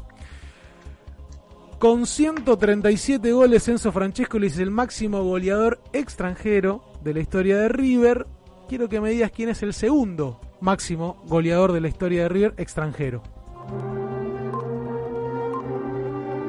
Con 1.80 2.05
137 2.05 3.31
goles, 3.31 3.68
Enzo 3.68 3.91
Francescoli 3.91 4.47
es 4.47 4.59
el 4.59 4.69
máximo 4.69 5.23
goleador 5.23 5.81
extranjero 5.93 6.84
de 7.03 7.13
la 7.15 7.19
historia 7.22 7.57
de 7.57 7.69
River. 7.69 8.27
Quiero 8.69 8.88
que 8.88 9.01
me 9.01 9.09
digas 9.09 9.31
quién 9.31 9.49
es 9.49 9.63
el 9.63 9.73
segundo 9.73 10.39
máximo 10.61 11.18
goleador 11.27 11.72
de 11.73 11.81
la 11.81 11.88
historia 11.88 12.23
de 12.23 12.30
River 12.30 12.53
extranjero. 12.57 13.23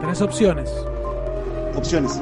Tenés 0.00 0.20
opciones. 0.20 0.70
Opciones. 1.74 2.20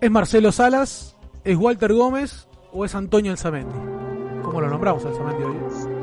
¿Es 0.00 0.10
Marcelo 0.10 0.52
Salas? 0.52 1.16
¿Es 1.44 1.56
Walter 1.56 1.94
Gómez? 1.94 2.46
¿O 2.72 2.84
es 2.84 2.94
Antonio 2.94 3.32
Alzamendi? 3.32 3.78
¿Cómo 4.42 4.60
lo 4.60 4.68
nombramos 4.68 5.04
Alzamendi 5.06 5.42
hoy? 5.44 5.95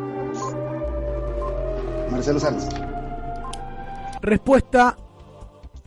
Marcelo 2.14 2.40
Salas. 2.40 2.69
Respuesta 4.22 4.95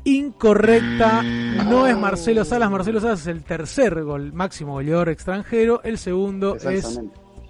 incorrecta. 0.04 1.22
No 1.22 1.86
es 1.86 1.96
Marcelo 1.96 2.44
Salas. 2.44 2.70
Marcelo 2.70 3.00
Salas 3.00 3.20
es 3.20 3.26
el 3.28 3.42
tercer 3.44 4.02
gol, 4.04 4.32
máximo 4.32 4.72
goleador 4.72 5.08
extranjero. 5.08 5.80
El 5.82 5.98
segundo 5.98 6.56
es. 6.56 7.00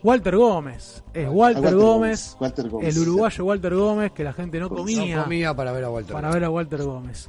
Walter 0.02 0.36
Gómez. 0.36 1.02
Es 1.14 1.28
Walter, 1.28 1.62
Walter 1.64 1.74
Gómez, 1.74 1.80
Gómez, 1.80 2.36
Walter 2.38 2.68
Gómez, 2.68 2.96
el 2.96 3.02
uruguayo 3.02 3.44
Walter 3.44 3.74
Gómez, 3.74 4.12
que 4.12 4.22
la 4.22 4.32
gente 4.32 4.60
no 4.60 4.68
comía, 4.68 5.16
No 5.16 5.22
comía 5.24 5.54
para 5.54 5.72
ver 5.72 5.84
a 5.84 5.90
Walter. 5.90 6.12
para 6.12 6.30
ver 6.30 6.44
a 6.44 6.50
Walter 6.50 6.82
Gómez. 6.84 7.28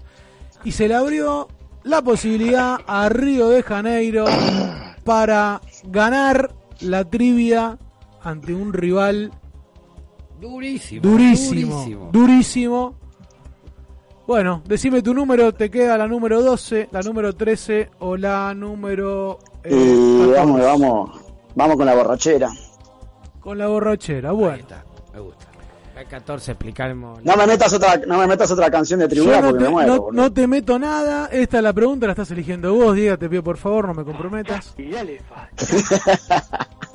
Y 0.63 0.73
se 0.73 0.87
le 0.87 0.93
abrió 0.93 1.47
la 1.83 2.03
posibilidad 2.03 2.77
a 2.85 3.09
Río 3.09 3.49
de 3.49 3.63
Janeiro 3.63 4.25
para 5.05 5.61
ganar 5.85 6.53
la 6.81 7.03
trivia 7.05 7.79
ante 8.21 8.53
un 8.53 8.73
rival 8.73 9.31
Durísimo. 10.39 11.01
durísimo, 11.01 11.76
durísimo. 11.76 12.09
durísimo. 12.11 12.95
Bueno, 14.27 14.61
decime 14.68 15.01
tu 15.01 15.14
número, 15.14 15.53
te 15.53 15.69
queda 15.72 15.97
la 15.97 16.07
número 16.07 16.41
12, 16.41 16.89
la 16.91 17.01
número 17.01 17.34
13 17.34 17.91
o 17.99 18.18
la 18.18 18.53
número... 18.53 19.39
eh, 19.64 19.69
Y 19.73 20.31
14. 20.34 20.34
vamos, 20.38 20.61
vamos, 20.61 21.22
vamos 21.55 21.76
con 21.77 21.85
la 21.85 21.95
borrachera. 21.95 22.49
Con 23.39 23.57
la 23.57 23.68
borrachera, 23.68 24.34
bueno. 24.34 24.65
Me 25.14 25.19
gusta. 25.22 25.45
Hay 25.95 26.05
14, 26.05 26.51
explicaremos. 26.51 27.23
No 27.23 27.35
me 27.38 27.47
metas 27.47 27.73
otra, 27.73 27.99
no 28.05 28.18
me 28.19 28.27
metas 28.27 28.51
otra 28.51 28.69
canción 28.69 28.99
de 28.99 29.07
tribuna 29.07 29.39
no 29.41 29.47
porque 29.47 29.59
te, 29.64 29.64
me 29.65 29.69
muero. 29.72 29.95
no- 29.95 30.01
boludo. 30.01 30.22
no 30.22 30.34
te 30.34 30.45
meto 30.45 30.77
nada, 30.77 31.27
esta 31.31 31.57
es 31.57 31.64
la 31.64 31.73
pregunta, 31.73 32.05
la 32.05 32.11
estás 32.11 32.30
eligiendo 32.30 32.73
vos, 32.76 32.93
Diego, 32.95 33.18
te 33.18 33.27
pido 33.30 33.41
por 33.43 33.57
favor, 33.57 33.88
no 33.88 33.93
me 33.95 34.03
comprometas. 34.03 34.76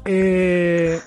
Eh, 0.05 1.01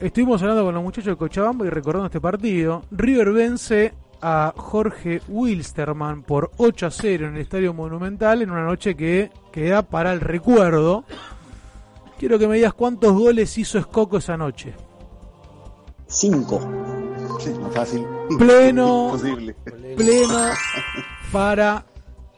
estuvimos 0.00 0.40
hablando 0.42 0.64
con 0.64 0.74
los 0.74 0.82
muchachos 0.82 1.12
de 1.12 1.16
Cochabamba 1.16 1.66
y 1.66 1.70
recordando 1.70 2.06
este 2.06 2.20
partido. 2.20 2.82
River 2.90 3.32
vence 3.32 3.92
a 4.22 4.52
Jorge 4.56 5.22
Wilstermann 5.28 6.22
por 6.22 6.50
8 6.58 6.86
a 6.86 6.90
0 6.90 7.28
en 7.28 7.36
el 7.36 7.42
Estadio 7.42 7.72
Monumental 7.72 8.42
en 8.42 8.50
una 8.50 8.64
noche 8.64 8.94
que 8.94 9.30
queda 9.52 9.82
para 9.82 10.12
el 10.12 10.20
recuerdo. 10.20 11.04
Quiero 12.18 12.38
que 12.38 12.46
me 12.48 12.56
digas 12.56 12.74
cuántos 12.74 13.12
goles 13.14 13.56
hizo 13.56 13.78
Escoco 13.78 14.18
esa 14.18 14.36
noche. 14.36 14.74
Cinco. 16.06 16.60
Sí, 17.38 17.50
más 17.60 17.72
fácil. 17.72 18.06
Pleno. 18.38 19.06
Imposible. 19.14 19.54
Pleno 19.96 20.38
para... 21.32 21.84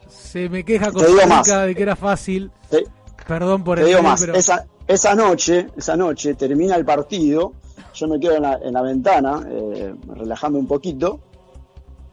Se 0.07 0.47
me 0.47 0.63
queja. 0.63 0.89
Rica 0.89 1.61
de 1.65 1.75
que 1.75 1.83
era 1.83 1.95
fácil. 1.95 2.51
Te- 2.69 2.85
Perdón 3.27 3.63
por 3.63 3.77
Te 3.77 3.81
el 3.83 3.87
digo 3.87 3.99
mail, 4.01 4.11
más, 4.11 4.21
pero... 4.21 4.33
esa, 4.35 4.65
esa 4.87 5.15
noche, 5.15 5.67
esa 5.77 5.95
noche 5.95 6.33
termina 6.35 6.75
el 6.75 6.85
partido, 6.85 7.53
yo 7.93 8.07
me 8.07 8.19
quedo 8.19 8.35
en 8.35 8.41
la, 8.43 8.53
en 8.61 8.73
la 8.73 8.81
ventana, 8.81 9.45
eh, 9.49 9.93
relajando 10.15 10.59
un 10.59 10.67
poquito, 10.67 11.19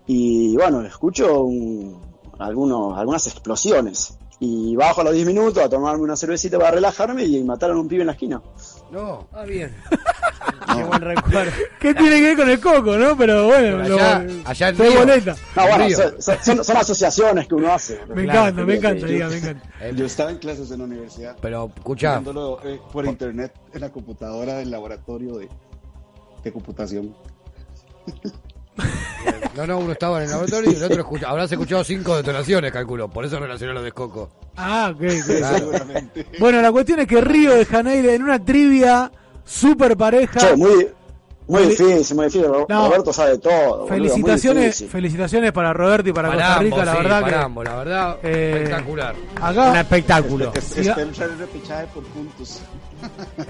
y 0.07 0.57
bueno, 0.57 0.83
escucho 0.83 1.43
un- 1.45 1.97
algunos, 2.39 2.97
algunas 2.99 3.27
explosiones. 3.27 4.17
Y 4.43 4.75
bajo 4.75 5.03
a 5.03 5.05
los 5.05 5.13
10 5.13 5.27
minutos 5.27 5.63
a 5.63 5.69
tomarme 5.69 6.03
una 6.03 6.17
cervecita 6.17 6.59
para 6.59 6.71
relajarme 6.71 7.25
y 7.25 7.45
mataron 7.45 7.77
a 7.77 7.81
un 7.81 7.89
pibe 7.89 8.03
en 8.03 8.07
la 8.07 8.13
esquina. 8.15 8.41
No, 8.91 9.29
ah, 9.33 9.45
bien. 9.45 9.75
Qué 10.75 10.83
buen 10.85 11.01
recuerdo. 11.01 11.53
¿Qué 11.81 11.95
tiene 11.95 12.17
que 12.17 12.23
ver 12.23 12.37
con 12.37 12.51
el 12.51 12.61
coco, 12.61 12.97
no? 12.97 13.17
Pero 13.17 13.47
bueno, 13.47 13.79
Pero 13.83 13.95
allá- 13.97 14.19
lo- 14.23 14.49
allá 14.49 14.69
en 14.69 14.77
fue 14.77 14.89
Río. 14.89 14.99
boleta. 14.99 15.37
No, 15.57 15.63
bueno, 15.69 15.87
Río. 15.87 15.97
son, 15.97 16.23
son- 16.23 16.39
son- 16.45 16.65
son 16.65 16.77
asociaciones 16.77 17.47
que 17.49 17.55
uno 17.55 17.73
hace. 17.73 18.01
Me 18.15 18.25
Claro, 18.25 18.41
encanta, 18.41 18.65
me 18.65 18.75
encanta, 18.77 19.07
diga, 19.07 19.29
me 19.29 19.37
encanta. 19.39 19.91
Yo 19.91 20.07
estaba 20.07 20.31
en 20.31 20.39
clases 20.39 20.71
en 20.71 20.79
la 20.79 20.85
universidad. 20.85 21.37
Pero 21.41 21.71
escucha, 21.77 22.13
viéndolo, 22.19 22.61
eh, 22.65 22.81
por 22.93 23.07
internet 23.07 23.53
en 23.73 23.81
la 23.81 23.91
computadora 23.91 24.55
del 24.59 24.71
laboratorio 24.71 25.37
de, 25.39 25.49
de 26.43 26.53
computación. 26.53 27.15
no, 29.57 29.67
no, 29.67 29.79
uno 29.79 29.93
estaba 29.93 30.19
en 30.19 30.25
el 30.25 30.31
laboratorio 30.31 30.73
y 30.73 30.75
el 30.77 30.85
otro 30.85 31.01
escucha, 31.01 31.29
habrás 31.31 31.51
escuchado 31.53 31.85
cinco 31.85 32.17
detonaciones, 32.17 32.73
calculo. 32.73 33.09
Por 33.09 33.25
eso 33.25 33.39
relacionó 33.39 33.73
lo 33.75 33.83
de 33.83 33.93
Coco. 33.93 34.31
Ah, 34.57 34.91
ok, 34.95 35.03
ok. 35.03 35.37
Claro. 35.39 35.59
Seguramente. 35.59 36.27
Bueno, 36.39 36.61
la 36.63 36.73
cuestión 36.73 37.01
es 37.01 37.07
que 37.07 37.21
Río 37.21 37.55
de 37.55 37.65
Janeiro 37.65 38.11
en 38.11 38.23
una 38.23 38.45
trivia 38.45 39.11
super 39.45 39.97
pareja. 39.97 40.39
Che, 40.41 40.57
muy, 40.57 40.89
muy 41.49 41.63
difícil, 41.65 42.17
muy 42.17 42.27
difícil. 42.27 42.47
No. 42.69 42.87
Roberto 42.89 43.13
sabe 43.13 43.39
todo. 43.39 43.87
felicitaciones, 43.89 44.85
felicitaciones 44.89 45.51
para 45.53 45.73
Roberto 45.73 46.09
y 46.09 46.13
para, 46.13 46.29
Para 46.29 46.41
Costa 46.45 46.59
ambos, 46.61 46.79
la 46.85 46.93
sí, 46.93 46.99
verdad 46.99 47.21
para 47.23 47.33
que 47.39 47.43
ambos, 47.45 47.65
la 47.65 47.77
verdad, 47.77 48.19
Eh, 48.23 48.53
espectacular. 48.63 49.15
Un 49.37 49.43
acá 49.43 49.81
espectáculo. 49.81 50.53
Es- 50.55 50.65
Sí, 50.65 50.81
Espero 50.81 51.11
usar 51.11 51.29
el 51.31 51.39
repechaje 51.39 51.87
por 51.93 52.05
puntos. 52.05 52.61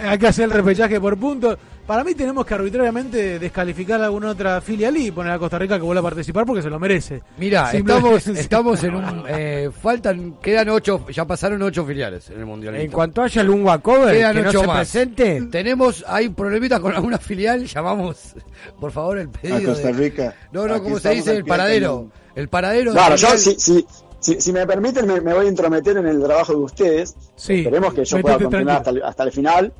hay 0.02 0.18
que 0.18 0.26
hacer 0.28 0.44
el 0.44 0.50
repechaje 0.52 1.00
por 1.00 1.16
puntos. 1.18 1.58
Para 1.90 2.04
mí 2.04 2.14
tenemos 2.14 2.46
que 2.46 2.54
arbitrariamente 2.54 3.40
descalificar 3.40 4.00
a 4.00 4.04
alguna 4.04 4.30
otra 4.30 4.60
filial 4.60 4.96
y 4.96 5.10
poner 5.10 5.32
a 5.32 5.40
Costa 5.40 5.58
Rica 5.58 5.74
que 5.76 5.82
vuelva 5.82 5.98
a 5.98 6.04
participar 6.04 6.46
porque 6.46 6.62
se 6.62 6.70
lo 6.70 6.78
merece. 6.78 7.20
Mira, 7.36 7.72
estamos, 7.72 8.26
estamos 8.28 8.84
en 8.84 8.94
un. 8.94 9.24
eh, 9.26 9.70
faltan, 9.72 10.34
quedan 10.40 10.68
ocho, 10.68 11.04
ya 11.10 11.24
pasaron 11.24 11.60
ocho 11.62 11.84
filiales 11.84 12.30
en 12.30 12.38
el 12.38 12.46
mundial. 12.46 12.76
En 12.76 12.92
cuanto 12.92 13.22
haya 13.22 13.40
algún 13.42 13.64
cover 13.80 14.14
Quedan 14.16 14.36
que 14.36 14.42
no 14.42 14.50
ocho 14.50 14.60
se 14.60 14.66
más. 14.68 14.76
presente, 14.76 15.48
Tenemos, 15.50 16.04
hay 16.06 16.28
problemitas 16.28 16.78
con 16.78 16.94
alguna 16.94 17.18
filial, 17.18 17.66
llamamos, 17.66 18.36
por 18.78 18.92
favor, 18.92 19.18
el 19.18 19.28
pedido. 19.28 19.56
A 19.56 19.74
Costa 19.74 19.88
de- 19.88 19.94
Rica. 19.94 20.34
No, 20.52 20.68
no, 20.68 20.74
Aquí 20.74 20.84
¿cómo 20.84 21.00
se 21.00 21.10
dice? 21.10 21.34
El 21.34 21.44
paradero. 21.44 22.06
El 22.36 22.48
paradero. 22.48 22.92
Claro, 22.92 23.16
yo, 23.16 23.30
filial. 23.30 23.84
si, 24.20 24.36
si, 24.38 24.52
me 24.52 24.64
permiten, 24.64 25.08
me, 25.08 25.20
me 25.20 25.34
voy 25.34 25.46
a 25.46 25.48
intrometer 25.48 25.96
en 25.96 26.06
el 26.06 26.22
trabajo 26.22 26.52
de 26.52 26.58
ustedes. 26.60 27.16
Sí, 27.34 27.54
Esperemos 27.62 27.94
que 27.94 28.04
yo 28.04 28.20
pueda 28.20 28.38
continuar 28.38 28.68
hasta 28.76 28.82
tranquilo. 28.84 29.04
el, 29.04 29.08
hasta 29.10 29.22
el 29.24 29.32
final. 29.32 29.72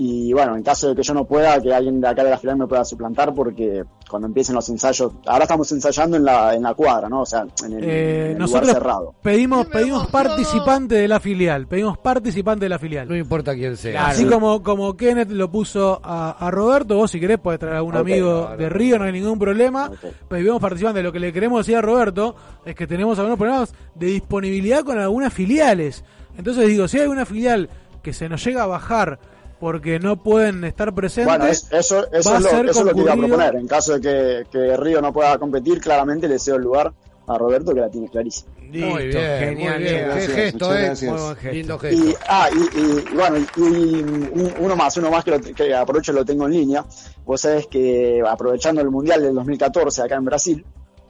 Y 0.00 0.32
bueno, 0.32 0.54
en 0.54 0.62
caso 0.62 0.90
de 0.90 0.94
que 0.94 1.02
yo 1.02 1.12
no 1.12 1.24
pueda, 1.24 1.60
que 1.60 1.74
alguien 1.74 2.00
de 2.00 2.06
acá 2.06 2.22
de 2.22 2.30
la 2.30 2.38
final 2.38 2.56
me 2.56 2.68
pueda 2.68 2.84
suplantar, 2.84 3.34
porque 3.34 3.82
cuando 4.08 4.28
empiecen 4.28 4.54
los 4.54 4.68
ensayos, 4.68 5.10
ahora 5.26 5.42
estamos 5.42 5.72
ensayando 5.72 6.16
en 6.16 6.24
la, 6.24 6.54
en 6.54 6.62
la 6.62 6.72
cuadra, 6.74 7.08
¿no? 7.08 7.22
O 7.22 7.26
sea, 7.26 7.44
en 7.66 7.72
el, 7.72 7.82
Eh, 7.82 8.24
en 8.26 8.30
el 8.32 8.38
nosotros 8.38 8.68
lugar 8.68 8.80
cerrado. 8.82 9.14
pedimos, 9.20 9.66
pedimos 9.66 10.06
participante 10.06 10.94
de 10.94 11.08
la 11.08 11.18
filial. 11.18 11.66
Pedimos 11.66 11.98
participante 11.98 12.66
de 12.66 12.68
la 12.68 12.78
filial. 12.78 13.08
No 13.08 13.16
importa 13.16 13.54
quién 13.54 13.76
sea. 13.76 14.06
Así 14.06 14.22
sí. 14.22 14.28
como, 14.28 14.62
como 14.62 14.96
Kenneth 14.96 15.30
lo 15.30 15.50
puso 15.50 16.00
a, 16.00 16.30
a 16.46 16.48
Roberto, 16.52 16.94
vos 16.94 17.10
si 17.10 17.18
querés 17.18 17.38
podés 17.40 17.58
traer 17.58 17.74
a 17.74 17.78
algún 17.78 17.96
amigo 17.96 18.42
claro. 18.42 18.56
de 18.56 18.68
Río, 18.68 18.98
no 19.00 19.04
hay 19.04 19.12
ningún 19.12 19.38
problema. 19.40 19.90
Pedimos 20.28 20.60
participantes. 20.60 21.02
Lo 21.02 21.10
que 21.10 21.18
le 21.18 21.32
queremos 21.32 21.66
decir 21.66 21.76
a 21.76 21.82
Roberto 21.82 22.36
es 22.64 22.76
que 22.76 22.86
tenemos 22.86 23.18
algunos 23.18 23.36
problemas 23.36 23.74
de 23.96 24.06
disponibilidad 24.06 24.84
con 24.84 24.96
algunas 24.96 25.32
filiales. 25.32 26.04
Entonces 26.36 26.68
digo, 26.68 26.86
si 26.86 26.98
hay 26.98 27.02
alguna 27.02 27.26
filial 27.26 27.68
que 28.00 28.12
se 28.12 28.28
nos 28.28 28.44
llega 28.44 28.62
a 28.62 28.66
bajar 28.66 29.18
porque 29.60 29.98
no 29.98 30.22
pueden 30.22 30.64
estar 30.64 30.94
presentes, 30.94 31.26
Bueno, 31.26 31.46
es- 31.46 31.66
eso, 31.72 32.06
eso, 32.12 32.36
es 32.36 32.42
lo, 32.42 32.50
ser 32.50 32.66
eso 32.68 32.80
es 32.80 32.86
lo 32.86 32.94
que 32.94 33.00
iba 33.00 33.12
a 33.12 33.16
proponer. 33.16 33.54
En 33.56 33.66
caso 33.66 33.98
de 33.98 34.00
que, 34.00 34.46
que 34.50 34.76
Río 34.76 35.00
no 35.02 35.12
pueda 35.12 35.36
competir, 35.38 35.80
claramente 35.80 36.28
le 36.28 36.38
cedo 36.38 36.56
el 36.56 36.62
lugar 36.62 36.92
a 37.26 37.36
Roberto 37.38 37.74
que 37.74 37.80
la 37.80 37.90
tiene 37.90 38.08
clarísima. 38.08 38.50
Muy 38.58 39.06
bien, 39.08 39.38
genial, 39.38 39.80
muy 39.80 39.88
bien. 39.88 40.08
Qué 40.14 40.20
gesto, 40.28 40.74
eh. 40.76 40.82
gracias. 40.84 41.10
Muy 41.12 41.20
buen 41.22 41.36
gesto. 41.36 41.54
Lindo 41.54 41.78
gesto. 41.78 42.04
Y, 42.06 42.14
ah, 42.28 42.48
y, 42.52 42.78
y- 42.78 43.04
y 43.12 43.14
bueno, 43.16 43.36
y, 43.38 43.60
y 43.60 44.02
un- 44.02 44.54
uno 44.60 44.76
más, 44.76 44.96
uno 44.98 45.10
más 45.10 45.24
que, 45.24 45.30
lo- 45.32 45.40
que 45.40 45.74
aprovecho 45.74 46.12
y 46.12 46.14
lo 46.14 46.24
tengo 46.24 46.46
en 46.46 46.52
línea. 46.52 46.84
Vos 47.24 47.40
sabés 47.40 47.66
que 47.66 48.22
aprovechando 48.26 48.80
el 48.82 48.90
Mundial 48.90 49.22
del 49.22 49.34
2014 49.34 50.02
acá 50.02 50.16
en 50.16 50.24
Brasil, 50.26 50.64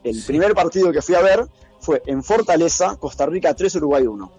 el 0.04 0.22
primer 0.24 0.54
partido 0.54 0.92
que 0.92 1.02
fui 1.02 1.14
a 1.16 1.20
ver 1.20 1.44
fue 1.80 2.02
en 2.06 2.22
Fortaleza, 2.22 2.96
Costa 2.96 3.26
Rica 3.26 3.54
3, 3.54 3.74
Uruguay 3.76 4.06
1. 4.06 4.32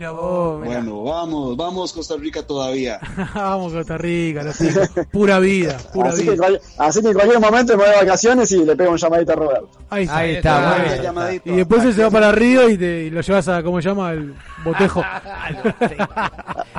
Mira 0.00 0.12
vos, 0.12 0.60
mira. 0.62 0.80
Bueno, 0.80 1.02
vamos, 1.04 1.56
vamos 1.58 1.92
Costa 1.92 2.14
Rica 2.16 2.42
todavía. 2.42 2.98
Vamos 3.34 3.70
Costa 3.74 3.98
Rica, 3.98 4.42
lo 4.42 4.52
sigo. 4.54 4.80
Pura 5.12 5.38
vida, 5.38 5.76
pura 5.92 6.08
Así 6.08 6.24
que, 6.24 6.30
vida. 6.30 6.36
cual- 6.38 6.60
así 6.78 7.02
que 7.02 7.08
en 7.08 7.12
cualquier 7.14 7.38
momento 7.40 7.76
me 7.76 7.82
voy 7.84 7.90
de 7.92 7.96
vacaciones 7.98 8.50
y 8.52 8.64
le 8.64 8.74
pego 8.76 8.92
un 8.92 8.96
llamadito 8.96 9.32
a 9.32 9.36
Roberto. 9.36 9.68
Ahí 9.90 10.04
está. 10.04 10.16
Ahí 10.16 10.34
está, 10.36 10.72
Ah, 10.72 10.96
llamadito. 11.02 11.50
Y 11.50 11.56
después 11.56 11.84
él 11.84 11.92
se 11.94 12.02
va 12.02 12.10
para 12.10 12.32
Río 12.32 12.70
y, 12.70 12.78
te, 12.78 13.02
y 13.04 13.10
lo 13.10 13.20
llevas 13.20 13.46
a, 13.48 13.62
¿cómo 13.62 13.82
se 13.82 13.88
llama? 13.90 14.12
El 14.12 14.34
botejo. 14.64 15.02
Al 15.02 15.56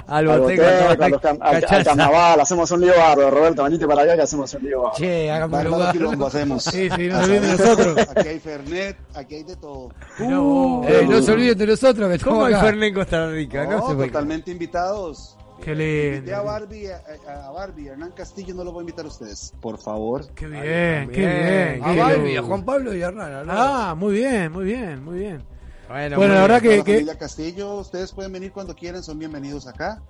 Al 0.08 0.40
boteco, 0.40 0.64
boteco, 0.64 1.04
a 1.04 1.10
los 1.10 1.22
cam- 1.22 1.38
al, 1.42 1.66
al 1.70 1.84
carnaval, 1.84 2.40
hacemos 2.42 2.72
un 2.72 2.82
lío 2.82 2.94
barro, 2.98 3.30
Roberto, 3.30 3.64
venite 3.64 3.88
para 3.88 4.02
acá 4.02 4.16
que 4.16 4.22
hacemos 4.24 4.52
un 4.56 4.64
lío 4.64 4.82
barro. 4.82 4.96
Che, 4.96 5.30
hágame 5.32 5.58
un 5.60 5.64
lugar. 5.66 5.92
quilombo 5.92 6.26
hacemos. 6.26 6.64
Sí, 6.64 6.90
sí, 6.96 7.08
no 7.08 7.18
A 7.20 7.24
se 7.26 7.40
nosotros. 7.40 7.98
Aquí 8.16 8.28
hay 8.30 8.40
Fernet, 8.40 8.98
aquí 9.14 9.36
hay 9.36 9.44
de 9.44 9.56
todo. 9.58 9.90
Mirá 10.18 10.40
Eh, 10.88 11.06
no 11.10 11.22
se 11.22 11.32
olviden 11.32 11.58
de 11.58 11.68
nosotros 11.68 12.12
que 12.12 12.24
¿Cómo 12.24 12.46
estamos 12.46 12.48
hay 12.48 12.54
acá. 12.54 12.64
Fernet 12.64 12.88
en 12.90 12.94
Costa 12.96 13.30
Rica? 13.30 13.64
No, 13.66 13.72
No, 13.72 13.90
se 13.90 13.96
puede 13.96 14.08
totalmente 14.10 14.52
invitados. 14.52 15.38
Qué 15.64 15.72
Invité 15.72 16.34
a 16.34 16.38
lindo. 16.40 16.52
Barbie, 16.52 16.88
a, 16.88 17.04
a- 17.28 17.48
a 17.48 17.52
Barbie, 17.52 17.90
a 17.90 17.92
Hernán 17.92 18.12
Castillo 18.14 18.56
no 18.56 18.64
lo 18.64 18.72
voy 18.72 18.80
a 18.80 18.84
invitar 18.84 19.06
a 19.06 19.10
ustedes. 19.10 19.54
Por 19.62 19.78
favor. 19.78 20.26
Qué 20.34 20.48
bien, 20.48 20.64
qué 20.64 21.20
bien. 21.20 21.44
bien. 21.44 21.84
A 21.84 21.94
qué 21.94 22.00
Barbie, 22.00 22.38
a 22.38 22.42
Juan 22.44 22.66
Pablo 22.66 22.96
y 22.96 23.04
a 23.04 23.08
Hernán. 23.10 23.46
Ah, 23.50 23.94
muy 23.96 24.14
bien, 24.16 24.52
muy 24.52 24.66
bien, 24.66 25.04
muy 25.04 25.20
bien. 25.20 25.44
Bueno, 25.88 26.16
Bueno, 26.18 26.34
muy 26.34 26.36
la 26.36 26.42
verdad 26.42 26.62
que, 26.62 26.84
que 26.84 26.94
familia 26.94 27.18
Castillo, 27.18 27.76
ustedes 27.76 28.12
pueden 28.14 28.32
venir 28.32 28.52
cuando 28.52 28.76
quieran, 28.76 29.04
son 29.04 29.20
bienvenidos 29.20 29.68
acá. 29.68 30.02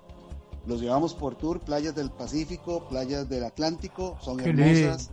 Los 0.64 0.80
llevamos 0.80 1.12
por 1.12 1.34
tour, 1.34 1.58
playas 1.60 1.94
del 1.96 2.10
Pacífico, 2.10 2.88
playas 2.88 3.28
del 3.28 3.44
Atlántico, 3.44 4.16
son 4.22 4.38
Qué 4.38 4.50
hermosas. 4.50 5.10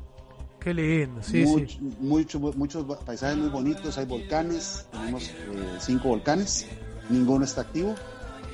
Qué 0.59 0.73
lindo, 0.73 1.21
sí, 1.23 1.45
sí. 1.45 1.79
mucho- 1.99 2.39
muchos 2.39 2.85
paisajes 3.05 3.37
muy 3.37 3.49
bonitos, 3.49 3.97
hay 3.97 4.05
volcanes, 4.05 4.85
tenemos 4.91 5.23
eh, 5.29 5.77
cinco 5.79 6.09
volcanes, 6.09 6.67
ninguno 7.09 7.45
está 7.45 7.61
activo. 7.61 7.95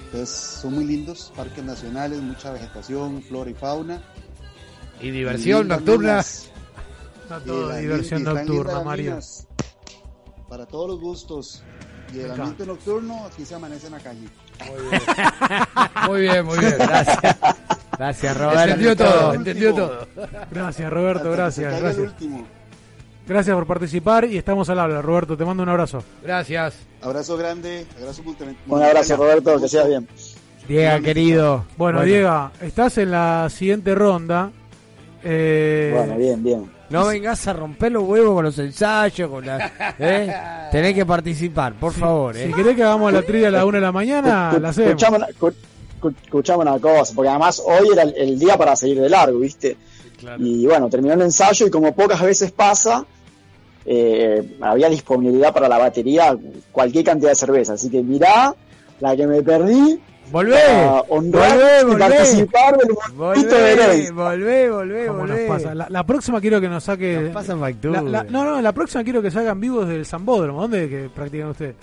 Entonces 0.05 0.29
son 0.61 0.75
muy 0.75 0.85
lindos, 0.85 1.33
parques 1.35 1.63
nacionales, 1.63 2.21
mucha 2.21 2.51
vegetación, 2.51 3.21
flora 3.23 3.49
y 3.49 3.53
fauna. 3.53 4.01
Y 5.01 5.11
diversión 5.11 5.67
nocturna. 5.67 6.23
Y 7.25 7.47
todo 7.47 7.69
la- 7.69 7.77
diversión 7.77 8.21
y 8.21 8.23
nocturna, 8.23 8.83
Mario. 8.83 9.19
Para 10.47 10.67
todos 10.67 10.87
los 10.91 10.99
gustos. 10.99 11.63
Y 12.13 12.19
el 12.19 12.29
ambiente 12.31 12.67
nocturno, 12.67 13.25
aquí 13.25 13.43
se 13.45 13.55
amanece 13.55 13.87
en 13.87 13.93
la 13.93 13.99
calle. 13.99 14.29
Muy 16.07 16.21
bien, 16.21 16.45
muy 16.45 16.59
bien. 16.59 16.75
Gracias. 16.77 17.35
Gracias, 17.97 18.37
Roberto. 18.37 18.61
Entendió 18.63 18.95
todo, 18.95 19.33
entendió 19.33 19.73
todo. 19.73 20.07
Gracias, 20.51 20.91
Roberto, 20.91 21.31
gracias, 21.31 21.81
gracias. 21.81 22.11
Gracias 23.27 23.55
por 23.55 23.65
participar 23.65 24.25
y 24.25 24.37
estamos 24.37 24.69
al 24.69 24.79
habla, 24.79 25.01
Roberto. 25.01 25.35
Te 25.35 25.43
mando 25.45 25.63
un 25.63 25.69
abrazo. 25.69 26.03
Gracias. 26.23 26.75
Abrazo 27.01 27.37
grande, 27.37 27.85
abrazo 27.99 28.23
muy 28.23 28.35
Un 28.67 28.83
abrazo, 28.83 29.17
Roberto, 29.17 29.59
que 29.59 29.67
sea 29.67 29.85
bien. 29.85 30.07
Diego, 30.67 31.01
querido. 31.03 31.65
Bueno, 31.77 32.01
Diego, 32.03 32.51
estás 32.61 32.97
en 32.97 33.11
la 33.11 33.47
siguiente 33.49 33.95
ronda. 33.95 34.51
Eh, 35.23 35.91
Bueno, 35.95 36.17
bien, 36.17 36.43
bien. 36.43 36.75
No 36.89 37.07
vengas 37.07 37.47
a 37.47 37.53
romper 37.53 37.91
los 37.91 38.03
huevos 38.03 38.35
con 38.35 38.45
los 38.45 38.59
ensayos, 38.59 39.27
con 39.27 39.43
la, 39.43 39.71
¿eh? 39.97 40.31
Tenés 40.71 40.93
que 40.93 41.03
participar, 41.05 41.73
por 41.73 41.93
favor. 41.93 42.37
¿eh? 42.37 42.45
Si 42.45 42.53
querés 42.53 42.75
que 42.75 42.83
hagamos 42.83 43.11
la 43.11 43.23
trivia 43.23 43.47
a 43.47 43.51
la 43.51 43.65
una 43.65 43.79
de 43.79 43.81
la 43.81 43.91
mañana, 43.91 44.55
la 44.59 44.69
hacemos. 44.69 45.03
Escuchame 46.09 46.61
una 46.63 46.79
cosa, 46.79 47.13
porque 47.15 47.29
además 47.29 47.61
hoy 47.65 47.89
era 47.93 48.03
el, 48.03 48.13
el 48.15 48.39
día 48.39 48.57
para 48.57 48.75
seguir 48.75 48.99
de 49.01 49.09
largo, 49.09 49.39
¿viste? 49.39 49.77
Y 50.39 50.65
bueno, 50.65 50.89
terminó 50.89 51.13
el 51.13 51.21
ensayo 51.21 51.67
y 51.67 51.69
como 51.69 51.93
pocas 51.93 52.21
veces 52.21 52.51
pasa, 52.51 53.05
eh, 53.85 54.57
había 54.61 54.89
disponibilidad 54.89 55.53
para 55.53 55.67
la 55.67 55.77
batería 55.77 56.35
cualquier 56.71 57.03
cantidad 57.05 57.29
de 57.31 57.35
cerveza. 57.35 57.73
Así 57.73 57.89
que 57.89 58.01
mirá 58.01 58.53
la 58.99 59.15
que 59.15 59.27
me 59.27 59.41
perdí. 59.43 59.99
Volvé, 60.31 60.55
honrar 61.09 61.55
volvé, 61.59 61.83
volvé. 61.83 61.99
participar 61.99 62.75
del 62.77 62.95
momento 63.15 63.55
de 63.55 63.75
Volvé, 63.75 64.11
volvé, 64.11 64.69
volvé, 64.71 65.05
¿Cómo 65.07 65.19
nos 65.19 65.29
volvé. 65.29 65.47
pasa? 65.47 65.75
La, 65.75 65.87
la 65.87 66.03
próxima 66.03 66.41
quiero 66.41 66.59
que 66.59 66.67
nos 66.67 66.83
saque. 66.83 67.19
Nos 67.19 67.31
pasan 67.31 67.59
la- 67.61 68.01
la- 68.01 68.23
no, 68.23 68.43
no, 68.43 68.59
la 68.59 68.71
próxima 68.71 69.03
quiero 69.03 69.21
que 69.21 69.29
salgan 69.29 69.59
vivos 69.59 69.87
del 69.87 70.03
Zambódromo. 70.03 70.61
¿Dónde 70.61 70.89
que 70.89 71.09
practican 71.13 71.49
ustedes? 71.49 71.75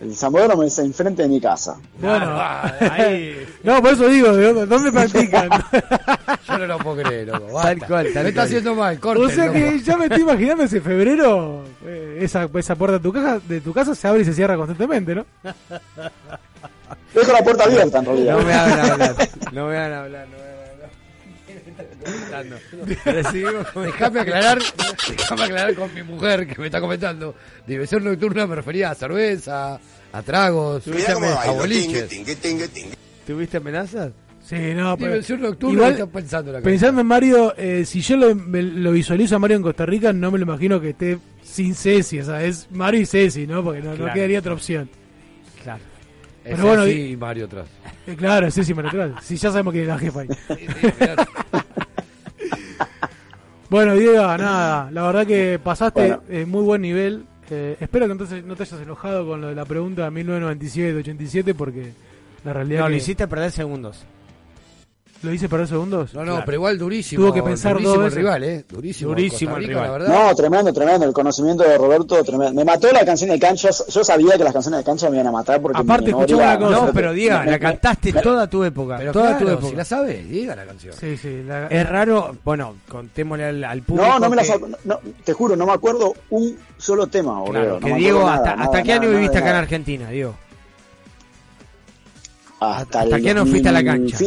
El 0.00 0.16
Zambódromo 0.16 0.62
es 0.62 0.78
enfrente 0.78 1.22
de 1.22 1.28
mi 1.28 1.40
casa. 1.40 1.76
Bueno, 2.00 2.24
Ah, 2.26 2.72
ahí. 2.92 3.46
no, 3.62 3.82
por 3.82 3.92
eso 3.92 4.08
digo, 4.08 4.34
¿de 4.34 4.64
dónde, 4.66 4.90
practican? 4.92 5.50
Yo 6.48 6.58
no 6.58 6.66
lo 6.66 6.78
puedo 6.78 7.02
creer, 7.02 7.28
loco. 7.28 7.46
Tal 7.60 7.76
basta. 7.80 7.86
cual, 7.86 8.06
tal 8.14 8.22
Me 8.22 8.28
está 8.30 8.40
cual. 8.40 8.46
haciendo 8.46 8.74
mal, 8.74 8.98
corte. 8.98 9.22
o 9.22 9.28
sea 9.28 9.52
que 9.52 9.78
ya 9.80 9.96
me 9.98 10.04
estoy 10.06 10.22
imaginando 10.22 10.64
ese 10.64 10.80
febrero, 10.80 11.64
eh, 11.84 12.18
esa, 12.22 12.48
esa 12.54 12.74
puerta 12.76 12.96
de 12.96 13.02
tu, 13.02 13.12
casa, 13.12 13.40
de 13.46 13.60
tu 13.60 13.72
casa 13.74 13.94
se 13.94 14.08
abre 14.08 14.22
y 14.22 14.24
se 14.24 14.32
cierra 14.32 14.56
constantemente, 14.56 15.14
¿no? 15.14 15.26
Dejo 17.14 17.32
la 17.32 17.42
puerta 17.44 17.64
abierta 17.64 17.98
en 17.98 18.04
realidad. 18.06 18.36
No 18.38 18.42
me 18.44 18.54
hagan 18.54 18.90
hablar. 18.90 19.14
No 19.52 19.66
me 19.66 19.76
hagan 19.76 19.92
hablar. 19.92 20.26
No 20.28 20.32
me 20.32 20.38
hagan 20.38 20.40
hablar. 20.40 20.49
Recibimos 23.04 23.66
Déjame 23.74 24.20
aclarar, 24.20 24.58
déjame 25.16 25.42
aclarar 25.44 25.74
con 25.74 25.94
mi 25.94 26.02
mujer 26.02 26.46
que 26.46 26.58
me 26.60 26.66
está 26.66 26.80
comentando. 26.80 27.34
Diversión 27.66 28.04
nocturna 28.04 28.46
me 28.46 28.54
refería 28.56 28.90
a 28.90 28.94
cerveza, 28.94 29.78
a 30.12 30.22
tragos, 30.22 30.82
a 30.86 31.50
boliches. 31.52 32.08
¿Tuviste 33.26 33.56
amenazas? 33.58 34.12
Sí, 34.44 34.56
no, 34.74 34.96
pero. 34.96 35.10
Diversión 35.12 35.42
nocturna 35.42 35.74
Igual, 35.74 35.92
está 35.92 36.06
pensando 36.06 36.50
en 36.50 36.56
la 36.56 36.60
Pensando 36.62 37.00
en 37.02 37.06
Mario, 37.06 37.54
eh, 37.56 37.84
si 37.84 38.00
yo 38.00 38.16
lo, 38.16 38.34
me- 38.34 38.62
lo 38.62 38.90
visualizo 38.92 39.36
a 39.36 39.38
Mario 39.38 39.58
en 39.58 39.62
Costa 39.62 39.86
Rica, 39.86 40.12
no 40.12 40.30
me 40.32 40.38
lo 40.38 40.44
imagino 40.44 40.80
que 40.80 40.90
esté 40.90 41.18
sin 41.42 41.74
Ceci, 41.74 42.18
o 42.20 42.24
sea, 42.24 42.42
es 42.42 42.66
Mario 42.70 43.02
y 43.02 43.06
Ceci, 43.06 43.46
¿no? 43.46 43.62
Porque 43.62 43.80
no, 43.80 43.90
no 43.90 43.96
Claro. 43.96 44.14
quedaría 44.14 44.38
otra 44.40 44.54
opción. 44.54 44.88
Claro. 45.62 45.82
Es 46.44 46.60
bueno, 46.60 46.82
así, 46.82 47.10
y- 47.12 47.16
Mario 47.16 47.44
atrás. 47.44 47.66
Eh, 48.06 48.16
claro, 48.16 48.50
Ceci 48.50 48.72
natural. 48.74 49.14
Si 49.22 49.36
ya 49.36 49.50
sabemos 49.52 49.72
quién 49.72 49.84
es 49.84 49.88
la 49.88 49.98
jefa 49.98 50.20
ahí. 50.22 50.28
Bueno, 53.70 53.94
Diego, 53.94 54.16
nada, 54.36 54.90
la 54.90 55.02
verdad 55.06 55.26
que 55.26 55.60
pasaste 55.62 56.00
Bueno. 56.00 56.22
eh, 56.28 56.44
muy 56.44 56.62
buen 56.62 56.82
nivel. 56.82 57.24
Eh, 57.50 57.76
espero 57.80 58.06
que 58.06 58.12
entonces 58.12 58.44
no 58.44 58.54
te 58.56 58.64
hayas 58.64 58.80
enojado 58.80 59.26
con 59.26 59.40
lo 59.40 59.48
de 59.48 59.54
la 59.54 59.64
pregunta 59.64 60.08
de 60.10 60.24
1997-87 60.24 61.54
porque 61.54 61.92
la 62.44 62.52
realidad 62.52 62.80
No, 62.80 62.86
que 62.86 62.90
lo 62.92 62.96
hiciste 62.96 63.26
perder 63.28 63.50
segundos. 63.52 64.04
Lo 65.22 65.32
hice 65.34 65.48
perder 65.48 65.68
segundos. 65.68 66.14
No, 66.14 66.24
no, 66.24 66.42
pero 66.46 66.56
igual 66.56 66.78
durísimo. 66.78 67.22
Tuvo 67.24 67.34
que 67.34 67.42
pensar 67.42 67.72
durísimo 67.74 67.90
dos 67.94 67.98
el 67.98 68.04
veces. 68.04 68.18
rival, 68.18 68.44
¿eh? 68.44 68.64
Durísimo. 68.68 69.10
Durísimo 69.10 69.56
el 69.58 69.66
rival. 69.66 69.84
La 69.84 69.90
verdad. 69.90 70.08
No, 70.28 70.34
tremendo, 70.34 70.72
tremendo. 70.72 71.04
El 71.06 71.12
conocimiento 71.12 71.62
de 71.62 71.76
Roberto, 71.76 72.22
tremendo. 72.24 72.54
Me 72.54 72.64
mató 72.64 72.90
la 72.90 73.04
canción 73.04 73.28
de 73.30 73.38
cancha. 73.38 73.68
Yo 73.88 74.02
sabía 74.04 74.38
que 74.38 74.44
las 74.44 74.52
canciones 74.52 74.78
de 74.80 74.84
cancha 74.84 75.10
me 75.10 75.16
iban 75.16 75.26
a 75.26 75.32
matar 75.32 75.60
porque 75.60 75.78
Aparte, 75.78 76.10
escuchame 76.10 76.42
una 76.42 76.58
cosa. 76.58 76.86
No, 76.86 76.92
pero 76.92 77.12
Diego, 77.12 77.38
la 77.44 77.58
cantaste 77.58 78.12
toda 78.14 78.48
tu 78.48 78.64
época. 78.64 78.96
Pero 78.98 79.12
toda 79.12 79.36
claro, 79.36 79.44
tu 79.46 79.52
época. 79.52 79.68
si 79.68 79.76
la 79.76 79.84
sabes, 79.84 80.28
diga 80.28 80.56
la 80.56 80.64
canción. 80.64 80.94
Sí, 80.98 81.16
sí. 81.16 81.42
la- 81.46 81.66
Es 81.66 81.88
raro, 81.88 82.36
bueno, 82.44 82.76
contémosle 82.88 83.44
al, 83.44 83.64
al 83.64 83.82
público. 83.82 84.08
No, 84.08 84.18
no 84.18 84.30
me 84.30 84.36
las 84.36 84.46
que, 84.46 84.54
ac- 84.54 84.76
no, 84.84 85.00
te 85.24 85.32
juro, 85.34 85.54
no 85.54 85.66
me 85.66 85.72
acuerdo 85.72 86.14
un 86.30 86.56
solo 86.78 87.06
tema, 87.08 87.40
boludo. 87.40 87.52
claro, 87.52 87.80
No 87.80 87.86
que 87.86 87.94
Diego, 87.94 88.26
¿hasta, 88.26 88.50
nada, 88.56 88.64
hasta 88.64 88.82
qué 88.82 88.92
año 88.94 89.02
nada, 89.02 89.14
viviste 89.16 89.34
nada, 89.38 89.50
acá 89.50 89.58
en. 89.58 89.62
Argentina, 89.64 90.08
Diego? 90.08 90.34
Hasta, 92.60 93.00
¿Hasta 93.02 93.16
el 93.16 93.22
qué 93.22 93.32
no 93.34 93.46
fuiste 93.46 93.68
a 93.68 93.72
la 93.72 93.82
cancha? 93.84 94.18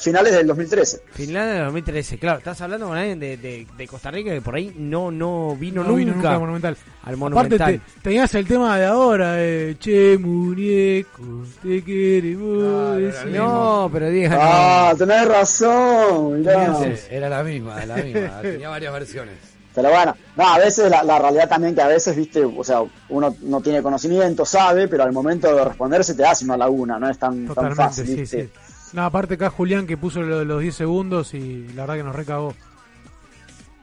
Finales 0.00 0.32
del 0.32 0.46
2013. 0.46 1.02
Finlandia 1.12 1.54
de 1.54 1.60
2013, 1.64 2.18
claro, 2.18 2.38
estás 2.38 2.60
hablando 2.60 2.88
con 2.88 2.96
alguien 2.96 3.20
de, 3.20 3.36
de, 3.36 3.66
de 3.76 3.86
Costa 3.86 4.10
Rica 4.10 4.30
que 4.30 4.40
por 4.40 4.54
ahí 4.54 4.74
no 4.78 5.10
no 5.10 5.54
vino, 5.56 5.82
no 5.82 5.90
nunca, 5.90 5.98
vino 5.98 6.14
nunca 6.14 6.32
al 6.32 6.40
Monumental. 6.40 6.76
al 6.76 7.14
Aparte, 7.14 7.16
Monumental. 7.16 7.80
te- 7.80 8.00
tenías 8.02 8.34
el 8.34 8.46
tema 8.46 8.78
de 8.78 8.86
ahora, 8.86 9.34
eh, 9.38 9.76
Che, 9.78 10.18
muñeco, 10.18 11.44
te 11.62 11.82
queremos. 11.84 13.24
no, 13.30 13.90
pero 13.92 14.10
no. 14.10 14.36
Ah, 14.40 14.94
tenés 14.96 15.28
razón, 15.28 16.38
mirá. 16.40 16.78
Era 17.10 17.28
la 17.28 17.42
misma, 17.42 17.84
la 17.86 17.96
misma. 17.96 18.40
Tenía 18.42 18.68
varias 18.68 18.92
versiones. 18.92 19.34
Pero 19.72 19.88
bueno, 19.90 20.16
no, 20.36 20.48
a 20.48 20.58
veces 20.58 20.90
la, 20.90 21.04
la 21.04 21.18
realidad 21.20 21.48
también 21.48 21.76
que 21.76 21.80
a 21.80 21.86
veces, 21.86 22.16
viste, 22.16 22.44
o 22.44 22.64
sea, 22.64 22.82
uno 23.08 23.36
no 23.42 23.60
tiene 23.60 23.80
conocimiento, 23.82 24.44
sabe, 24.44 24.88
pero 24.88 25.04
al 25.04 25.12
momento 25.12 25.54
de 25.54 25.64
responder 25.64 26.02
se 26.02 26.14
te 26.14 26.24
hace 26.24 26.44
una 26.44 26.56
laguna, 26.56 26.98
no 26.98 27.08
es 27.08 27.16
tan, 27.18 27.46
tan 27.46 27.76
fácil, 27.76 28.04
sí, 28.06 28.14
viste. 28.16 28.44
sí. 28.46 28.50
No, 28.92 29.04
aparte 29.04 29.34
acá 29.34 29.50
Julián 29.50 29.86
que 29.86 29.96
puso 29.96 30.20
lo 30.22 30.40
de 30.40 30.44
los 30.44 30.60
10 30.60 30.74
segundos 30.74 31.34
y 31.34 31.66
la 31.74 31.82
verdad 31.82 31.94
que 31.96 32.02
nos 32.02 32.16
recagó. 32.16 32.54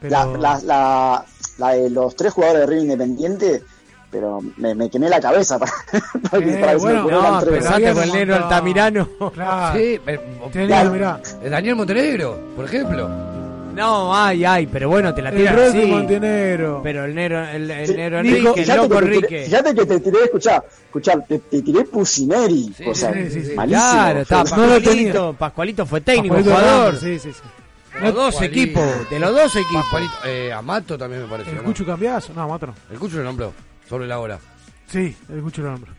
Pero... 0.01 0.11
La, 0.11 0.25
la, 0.25 0.61
la, 0.63 1.25
la 1.57 1.69
de 1.73 1.89
los 1.89 2.15
tres 2.15 2.33
jugadores 2.33 2.61
de 2.61 2.67
River 2.67 2.83
Independiente, 2.83 3.63
pero 4.11 4.41
me, 4.57 4.75
me 4.75 4.89
quemé 4.89 5.09
la 5.09 5.19
cabeza 5.19 5.57
para, 5.57 5.71
para 6.31 6.43
que, 6.43 6.53
Eh, 6.53 6.57
para 6.59 6.71
que 6.73 6.77
bueno, 6.77 7.05
ocurrieran 7.05 7.63
No, 7.63 7.69
había 7.69 7.93
por 7.93 8.03
el 8.03 8.11
negro. 8.13 8.35
Altamirano. 8.35 9.09
Claro. 9.33 9.79
Sí, 9.79 9.99
eh, 10.05 11.49
Daniel 11.49 11.75
Montenegro, 11.75 12.39
por 12.55 12.65
ejemplo. 12.65 13.36
No, 13.77 14.15
ay, 14.15 14.43
ay, 14.45 14.67
pero 14.67 14.89
bueno, 14.89 15.13
te 15.13 15.21
la 15.21 15.29
El 15.29 15.47
así. 15.47 15.85
Montenegro. 15.85 16.81
Pero 16.83 17.05
el 17.05 17.15
negro, 17.15 17.47
el, 17.47 17.69
el 17.71 17.87
Sí, 17.87 17.93
negro 17.95 18.23
Nico, 18.23 18.37
Enrique, 18.49 18.61
el 18.71 18.77
loco 18.77 18.95
tiré- 18.95 19.05
Enrique. 19.15 19.43
Fíjate 19.45 19.75
que 19.75 19.85
te 19.85 19.99
tiré, 19.99 20.17
escuchá, 20.25 20.63
escuchá, 20.85 21.19
te, 21.27 21.39
te 21.39 21.61
tiré 21.61 21.83
Pusineri, 21.85 22.73
o 22.87 22.95
sea, 22.95 23.13
sí, 23.13 23.29
sí, 23.29 23.45
sí. 23.45 23.53
malísimo. 23.55 23.81
Claro, 23.91 24.19
está 24.21 24.45
Fue- 24.45 24.67
Pascualito, 24.67 25.33
Pascualito 25.33 25.85
fue 25.85 26.01
técnico, 26.01 26.35
Pascualito 26.35 26.61
jugador. 26.67 26.95
Sí, 26.99 27.19
sí, 27.19 27.31
sí. 27.33 27.39
De 27.93 28.01
los 28.01 28.13
dos 28.13 28.25
Pascualito. 28.35 28.59
equipos, 28.61 29.09
de 29.09 29.19
los 29.19 29.31
dos 29.31 29.55
equipos. 29.55 29.81
Pascualito, 29.83 30.13
eh, 30.25 30.53
Amato 30.53 30.97
también 30.97 31.23
me 31.23 31.27
parece. 31.27 31.49
¿El 31.51 31.57
¿no? 31.57 31.63
Cucho 31.63 31.85
cambiazo? 31.85 32.33
No, 32.35 32.47
Mato 32.47 32.67
no. 32.67 32.73
El 32.91 32.99
Cucho 32.99 33.17
lo 33.17 33.23
nombró 33.23 33.53
sobre 33.89 34.05
la 34.07 34.19
hora. 34.19 34.39
Sí, 34.87 35.15
el 35.29 35.41
Cucho 35.41 35.61
lo 35.63 35.71
nombro. 35.71 35.93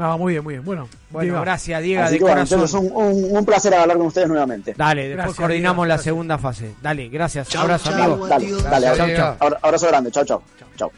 No, 0.00 0.16
muy 0.18 0.32
bien, 0.32 0.42
muy 0.44 0.54
bien. 0.54 0.64
Bueno, 0.64 0.88
Bueno, 1.10 1.24
Diego. 1.24 1.40
gracias, 1.42 1.82
Diego, 1.82 2.02
Así 2.02 2.12
de 2.14 2.18
que 2.18 2.24
bueno, 2.24 2.36
corazón. 2.36 2.58
entonces 2.60 2.80
un, 2.80 3.26
un, 3.26 3.36
un 3.36 3.44
placer 3.44 3.74
hablar 3.74 3.98
con 3.98 4.06
ustedes 4.06 4.28
nuevamente. 4.28 4.74
Dale, 4.76 5.02
después 5.02 5.16
Gracias, 5.16 5.36
coordinamos 5.36 5.74
Diego, 5.76 5.84
la 5.86 5.94
gracias. 5.94 6.04
segunda 6.04 6.38
fase. 6.38 6.74
Dale, 6.80 7.08
gracias. 7.10 7.48
Chau, 7.48 7.62
Abrazo, 7.62 7.90
chau, 7.90 8.02
amigo. 8.02 8.26
Dale, 8.26 8.86
dale, 8.86 8.96
Chau, 8.96 9.36
chau, 9.38 9.58
Abrazo 9.62 9.86
grande, 9.88 10.10
chau, 10.10 10.24
chau. 10.24 10.42
Chau. 10.76 10.90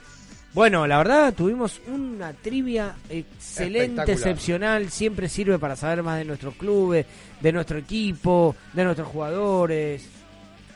Bueno, 0.55 0.87
la 0.87 0.99
verdad 0.99 1.33
tuvimos 1.35 1.81
una 1.89 2.33
trivia 2.33 2.95
excelente, 3.11 4.13
excepcional. 4.13 4.91
Siempre 4.91 5.29
sirve 5.29 5.59
para 5.59 5.75
saber 5.77 6.03
más 6.03 6.19
de 6.19 6.25
nuestros 6.25 6.55
clubes, 6.55 7.05
de 7.41 7.53
nuestro 7.53 7.79
equipo, 7.79 8.55
de 8.73 8.85
nuestros 8.85 9.09
jugadores. 9.09 10.07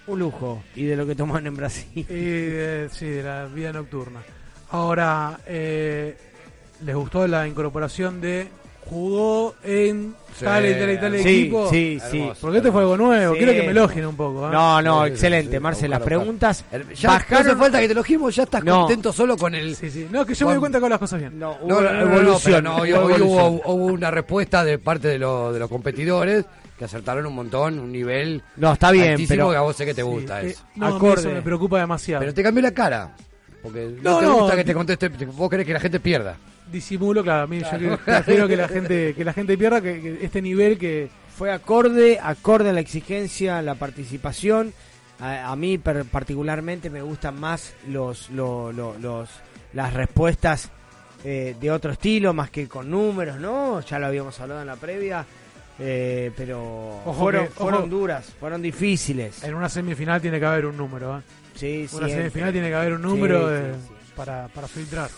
Un 0.09 0.19
lujo. 0.19 0.63
Y 0.75 0.85
de 0.85 0.97
lo 0.97 1.07
que 1.07 1.15
toman 1.15 1.47
en 1.47 1.55
Brasil. 1.55 1.89
Y 1.95 2.03
de- 2.05 2.89
sí, 2.93 3.07
de 3.07 3.23
la 3.23 3.45
vida 3.47 3.73
nocturna. 3.73 4.21
Ahora, 4.71 5.39
eh, 5.47 6.17
¿les 6.85 6.95
gustó 6.95 7.27
la 7.27 7.47
incorporación 7.47 8.21
de 8.21 8.49
jugó 8.89 9.55
en 9.65 10.15
Sí, 10.39 10.45
tal 10.45 10.65
y 10.67 10.75
tal 10.75 10.91
y 10.91 10.97
tal 10.99 11.13
sí, 11.19 11.29
equipo? 11.41 11.71
sí, 11.71 11.99
sí. 12.11 12.19
Hermoso. 12.21 12.41
Porque 12.43 12.59
este 12.59 12.71
fue 12.71 12.83
algo 12.83 12.97
nuevo. 12.97 13.33
Sí. 13.33 13.39
Quiero 13.39 13.53
que 13.55 13.63
me 13.63 13.71
elogien 13.71 14.07
un 14.07 14.17
poco. 14.17 14.47
¿eh? 14.49 14.53
No, 14.53 14.81
no, 14.83 15.07
excelente, 15.07 15.57
sí, 15.57 15.61
Marce. 15.61 15.81
buscar, 15.87 15.91
Las 15.99 16.03
preguntas 16.07 16.65
Ya 16.71 16.79
no 16.79 16.85
hace 16.85 17.07
bajaron. 17.09 17.59
falta 17.59 17.81
que 17.81 17.87
te 17.87 17.93
elogiemos, 17.93 18.37
ya 18.37 18.43
estás 18.45 18.63
No. 18.63 18.81
contento 18.81 19.13
solo 19.13 19.37
con 19.37 19.55
el. 19.55 19.75
Sí, 19.75 19.91
sí. 19.91 20.07
No, 20.11 20.25
que 20.27 20.35
yo 20.35 20.47
me 20.47 20.53
doy 20.53 20.61
cuenta 20.61 20.79
con 20.79 20.91
las 20.91 20.99
cosas 20.99 21.19
bien. 21.21 21.39
No, 21.39 21.57
hubo 21.63 21.81
No, 21.81 22.01
evolución. 22.01 22.41
pero 22.45 22.63
no, 22.63 22.77
hoy, 22.77 22.93
hubo 22.93 23.03
hoy 23.07 23.61
hubo, 23.65 23.75
una 23.87 24.11
respuesta 24.11 24.63
de 24.63 24.79
parte 24.79 25.09
de, 25.09 25.19
lo- 25.19 25.53
de 25.53 25.59
los 25.59 25.69
competidores 25.71 26.45
que 26.79 26.85
acertaron 26.85 27.25
un 27.27 27.35
montón, 27.35 27.79
un 27.79 27.91
nivel 27.91 28.43
No, 28.57 28.75
está 28.75 28.91
bien, 28.91 29.13
altísimo 29.13 29.37
pero- 29.37 29.51
que 29.51 29.57
a 29.57 29.61
vos 29.63 29.75
sé 29.75 29.87
que 29.87 29.95
te 29.95 30.03
Sí, 30.03 30.07
gusta 30.07 30.43
eh, 30.43 30.49
eso. 30.51 30.63
no, 30.77 30.87
Acorde. 30.97 31.21
eso 31.23 31.31
me 31.31 31.41
preocupa 31.43 31.79
demasiado. 31.81 32.21
Pero 32.21 32.35
te 32.35 32.43
cambió 32.43 32.63
la 32.63 32.73
cara. 32.73 33.17
Porque 33.63 33.97
no, 34.03 34.11
No, 34.13 34.19
te 34.21 34.27
no, 34.27 34.35
gusta 34.41 34.55
que 34.57 34.65
te 34.65 34.75
conteste, 34.75 35.09
vos 35.09 35.49
querés 35.51 35.67
que 35.67 35.73
la 35.73 35.81
gente 35.81 35.99
pierda. 35.99 36.37
Disimulo, 36.71 37.23
claro. 37.23 37.45
A 37.45 37.47
mí 37.47 37.61
yo 37.61 37.71
quiero- 37.79 37.99
prefiero 37.99 38.49
que 38.49 38.57
la 38.57 38.69
gente 38.69 39.15
que 39.15 39.25
la 39.25 39.33
gente 39.33 39.57
pierda 39.57 39.81
que, 39.81 40.01
que 40.01 40.19
este 40.25 40.43
nivel 40.43 40.79
que 40.79 41.09
Fue 41.37 41.53
acorde, 41.53 42.19
acorde 42.23 42.71
a 42.71 42.73
la 42.73 42.81
exigencia, 42.81 43.59
a 43.59 43.63
la 43.63 43.75
participación. 43.75 44.73
A, 45.21 45.51
a 45.53 45.57
mí 45.57 45.77
per- 45.79 46.05
particularmente 46.07 46.89
me 46.91 47.03
gustan 47.03 47.39
más 47.39 47.75
los, 47.89 48.31
lo- 48.31 48.73
lo- 48.73 48.97
los 48.99 49.29
las 49.75 49.93
respuestas 49.95 50.71
eh, 51.25 51.55
de 51.61 51.71
otro 51.71 51.93
estilo, 51.93 52.33
más 52.33 52.51
que 52.51 52.67
con 52.69 52.91
números, 52.91 53.39
¿no? 53.39 53.81
Ya 53.81 53.99
lo 53.99 54.07
habíamos 54.07 54.39
hablado 54.41 54.61
en 54.63 54.67
la 54.67 54.77
previa. 54.77 55.25
eh, 55.79 56.31
pero 56.37 57.03
Ojo 57.05 57.13
fueron, 57.15 57.45
que- 57.49 57.53
fueron 57.53 57.91
duras, 57.91 58.33
fueron 58.41 58.63
difíciles. 58.63 59.45
en 59.45 59.55
una 59.55 59.69
semifinal 59.69 60.21
tiene 60.23 60.41
que 60.41 60.47
haber 60.47 60.65
un 60.67 60.77
número. 60.77 61.19
¿eh? 61.19 61.23
Sí, 61.55 61.81
Una 61.93 62.07
siempre. 62.07 62.11
semifinal 62.17 62.53
tiene 62.53 62.69
que 62.69 62.75
haber 62.75 62.93
un 62.95 63.03
número 63.03 63.47
Sí, 63.49 63.55
de- 63.55 63.75
sí, 63.75 63.81
sí. 63.89 64.13
Para, 64.17 64.49
para 64.49 64.69
filtrar. 64.69 65.11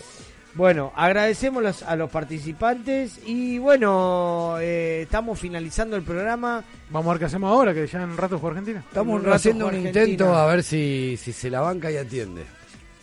Bueno, 0.58 0.92
agradecemos 0.96 1.62
los- 1.62 1.82
a 1.84 1.94
los 1.94 2.10
participantes 2.10 3.20
y 3.24 3.58
bueno, 3.58 4.56
eh, 4.60 5.02
estamos 5.02 5.38
finalizando 5.38 5.94
el 5.94 6.02
programa. 6.02 6.64
Vamos 6.90 7.06
a 7.08 7.12
ver 7.12 7.20
qué 7.20 7.24
hacemos 7.26 7.48
ahora, 7.52 7.72
que 7.72 7.86
ya 7.86 8.02
en 8.02 8.10
un 8.10 8.16
rato 8.16 8.40
juega 8.40 8.58
Argentina. 8.58 8.84
Estamos 8.88 9.22
Un 9.22 9.32
haciendo 9.32 9.68
un 9.68 9.76
intento 9.76 10.34
a 10.34 10.46
ver 10.46 10.64
si, 10.64 11.16
si 11.16 11.32
se 11.32 11.48
la 11.48 11.60
banca 11.60 11.92
y 11.92 11.96
atiende. 11.96 12.42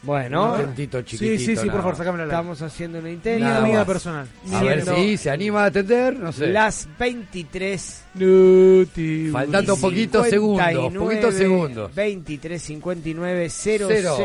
Bueno, 0.03 0.53
Un 0.55 0.59
intentito 0.59 0.99
Sí, 0.99 1.05
chiquitito. 1.05 1.39
sí, 1.39 1.45
sí, 1.55 1.65
por 1.69 1.77
favor, 1.77 1.85
más. 1.93 1.97
sacame 1.97 2.17
la 2.19 2.23
estamos 2.25 2.61
haciendo 2.61 2.99
un 2.99 3.07
intento. 3.07 3.45
Nada 3.45 3.65
más. 3.65 3.85
personal. 3.85 4.27
A 4.53 4.61
ver 4.61 4.83
si 4.85 5.15
se 5.17 5.29
anima 5.31 5.63
a 5.63 5.65
atender, 5.67 6.19
no 6.19 6.33
sé. 6.33 6.47
Las 6.47 6.89
23 6.99 8.03
Nuti. 8.15 9.29
Faltando 9.31 9.77
poquitos 9.77 10.27
segundos, 10.27 10.67
59, 10.67 10.99
poquitos 10.99 11.33
segundos. 11.33 11.95
23 11.95 12.61
59 12.61 13.49
000 13.49 13.87
Cero 13.89 14.15
horas. 14.17 14.19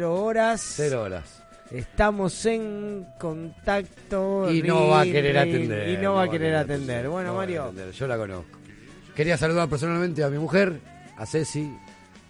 horas. 0.00 0.72
Cero 0.74 1.02
horas. 1.02 1.41
Estamos 1.72 2.44
en 2.46 3.06
contacto. 3.18 4.50
Y 4.52 4.62
no 4.62 4.88
va 4.88 5.00
a 5.00 5.04
querer 5.04 5.38
atender. 5.38 5.88
Y 5.88 5.96
no 5.96 6.14
va 6.14 6.24
a 6.24 6.30
querer 6.30 6.54
atender. 6.54 7.08
Bueno, 7.08 7.34
Mario. 7.34 7.72
Yo 7.92 8.06
la 8.06 8.16
conozco. 8.16 8.58
Quería 9.16 9.36
saludar 9.36 9.68
personalmente 9.68 10.22
a 10.22 10.28
mi 10.28 10.38
mujer, 10.38 10.80
a 11.16 11.26
Ceci, 11.26 11.70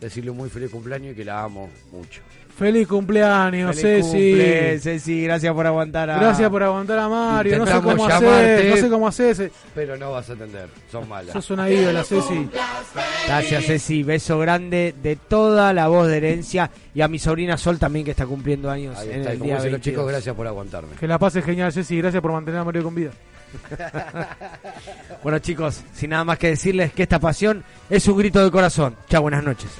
decirle 0.01 0.31
un 0.31 0.36
muy 0.36 0.48
feliz 0.48 0.70
cumpleaños 0.70 1.12
y 1.12 1.16
que 1.16 1.24
la 1.24 1.43
amo 1.43 1.70
mucho. 1.90 2.23
Feliz 2.58 2.86
cumpleaños, 2.86 3.74
Feliz 3.80 4.06
Ceci. 4.06 4.30
cumple, 4.30 4.78
Ceci, 4.78 5.24
gracias 5.24 5.54
por 5.54 5.66
aguantar 5.66 6.10
a... 6.10 6.18
Gracias 6.18 6.50
por 6.50 6.62
aguantar 6.62 6.98
a 6.98 7.08
Mario. 7.08 7.58
No 7.58 7.66
sé 7.66 7.80
cómo 7.80 8.06
hacer. 8.06 8.70
No 8.70 8.76
sé 8.76 8.88
cómo 8.88 9.08
hacer. 9.08 9.52
Pero 9.74 9.96
no 9.96 10.12
vas 10.12 10.30
a 10.30 10.34
atender, 10.34 10.68
son 10.90 11.08
malas. 11.08 11.32
Sos 11.32 11.50
una 11.50 11.68
ídola, 11.70 12.04
Ceci. 12.04 12.48
Gracias, 13.26 13.64
Ceci. 13.64 14.02
Beso 14.02 14.38
grande 14.38 14.94
de 15.02 15.16
toda 15.16 15.72
la 15.72 15.88
voz 15.88 16.08
de 16.08 16.18
herencia. 16.18 16.70
Y 16.94 17.00
a 17.00 17.08
mi 17.08 17.18
sobrina 17.18 17.56
Sol 17.56 17.78
también, 17.78 18.04
que 18.04 18.10
está 18.10 18.26
cumpliendo 18.26 18.70
años 18.70 18.98
Ahí 18.98 19.08
en 19.10 19.20
está, 19.20 19.32
el 19.32 19.40
día 19.40 19.54
los 19.54 19.62
22. 19.64 19.80
chicos, 19.80 20.08
gracias 20.08 20.36
por 20.36 20.46
aguantarme. 20.46 20.90
Que 21.00 21.06
la 21.08 21.18
pase 21.18 21.42
genial, 21.42 21.72
Ceci. 21.72 21.96
Gracias 21.98 22.20
por 22.20 22.32
mantener 22.32 22.60
a 22.60 22.64
Mario 22.64 22.82
con 22.84 22.94
vida. 22.94 23.10
Bueno, 25.22 25.38
chicos, 25.38 25.82
sin 25.94 26.10
nada 26.10 26.24
más 26.24 26.36
que 26.36 26.48
decirles 26.48 26.92
que 26.92 27.04
esta 27.04 27.20
pasión 27.20 27.62
es 27.88 28.08
un 28.08 28.18
grito 28.18 28.42
de 28.42 28.50
corazón. 28.50 28.96
Chao, 29.08 29.22
buenas 29.22 29.44
noches 29.44 29.70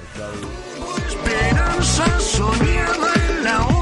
cosa 1.83 2.17
soñada 2.17 3.13
en 3.27 3.43
la 3.43 3.59
hora. 3.59 3.72